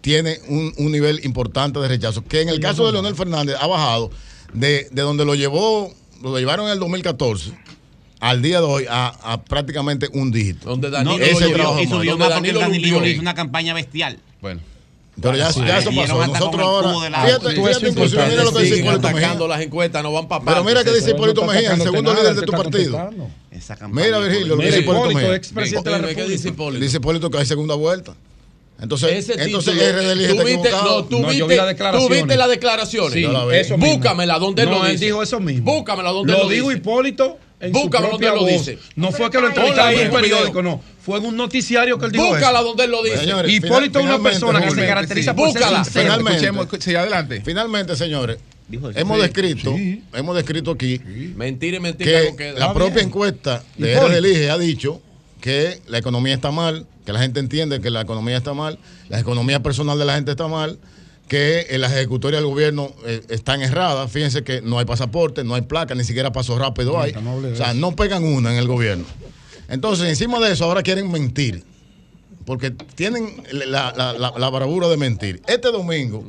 [0.00, 2.24] tiene un, un nivel importante de rechazo.
[2.24, 4.10] Que en el caso de Leonel Fernández ha bajado
[4.52, 7.52] de, de donde lo llevó, lo llevaron en el 2014
[8.20, 10.68] al día de hoy a, a prácticamente un dígito.
[10.70, 11.96] Donde No, Danilo ese lo llevó, trabajo y mal.
[11.98, 14.18] subió donde más porque Danilo hizo una campaña bestial.
[14.40, 14.60] Bueno,
[15.20, 16.26] Pero ya, Sí, ya eso pasó.
[16.26, 17.10] Nosotros ahora.
[17.10, 19.34] la- Fíjate, fíjate inclusive, mira lo que dice Hipólito Mejía.
[19.48, 21.10] las encuestas, no van para Pero mira que dice.
[21.10, 23.10] Hipólito No Mejía, el segundo nada, líder de tu partido.
[23.50, 24.06] Esa campaña.
[24.06, 26.14] Mira, Virgilio, lo que dice Hipólito Mejía.
[26.14, 26.48] ¿qué dice.
[26.48, 26.82] Hipólito?
[26.84, 28.14] Dice Hipólito que hay segunda vuelta.
[28.80, 32.08] Entonces, Ese entonces título, RD tú viste, no, tú No, yo viste, vi las declaraciones.
[32.08, 33.12] tú viste las declaraciones.
[33.12, 33.56] Sí, Yo la vi.
[33.56, 33.94] eso mismo.
[33.96, 35.04] Búscamela donde él no, lo dice.
[35.06, 35.64] dijo eso mismo.
[35.72, 36.78] Búscamela donde él lo lo dijo dice.
[36.78, 38.78] Hipólito en Búscamela su propia donde él lo dice.
[38.96, 40.80] No fue que lo entrevistaron en un periódico, no.
[41.04, 42.68] Fue en un noticiario que él dijo Búscala eso.
[42.68, 43.18] donde él lo dice.
[43.18, 45.36] Señores, Hipólito es una finalmente, persona que se caracteriza sí.
[45.36, 45.84] por ser Búscala.
[45.84, 46.04] sincero.
[46.04, 46.46] Finalmente.
[46.46, 47.42] escuchemos, sí, adelante.
[47.44, 48.38] Finalmente, señores,
[48.70, 49.22] hemos Sí.
[49.22, 50.02] descrito, Sí.
[50.12, 51.00] hemos descrito aquí
[51.36, 52.58] Mentira y mentira que queda.
[52.58, 53.06] la propia bien.
[53.06, 53.94] encuesta de.
[53.98, 55.00] RD Elige ha dicho
[55.40, 58.78] que la economía está mal, que la gente entiende que la economía está mal,
[59.08, 60.78] la economía personal de la gente está mal,
[61.28, 64.10] que eh, las ejecutorias del gobierno eh, están erradas.
[64.10, 67.12] Fíjense que no hay pasaporte, no hay placa, ni siquiera paso rápido hay.
[67.12, 69.04] no O sea, no pegan una en el gobierno.
[69.68, 71.62] Entonces, encima de eso, ahora quieren mentir.
[72.46, 75.42] Porque tienen la, la- la- la bravura de mentir.
[75.46, 76.24] Este domingo,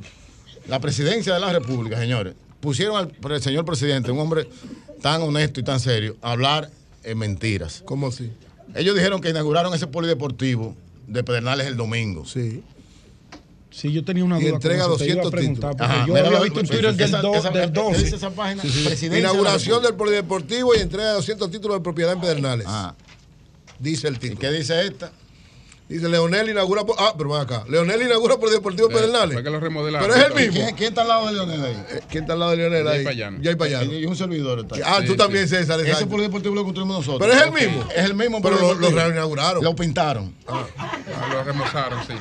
[0.67, 4.49] la presidencia de la República, señores, pusieron al pre- señor presidente, un hombre
[5.01, 6.69] tan honesto y tan serio, a hablar
[7.05, 7.81] en mentiras.
[7.85, 8.29] ¿Cómo así?
[8.75, 10.75] Ellos dijeron que inauguraron ese polideportivo
[11.07, 12.25] de Pedernales el domingo.
[12.25, 12.61] Sí.
[13.71, 14.55] Sí, yo tenía una Y duda.
[14.55, 15.91] entrega con eso, te iba a 200 preguntar, títulos.
[15.91, 18.03] Ajá, yo había lo- visto un esa- Twitter del, esa- do- esa- del ¿qué 12.
[18.03, 18.61] dice esa página?
[18.63, 18.83] Sí, sí.
[18.85, 22.65] Presidencia de la Inauguración del polideportivo y entrega de 200 títulos de propiedad en Pedernales.
[22.67, 22.95] Ah.
[23.77, 24.39] Dice el ¿Y título.
[24.41, 25.11] qué dice esta?
[25.87, 26.83] Dice Leonel inaugura.
[26.83, 27.63] por- Ah, pero ven acá.
[27.67, 29.33] Leonel inaugura polideportivo Pedernales.
[29.33, 30.07] Fue que lo remodelaron.
[30.07, 30.75] Pero es el ¿Quién, mismo.
[30.77, 31.83] quién está al lado de Leonel ahí?
[31.89, 33.03] Eh, ¿Quién está al lado de Leonel ahí?
[33.43, 33.93] Jay Payano.
[33.93, 34.81] Y un servidor está ahí.
[34.85, 35.17] Ah, Sí, tú sí.
[35.17, 35.79] también, César.
[35.79, 37.27] Ese polideportivo lo construimos nosotros.
[37.27, 37.87] Pero es el mismo.
[37.95, 39.63] Es el mismo, Pero lo, reinauguraron.
[39.63, 40.33] Lo pintaron.
[40.47, 40.65] Ah,
[41.33, 42.13] Lo remozaron, sí.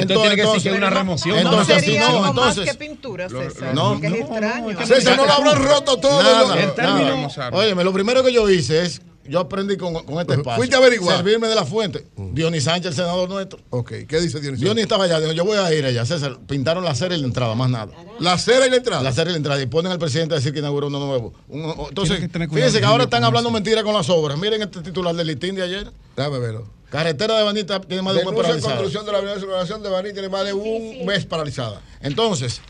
[0.00, 1.36] Entonces tiene que decir que es una remoción.
[1.36, 3.74] No Entonces, sería si no, algo más entonces- que pintura, César.
[3.74, 4.86] no, porque es no, extraño.
[4.86, 6.22] César, no lo habrán roto todo.
[6.22, 7.50] Nada, El término- nada.
[7.52, 10.56] Óyeme, lo primero que yo hice es yo aprendí con, con este espacio.
[10.56, 11.16] Fuiste a averiguar.
[11.16, 12.06] Servirme de la fuente.
[12.16, 13.58] Dionis Sánchez, el senador nuestro.
[13.70, 14.60] Ok, ¿qué dice Dionis?
[14.60, 16.04] Dionis estaba allá, dijo, yo voy a ir allá.
[16.04, 17.92] César, pintaron la acera y la entrada, más nada.
[18.20, 19.02] ¿La acera y la entrada?
[19.02, 19.62] La acera y la entrada.
[19.62, 21.32] Y ponen al presidente a decir que inauguró uno nuevo.
[21.48, 24.38] Un- entonces, que cuidado fíjense que ahora están hablando mentiras con las obras.
[24.38, 25.90] Miren este titular del listín de ayer.
[26.16, 26.68] Déjame verlo.
[26.90, 28.74] Carretera de Banita tiene más de un mes paralizada.
[28.76, 31.80] construcción de la avenida de circulación de Baní tiene más de un mes paralizada.
[32.02, 32.60] Entonces,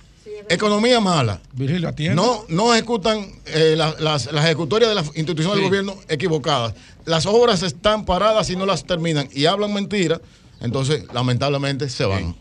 [0.48, 1.40] economía mala.
[1.52, 2.14] Virgilio, atiende.
[2.16, 6.74] No, no ejecutan eh, la- las, las ejecutorias de las instituciones del gobierno equivocadas.
[7.04, 10.20] Las obras están paradas y no las terminan y hablan mentira.
[10.60, 12.36] Entonces, lamentablemente, se van.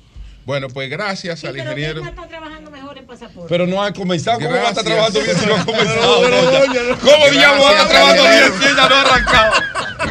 [0.46, 2.04] Bueno, pues gracias al ingeniero.
[2.04, 3.48] está trabajando mejor en pasaporte.
[3.48, 4.40] Pero no ha comenzado.
[4.40, 5.14] ¿Cómo va a estar Gracias.
[5.14, 6.16] trabajando bien si no ha comenzado?
[6.16, 6.60] No, pero, Doña?
[6.60, 7.00] doña, no.
[7.00, 9.54] ¿Cómo diablos va a estar Gracias, trabajando bien si ella no ha arrancado?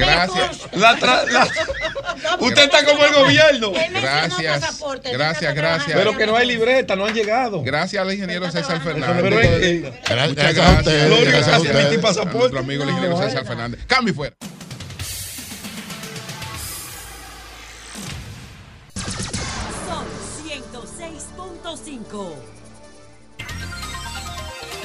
[0.00, 0.60] Gracias.
[0.72, 1.48] La tra- la-
[2.40, 3.72] Usted está como el gobierno.
[3.72, 4.80] Gracias.
[5.12, 5.96] Gracias, gracias.
[5.96, 7.62] Pero que no hay libreta, no han llegado.
[7.62, 9.22] Gracias al ingeniero César Fernández.
[9.22, 11.32] Pero, eh, eh, Gracias Muchas a ustedes, gracias.
[11.32, 11.98] gracias a Gracias ustedes.
[11.98, 12.38] a pasaporte.
[12.38, 13.80] nuestro amigo el ingeniero César Fernández.
[13.86, 14.34] Cambio fuera.
[19.86, 20.04] Son
[20.46, 22.34] 106.5.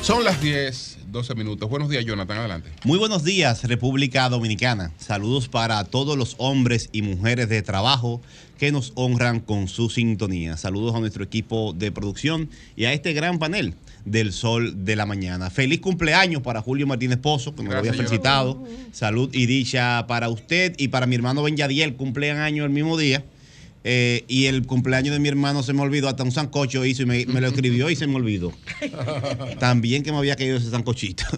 [0.02, 1.70] Son las 10, 12 minutos.
[1.70, 2.40] Buenos días, Jonathan.
[2.40, 2.70] Adelante.
[2.84, 4.92] Muy buenos días, República Dominicana.
[4.98, 8.22] Saludos para todos los hombres y mujeres de trabajo
[8.58, 10.58] que nos honran con su sintonía.
[10.58, 15.06] Saludos a nuestro equipo de producción y a este gran panel del Sol de la
[15.06, 15.50] Mañana.
[15.50, 18.62] Feliz cumpleaños para Julio Martínez Pozo, que me lo había felicitado.
[18.92, 23.24] Salud y dicha para usted y para mi hermano Ben Yadiel, cumpleaños el mismo día.
[23.88, 27.06] Eh, y el cumpleaños de mi hermano se me olvidó, hasta un sancocho hizo y
[27.06, 28.52] me, me lo escribió y se me olvidó.
[29.60, 31.24] También que me había caído ese sancochito.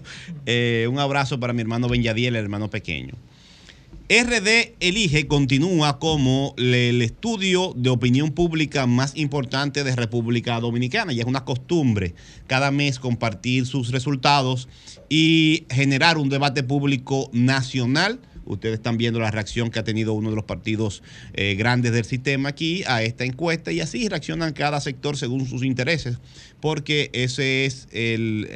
[0.50, 3.14] Eh, un abrazo para mi hermano Ben Yadiel, el hermano pequeño.
[4.08, 11.12] RD Elige continúa como el estudio de opinión pública más importante de República Dominicana.
[11.12, 12.14] Y es una costumbre
[12.46, 14.68] cada mes compartir sus resultados
[15.10, 18.20] y generar un debate público nacional.
[18.48, 21.02] Ustedes están viendo la reacción que ha tenido uno de los partidos
[21.34, 25.62] eh, grandes del sistema aquí a esta encuesta y así reaccionan cada sector según sus
[25.62, 26.18] intereses,
[26.60, 27.88] porque ese es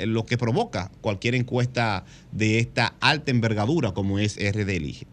[0.07, 5.07] lo que provoca cualquier encuesta de esta alta envergadura como es RD Elige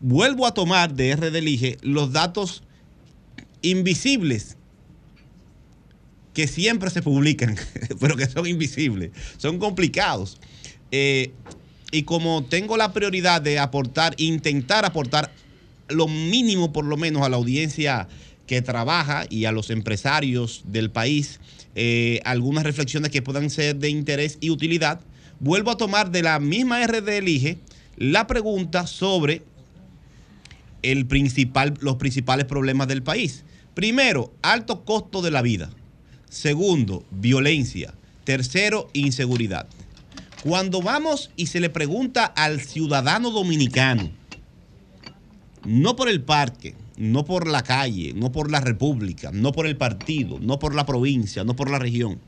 [0.00, 2.62] vuelvo a tomar de RD Elige los datos
[3.62, 4.58] invisibles
[6.34, 7.56] que siempre se publican,
[8.00, 10.40] pero que son invisibles, son complicados.
[10.90, 11.32] Eh,
[11.94, 15.30] y como tengo la prioridad de aportar, intentar aportar
[15.88, 18.08] lo mínimo por lo menos a la audiencia
[18.48, 21.38] que trabaja y a los empresarios del país,
[21.76, 25.00] eh, algunas reflexiones que puedan ser de interés y utilidad,
[25.38, 27.58] vuelvo a tomar de la misma RD Elige
[27.96, 29.42] la pregunta sobre
[30.82, 33.44] el principal, los principales problemas del país.
[33.74, 35.70] Primero, alto costo de la vida.
[36.28, 37.94] Segundo, violencia.
[38.24, 39.68] Tercero, inseguridad.
[40.44, 44.10] Cuando vamos y se le pregunta al ciudadano dominicano,
[45.64, 49.78] no por el parque, no por la calle, no por la república, no por el
[49.78, 52.20] partido, no por la provincia, no por la región,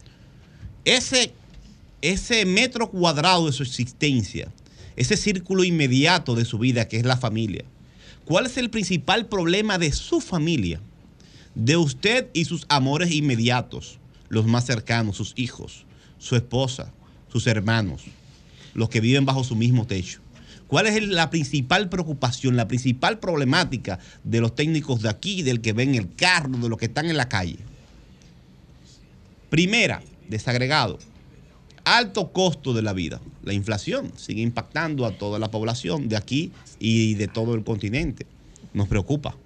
[0.86, 1.34] ese,
[2.00, 4.50] ese metro cuadrado de su existencia,
[4.96, 7.66] ese círculo inmediato de su vida que es la familia,
[8.24, 10.80] ¿cuál es el principal problema de su familia?
[11.54, 13.98] De usted y sus amores inmediatos,
[14.30, 15.84] los más cercanos, sus hijos,
[16.16, 16.94] su esposa,
[17.36, 18.04] sus hermanos,
[18.72, 20.20] los que viven bajo su mismo techo.
[20.68, 25.74] ¿Cuál es la principal preocupación, la principal problemática de los técnicos de aquí, del que
[25.74, 27.58] ven el carro, de los que están en la calle?
[29.50, 30.98] Primera, desagregado,
[31.84, 33.20] alto costo de la vida.
[33.44, 38.26] La inflación sigue impactando a toda la población de aquí y de todo el continente.
[38.72, 39.36] Nos preocupa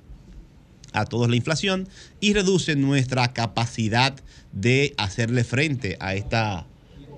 [0.92, 1.88] a todos la inflación
[2.20, 4.14] y reduce nuestra capacidad
[4.52, 6.66] de hacerle frente a esta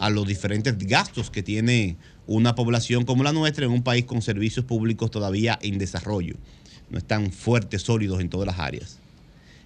[0.03, 4.21] a los diferentes gastos que tiene una población como la nuestra en un país con
[4.21, 6.35] servicios públicos todavía en desarrollo.
[6.91, 8.99] No están fuertes, sólidos en todas las áreas.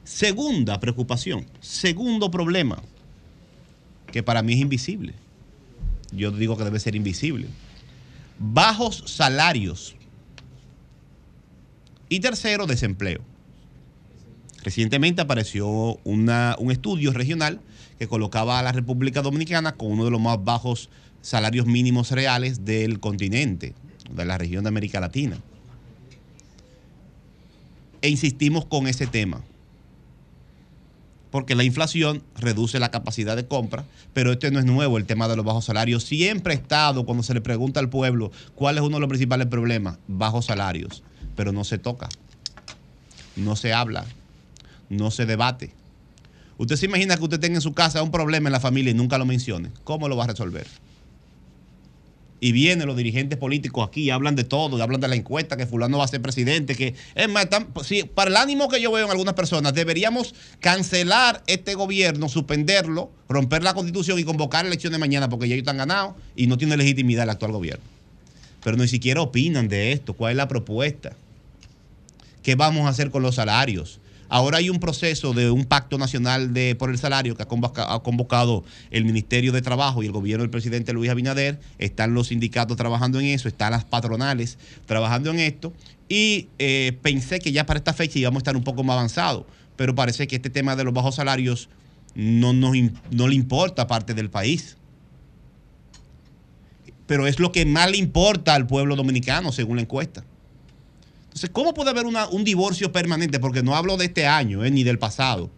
[0.04, 2.82] Segunda preocupación, segundo problema,
[4.12, 5.14] que para mí es invisible.
[6.12, 7.46] Yo digo que debe ser invisible.
[8.38, 9.96] Bajos salarios.
[12.10, 13.22] Y tercero, desempleo.
[14.62, 17.58] Recientemente apareció una- un estudio regional
[17.98, 20.90] que colocaba a la República Dominicana con uno de los más bajos
[21.22, 23.74] salarios mínimos reales del continente,
[24.10, 25.38] de la región de América Latina.
[28.02, 29.42] E insistimos con ese tema,
[31.30, 35.28] porque la inflación reduce la capacidad de compra, pero este no es nuevo, el tema
[35.28, 36.04] de los bajos salarios.
[36.04, 39.46] Siempre ha estado, cuando se le pregunta al pueblo cuál es uno de los principales
[39.48, 41.02] problemas, bajos salarios,
[41.34, 42.08] pero no se toca,
[43.34, 44.04] no se habla,
[44.88, 45.72] no se debate.
[46.58, 48.94] Usted se imagina que usted tenga en su casa un problema en la familia y
[48.94, 49.70] nunca lo mencione.
[49.84, 50.66] ¿Cómo lo va a resolver?
[52.38, 55.56] y vienen los dirigentes políticos aquí y hablan de todo, y hablan de la encuesta,
[55.56, 58.78] que fulano va a ser presidente, que es más, están- sí, para el ánimo que
[58.80, 64.66] yo veo en algunas personas, deberíamos cancelar este gobierno, suspenderlo, romper la constitución y convocar
[64.66, 67.82] elecciones mañana porque ya ellos están ganados y no tiene legitimidad el actual gobierno.
[68.62, 71.12] Pero ni siquiera opinan de esto, cuál es la propuesta.
[72.42, 73.98] ¿Qué vamos a hacer con los salarios?
[74.28, 77.92] Ahora hay un proceso de un pacto nacional de, por el salario que ha convoca-
[77.92, 81.60] ha convocado el Ministerio de Trabajo y el gobierno del presidente Luis Abinader.
[81.78, 85.72] Están los sindicatos trabajando en eso, están las patronales trabajando en esto.
[86.08, 89.44] Y eh, pensé que ya para esta fecha íbamos a estar un poco más avanzados,
[89.76, 91.68] pero parece que este tema de los bajos salarios
[92.14, 94.76] no, im- no le importa a parte del país.
[97.06, 100.24] Pero es lo que más le importa al pueblo dominicano, según la encuesta.
[101.36, 103.38] Entonces, ¿cómo puede haber un divorcio permanente?
[103.38, 105.50] Porque no hablo de este año eh, ni del pasado.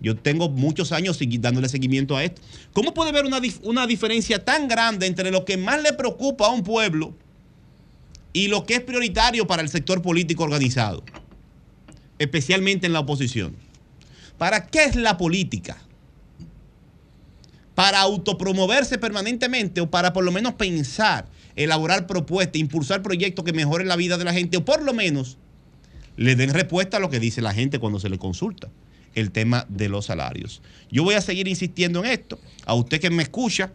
[0.00, 2.40] Yo tengo muchos años dándole seguimiento a esto.
[2.72, 6.62] ¿Cómo puede haber una diferencia tan grande entre lo que más le preocupa a un
[6.62, 7.14] pueblo
[8.32, 11.04] y lo que es prioritario para el sector político organizado?
[12.18, 13.56] Especialmente en la oposición.
[14.38, 15.76] ¿Para qué es la política?
[17.74, 23.88] ¿Para autopromoverse permanentemente o para por lo menos pensar, elaborar propuestas, impulsar proyectos que mejoren
[23.88, 25.38] la vida de la gente o por lo menos
[26.16, 28.70] le den respuesta a lo que dice la gente cuando se le consulta?
[29.14, 30.62] El tema de los salarios.
[30.90, 32.38] Yo voy a seguir insistiendo en esto.
[32.66, 33.72] A usted que me escucha,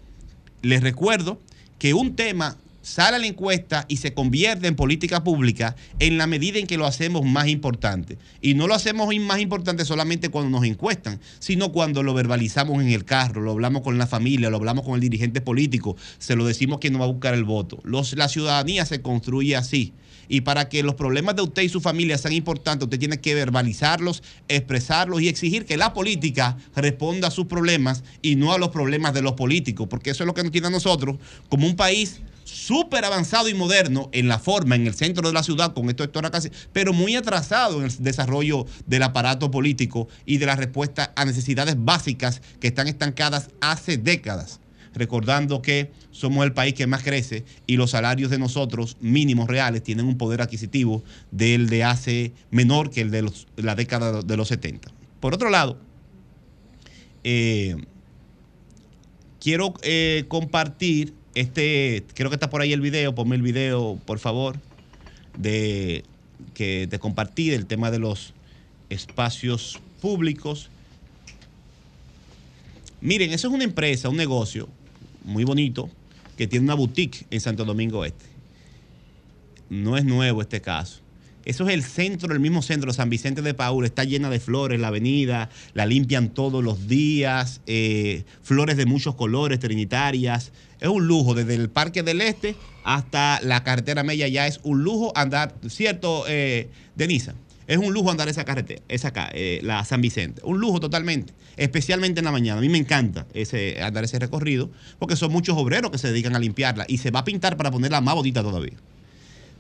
[0.62, 1.40] les recuerdo
[1.80, 6.28] que un tema sale a la encuesta y se convierte en política pública en la
[6.28, 8.18] medida en que lo hacemos más importante.
[8.42, 12.90] Y no lo hacemos más importante solamente cuando nos encuestan, sino cuando lo verbalizamos en
[12.90, 16.46] el carro, lo hablamos con la familia, lo hablamos con el dirigente político, se lo
[16.46, 17.80] decimos que no va a buscar el voto.
[17.84, 19.94] Los, la ciudadanía se construye así.
[20.28, 23.36] Y para que los problemas de usted y su familia sean importantes, usted tiene que
[23.36, 28.70] verbalizarlos, expresarlos y exigir que la política responda a sus problemas y no a los
[28.70, 31.18] problemas de los políticos, porque eso es lo que nos tiene a nosotros
[31.50, 35.44] como un país súper avanzado y moderno en la forma, en el centro de la
[35.44, 40.38] ciudad, con esto Héctor casi, pero muy atrasado en el desarrollo del aparato político y
[40.38, 44.60] de la respuesta a necesidades básicas que están estancadas hace décadas
[44.94, 49.84] recordando que somos el país que más crece y los salarios de nosotros mínimos reales
[49.84, 54.36] tienen un poder adquisitivo del de hace menor que el de los- la década de
[54.38, 54.92] los 70.
[55.22, 55.80] Por otro lado,
[57.24, 57.78] eh,
[59.40, 64.20] quiero eh, compartir este, creo que está por ahí el video, ponme el video, por
[64.20, 64.60] favor,
[65.38, 66.04] de
[66.54, 68.34] que de compartir el tema de los
[68.90, 70.70] espacios públicos.
[73.00, 74.68] Miren, eso es una empresa, un negocio
[75.24, 75.90] muy bonito
[76.38, 78.26] que tiene una boutique en Santo Domingo Este.
[79.70, 81.00] No es nuevo este caso.
[81.46, 84.80] Eso es el centro, el mismo centro, San Vicente de Paul, está llena de flores,
[84.80, 90.52] la avenida, la limpian todos los días, eh, flores de muchos colores, trinitarias.
[90.80, 94.84] Es un lujo, desde el Parque del Este hasta la carretera Mella ya es un
[94.84, 97.36] lujo andar, ¿cierto, eh, Denisa?
[97.68, 100.42] Es un lujo andar esa carretera, esa eh, la San Vicente.
[100.44, 102.58] Un lujo totalmente, especialmente en la mañana.
[102.58, 106.36] A mí me encanta ese, andar ese recorrido porque son muchos obreros que se dedican
[106.36, 108.74] a limpiarla y se va a pintar para ponerla más bonita todavía.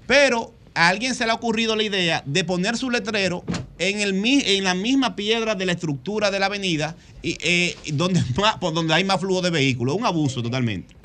[0.07, 3.43] Pero a alguien se le ha ocurrido la idea de poner su letrero
[3.77, 8.21] en, el, en la misma piedra de la estructura de la avenida y, eh, donde,
[8.37, 9.95] más- por donde hay más flujo de vehículos.
[9.95, 10.95] Un abuso totalmente.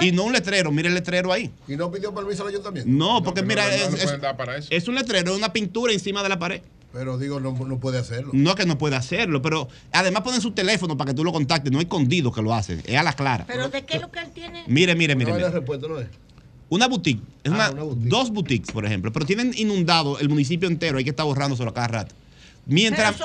[0.00, 1.50] Y no un letrero, mire el letrero ahí.
[1.68, 2.90] ¿Y no pidió permiso al ayuntamiento?
[2.90, 4.68] No, porque mira, no, no es, es- para eso.
[4.70, 6.62] es un letrero, es una pintura encima de la pared.
[6.92, 8.32] Pero digo, no, no puede hacerlo.
[8.34, 11.72] No que no puede hacerlo, pero además ponen su teléfono para que tú lo contactes.
[11.72, 13.44] No es escondido que lo hacen, es a la clara.
[13.46, 14.64] ¿Pero de qué es lo que él tiene?
[14.66, 15.30] Mire, mire, mire.
[15.30, 15.58] No hay la mire.
[15.60, 16.08] respuesta, ¿no es?
[16.72, 21.04] Una boutique, es una, dos boutiques, por ejemplo, pero tienen inundado el municipio entero, hay
[21.04, 22.14] que estar borrándoselo a cada rato.
[22.64, 23.16] Mientras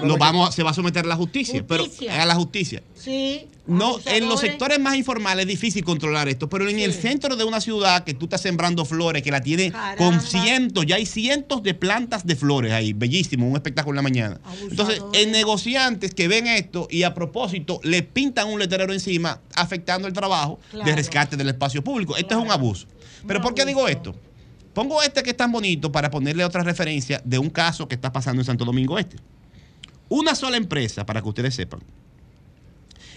[0.00, 2.10] Pero vamos, se va a someter a la justicia, Justicia.
[2.10, 2.82] pero a la justicia.
[2.94, 3.48] Sí.
[3.66, 7.44] No, en los sectores más informales es difícil controlar esto, pero en el centro de
[7.44, 11.62] una ciudad que tú estás sembrando flores, que la tiene con cientos, ya hay cientos
[11.62, 14.40] de plantas de flores ahí, bellísimo, un espectáculo en la mañana.
[14.68, 20.08] Entonces, en negociantes que ven esto y a propósito le pintan un letrero encima afectando
[20.08, 22.16] el trabajo de rescate del espacio público.
[22.16, 22.86] Esto es un abuso.
[23.26, 24.14] Pero ¿por qué digo esto?
[24.74, 28.12] Pongo este que es tan bonito para ponerle otra referencia de un caso que está
[28.12, 29.16] pasando en Santo Domingo Este.
[30.08, 31.80] Una sola empresa, para que ustedes sepan.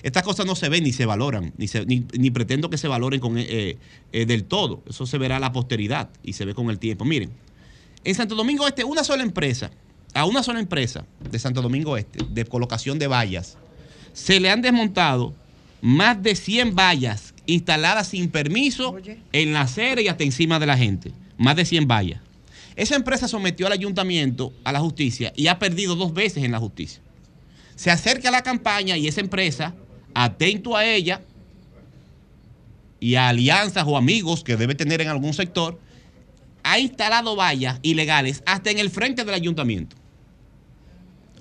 [0.03, 2.88] Estas cosas no se ven ni se valoran, ni, se- ni, ni pretendo que se
[2.88, 3.77] valoren con, eh,
[4.11, 4.84] eh, del todo.
[4.88, 7.06] Eso se verá a la posteridad y se ve con el tiempo.
[7.06, 7.32] Miren,
[8.03, 9.72] en Santo Domingo Este, una sola empresa,
[10.14, 13.58] a una sola empresa de Santo Domingo Este, de colocación de vallas,
[14.14, 15.34] se le han desmontado
[15.82, 18.92] más de 100 vallas instaladas sin permiso
[19.34, 21.11] en la acera y hasta encima de la gente.
[21.38, 22.22] Más de 100 vallas.
[22.75, 26.59] Esa empresa sometió al ayuntamiento a la justicia y ha perdido dos veces en la
[26.59, 27.01] justicia.
[27.75, 29.73] Se acerca la campaña y esa empresa,
[30.14, 31.22] atento a ella,
[32.99, 35.80] y a alianzas o amigos que debe tener en algún sector,
[36.64, 39.95] ha instalado vallas ilegales hasta en el frente del ayuntamiento.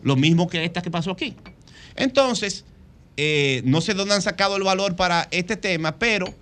[0.02, 1.34] Lo mismo que esta que pasó aquí.
[1.96, 2.64] Entonces,
[3.16, 6.34] eh, no sé dónde han sacado el valor para este tema, pero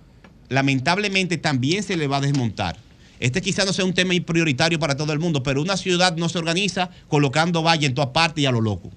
[0.49, 2.77] lamentablemente también se le va a desmontar.
[3.23, 6.27] Este quizás no sea un tema prioritario para todo el mundo, pero una ciudad no
[6.27, 8.91] se organiza colocando vallas en todas partes y a lo loco.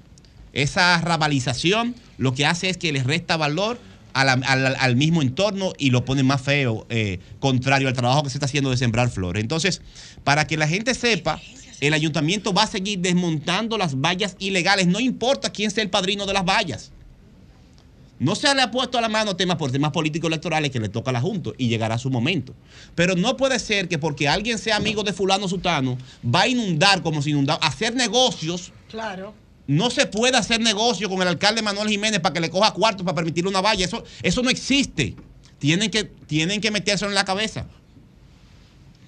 [0.53, 3.79] Esa rabalización lo que hace es que les resta valor
[4.15, 8.47] al mismo entorno y lo pone más feo, eh, contrario al trabajo que se está
[8.47, 9.41] haciendo de sembrar flores.
[9.41, 9.81] Entonces,
[10.25, 11.41] para que la gente sepa,
[11.81, 16.27] el ayuntamiento va a seguir desmontando las vallas ilegales, no importa quién sea el padrino
[16.27, 16.91] de las vallas.
[18.19, 20.89] No se le ha puesto a la mano temas por temas políticos electorales que le
[20.89, 22.55] toca a la Junta y llegará su momento.
[22.95, 27.03] Pero no puede ser que porque alguien sea amigo de fulano sutano, va a inundar
[27.03, 29.35] como si inundara, hacer negocios Claro.
[29.67, 33.05] no se puede hacer negocio con el alcalde Manuel Jiménez para que le coja cuartos
[33.05, 33.85] para permitirle una valla.
[33.85, 35.15] Eso, eso no existe.
[35.59, 37.67] Tienen que, tienen que metérselo en la cabeza.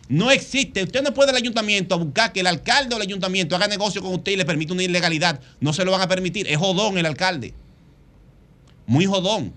[0.08, 0.82] No existe.
[0.82, 4.02] Usted no puede el ayuntamiento a buscar que el alcalde o el ayuntamiento haga negocio
[4.02, 5.40] con usted y le permita una ilegalidad.
[5.60, 6.46] No se lo van a permitir.
[6.48, 7.54] Es jodón el alcalde.
[8.88, 9.52] Muy jodón.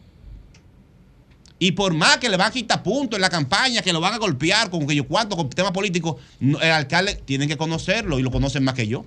[1.57, 4.13] Y por más que le van a quitar puntos en la campaña, que lo van
[4.13, 8.23] a golpear con que yo cuánto, con temas políticos, el alcalde tiene que conocerlo y
[8.23, 9.05] lo conocen más que yo.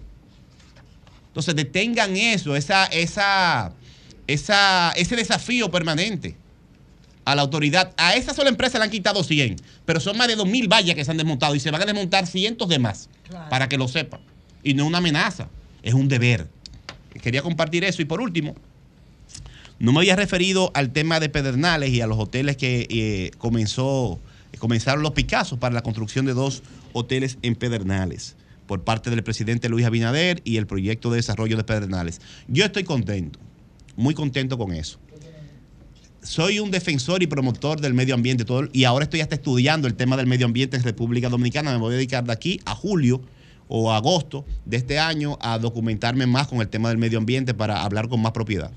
[1.27, 3.75] Entonces detengan eso, esa, esa,
[4.27, 6.37] esa, ese desafío permanente
[7.27, 7.93] a la autoridad.
[7.99, 11.05] A esa sola empresa le han quitado 100, pero son más de 2.000 vallas que
[11.05, 13.11] se han desmontado y se van a desmontar cientos de más,
[13.51, 14.21] para que lo sepan.
[14.63, 15.49] Y no es una amenaza,
[15.83, 16.49] es un deber.
[17.21, 18.01] Quería compartir eso.
[18.01, 18.55] Y por último,
[19.85, 24.19] no me había referido al tema de Pedernales y a los hoteles que eh, comenzó,
[24.59, 26.63] comenzaron los Picassos para la construcción de dos
[26.95, 28.35] hoteles en Pedernales
[28.67, 32.23] por parte del presidente Luis Abinader y el proyecto de desarrollo de Pedernales.
[32.49, 33.39] Yo estoy contento,
[33.95, 34.99] muy contento con eso.
[36.23, 39.95] Soy un defensor y promotor del medio ambiente todo, y ahora estoy hasta estudiando el
[39.95, 41.73] tema del medio ambiente en República Dominicana.
[41.73, 43.21] Me voy a dedicar de aquí a julio
[43.69, 47.83] o agosto de este año a documentarme más con el tema del medio ambiente para
[47.83, 48.73] hablar con más propiedad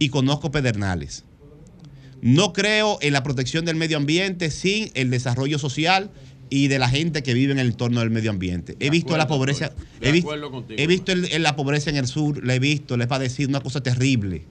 [0.00, 1.22] y conozco Pedernales.
[2.22, 6.10] No creo en la protección del medio ambiente sin el desarrollo social
[6.50, 8.76] y de la gente que vive en el entorno del medio ambiente.
[8.80, 10.82] He visto la pobreza, he visto, acuerdo contigo.
[10.82, 13.48] he visto el- el- la pobreza en el sur, la he visto, le he padecido
[13.48, 14.42] una cosa terrible.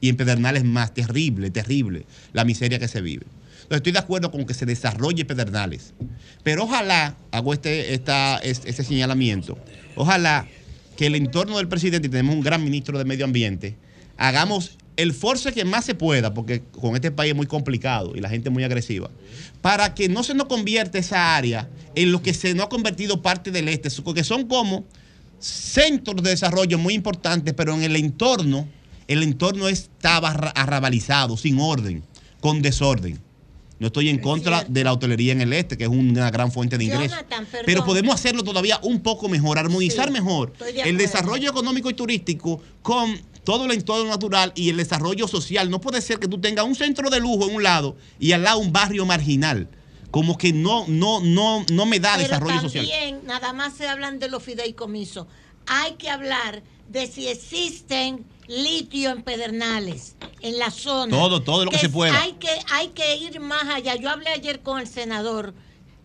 [0.00, 3.26] Y en Pedernales más, terrible, terrible, la miseria que se vive.
[3.62, 5.92] Entonces estoy de acuerdo con que se desarrolle Pedernales.
[6.42, 9.58] Pero ojalá, hago este, esta, es- este señalamiento,
[9.96, 10.46] ojalá
[10.96, 13.76] que el entorno del presidente, y tenemos un gran ministro de Medio Ambiente,
[14.16, 18.20] hagamos el force que más se pueda, porque con este país es muy complicado y
[18.20, 19.10] la gente es muy agresiva,
[19.62, 23.22] para que no se nos convierta esa área en lo que se nos ha convertido
[23.22, 24.84] parte del este, porque son como
[25.38, 28.68] centros de desarrollo muy importantes, pero en el entorno,
[29.08, 32.02] el entorno estaba arra- arrabalizado, sin orden,
[32.40, 33.18] con desorden.
[33.78, 36.76] No estoy en contra de la hotelería en el este, que es una gran fuente
[36.76, 37.16] de ingresos.
[37.16, 37.46] Jonathan.
[37.64, 41.94] Pero podemos hacerlo todavía un poco mejor, armonizar Sí, mejor de el desarrollo económico y
[41.94, 45.70] turístico con todo el entorno natural y el desarrollo social.
[45.70, 48.42] No puede ser que tú tengas un centro de lujo en un lado y al
[48.42, 49.68] lado un barrio marginal.
[50.10, 52.84] Como que no, no, no, no me da Pero desarrollo social.
[52.84, 55.26] también nada más se hablan de los fideicomisos.
[55.66, 61.16] Hay que hablar de si existen litio en Pedernales, en la zona.
[61.16, 62.20] Todo, todo lo que se pueda.
[62.20, 63.94] Hay que, hay que ir más allá.
[63.94, 65.54] Yo hablé ayer con el senador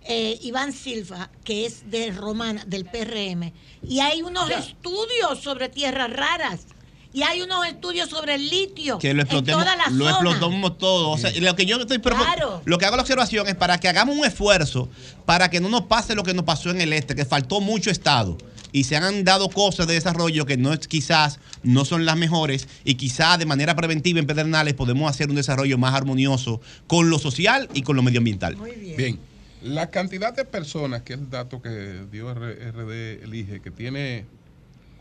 [0.08, 6.12] eh, Iván Silva, que es de Romana, del PRM, y hay unos estudios sobre tierras
[6.12, 6.68] raras.
[7.16, 10.12] Y hay unos estudios sobre el litio que lo en explotemos, toda la lo zona.
[10.12, 11.12] explotamos todo.
[11.12, 12.62] O sea, lo que yo estoy Claro.
[12.66, 14.90] lo que hago la observación es para que hagamos un esfuerzo
[15.26, 17.90] para que no nos pase lo que nos pasó en el este, que faltó mucho
[17.90, 18.38] Estado.
[18.74, 22.68] Y se han dado cosas de desarrollo que no es, quizás no son las mejores
[22.84, 27.18] y quizás de manera preventiva en Pedernales podemos hacer un desarrollo más armonioso con lo
[27.18, 28.58] social y con lo medioambiental.
[28.98, 29.18] Bien.
[29.64, 34.26] La cantidad de personas, que es el dato que dio RD Elige, que tiene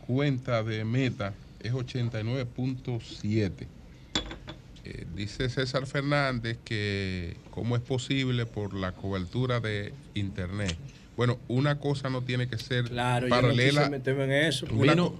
[0.06, 1.34] cuenta de meta,
[1.64, 3.52] es 89.7.
[4.86, 10.76] Eh, dice César Fernández que cómo es posible por la cobertura de Internet.
[11.16, 13.86] Bueno, una cosa no tiene que ser Claro, yo no paralela.
[13.86, 14.66] en eso.
[14.70, 15.14] Una, no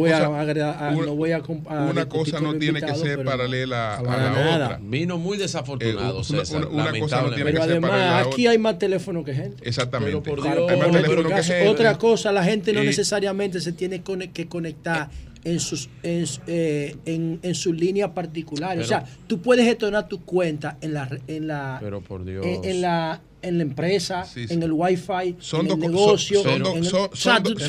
[0.00, 2.52] voy cosa, agregar- a- una- no voy a comp- a una discutir cosa con no
[2.54, 4.64] el tiene que ser pero paralela a la nada.
[4.66, 4.80] otra.
[4.82, 6.66] Vino muy desafortunado, Eh, una- César.
[6.66, 7.44] una- una cosa no tiene.
[7.44, 8.18] Pero que ser además, otra.
[8.20, 9.68] aquí hay más teléfono que gente.
[9.68, 10.10] Exactamente.
[10.12, 11.68] Pero por Dios, Hay más otro que gente.
[11.68, 14.02] Otra cosa, la gente no Y- necesariamente se tiene
[14.32, 15.08] que conectar
[15.46, 18.84] en sus en, su- eh, en, en sus líneas particulares.
[18.84, 22.44] o sea, tú puedes gestionar tu cuenta en la re- en la Pero por Dios.
[22.44, 26.52] en, en la en la empresa, en el wifi, Son en dos el negocio, son-
[26.52, 27.10] en el- son-
[27.44, 27.62] dos-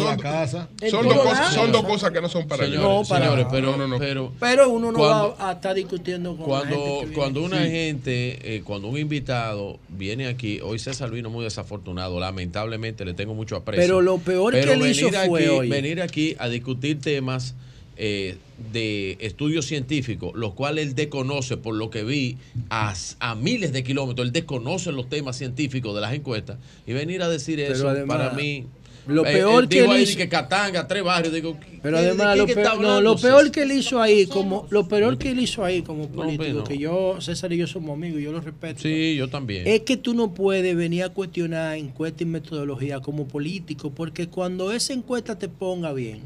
[1.23, 2.81] cosas- son dos cosas que no son paralelas.
[2.81, 6.31] No, para Señores, pero, No, no, pero, Pero uno no cuando- va a estar discutiendo
[6.31, 7.69] con la cuando, gente cuando una Sí.
[7.69, 13.35] gente, eh, cuando un invitado viene aquí, hoy César vino muy desafortunado, lamentablemente le tengo
[13.35, 13.83] mucho aprecio.
[13.83, 15.69] Pero lo peor que él hizo fue, aquí, oye.
[15.69, 17.53] venir aquí a discutir temas
[17.97, 18.37] eh,
[18.71, 22.37] de estudios científicos, los cuales él desconoce, por lo que vi,
[22.69, 27.21] a, a miles de kilómetros, él desconoce los temas científicos de las encuestas, y venir
[27.21, 28.65] a decir Pero eso, además, para mí...
[29.07, 32.09] lo eh, peor que él ahí hizo- que Catanga, tres barrios, digo, Pero ¿qué- de
[32.09, 35.39] además, lo peor, no, lo peor que él hizo ahí, como lo peor que él
[35.39, 36.63] hizo ahí como político, no.
[36.65, 38.81] que yo, César y yo somos amigos, yo lo respeto.
[38.81, 39.65] Sí, yo también.
[39.67, 44.71] Es que tú no puedes venir a cuestionar encuesta y metodología como político, porque cuando
[44.73, 46.21] esa encuesta te ponga bien,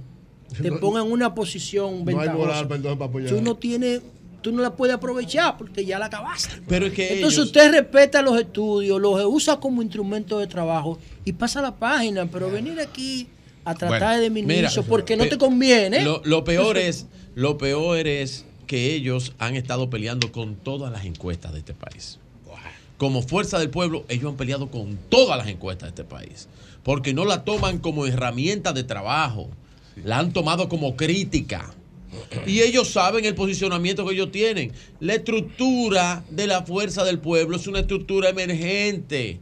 [0.60, 3.30] te No- ponga en una posición No hay ventajosa, moral para entonces para apoyar.
[3.30, 4.02] tú no tienes,
[4.42, 6.62] tú no la puedes aprovechar porque ya la acabaste.
[6.68, 11.00] Pero es que Entonces ellos- usted respeta los estudios, los usa como instrumento de trabajo
[11.26, 13.28] y pasa la página, pero venir aquí
[13.64, 16.04] a tratar de Bueno, diminuir mira, porque no te conviene.
[16.04, 17.06] Lo, lo peor es,
[17.36, 22.18] lo peor es que ellos han estado peleando con todas las encuestas de este país.
[22.98, 26.48] Como fuerza del pueblo, ellos han peleado con todas las encuestas de este país.
[26.84, 29.50] Porque no la toman como herramienta de trabajo.
[30.04, 31.74] La han tomado como crítica.
[32.46, 34.72] Y ellos saben el posicionamiento que ellos tienen.
[35.00, 39.40] La estructura de la fuerza del pueblo es una estructura emergente.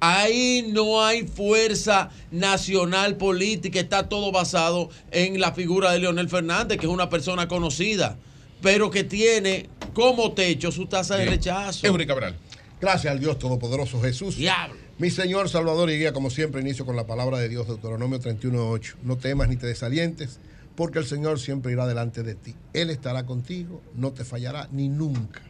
[0.00, 6.78] Ahí no hay fuerza nacional política, está todo basado en la figura de Leonel Fernández,
[6.78, 8.18] que es una persona conocida,
[8.60, 11.86] pero que tiene como techo su tasa de rechazo.
[11.86, 12.36] Eury Cabral.
[12.80, 14.36] Gracias al Dios Todopoderoso Jesús.
[14.36, 14.83] Diablo.
[14.98, 18.94] Mi Señor, Salvador y Guía, como siempre, inicio con la palabra de Dios, Deuteronomio 31.8.
[19.02, 20.38] No temas ni te desalientes,
[20.76, 22.54] porque el Señor siempre irá delante de ti.
[22.72, 25.42] Él estará contigo, no te fallará, ni nunca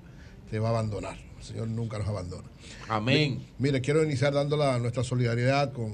[0.51, 1.19] te va a abandonar.
[1.39, 2.49] El Señor nunca nos abandona.
[2.89, 3.35] Amén.
[3.59, 5.93] Mi- Mire, quiero iniciar dando la- nuestra solidaridad con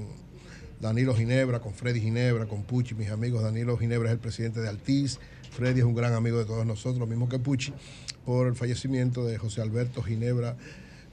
[0.81, 3.43] Danilo Ginebra, con Freddy Ginebra, con Puchi, mis amigos.
[3.43, 5.19] Danilo Ginebra es el presidente de Altiz.
[5.51, 7.73] Freddy es un gran amigo de todos nosotros, lo mismo que Puchi,
[8.25, 10.57] por el fallecimiento de José Alberto Ginebra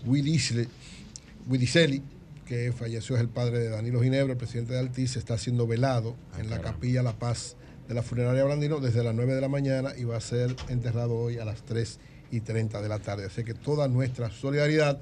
[0.05, 2.03] Widicelli,
[2.47, 6.15] que falleció, es el padre de Danilo Ginebra, el presidente de Altiz, está siendo velado
[6.39, 7.55] en la capilla La Paz
[7.87, 11.15] de la funeraria Blandino desde las 9 de la mañana y va a ser enterrado
[11.15, 11.99] hoy a las 3
[12.31, 13.25] y 30 de la tarde.
[13.25, 14.99] Así que toda nuestra solidaridad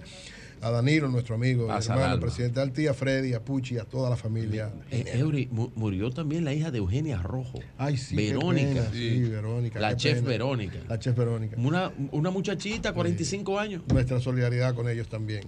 [0.62, 2.26] a Danilo, nuestro amigo, Pasa al hermano, alma.
[2.26, 4.72] presidente de Altí, a Freddy, a Puchi, a toda la familia.
[4.90, 7.60] Eh, Eury, mu- murió también la hija de Eugenia Rojo.
[7.78, 8.70] Ay, sí, Verónica.
[8.86, 10.30] pena, sí, Verónica, La chef pena.
[10.30, 10.78] Verónica.
[10.88, 11.58] La chef Verónica.
[11.60, 13.84] Una, una muchachita, 45 años.
[13.88, 15.44] Nuestra solidaridad con ellos también.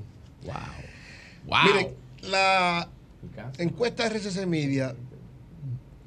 [0.45, 0.53] Wow.
[1.47, 1.57] Wow.
[1.65, 1.93] Miren,
[2.23, 2.89] la
[3.57, 4.95] encuesta RCC Media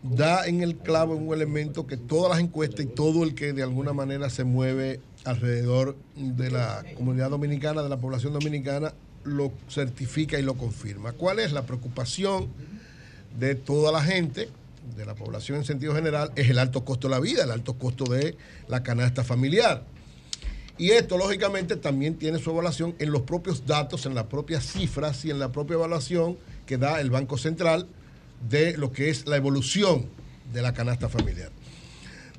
[0.03, 3.63] da en el clavo un elemento que todas las encuestas y todo el que de
[3.63, 8.95] alguna manera se mueve alrededor de la comunidad dominicana, de la población dominicana,
[9.25, 11.13] lo certifica y lo confirma.
[11.13, 12.49] ¿Cuál es la preocupación
[13.39, 14.49] de toda la gente,
[14.97, 16.33] de la población en sentido general?
[16.37, 18.37] Es el alto costo de la vida, el alto costo de
[18.69, 19.85] la canasta familiar.
[20.81, 25.27] Y esto, lógicamente, también tiene su evaluación en los propios datos, en las propias cifras
[25.27, 27.87] y en la propia evaluación que da el Banco Central
[28.49, 30.07] de lo que es la evolución
[30.55, 31.51] de la canasta familiar.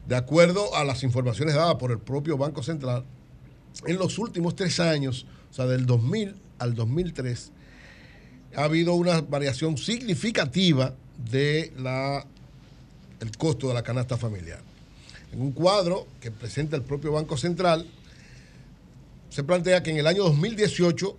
[0.07, 3.05] De acuerdo a las informaciones dadas por el propio Banco Central,
[3.85, 7.51] en los últimos tres años, o sea, del 2000 al 2003,
[8.55, 10.95] ha habido una variación significativa
[11.29, 11.71] de
[13.37, 14.61] costo de la canasta familiar.
[15.31, 17.85] En un cuadro que presenta el propio Banco Central,
[19.31, 21.17] se plantea que en el año 2018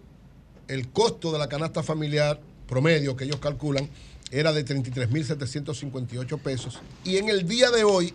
[0.69, 3.89] el costo de la canasta familiar promedio que ellos calculan
[4.31, 8.13] era de 33.758 pesos y en el día de hoy,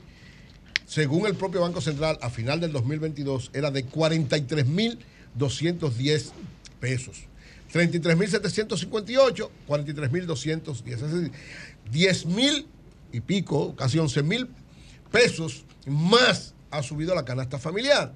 [0.85, 6.32] según el propio Banco Central, a final del 2022 era de 43.210
[6.80, 7.24] pesos.
[7.74, 10.84] 33.758, 43.210.
[10.85, 11.32] Es decir,
[11.92, 12.66] 10.000
[13.11, 14.48] y pico, casi 11.000
[15.11, 18.14] pesos más ha subido la canasta familiar.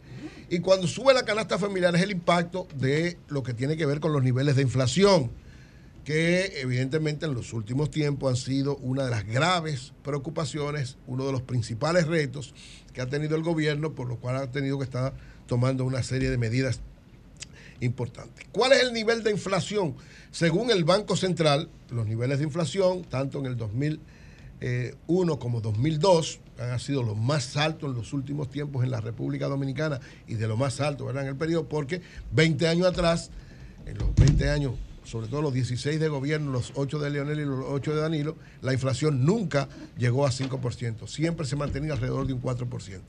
[0.52, 4.02] Y cuando sube la canasta familiar es el impacto de lo que tiene que ver
[4.02, 5.32] con los niveles de inflación,
[6.04, 11.32] que evidentemente en los últimos tiempos han sido una de las graves preocupaciones, uno de
[11.32, 12.54] los principales retos
[12.94, 15.14] que ha tenido el gobierno, por lo cual ha tenido que estar
[15.48, 16.82] tomando una serie de medidas
[17.80, 18.46] importantes.
[18.52, 19.96] ¿Cuál es el nivel de inflación?
[20.32, 26.80] Según el Banco Central, los niveles de inflación, tanto en el 2001 como 2002, han
[26.80, 30.58] sido los más altos en los últimos tiempos en la República Dominicana y de lo
[30.58, 31.24] más alto ¿verdad?
[31.24, 32.02] en el periodo, porque
[32.34, 33.32] 20 años atrás,
[33.86, 34.74] en los 20 años,
[35.04, 38.36] sobre todo los 16 de gobierno, los 8 de Leonel y los 8 de Danilo,
[38.62, 39.68] la inflación nunca
[39.98, 43.00] llegó a 5%, siempre se mantenía alrededor de un 4%.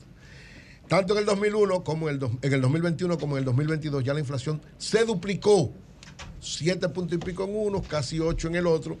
[0.87, 4.13] Tanto en el 2001 como en el, en el 2021 como en el 2022 ya
[4.13, 5.71] la inflación se duplicó.
[6.41, 8.97] siete puntos y pico en uno, casi ocho en el otro.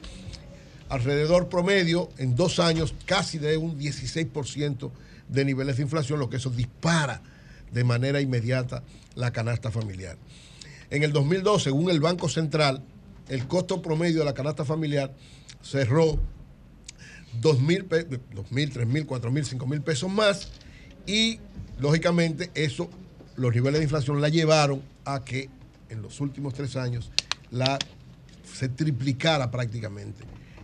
[0.93, 4.91] Alrededor promedio, en dos años, casi de un 16%
[5.27, 7.19] de niveles de inflación, lo que eso dispara
[7.71, 8.83] de manera inmediata
[9.15, 10.17] la canasta familiar.
[10.91, 12.83] En el 2002, según el Banco Central,
[13.27, 15.11] el costo promedio de la canasta familiar
[15.63, 16.19] cerró
[17.41, 17.87] 2 mil,
[18.31, 20.51] 2 mil, 3 mil, 4 mil, 5 mil pesos más
[21.07, 21.39] y
[21.79, 22.87] lógicamente eso,
[23.35, 25.49] los niveles de inflación la llevaron a que
[25.89, 27.09] en los últimos tres años
[27.49, 27.79] la,
[28.43, 30.23] se triplicara prácticamente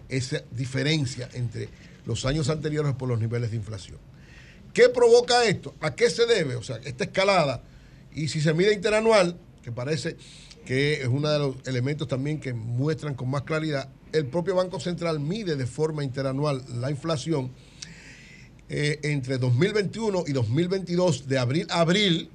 [0.10, 1.70] esa diferencia entre
[2.06, 3.98] los años anteriores por los niveles de inflación.
[4.74, 5.76] ¿Qué provoca esto?
[5.82, 6.56] ¿A qué se debe?
[6.56, 7.64] O sea, esta escalada,
[8.14, 10.18] y si se mide interanual, que parece
[10.66, 14.80] que es uno de los elementos también que muestran con más claridad, el propio Banco
[14.80, 17.52] Central mide de forma interanual la inflación
[18.70, 22.30] eh, entre 2021 y 2022, de abril a abril,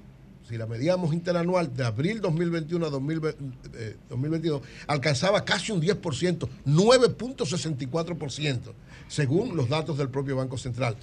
[0.49, 3.39] si la medíamos interanual de abril 2021 a 2020,
[3.75, 8.73] eh, 2022, alcanzaba casi un 10%, 9.64%,
[9.09, 10.97] según los datos del propio Banco Central.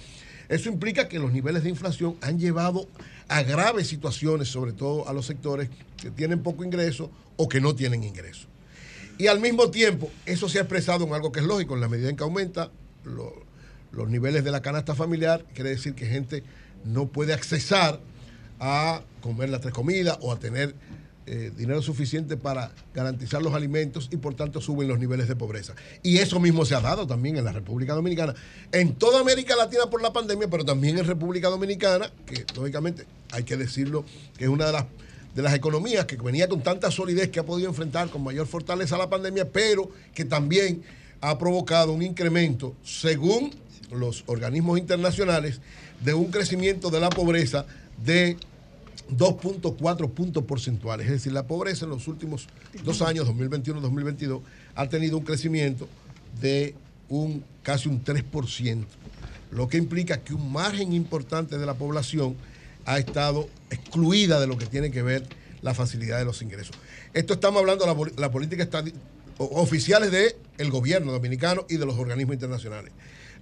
[0.48, 2.86] Eso implica que los niveles de inflación han llevado
[3.28, 7.74] a graves situaciones, sobre todo a los sectores que tienen poco ingreso o que no
[7.74, 8.48] tienen ingreso.
[9.18, 11.88] Y al mismo tiempo, eso se ha expresado en algo que es lógico, en la
[11.88, 12.70] medida en que aumenta
[13.04, 13.42] lo-
[13.92, 16.42] los niveles de la canasta familiar, quiere decir que gente
[16.84, 18.00] no puede accesar
[18.64, 20.72] a comer las tres comidas o a tener
[21.26, 25.74] eh, dinero suficiente para garantizar los alimentos y por tanto suben los niveles de pobreza.
[26.04, 28.34] Y eso mismo se ha dado también en la República Dominicana,
[28.70, 33.42] en toda América Latina por la pandemia, pero también en República Dominicana, que lógicamente hay
[33.42, 34.04] que decirlo,
[34.38, 34.84] que es una de las,
[35.34, 38.96] de las economías que venía con tanta solidez que ha podido enfrentar con mayor fortaleza
[38.96, 40.84] la pandemia, pero que también
[41.20, 43.52] ha provocado un incremento, según
[43.90, 45.60] los organismos internacionales,
[46.04, 47.66] de un crecimiento de la pobreza
[48.04, 48.36] de
[49.16, 51.06] 2.4 puntos porcentuales.
[51.06, 52.48] Es decir, la pobreza en los últimos
[52.84, 54.40] dos años, 2021-2022,
[54.74, 55.88] ha tenido un crecimiento
[56.40, 56.74] de
[57.08, 58.84] un casi un 3%,
[59.50, 62.36] lo que implica que un margen importante de la población
[62.84, 65.26] ha estado excluida de lo que tiene que ver
[65.60, 66.74] la facilidad de los ingresos.
[67.14, 68.68] Esto estamos hablando de la, la política
[69.38, 72.92] oficiales del gobierno dominicano y de los organismos internacionales.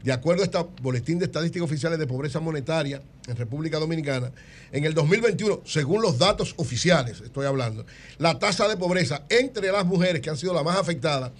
[0.02, 4.32] De acuerdo a este boletín de estadísticas oficiales de pobreza monetaria en República Dominicana,
[4.72, 7.84] en el 2021, según los datos oficiales, estoy hablando,
[8.18, 11.32] la tasa de pobreza entre las mujeres que han sido las más afectadas,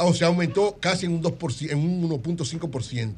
[0.00, 3.14] o sea, aumentó casi en un 2%, en un 1.5%,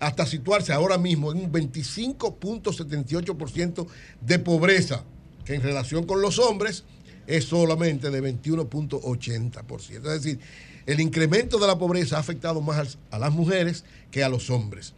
[0.00, 3.86] hasta situarse ahora mismo en un 25.78%
[4.20, 5.02] de pobreza,
[5.46, 6.84] que en relación con los hombres
[7.26, 9.90] es solamente de 21.80%.
[9.90, 10.40] Es decir,
[10.88, 14.94] el incremento de la pobreza ha afectado más a las mujeres que a los hombres.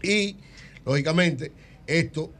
[0.00, 0.36] Y,
[0.86, 1.50] lógicamente,
[1.88, 2.30] esto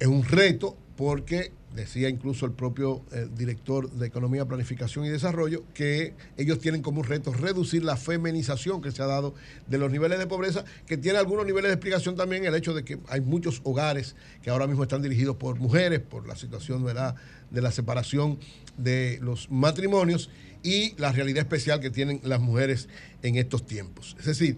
[0.00, 5.62] es un reto porque decía incluso el propio eh, director de Economía, Planificación y Desarrollo,
[5.72, 9.34] que ellos tienen como un reto reducir la feminización que se ha dado
[9.68, 12.84] de los niveles de pobreza, que tiene algunos niveles de explicación también el hecho de
[12.84, 17.62] que hay muchos hogares que ahora mismo están dirigidos por mujeres, por la situación de
[17.62, 18.40] la separación
[18.76, 20.28] de los matrimonios
[20.62, 22.88] y la realidad especial que tienen las mujeres
[23.22, 24.16] en estos tiempos.
[24.18, 24.56] Es decir,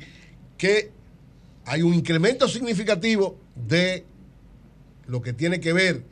[0.57, 0.91] que
[1.65, 4.05] hay un incremento significativo de
[5.07, 6.05] lo que tiene que ver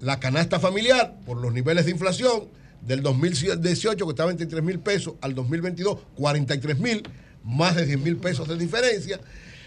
[0.00, 2.48] la canasta familiar por los niveles de inflación
[2.82, 7.02] del 2018 que estaba en 23 mil pesos al 2022 43 mil,
[7.42, 9.20] más de 10 mil pesos de diferencia.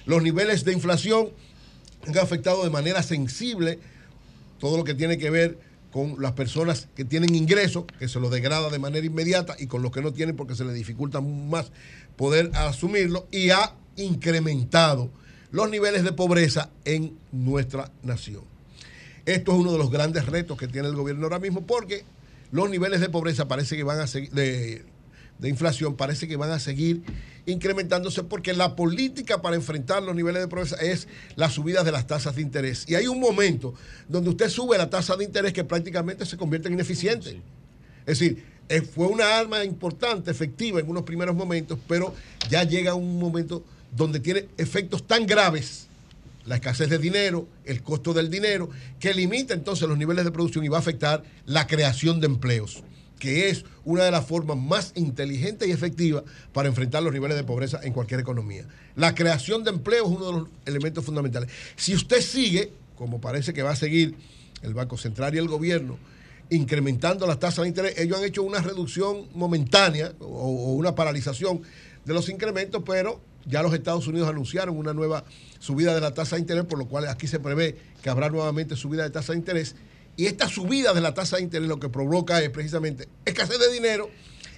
[0.05, 1.29] Los niveles de inflación
[2.07, 3.79] han afectado de manera sensible
[4.59, 5.57] todo lo que tiene que ver
[5.97, 9.81] con las personas que tienen ingresos, que se los degrada de manera inmediata, y con
[9.81, 11.71] los que no tienen porque se les dificulta más
[12.15, 15.09] poder asumirlo, y ha incrementado
[15.49, 18.43] los niveles de pobreza en nuestra nación.
[19.25, 22.05] Esto es uno de los grandes retos que tiene el gobierno ahora mismo porque
[22.51, 24.85] los niveles de pobreza parece que van a seguir, de,
[25.39, 27.03] de inflación parece que van a seguir
[27.45, 32.07] incrementándose porque la política para enfrentar los niveles de pobreza es la subida de las
[32.07, 32.85] tasas de interés.
[32.87, 33.73] Y hay un momento
[34.07, 37.41] donde usted sube la tasa de interés que prácticamente se convierte en ineficiente.
[38.05, 42.13] Es decir, eh, fue una arma importante, efectiva en unos primeros momentos, pero
[42.49, 43.63] ya llega un momento
[43.95, 45.87] donde tiene efectos tan graves
[46.47, 50.63] la escasez de dinero, el costo del dinero, que limita entonces los niveles de producción
[50.63, 52.83] y va a afectar la creación de empleos,
[53.19, 56.23] que es una de las formas más inteligentes y efectivas
[56.53, 58.65] para enfrentar los niveles de pobreza en cualquier economía.
[58.95, 61.49] La creación de empleo es uno de los elementos fundamentales.
[61.75, 64.15] Si usted sigue, como parece que va a seguir
[64.61, 65.97] el Banco Central y el gobierno,
[66.49, 71.61] incrementando las tasas de interés, ellos han hecho una reducción momentánea o, o una paralización
[72.05, 75.23] de los incrementos, pero ya los Estados Unidos anunciaron una nueva
[75.59, 78.75] subida de la tasa de interés, por lo cual aquí se prevé que habrá nuevamente
[78.75, 79.75] subida de tasa de interés
[80.17, 83.71] Y esta subida de la tasa de interés lo que provoca es precisamente escasez de
[83.71, 84.09] dinero,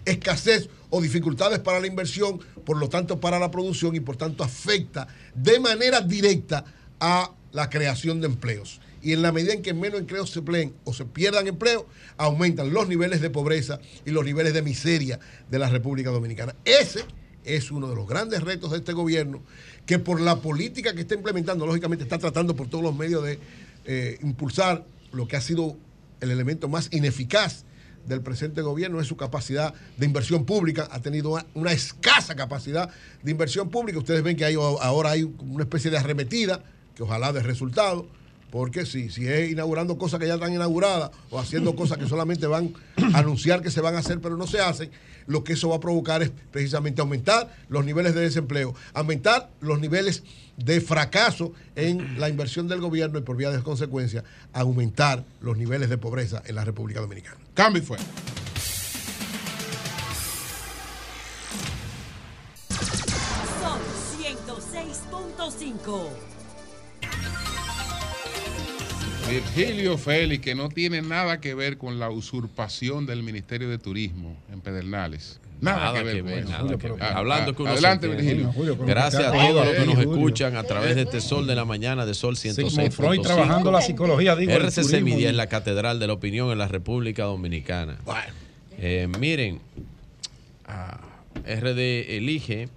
[0.06, 4.46] escasez o dificultades para la inversión, por lo tanto para la producción y por tanto
[4.46, 6.64] afecta de manera directa
[7.02, 8.80] a la creación de empleos.
[9.02, 11.84] Y en la medida en que menos empleos se empleen o se pierdan empleos,
[12.18, 16.56] aumentan los niveles de pobreza y los niveles de miseria de la República Dominicana.
[16.64, 17.04] Ese
[17.44, 19.42] es uno de los grandes retos de este gobierno,
[19.86, 23.40] que por la política que está implementando, lógicamente está tratando por todos los medios de
[23.86, 25.78] eh, impulsar lo que ha sido
[26.22, 27.66] el elemento más ineficaz
[28.06, 30.88] del presente gobierno es su capacidad de inversión pública.
[30.92, 32.90] Ha tenido una, escasa capacidad
[33.24, 34.00] de inversión pública.
[34.00, 36.64] Ustedes ven que hay, ahora hay una especie de arremetida,
[36.96, 38.08] que ojalá dé resultado,
[38.52, 42.48] porque si, si es inaugurando cosas que ya están inauguradas o haciendo cosas que solamente
[42.48, 42.74] van
[43.14, 44.90] a anunciar que se van a hacer pero no se hacen,
[45.28, 49.80] lo que eso va a provocar es precisamente aumentar los niveles de desempleo, aumentar los
[49.80, 50.24] niveles
[50.64, 54.24] de fracaso en la inversión del gobierno y por vía de consecuencia
[54.54, 57.38] aumentar los niveles de pobreza en la República Dominicana.
[57.54, 57.98] Cambio y fue.
[63.62, 63.80] Son
[64.20, 66.10] 106.5.
[69.30, 74.36] Virgilio Félix, que no tiene nada que ver con la usurpación del Ministerio de Turismo
[74.52, 75.40] en Pedernales.
[75.62, 77.04] Nada, que ver, nada que ver.
[77.04, 78.08] Hablando que uno Adelante.
[78.08, 78.54] Virgilio.
[78.86, 82.06] Gracias a todos los que nos escuchan a través de este Sol de la Mañana
[82.06, 82.72] de Sol 106.
[82.72, 85.02] Sigmund Freud trabajando la psicología, digo, RCC.
[85.02, 87.98] Media es la catedral de la opinión en la República Dominicana.
[88.78, 89.60] Eh, miren,
[90.68, 91.00] ah,
[91.46, 92.70] RD Elige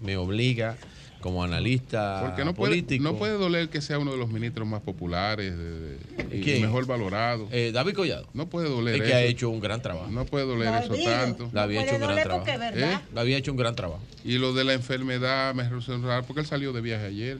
[0.00, 0.76] me obliga
[1.20, 3.02] como analista Porque no puede, político.
[3.04, 6.86] no puede doler que sea uno de los ministros más populares de- de- y mejor
[6.86, 7.48] valorado.
[7.52, 8.26] Eh, David Collado.
[8.34, 9.08] No puede doler Es eso.
[9.10, 10.10] que ha hecho un gran trabajo.
[10.10, 11.50] No puede doler eso tanto.
[11.52, 12.46] Le había hecho un gran trabajo.
[12.48, 12.98] ¿Eh?
[13.14, 14.02] Le había hecho un gran trabajo.
[14.24, 17.38] Y lo de la enfermedad me resulta raro porque él salió de viaje ayer.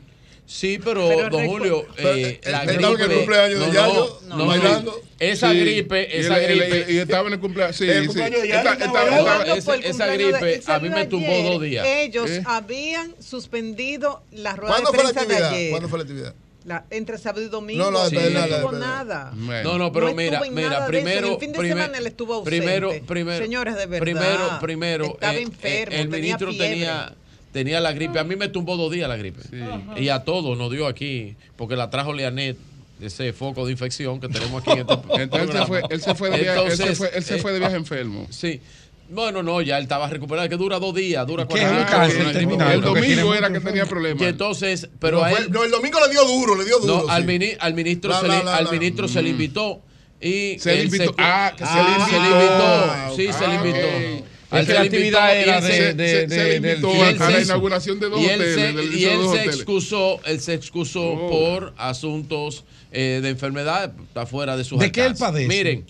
[0.52, 2.78] Sí, pero, don Julio, eh, la él gripe.
[2.80, 4.90] estaba en el cumpleaños de no, Yayo, no, no, bailando.
[4.90, 5.10] no.
[5.20, 5.60] Esa Sí.
[5.60, 6.92] gripe, Y esa él- él- gripe.
[6.92, 7.76] y estaba en el cumpleaños.
[7.76, 8.06] Sí, El sí.
[8.08, 9.30] cumpleaños de Yayo, bailando.
[9.54, 11.86] está- Esa- esa gripe a mí me tumbó dos días.
[11.86, 12.42] Ellos ¿Eh?
[12.46, 15.52] habían suspendido la rueda de ¿Cuándo fue la prensa de actividad?
[15.54, 15.70] ayer.
[15.70, 16.34] ¿Cuándo fue la actividad?
[16.64, 17.84] La- entre sábado y domingo.
[17.84, 19.32] No, la de no la de estuvo nada.
[19.64, 22.06] No, no, pero No mira, mira, de primero, En el fin de primer- semana él
[22.06, 22.50] estuvo ausente.
[22.50, 24.00] primero, primero, Señores, de verdad.
[24.04, 26.68] primero, primero, Estaba eh, enfermo, eh, el tenía ministro fiebre.
[26.68, 27.14] tenía
[27.52, 28.18] tenía la gripe.
[28.18, 29.40] A mí me tumbó dos días la gripe.
[29.96, 32.56] Y a todos nos dio aquí, porque la trajo Leanet,
[33.00, 36.14] ese foco de infección que tenemos aquí en este Entonces él se fue, él se
[36.14, 38.26] fue de viaje, él se Entonces, fue, él se fue de viaje eh, enfermo.
[38.30, 38.60] Sí.
[39.12, 42.72] Bueno, no, ya él estaba recuperado, que dura dos días, dura ¿Qué es cuatro terminal?
[42.74, 44.22] El domingo era que tenía problemas.
[44.22, 47.04] Y entonces, pero no, a él, no, el domingo le dio duro, le dio duro.
[47.06, 47.26] no, al, sí.
[47.28, 48.70] mini- al ministro, La, se, la, le, la, al la.
[48.70, 49.32] ministro se le Mm.
[49.32, 49.80] invitó
[50.20, 51.14] y Se le invitó.
[51.18, 52.06] Ah, que se le Ah, invitó.
[52.10, 52.64] se le invitó.
[52.64, 53.86] Ah, Sí, se le ah, invitó.
[54.18, 54.30] ok.
[54.52, 56.94] Él Es que se la actividad y era él de- se- de- se- se invitó
[56.94, 59.04] y a- él la se- inauguración de dos y él hoteles, se- del edificio Y
[59.04, 59.56] de él dos se hoteles.
[59.56, 61.30] excusó, él se excusó Oh.
[61.30, 65.26] por asuntos eh, de enfermedad, está fuera de sus ¿De qué él alcances.
[65.28, 65.46] padece?
[65.48, 65.84] Miren,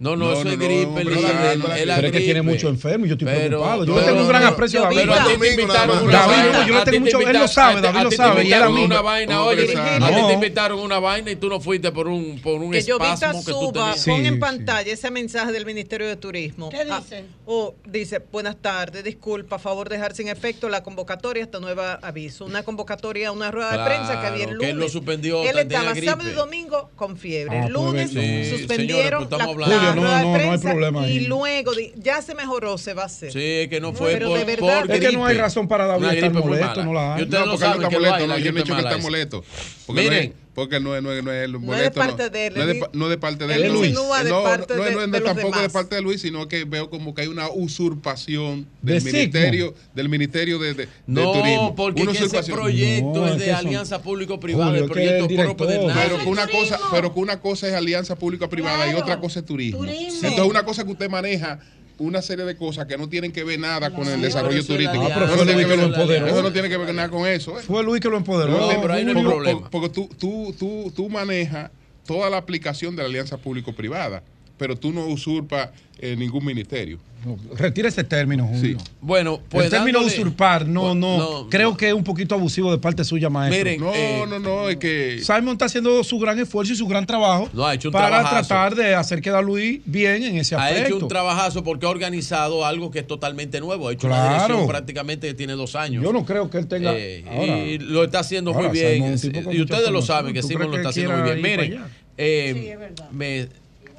[0.00, 3.08] no, no, No, eso no, es no, gripe, Pero es que tiene mucho enfermo y
[3.10, 3.84] yo estoy Pero- preocupado.
[3.84, 4.96] Yo pero- le tengo un gran aprecio a David.
[5.00, 6.66] Pero a ti te invitaron una David, vaina.
[6.66, 8.22] yo le a tengo te mucho, él lo sabe, a- David a lo ti te
[8.22, 8.84] sabe, y a mí.
[8.84, 12.40] una vaina, oye, a ti te invitaron una vaina y tú no fuiste por un,
[12.40, 14.04] por un que Llovita espasmo que tú suba, tenías.
[14.06, 16.70] pon en pantalla ese mensaje del Ministerio de Turismo.
[16.70, 17.24] ¿Qué Ah, dice?
[17.44, 22.46] oh, dice, buenas tardes, disculpa, favor dejar sin efecto la convocatoria hasta nuevo aviso.
[22.46, 24.60] Una convocatoria a una rueda de prensa que había el lunes.
[24.66, 27.58] que él lo suspendió, Él estaba sábado y domingo con fiebre.
[27.58, 31.20] Ah, el pues, lunes suspendieron pues, la, no, no, no hay problema y ahí.
[31.26, 33.32] luego ya se mejoró, se va a hacer.
[33.32, 35.86] Sí, que no fue Pero por, de verdad- por Es que no hay razón para
[35.86, 37.20] David estar molesto, no la hay.
[37.20, 39.44] Y ustedes No, saben está que molesto, no, yo no he dicho que está molesto.
[39.86, 40.34] Porque Miren.
[40.54, 42.00] Porque no es, no es, no es el No es de molesto.
[42.00, 42.84] parte de él, no, es de, Luis.
[42.84, 43.76] pa- no es de parte de Él él.
[43.76, 46.20] insinúa de no, parte no, de- no, no, de los tampoco de parte de Luis,
[46.20, 50.82] sino que veo como que hay una usurpación De del ministerio, del ministerio de, de,
[50.84, 51.74] de No, turismo.
[51.76, 54.90] porque Una ese proyecto No, es es de alianza público-privada, el el.
[54.90, 59.40] Pero que una cosa, pero que una cosa es alianza pública privada y otra cosa
[59.40, 59.78] es turismo.
[59.80, 60.28] Turismo.
[60.28, 61.60] Entonces una cosa que usted maneja
[62.00, 65.04] una serie de cosas que no tienen que ver nada con el desarrollo turístico.
[65.04, 66.26] Ah, pero Eso fue no tiene Luis que lo ver- empoderó.
[66.26, 67.58] Eso no tiene que ver nada con eso.
[67.58, 67.62] ¿eh?
[67.62, 68.58] Fue Luis que lo empoderó.
[68.58, 69.70] No, pero ahí no hay problema.
[69.70, 71.70] Porque tú, tú, tú, tú manejas
[72.06, 74.22] toda la aplicación de la alianza público-privada,
[74.60, 76.98] pero tú no usurpas eh, ningún ministerio.
[77.24, 78.76] No, retira ese término, Julio.
[79.00, 82.70] Bueno, pues el término dándole- usurpar, no, no, No, creo que es un poquito abusivo
[82.70, 83.58] de parte suya, maestro.
[83.64, 85.18] Miren, No, eh, no, no, es que...
[85.22, 88.08] Simon está haciendo su gran esfuerzo y su gran trabajo No, ha hecho un para
[88.08, 88.48] trabajazo.
[88.48, 90.86] tratar de hacer quedar a Luis bien en ese ha aspecto.
[90.96, 93.88] hecho un trabajazo porque ha organizado algo que es totalmente nuevo.
[93.88, 94.32] Ha hecho una Claro.
[94.44, 96.02] dirección prácticamente que tiene dos años.
[96.04, 96.92] Yo no creo que él tenga.
[96.96, 99.18] Eh, ahora, y lo está haciendo ahora, muy bien.
[99.18, 101.42] Simon y ustedes lo saben que ¿Tú Simon lo está haciendo muy bien.
[101.42, 101.80] Miren,
[102.16, 103.10] eh, Sí, es verdad.
[103.10, 103.48] me-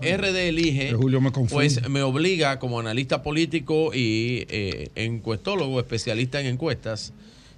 [0.01, 6.47] RD elige, Julio me pues me obliga como analista político y eh, encuestólogo, especialista en
[6.47, 7.13] encuestas,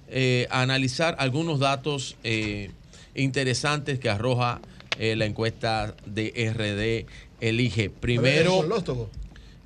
[0.08, 2.70] eh, a analizar algunos datos eh,
[3.14, 4.60] interesantes que arroja
[4.98, 7.06] eh, la encuesta de RD
[7.40, 7.90] Elige.
[7.90, 8.64] Primero,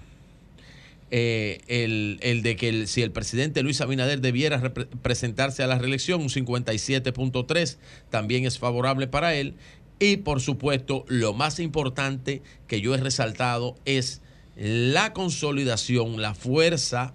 [1.13, 6.21] Eh, el, el de que si el presidente Luis Abinader debiera presentarse a la reelección,
[6.21, 7.77] un 57.3
[8.11, 9.55] también es favorable para él.
[9.99, 14.21] Y por supuesto, lo más importante que yo he resaltado es
[14.57, 17.15] la consolidación, la fuerza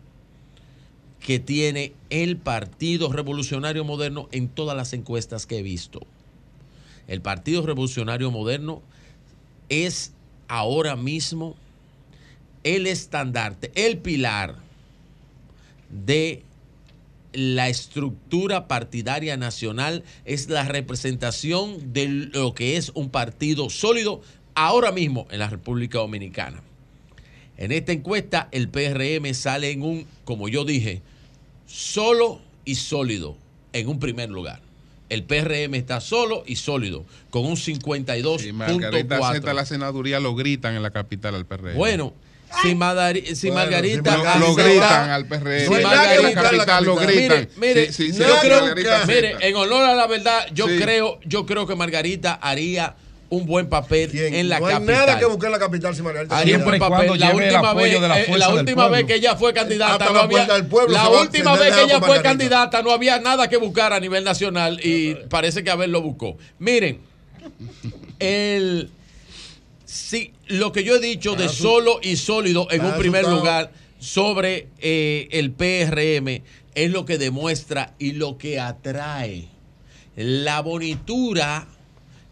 [1.21, 6.01] que tiene el Partido Revolucionario Moderno en todas las encuestas que he visto.
[7.07, 8.81] El Partido Revolucionario Moderno
[9.69, 10.13] es
[10.47, 11.55] ahora mismo
[12.63, 14.55] el estandarte, el pilar
[15.89, 16.43] de
[17.33, 24.21] la estructura partidaria nacional, es la representación de lo que es un partido sólido
[24.55, 26.61] ahora mismo en la República Dominicana.
[27.61, 31.03] En esta encuesta el PRM sale en un, como yo dije,
[31.67, 33.37] solo y sólido
[33.71, 34.61] en un primer lugar.
[35.09, 39.53] El PRM está solo y sólido, con un Margarita acepta 52.4.
[39.53, 41.75] la senaduría, lo gritan en la capital al PRM.
[41.75, 42.13] Bueno,
[42.63, 44.11] si, Madari- si Bueno, Margarita.
[44.11, 45.59] si Margarita- Lo gritan al PRM.
[45.59, 47.47] Si Margarita- la capital, lo gritan.
[47.57, 48.73] Mire, mire, Sí, sí, yo creo-
[49.05, 50.77] mire, en honor a la verdad, yo Sí.
[50.79, 52.95] creo, yo creo que Margarita haría
[53.31, 54.95] un buen papel en la no hay capital.
[54.95, 57.07] nada que buscar en la capital si Margarita Haría un Siempre papel.
[57.07, 59.93] cuando La última apoyo vez, de la eh, la última vez que ella fue candidata,
[59.93, 63.19] Hasta no la había, pueblo la va- última vez que ella fue candidata no había
[63.19, 66.37] nada que buscar a nivel nacional y parece que a ver lo buscó.
[66.59, 66.99] Miren,
[68.19, 68.89] el
[69.85, 74.67] sí, lo que yo he dicho de solo y sólido en un primer lugar sobre
[74.79, 76.43] eh, el PRM
[76.75, 79.47] es lo que demuestra y lo que atrae
[80.15, 81.67] la bonitura,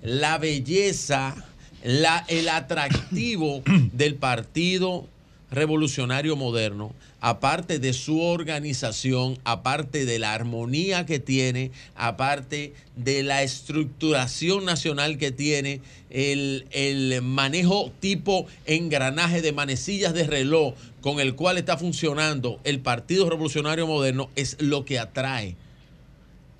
[0.01, 1.35] la belleza,
[1.83, 3.61] la, el atractivo
[3.93, 5.07] del Partido
[5.51, 13.41] Revolucionario Moderno, aparte de su organización, aparte de la armonía que tiene, aparte de la
[13.41, 21.35] estructuración nacional que tiene, el, el manejo tipo engranaje de manecillas de reloj con el
[21.35, 25.55] cual está funcionando el Partido Revolucionario Moderno, es lo que atrae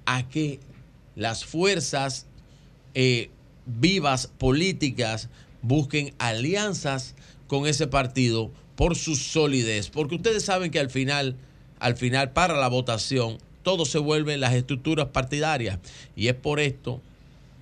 [0.06, 0.60] a que
[1.16, 2.26] las fuerzas
[2.96, 3.30] eh,
[3.66, 5.30] vivas políticas
[5.62, 7.16] busquen alianzas
[7.48, 11.36] con ese partido por su solidez, porque ustedes saben que al final,
[11.80, 15.80] al final para la votación todo se vuelve en las estructuras partidarias.
[16.16, 17.02] Y es por esto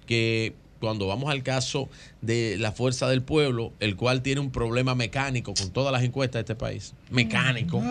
[0.06, 1.90] que cuando vamos al caso
[2.22, 6.36] de la fuerza del pueblo, el cual tiene un problema mecánico con todas las encuestas
[6.36, 7.82] de este país, mecánico.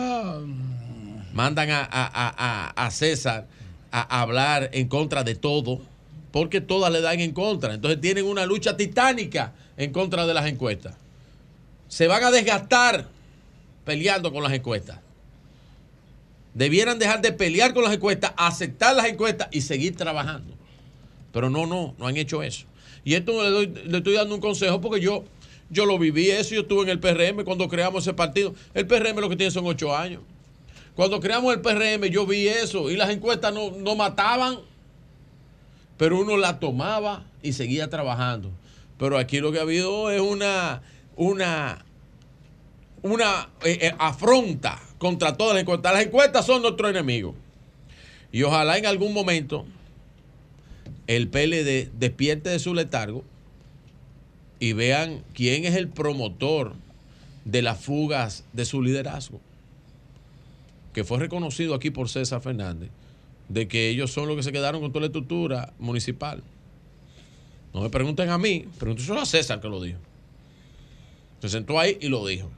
[1.33, 3.45] Mandan a, a- a- a- a César
[3.91, 5.81] a hablar en contra de todo,
[6.37, 7.73] porque todas le dan en contra.
[7.73, 10.93] Entonces tienen una lucha titánica en contra de las encuestas.
[11.87, 13.07] Se van a desgastar
[13.85, 14.99] peleando con las encuestas.
[16.53, 20.53] Debieran dejar de pelear con las encuestas, aceptar las encuestas y seguir trabajando.
[21.33, 22.67] Pero no, no, no han hecho eso.
[23.03, 25.23] Y esto le, le estoy dando un consejo porque yo,
[25.71, 28.53] yo lo viví eso, yo estuve en el PRM cuando creamos ese partido.
[28.75, 30.21] El PRM lo que tiene son ocho años.
[30.93, 34.59] Cuando creamos el PRM yo vi eso y las encuestas no, no mataban,
[35.97, 38.51] pero uno la tomaba y seguía trabajando.
[38.97, 40.81] Pero aquí lo que ha habido es una,
[41.15, 41.85] una,
[43.01, 45.93] una eh, eh, afronta contra todas las encuestas.
[45.93, 47.35] Las encuestas son nuestro enemigo.
[48.31, 49.65] Y ojalá en algún momento
[51.07, 53.23] el PLD despierte de su letargo
[54.59, 56.73] y vean quién es el promotor
[57.45, 59.39] de las fugas de su liderazgo,
[60.93, 62.89] que fue reconocido aquí por César Fernández,
[63.49, 66.43] de que ellos son los que se quedaron con toda la estructura municipal.
[67.73, 69.99] No me pregunten a mí, pregúntenselo a César que lo dijo.
[71.41, 72.49] Se sentó ahí y lo dijo.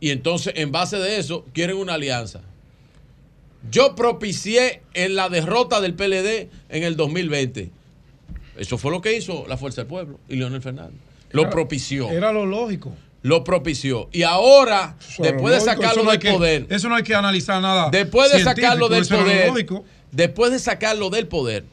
[0.00, 2.40] Y entonces, en base de eso, quieren una alianza.
[3.70, 7.70] Yo propicié en la derrota del PLD en el 2020.
[8.58, 10.98] Eso fue lo que hizo la Fuerza del Pueblo y Leonel Fernández.
[11.30, 12.10] Lo Era- propició.
[12.10, 12.92] Era lo lógico.
[13.24, 14.10] Lo propició.
[14.12, 17.60] Y ahora, Eso después de sacarlo no del que- poder, Eso no hay que analizar
[17.62, 17.88] nada.
[17.90, 19.50] después de sacarlo del poder,
[20.12, 21.64] después de sacarlo del poder,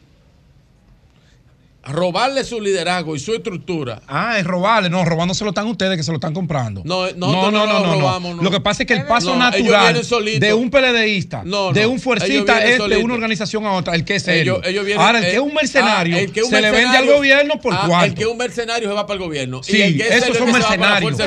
[1.83, 4.01] robarle su liderazgo y su estructura.
[4.07, 4.89] Ah, es robarle.
[4.89, 6.81] No, robando se lo están ustedes que se lo están comprando.
[6.85, 8.43] No, nosotros no robamos, no.
[8.43, 9.99] Lo que pasa es que el paso No, natural
[10.39, 13.95] de un PLDista, No, de no, un fuercista es de una organización a otra.
[13.95, 14.27] El que es.
[14.27, 16.51] Ellos- ellos vienen- Ahora, el que eh, es un mercenario ah, el que es un
[16.51, 18.05] se le vende al mercenario- gobierno por ah, cuarto.
[18.05, 19.63] El que es un mercenario se va para el gobierno.
[19.63, 21.19] Sí, y el que es esos son mercenarios.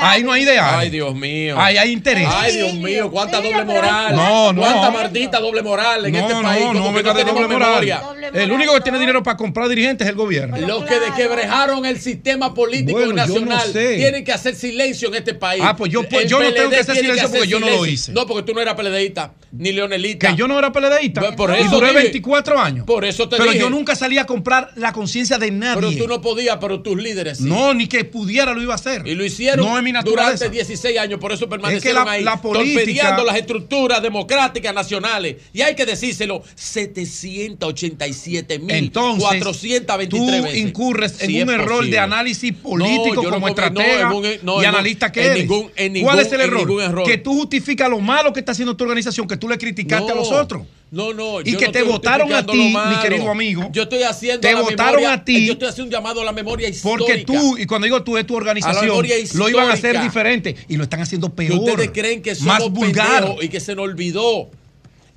[0.00, 0.74] Ahí no hay ideales.
[0.80, 1.54] Ay, Dios mío.
[1.58, 2.28] Ahí hay interés.
[2.30, 4.16] Ay, Dios mío, cuánta doble moral.
[4.16, 4.60] No, no.
[4.60, 6.64] Cuánta maldita doble moral en no, este no, país.
[6.72, 7.48] no, doble moral.
[7.48, 8.02] memoria.
[8.32, 10.56] El único que tiene dinero para comprar dirigentes es el gobierno.
[10.58, 13.96] Los que desquebrejaron el sistema político Bueno, yo no nacional sé.
[13.96, 15.62] tienen que hacer silencio en este país.
[15.64, 18.12] Ah, pues yo- pues yo no tengo que hacer silencio porque yo no lo hice.
[18.12, 20.28] No, porque tú no eras peledeísta, ni leonelita.
[20.30, 21.20] Que yo no era peledeísta.
[21.20, 21.98] Pues por y eso duré dije.
[22.02, 22.86] 24 años.
[22.86, 23.60] Por eso te Pero dije.
[23.62, 25.80] yo nunca salí a comprar la conciencia de nadie.
[25.80, 27.44] Pero tú no podías, pero tus líderes sí.
[27.44, 29.06] No, ni que pudiera lo iba a hacer.
[29.06, 32.22] Y lo hicieron No mi durante 16 años, por eso permanecieron Es que la- ahí,
[32.24, 35.36] la política- torpedeando las estructuras democráticas nacionales.
[35.52, 40.58] Y hay que decírselo, 787 mil Entonces, 423 tú veces.
[40.58, 41.90] incurres en Sí un error posible.
[41.90, 45.38] de análisis político No, como estratega no, en un- no, y analista que en eres.
[45.48, 46.82] ningún- en ¿Cuál ningún- es el error?
[46.82, 47.06] error.
[47.06, 50.14] Que tú justificas lo malo que está haciendo tu organización, que tú le criticaste a
[50.14, 50.62] los otros.
[50.92, 51.40] No, no.
[51.40, 53.68] Y yo que no te votaron a ti, mi querido amigo.
[53.72, 55.46] Yo estoy haciendo Te la votaron memoria- a ti.
[55.46, 57.04] Yo estoy haciendo un llamado a la memoria histórica.
[57.06, 58.88] Porque tú, y cuando digo tú es tu organización,
[59.34, 61.58] lo iban a hacer diferente y lo están haciendo peor.
[61.60, 63.36] ustedes creen que somos más vulgar.
[63.40, 64.50] y que se nos olvidó.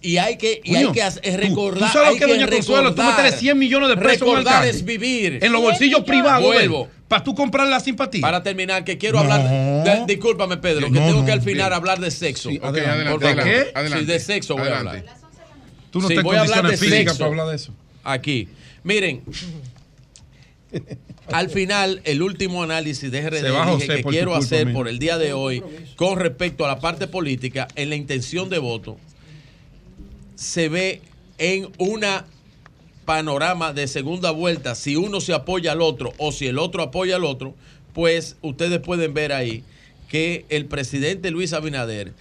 [0.05, 1.89] Y hay que, y Coño, hay que hacer- tú- recordar.
[1.91, 3.23] tú sabes hay que doña Consuelo, tú recordar.
[3.23, 4.69] metes 100 millones de pesos en Recordar alcalde.
[4.69, 5.39] es vivir.
[5.41, 6.45] En los bolsillos privados.
[6.45, 6.89] Vuelvo.
[7.07, 8.19] Para tú comprar la simpatía.
[8.21, 9.31] Para terminar, que quiero No.
[9.31, 9.43] hablar.
[9.85, 11.73] de- discúlpame, Pedro, que No, tengo no, que al final bien.
[11.73, 12.49] hablar de sexo.
[12.49, 13.23] Sí, Por adelante, favor.
[13.25, 14.05] adelante, Sí, adelante.
[14.13, 14.99] de sexo voy a Adelante.
[14.99, 15.15] hablar.
[15.91, 17.17] Tú no Sí, estás en voy a hablar condiciones de físicas sexo.
[17.19, 17.73] para hablar de eso.
[18.03, 18.47] Aquí.
[18.83, 19.21] Miren.
[21.31, 25.31] Al final, el último análisis de RD José que quiero hacer por el día de
[25.33, 25.63] hoy
[25.95, 28.97] con respecto a la parte política en la intención de voto
[30.43, 31.01] se ve
[31.37, 32.25] en una
[33.05, 37.15] panorama de segunda vuelta si uno se apoya al otro o si el otro apoya
[37.15, 37.55] al otro
[37.93, 39.63] pues ustedes pueden ver ahí
[40.09, 42.13] que el presidente Luis Abinader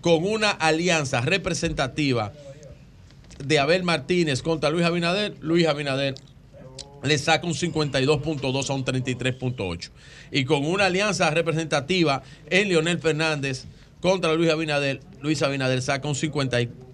[0.00, 2.32] con una alianza representativa
[3.44, 6.14] de Abel Martínez contra Luis Abinader, Luis Abinader
[7.02, 9.90] le saca un 52.2 a un 33.8.
[10.32, 13.66] Y con una alianza representativa en Leonel Fernández
[14.00, 16.14] contra Luis Abinader, Luis Abinader saca un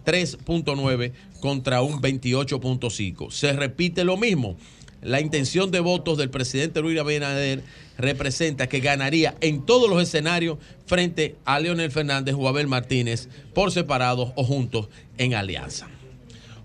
[0.05, 3.31] 53.9 contra un 28.5.
[3.31, 4.57] Se repite lo mismo.
[5.03, 7.63] La intención de votos del presidente Luis Abinader
[7.99, 13.71] representa que ganaría en todos los escenarios frente a Leonel Fernández o Abel Martínez por
[13.71, 15.89] separados o juntos en alianza.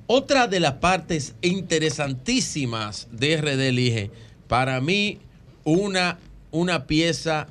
[0.07, 4.09] Otra de las partes interesantísimas de RD Elige,
[4.47, 5.19] para mí
[5.65, 6.17] una,
[6.51, 7.47] una pieza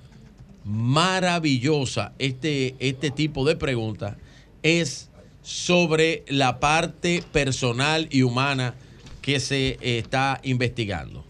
[0.64, 4.16] maravillosa, este, este tipo de preguntas,
[4.62, 5.07] es
[5.48, 8.74] sobre la parte personal y humana
[9.22, 11.24] que se eh, está investigando.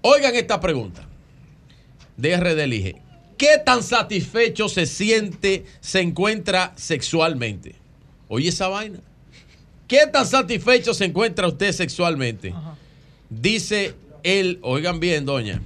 [0.00, 1.08] Oigan esta pregunta
[2.16, 3.02] de RD Elige.
[3.36, 7.74] ¿Qué tan satisfecho se siente, se encuentra sexualmente?
[8.28, 9.00] Oye esa vaina.
[9.88, 12.54] ¿Qué tan satisfecho se encuentra usted sexualmente?
[13.28, 15.60] Dice él, oigan bien, doña,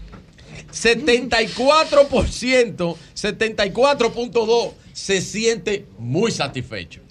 [0.73, 7.03] 74%, 74.2 se siente muy satisfecho.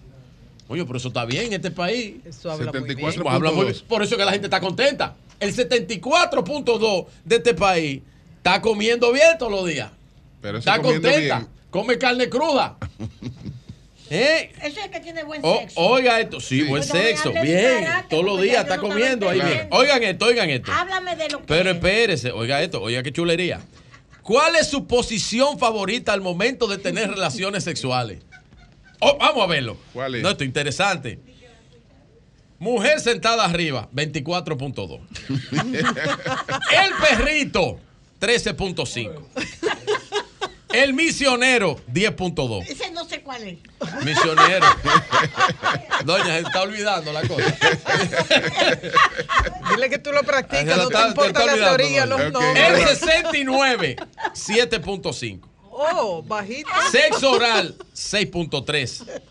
[0.69, 2.15] Oye, pero eso está bien en este país.
[2.25, 2.99] Eso habla muy bien.
[2.99, 3.75] Pues muy bien.
[3.87, 5.15] Por eso que la gente está contenta.
[5.39, 8.01] El 74.2 de este país
[8.37, 9.91] está comiendo bien todos los días.
[10.41, 11.17] Pero está contenta.
[11.39, 11.47] bien.
[11.69, 12.77] Come carne cruda.
[14.09, 14.51] ¿Eh?
[14.63, 15.81] Eso es que tiene buen O- sexo.
[15.81, 19.67] oiga esto, sí, buen sexo, bien, todos los días está comiendo ahí bien.
[19.71, 20.71] Oigan esto, oigan esto.
[20.71, 21.75] Háblame de lo que Pero es.
[21.75, 23.59] espérese, oiga esto, oiga qué chulería.
[24.21, 28.19] ¿Cuál es su posición favorita al momento de tener relaciones sexuales?
[28.99, 29.77] Oh, vamos a verlo.
[29.93, 30.23] ¿Cuál es?
[30.23, 31.19] No, esto es interesante.
[32.59, 34.99] Mujer sentada arriba, 24.2.
[36.71, 37.79] El perrito,
[38.19, 39.21] 13.5.
[40.73, 42.65] El misionero, 10.2.
[42.67, 43.57] Ese no sé cuál es.
[44.03, 44.65] Misionero.
[46.03, 47.45] Doña, se está olvidando la cosa.
[49.69, 52.69] Dile que tú lo practicas, no te importa la teoría, los nombres.
[52.69, 53.95] El 69,
[54.33, 55.41] 7.5.
[55.79, 56.69] Oh, bajito.
[56.91, 59.21] Sexo oral, 6.3.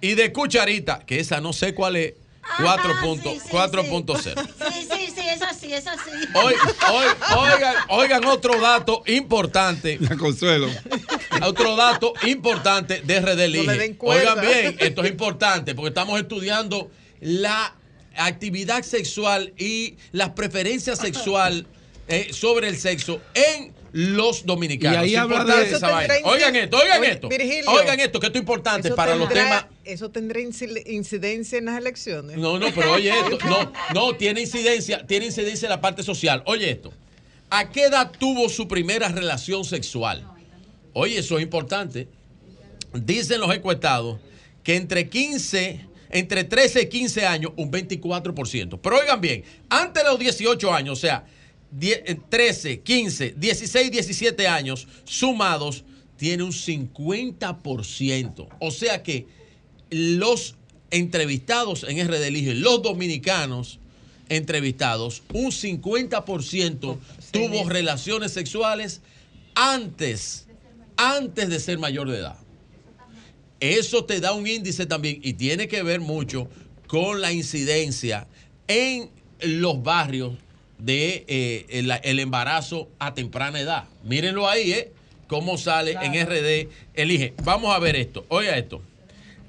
[0.00, 2.14] Y de cucharita, que esa no sé cuál es,
[2.60, 4.34] 4 punto- 4.0.
[4.34, 6.10] Sí, sí, sí, es así, es así.
[6.34, 6.54] Hoy,
[6.92, 7.06] hoy,
[7.38, 9.98] oigan, oigan otro dato importante.
[10.00, 10.68] La consuelo.
[11.42, 13.72] Otro dato importante de RD No.
[14.08, 16.90] Oigan bien, esto es importante porque estamos estudiando
[17.20, 17.74] la
[18.16, 21.66] actividad sexual y las preferencias sexual
[22.08, 24.96] eh, sobre el sexo en los dominicanos.
[24.96, 26.14] Y ahí Es habla importante de- esa Eso vaina.
[26.14, 27.28] tendrá Oigan esto, oigan Oye, esto.
[27.28, 29.66] Virgilio, Oigan esto, que esto es importante para los temas.
[29.84, 32.36] ¿Eso tendrá inci- incidencia en las elecciones?
[32.36, 33.38] No, no, pero oye esto.
[33.46, 36.42] No, no, tiene incidencia, tiene incidencia en la parte social.
[36.46, 36.92] Oye esto.
[37.50, 40.26] ¿A qué edad tuvo su primera relación sexual?
[40.92, 42.08] Oye, eso es importante.
[42.94, 44.18] Dicen los encuestados
[44.64, 48.80] que entre 15, entre 13 y 15 años, un 24%.
[48.82, 51.26] Pero oigan bien, antes de los 18 años, o sea,
[51.78, 55.84] 10, eh, 13, 15, 16, 17 años sumados,
[56.16, 58.48] tiene un 50%.
[58.60, 59.26] O sea que
[59.90, 60.54] los
[60.90, 63.80] entrevistados en RD Elige, los dominicanos
[64.28, 66.98] entrevistados, un 50%
[67.30, 69.00] tuvo relaciones sexuales
[69.54, 70.46] antes,
[70.96, 72.38] antes de ser mayor de edad.
[73.60, 76.48] Eso te da un índice también y tiene que ver mucho
[76.86, 78.28] con la incidencia
[78.68, 80.34] en los barrios
[80.84, 83.84] de eh, el, el embarazo a temprana edad.
[84.02, 84.92] Mírenlo ahí, ¿eh?
[85.28, 87.32] Cómo sale en RD Elige.
[87.42, 88.26] Vamos a ver esto.
[88.28, 88.82] Oiga esto.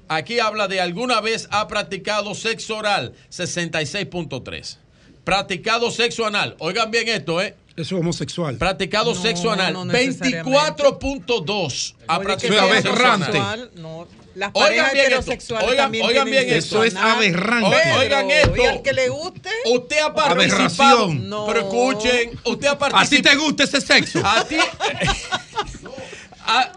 [0.08, 4.78] Aquí habla de alguna vez ha practicado sexo oral, 66.3.
[5.24, 6.56] Practicado sexo anal.
[6.60, 7.56] Oigan bien esto, ¿eh?
[7.76, 8.58] Eso es homosexual.
[8.58, 10.52] Practicado No, sexo anal, no necesariamente.
[10.54, 11.96] 24.2.
[12.08, 13.72] Ha practicado sexo anal.
[13.76, 17.00] No, las Oigan parejas bien esto, heterosexuales oigan- también oigan bien sexo esto.
[17.00, 17.64] anal.
[17.64, 18.56] O- Oigan esto.
[18.58, 19.50] Y al que le guste.
[19.66, 20.62] Usted ha participado.
[21.06, 21.30] Aberración.
[21.30, 21.46] No.
[21.48, 23.30] Pero escuchen, usted ha ¿A ti participado.
[23.30, 24.22] te gusta ese sexo?
[24.26, 24.58] A ti.
[26.48, 26.72] ha,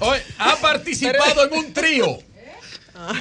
[0.00, 2.18] oye, ha participado en un trío.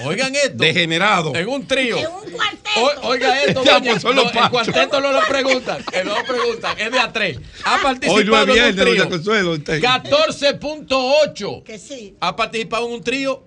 [0.05, 0.55] Oigan esto.
[0.55, 1.35] Degenerado.
[1.35, 1.97] En un trío.
[1.97, 2.79] En un cuarteto.
[2.81, 3.91] O- oiga esto, Ya, doña.
[3.99, 5.83] pues, No, el cuarteto no lo preguntan.
[5.83, 6.79] que no lo preguntan.
[6.79, 7.39] Es de a tres.
[7.65, 9.09] Ha participado Hoy no es en un trío.
[9.09, 9.51] Consuelo.
[9.51, 9.81] usted.
[9.81, 11.63] 14.8.
[11.63, 12.15] Que sí.
[12.21, 13.43] ¿Ha participado en un trío?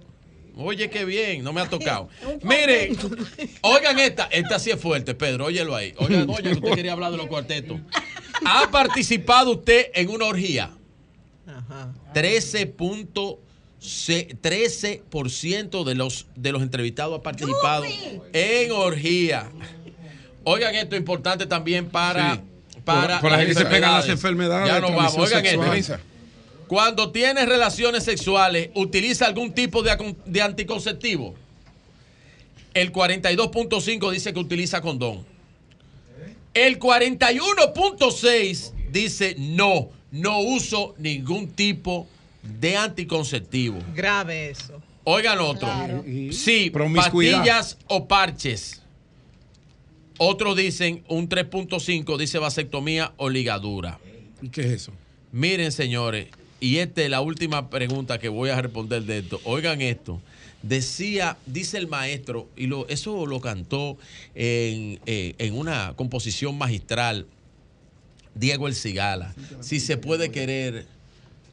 [0.60, 2.08] Oye, qué bien, no me ha tocado.
[2.42, 2.96] Miren,
[3.62, 5.94] oigan esta, esta sí es fuerte, Pedro, óyelo ahí.
[5.98, 7.78] Oiga, doña, que usted quería hablar de los cuartetos.
[8.44, 10.70] ¿Ha participado usted en una orgía?
[12.14, 13.36] 13.6
[13.80, 17.84] 13% de los, de los entrevistados ha participado
[18.32, 19.50] en orgía.
[20.44, 22.40] Oigan esto importante también para, Sí.
[22.84, 24.68] para Por- por ahí se pegan las enfermedades.
[24.68, 25.16] Ya nos vamos.
[25.18, 25.98] Oigan esto.
[26.68, 31.34] Cuando tienes relaciones sexuales, utiliza algún tipo de, de anticonceptivo.
[32.74, 35.24] El 42.5 dice que utiliza condón.
[36.54, 42.06] El 41.6 dice no, no uso ningún tipo
[42.42, 43.78] de anticonceptivo.
[43.94, 44.80] Grave eso.
[45.04, 45.68] Oigan otro.
[46.32, 48.82] Sí, pastillas o parches.
[50.18, 53.98] Otros dicen un 3.5 dice vasectomía o ligadura.
[54.42, 54.92] ¿Y qué es eso?
[55.32, 56.28] Miren, señores,
[56.60, 59.40] y esta es la última pregunta que voy a responder de esto.
[59.44, 60.20] Oigan esto.
[60.62, 63.96] Decía, dice el maestro, y lo, eso lo cantó
[64.34, 67.26] en, eh, en una composición magistral,
[68.34, 69.34] Diego El Cigala.
[69.60, 70.86] Si se puede querer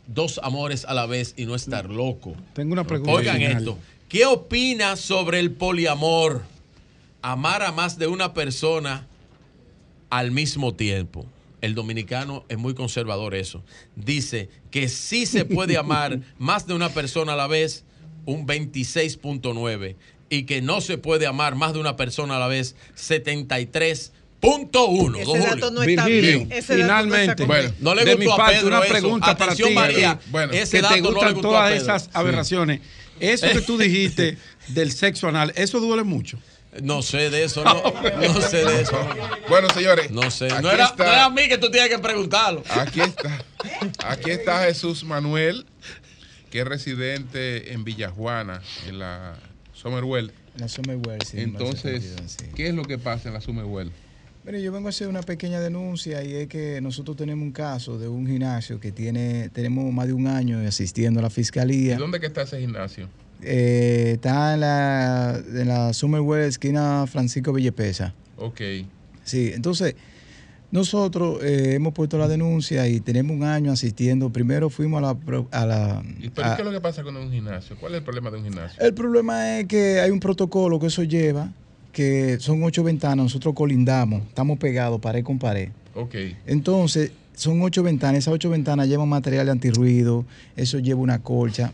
[0.08, 2.36] dos amores a la vez y no estar loco.
[2.54, 3.14] Tengo una pregunta.
[3.14, 3.78] Oigan esto.
[4.10, 6.44] ¿Qué opinas sobre el poliamor?
[7.22, 9.08] Amar a más de una persona
[10.10, 11.26] al mismo tiempo.
[11.66, 13.64] El dominicano es muy conservador eso.
[13.96, 17.86] Dice que sí se puede amar más de una persona a la vez,
[18.26, 19.96] un 26.9.
[20.30, 24.12] Y que no se puede amar más de una persona a la vez, 73.1.
[25.18, 26.52] Ese Don dato no está Virgilio, bien.
[26.52, 28.90] Ese dato no está finalmente, no le de gustó mi a Pedro una eso.
[28.90, 29.76] pregunta para Atención, ti.
[29.76, 30.20] María.
[30.30, 32.10] Bueno, Ese que dato te no le gustan gustó a todas esas Sí.
[32.14, 32.82] aberraciones.
[33.20, 34.38] Eso que tú dijiste
[34.68, 36.38] del sexo anal, eso duele mucho.
[36.84, 37.74] No sé de eso, no,
[38.34, 38.98] no sé de eso.
[39.50, 40.12] Bueno, señores.
[40.12, 40.48] No sé.
[40.62, 42.64] No era, está- no era a mí que tú tienes que preguntarlo.
[42.70, 43.44] Aquí está.
[44.06, 45.66] Aquí está Jesús Manuel,
[46.50, 49.36] que es residente en Villajuana, en la
[49.74, 50.32] Summerwell.
[50.58, 51.40] La Summerwell, sí.
[51.40, 52.46] Entonces, sí.
[52.56, 53.92] ¿qué es lo que pasa en la Summerwell?
[54.44, 57.98] Bueno, yo vengo a hacer una pequeña denuncia y es que nosotros tenemos un caso
[57.98, 61.98] de un gimnasio que tiene, tenemos más de un año asistiendo a la ¿Y fiscalía.
[61.98, 63.10] dónde que está ese gimnasio?
[63.42, 68.14] Eh, está en la, en la Summerwell, esquina Francisco Villepesa.
[68.38, 68.62] Ok.
[69.24, 69.96] Sí, entonces
[70.72, 74.30] nosotros eh, hemos puesto la denuncia y tenemos un año asistiendo.
[74.32, 75.18] Primero fuimos a la...
[75.52, 77.76] A la ¿Y pero a- qué es lo que pasa con un gimnasio?
[77.80, 78.82] ¿Cuál es el problema de un gimnasio?
[78.84, 81.50] el problema es que hay un protocolo que eso lleva,
[81.94, 85.70] que son ocho ventanas, nosotros colindamos, estamos pegados pared con pared.
[85.94, 86.16] Ok.
[86.46, 90.26] Entonces, son ocho ventanas, esas ocho ventanas llevan material de antirruido,
[90.58, 91.72] eso lleva una colcha,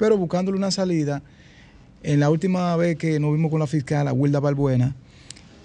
[0.00, 1.20] pero buscándole una salida,
[2.02, 4.96] en la última vez que nos vimos con la fiscal, a Wilda Balbuena,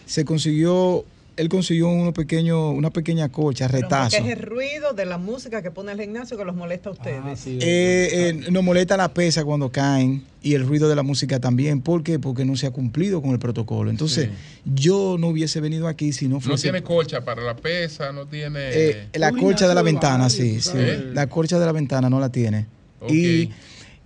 [0.06, 1.06] se consiguió,
[1.38, 4.18] él consiguió uno pequeño, una pequeña colcha, retazo.
[4.18, 7.48] es el ruido de la música que pone el gimnasio que los molesta a ustedes.
[7.48, 11.80] Eh, eh, nos molesta la pesa cuando caen y el ruido de la música también.
[11.80, 12.20] ¿Por qué?
[12.20, 13.90] Porque no se ha cumplido con el protocolo.
[13.90, 14.32] Entonces,
[14.66, 16.64] yo no hubiese venido aquí si no No fuese...
[16.64, 18.60] tiene colcha para la pesa, no tiene...
[18.74, 20.78] Eh, la colcha de la ventana, sí, sí.
[21.14, 22.66] La colcha de la ventana no la tiene.
[23.00, 23.12] Ok.
[23.14, 23.52] Y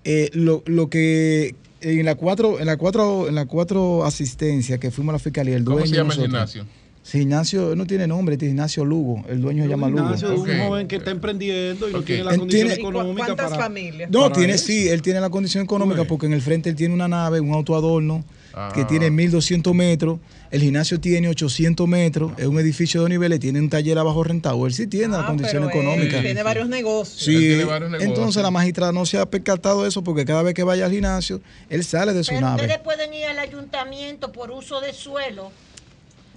[0.03, 4.91] eh, lo, lo que en la cuatro, en la cuatro, en la cuatro asistencia que
[4.91, 6.79] fuimos a la fiscalía, el ¿Cómo dueño se llama el nosotros- gimnasio?
[7.01, 9.23] Sí, Ignacio no tiene nombre, tiene Ignacio Lugo.
[9.29, 10.03] El dueño se llama Lugo.
[10.03, 13.49] Ignacio es un joven que está emprendiendo y no tiene la condición tiene- económica ¿Cuántas
[13.51, 13.63] para...
[13.63, 14.11] familias?
[14.11, 14.65] No, para tiene eso.
[14.67, 17.53] sí, él tiene la condición económica porque en el frente él tiene una nave, un
[17.53, 18.23] autoadorno
[18.75, 18.87] que Ah.
[18.87, 20.19] tiene 1200 metros,
[20.51, 24.23] el gimnasio tiene 800 metros, es un edificio de dos niveles, tiene un taller abajo
[24.23, 26.21] rentado, él sí tiene la condición Ah, él económica.
[26.21, 27.21] Tiene varios negocios.
[27.23, 28.09] Sí, Él tiene varios negocios.
[28.17, 30.91] entonces la magistrada no se ha percatado de eso porque cada vez que vaya al
[30.91, 32.61] gimnasio, él sale de su Pero nave.
[32.63, 35.51] ustedes pueden ir al ayuntamiento por uso de suelo.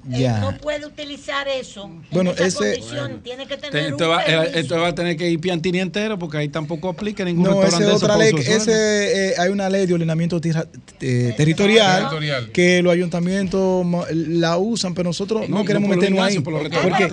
[0.08, 0.40] Ya.
[0.40, 1.88] no puede utilizar eso.
[2.10, 3.20] Bueno, en esa ese- condición.
[3.22, 5.78] Tiene que tener Te- un te va- eh, esto va a tener que ir Piantini
[5.78, 8.56] entero porque ahí tampoco aplica ningún No, esa restaurante es de otra ley.
[8.56, 11.36] Ese, eh, hay una ley de ordenamiento eh, territorial,
[12.08, 12.50] Territorial.
[12.52, 16.40] que los ayuntamientos la usan, pero nosotros no, No, queremos no meternos ahí.
[16.40, 17.04] por los porque Pero porque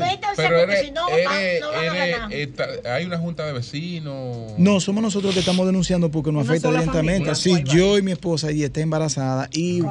[0.63, 2.33] eres- si no, eres- van- no van a eres- ganar.
[2.33, 4.53] está- hay una junta de vecinos.
[4.57, 7.35] no, somos nosotros que estamos denunciando porque nos Una afecta directamente.
[7.35, 9.81] Sí, yo y mi esposa y está embarazada y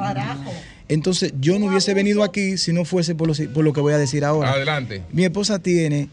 [0.89, 3.93] entonces yo no hubiese venido aquí si no fuese por lo, por lo que voy
[3.93, 4.51] a decir ahora.
[4.51, 5.03] Adelante.
[5.11, 6.09] Mi esposa tiene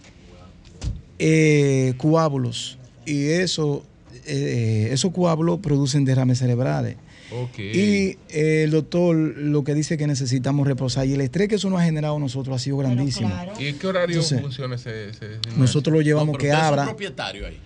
[1.19, 3.85] eh, coágulos y eso,
[4.27, 6.97] eh, esos coágulos producen derrames cerebrales.
[7.33, 7.59] Ok.
[7.59, 11.69] Y eh, el doctor lo que dice que necesitamos reposar y el estrés que eso
[11.71, 13.33] nos ha generado a nosotros ha sido grandísimo.
[13.59, 15.27] ¿Y en qué horario Entonces, funciona ese, ese?
[15.57, 16.85] Nosotros lo llevamos No, pero que usted es un abra.
[16.85, 17.59] propietario ahí.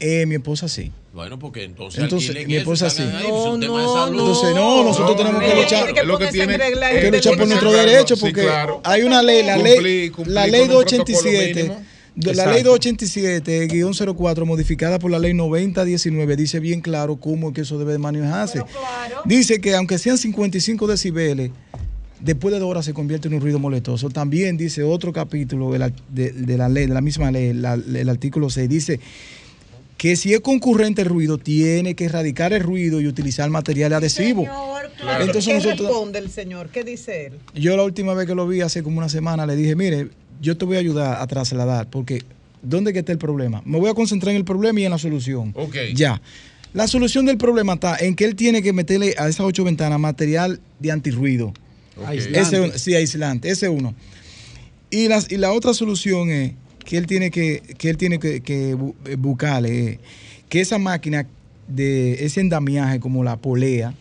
[0.00, 0.92] Eh, mi esposa sí.
[1.12, 3.02] Bueno, porque entonces, Entonces, mi esposa sí.
[3.02, 3.54] ahí, pues.
[3.62, 8.18] Entonces, no, nosotros tenemos que luchar, que lo que tiene- que y luchar por derechos
[8.20, 8.80] sí, porque claro.
[8.84, 11.82] hay una ley, la ley, cumplir la ley un protocolo 287, mínimo.
[12.14, 12.52] de la Exacto.
[12.52, 17.60] ley 287, guion 04, modificada por la ley 9019, dice bien claro cómo es que
[17.62, 18.62] eso debe de manejarse.
[19.24, 21.50] Dice que aunque sean 55 decibeles,
[22.20, 24.08] después de dos horas se convierte en un ruido molestoso.
[24.10, 27.74] También dice otro capítulo de la, de- de la ley, de la misma ley, la-
[27.74, 29.00] el artículo 6, dice
[29.98, 34.46] que si es concurrente el ruido, tiene que erradicar el ruido y utilizar material adhesivo.
[35.20, 36.70] Entonces ¿Qué nosotros, responde el señor?
[36.70, 37.32] ¿Qué dice él?
[37.54, 40.08] yo la última vez que lo vi, hace como una semana, le dije, mire,
[40.40, 42.22] yo te voy a ayudar a trasladar, porque
[42.62, 43.60] ¿dónde que está el problema?
[43.66, 45.52] Me voy a concentrar en el problema y en la solución.
[45.56, 45.74] Ok.
[45.94, 46.22] Ya.
[46.74, 49.98] La solución del problema está en que él tiene que meterle a esas ocho ventanas
[49.98, 51.52] material de antirruido.
[52.06, 52.40] Aislante.
[52.40, 53.94] Ese uno- sí, aislante, ese uno.
[54.90, 56.52] Y, las, y la otra solución es
[56.88, 60.00] que él tiene que, que, él tiene que, que eh, buscarle
[60.48, 61.26] que esa máquina
[61.66, 63.92] de ese endamiaje como la polea,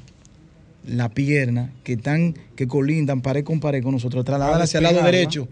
[0.85, 5.03] la pierna, que están, que colindan pared con pared con nosotros, trasladar hacia el lado
[5.03, 5.49] derecho.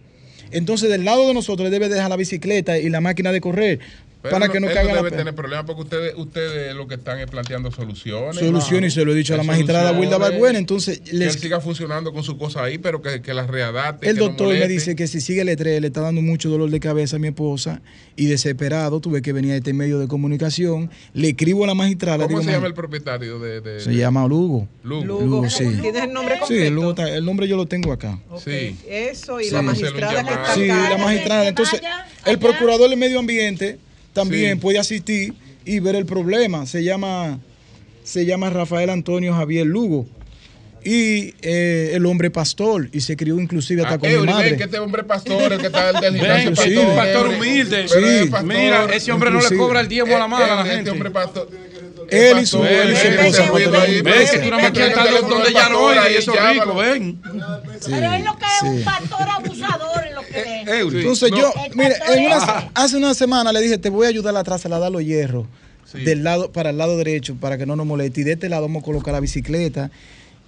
[0.52, 3.82] Entonces, del lado de nosotros, él debe dejar la bicicleta y la máquina de correr
[4.30, 7.20] Pero para que no caiga la debe tener problemas porque ustedes, ustedes lo que están
[7.20, 8.36] es planteando soluciones.
[8.38, 11.42] Soluciones, y se lo he dicho a la magistrada Wilda Balbuena, entonces Que les- él
[11.42, 14.08] siga funcionando con su cosa ahí, pero que, que las readapte.
[14.10, 16.50] El que no doctor me dice que si sigue el estrés le está dando mucho
[16.50, 17.82] dolor de cabeza a mi esposa
[18.16, 20.90] y desesperado tuve que venir a este medio de comunicación.
[21.14, 22.18] Le escribo a la magistrada.
[22.20, 23.62] le ¿Cómo digo, se "Ma- llama el propietario de...?
[23.62, 24.68] de- Se de- llama Lugo.
[24.84, 25.04] Lugo.
[25.06, 25.66] Lugo, sí.
[25.82, 26.64] ¿Tienes el nombre Sí, completo?
[26.68, 28.20] el, Lugo está- el nombre yo lo tengo acá.
[28.44, 28.76] Sí.
[28.88, 29.52] Eso y Sí.
[29.52, 31.48] la magistrada que está Sí, la magistrada.
[31.48, 31.82] Entonces,
[32.26, 33.78] el procurador del medio ambiente
[34.16, 34.60] también Sí.
[34.62, 35.34] puede asistir
[35.66, 36.66] y ver el problema.
[36.66, 37.38] Se llama,
[38.04, 40.08] se llama Rafael Antonio Javier Lugo.
[40.88, 44.56] Y eh, el hombre pastor, y se crió inclusive hasta con mi madre.
[44.56, 46.76] que este hombre pastor, el que está del Ven, gimnasio sí.
[46.76, 47.36] pastor, Pastor Eury.
[47.38, 47.86] humilde.
[47.92, 48.14] Pero Sí.
[48.26, 48.54] es pastor.
[48.54, 50.90] Mira, ese hombre no le cobra el diezmo a la mala a la Este gente.
[50.92, 51.50] hombre pastor.
[52.08, 53.44] Él y su, pastor, él y su ven, esposa.
[53.44, 57.20] que tú quieres donde ya no oye, y eso es rico, ven.
[57.24, 59.95] Pero es lo que es un pastor abusador
[60.40, 60.94] es.
[60.94, 61.38] Entonces No.
[61.38, 64.44] yo, El mire, en una- hace una semana le dije, te voy a ayudar a
[64.44, 65.46] trasladar los hierros
[65.94, 68.22] del lado para el lado derecho para que no nos moleste.
[68.22, 69.92] Y de este lado vamos a colocar la bicicleta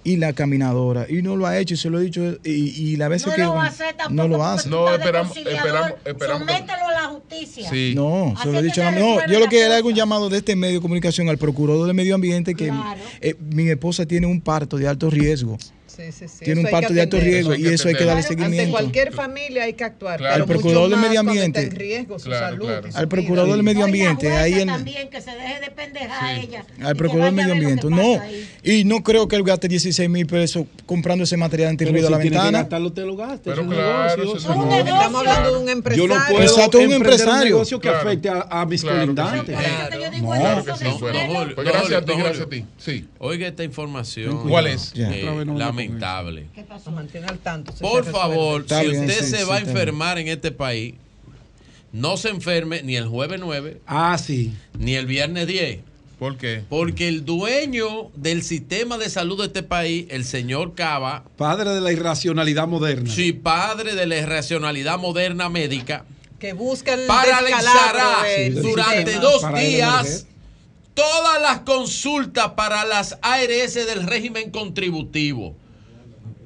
[0.04, 1.06] y la caminadora.
[1.08, 2.38] Y no lo ha hecho, y se lo he dicho.
[2.44, 4.14] Y, y la vez No que lo va a hacer tampoco.
[4.14, 4.68] no lo hace.
[4.68, 7.70] No, de esperamos- esperamos- esperamos Somételo a la justicia.
[7.70, 7.92] Sí.
[7.96, 8.82] No, se lo he dicho.
[8.92, 11.94] No, yo lo que era un llamado de este medio de comunicación al procurador del
[11.94, 12.70] medio ambiente que
[13.20, 15.56] eh, mi esposa tiene un parto de alto riesgo.
[15.98, 16.44] Sí, sí, sí.
[16.44, 18.70] Tiene Eso un que de alto riesgo y eso hay que darle Ante seguimiento.
[18.70, 20.18] cualquier familia hay que actuar.
[20.18, 20.32] Claro.
[20.32, 21.60] pero Al procurador mucho del medio ambiente.
[21.60, 22.66] está en riesgo su Claro, salud.
[22.66, 22.88] claro.
[22.88, 26.24] y su Al procurador del medio ambiente, ahí en, También que se deje de pendejar
[26.24, 26.64] a ella.
[26.84, 27.86] al procurador del medio ambiente.
[27.90, 28.22] No,
[28.62, 32.18] y no creo que él gaste 16 mil pesos comprando ese material antirruido a la
[32.18, 32.58] ventana.
[32.60, 33.40] gastarlo, te lo gastes.
[33.54, 34.78] Pero claro, es un negocio.
[34.94, 36.14] Estamos hablando de un Yo empresario.
[36.14, 37.44] no puedo Exacto, un empresario.
[37.44, 39.56] negocio que afecte a, mis colindantes.
[41.54, 42.64] Pues gracias a ti, gracias a ti.
[42.78, 43.06] Sí.
[43.18, 44.48] Oiga esta información.
[44.48, 44.92] ¿Cuál es?
[44.96, 45.24] eh,
[45.88, 46.46] Lamentable.
[46.68, 47.72] Nos mantiene al tanto.
[47.80, 49.70] Por se favor, si bien, usted sí, se sí, va a bien.
[49.70, 50.94] enfermar en este país,
[51.92, 54.52] no se enferme ni el jueves 9, Ah, sí.
[54.78, 55.80] ni el viernes 10.
[56.18, 56.64] ¿Por qué?
[56.68, 61.80] Porque el dueño del sistema de salud de este país, el señor Cava, Padre de
[61.80, 63.08] la irracionalidad moderna.
[63.08, 66.04] sí, padre de la irracionalidad moderna médica,
[66.40, 69.20] Que busca el paralizará durante sistema.
[69.22, 70.26] dos Para días
[70.94, 75.54] todas las consultas para las ARS del régimen contributivo.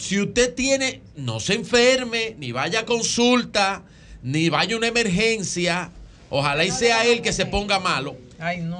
[0.02, 3.84] Si usted tiene, no se enferme, ni vaya a consulta,
[4.24, 5.92] ni vaya a una emergencia,
[6.28, 8.16] ojalá y sea él que se ponga malo.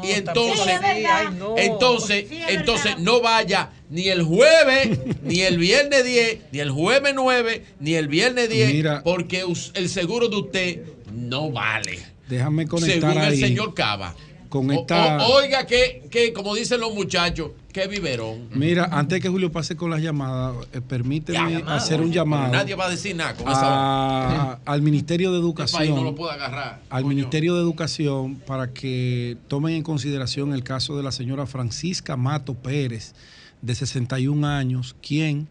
[0.02, 1.56] y entonces, ay, no.
[1.56, 7.66] entonces, entonces no vaya ni el jueves, ni el viernes 10, ni el jueves 9,
[7.78, 9.02] ni el viernes 10, Mira.
[9.04, 9.44] porque
[9.74, 10.82] el seguro de usted
[11.14, 12.00] no vale.
[12.28, 14.16] Déjame conectar Según el ahí señor Cava.
[14.52, 15.26] Con O- esta...
[15.26, 18.48] o- oiga, que, que como dicen los muchachos, qué biberón.
[18.52, 22.84] Mira, antes que Julio pase con las llamadas, eh, permíteme hacer un llamado nadie va
[22.84, 23.62] a decir nada con esa
[24.52, 26.04] a- al Ministerio de Este país no Educación.
[26.04, 26.82] lo puede agarrar.
[26.90, 32.18] al Ministerio de Educación para que tomen en consideración el caso de la señora Francisca
[32.18, 33.14] Mato Pérez,
[33.62, 35.48] de 61 años, quien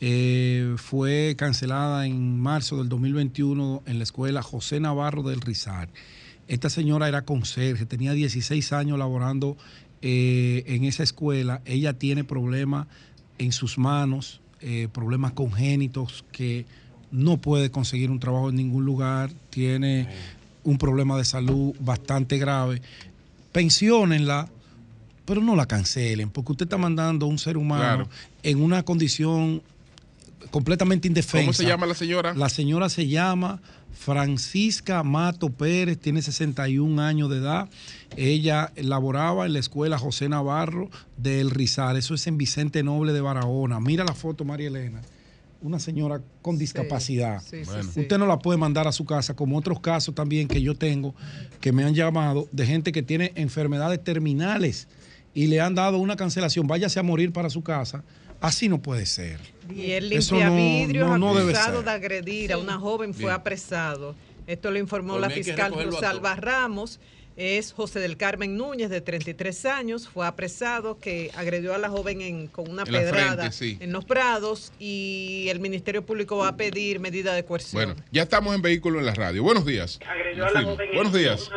[0.00, 5.88] eh, fue cancelada en marzo del 2021 en la escuela José Navarro del Rizal.
[6.48, 9.56] Esta señora era conserje, tenía 16 años laborando
[10.02, 11.62] eh, en esa escuela.
[11.64, 12.86] Ella tiene problemas
[13.38, 16.66] en sus manos, eh, problemas congénitos que
[17.10, 20.08] no puede conseguir un trabajo en ningún lugar, tiene
[20.64, 22.82] un problema de salud bastante grave.
[23.52, 24.48] Pensionenla,
[25.24, 28.08] pero no la cancelen, porque usted está mandando a un ser humano Claro.
[28.42, 29.62] en una condición
[30.54, 31.46] completamente indefensa.
[31.46, 32.32] ¿Cómo se llama la señora?
[32.32, 33.60] La señora se llama
[33.92, 37.68] Francisca Mato Pérez, tiene 61 años de edad.
[38.16, 41.96] Ella laboraba en la escuela José Navarro del Rizal.
[41.96, 43.80] Eso es en Vicente Noble de Barahona.
[43.80, 45.00] Mira la foto, María Elena.
[45.60, 47.42] Una señora con discapacidad.
[47.42, 47.90] sí, sí, Bueno.
[47.92, 48.02] sí.
[48.02, 51.16] Usted no la puede mandar a su casa, como otros casos también que yo tengo,
[51.60, 54.86] que me han llamado de gente que tiene enfermedades terminales
[55.34, 56.68] y le han dado una cancelación.
[56.68, 58.04] Váyase a morir para su casa.
[58.44, 59.40] Así no puede ser.
[59.74, 63.24] Y el limpia no- vidrios no- no debe acusado de agredir a una joven fue
[63.24, 63.34] Bien.
[63.34, 64.14] apresado.
[64.46, 67.00] Esto lo informó Por la fiscal a Rosalba Ramos.
[67.36, 72.20] Es José del Carmen Núñez, de 33 años, fue apresado que agredió a la joven
[72.20, 73.76] en- con una En pedrada frente, sí.
[73.80, 77.82] en los prados y el Ministerio Público va a pedir medida de coerción.
[77.86, 79.42] Bueno, ya estamos en vehículo en la radio.
[79.42, 79.98] Buenos días.
[80.36, 80.78] Nos fuimos.
[80.94, 81.50] Buenos días.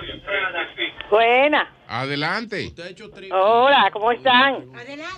[1.10, 1.74] Buena.
[1.88, 2.74] Adelante.
[3.32, 4.66] Hola, ¿cómo están?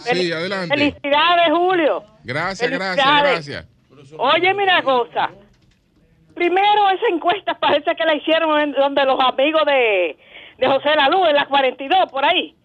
[0.01, 0.67] Sí, adelante.
[0.75, 2.03] Felicidades, Julio.
[2.23, 3.47] Gracias, gracias, Felicidades.
[3.47, 3.67] gracias.
[4.17, 5.31] Oye, mira cosa.
[6.35, 10.17] Primero, esa encuesta parece que la hicieron en donde los amigos de,
[10.57, 12.55] de José Lalú, en la 42, por ahí.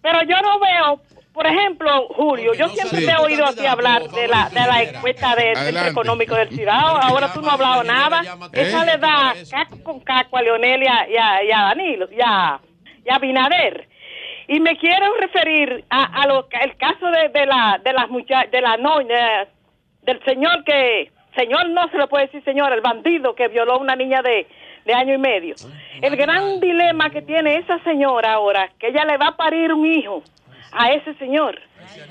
[0.00, 1.00] Pero yo no veo,
[1.32, 3.06] por ejemplo, Julio, yo siempre Sí.
[3.06, 5.90] te he oído a ti hablar de la, de la encuesta de- del Centro.
[5.90, 6.96] Económico del Cibao.
[7.02, 8.20] Ahora tú no has hablado nada.
[8.52, 12.08] Esa le da caco con caco a Leonel y a, y a- y a Danilo,
[12.12, 12.60] y a,
[13.04, 13.88] y a Binader.
[14.48, 18.50] Y me quiero referir a, a lo el caso de, de la de las muchachas,
[18.50, 19.46] de la no, de-
[20.02, 23.78] del señor que, señor no se le puede decir señor, el bandido que violó a
[23.78, 24.46] una niña de,
[24.84, 25.54] de año y medio.
[26.02, 29.86] El gran dilema que tiene esa señora ahora, que ella le va a parir un
[29.86, 30.22] hijo
[30.72, 31.58] a ese señor.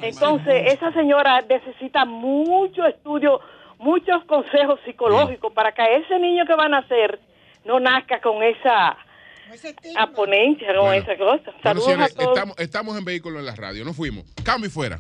[0.02, 3.40] Entonces, esa señora necesita mucho estudio,
[3.80, 7.20] muchos consejos psicológicos para que ese niño que va a nacer
[7.66, 8.98] no nazca con esa
[9.98, 11.44] aponencia, con esa cosa.
[11.44, 12.38] Bueno, Saludos señores, a todos.
[12.38, 13.84] estamos, estamos en vehículo en la radio.
[13.84, 14.24] Nos fuimos.
[14.44, 15.00] Cambio y fuera.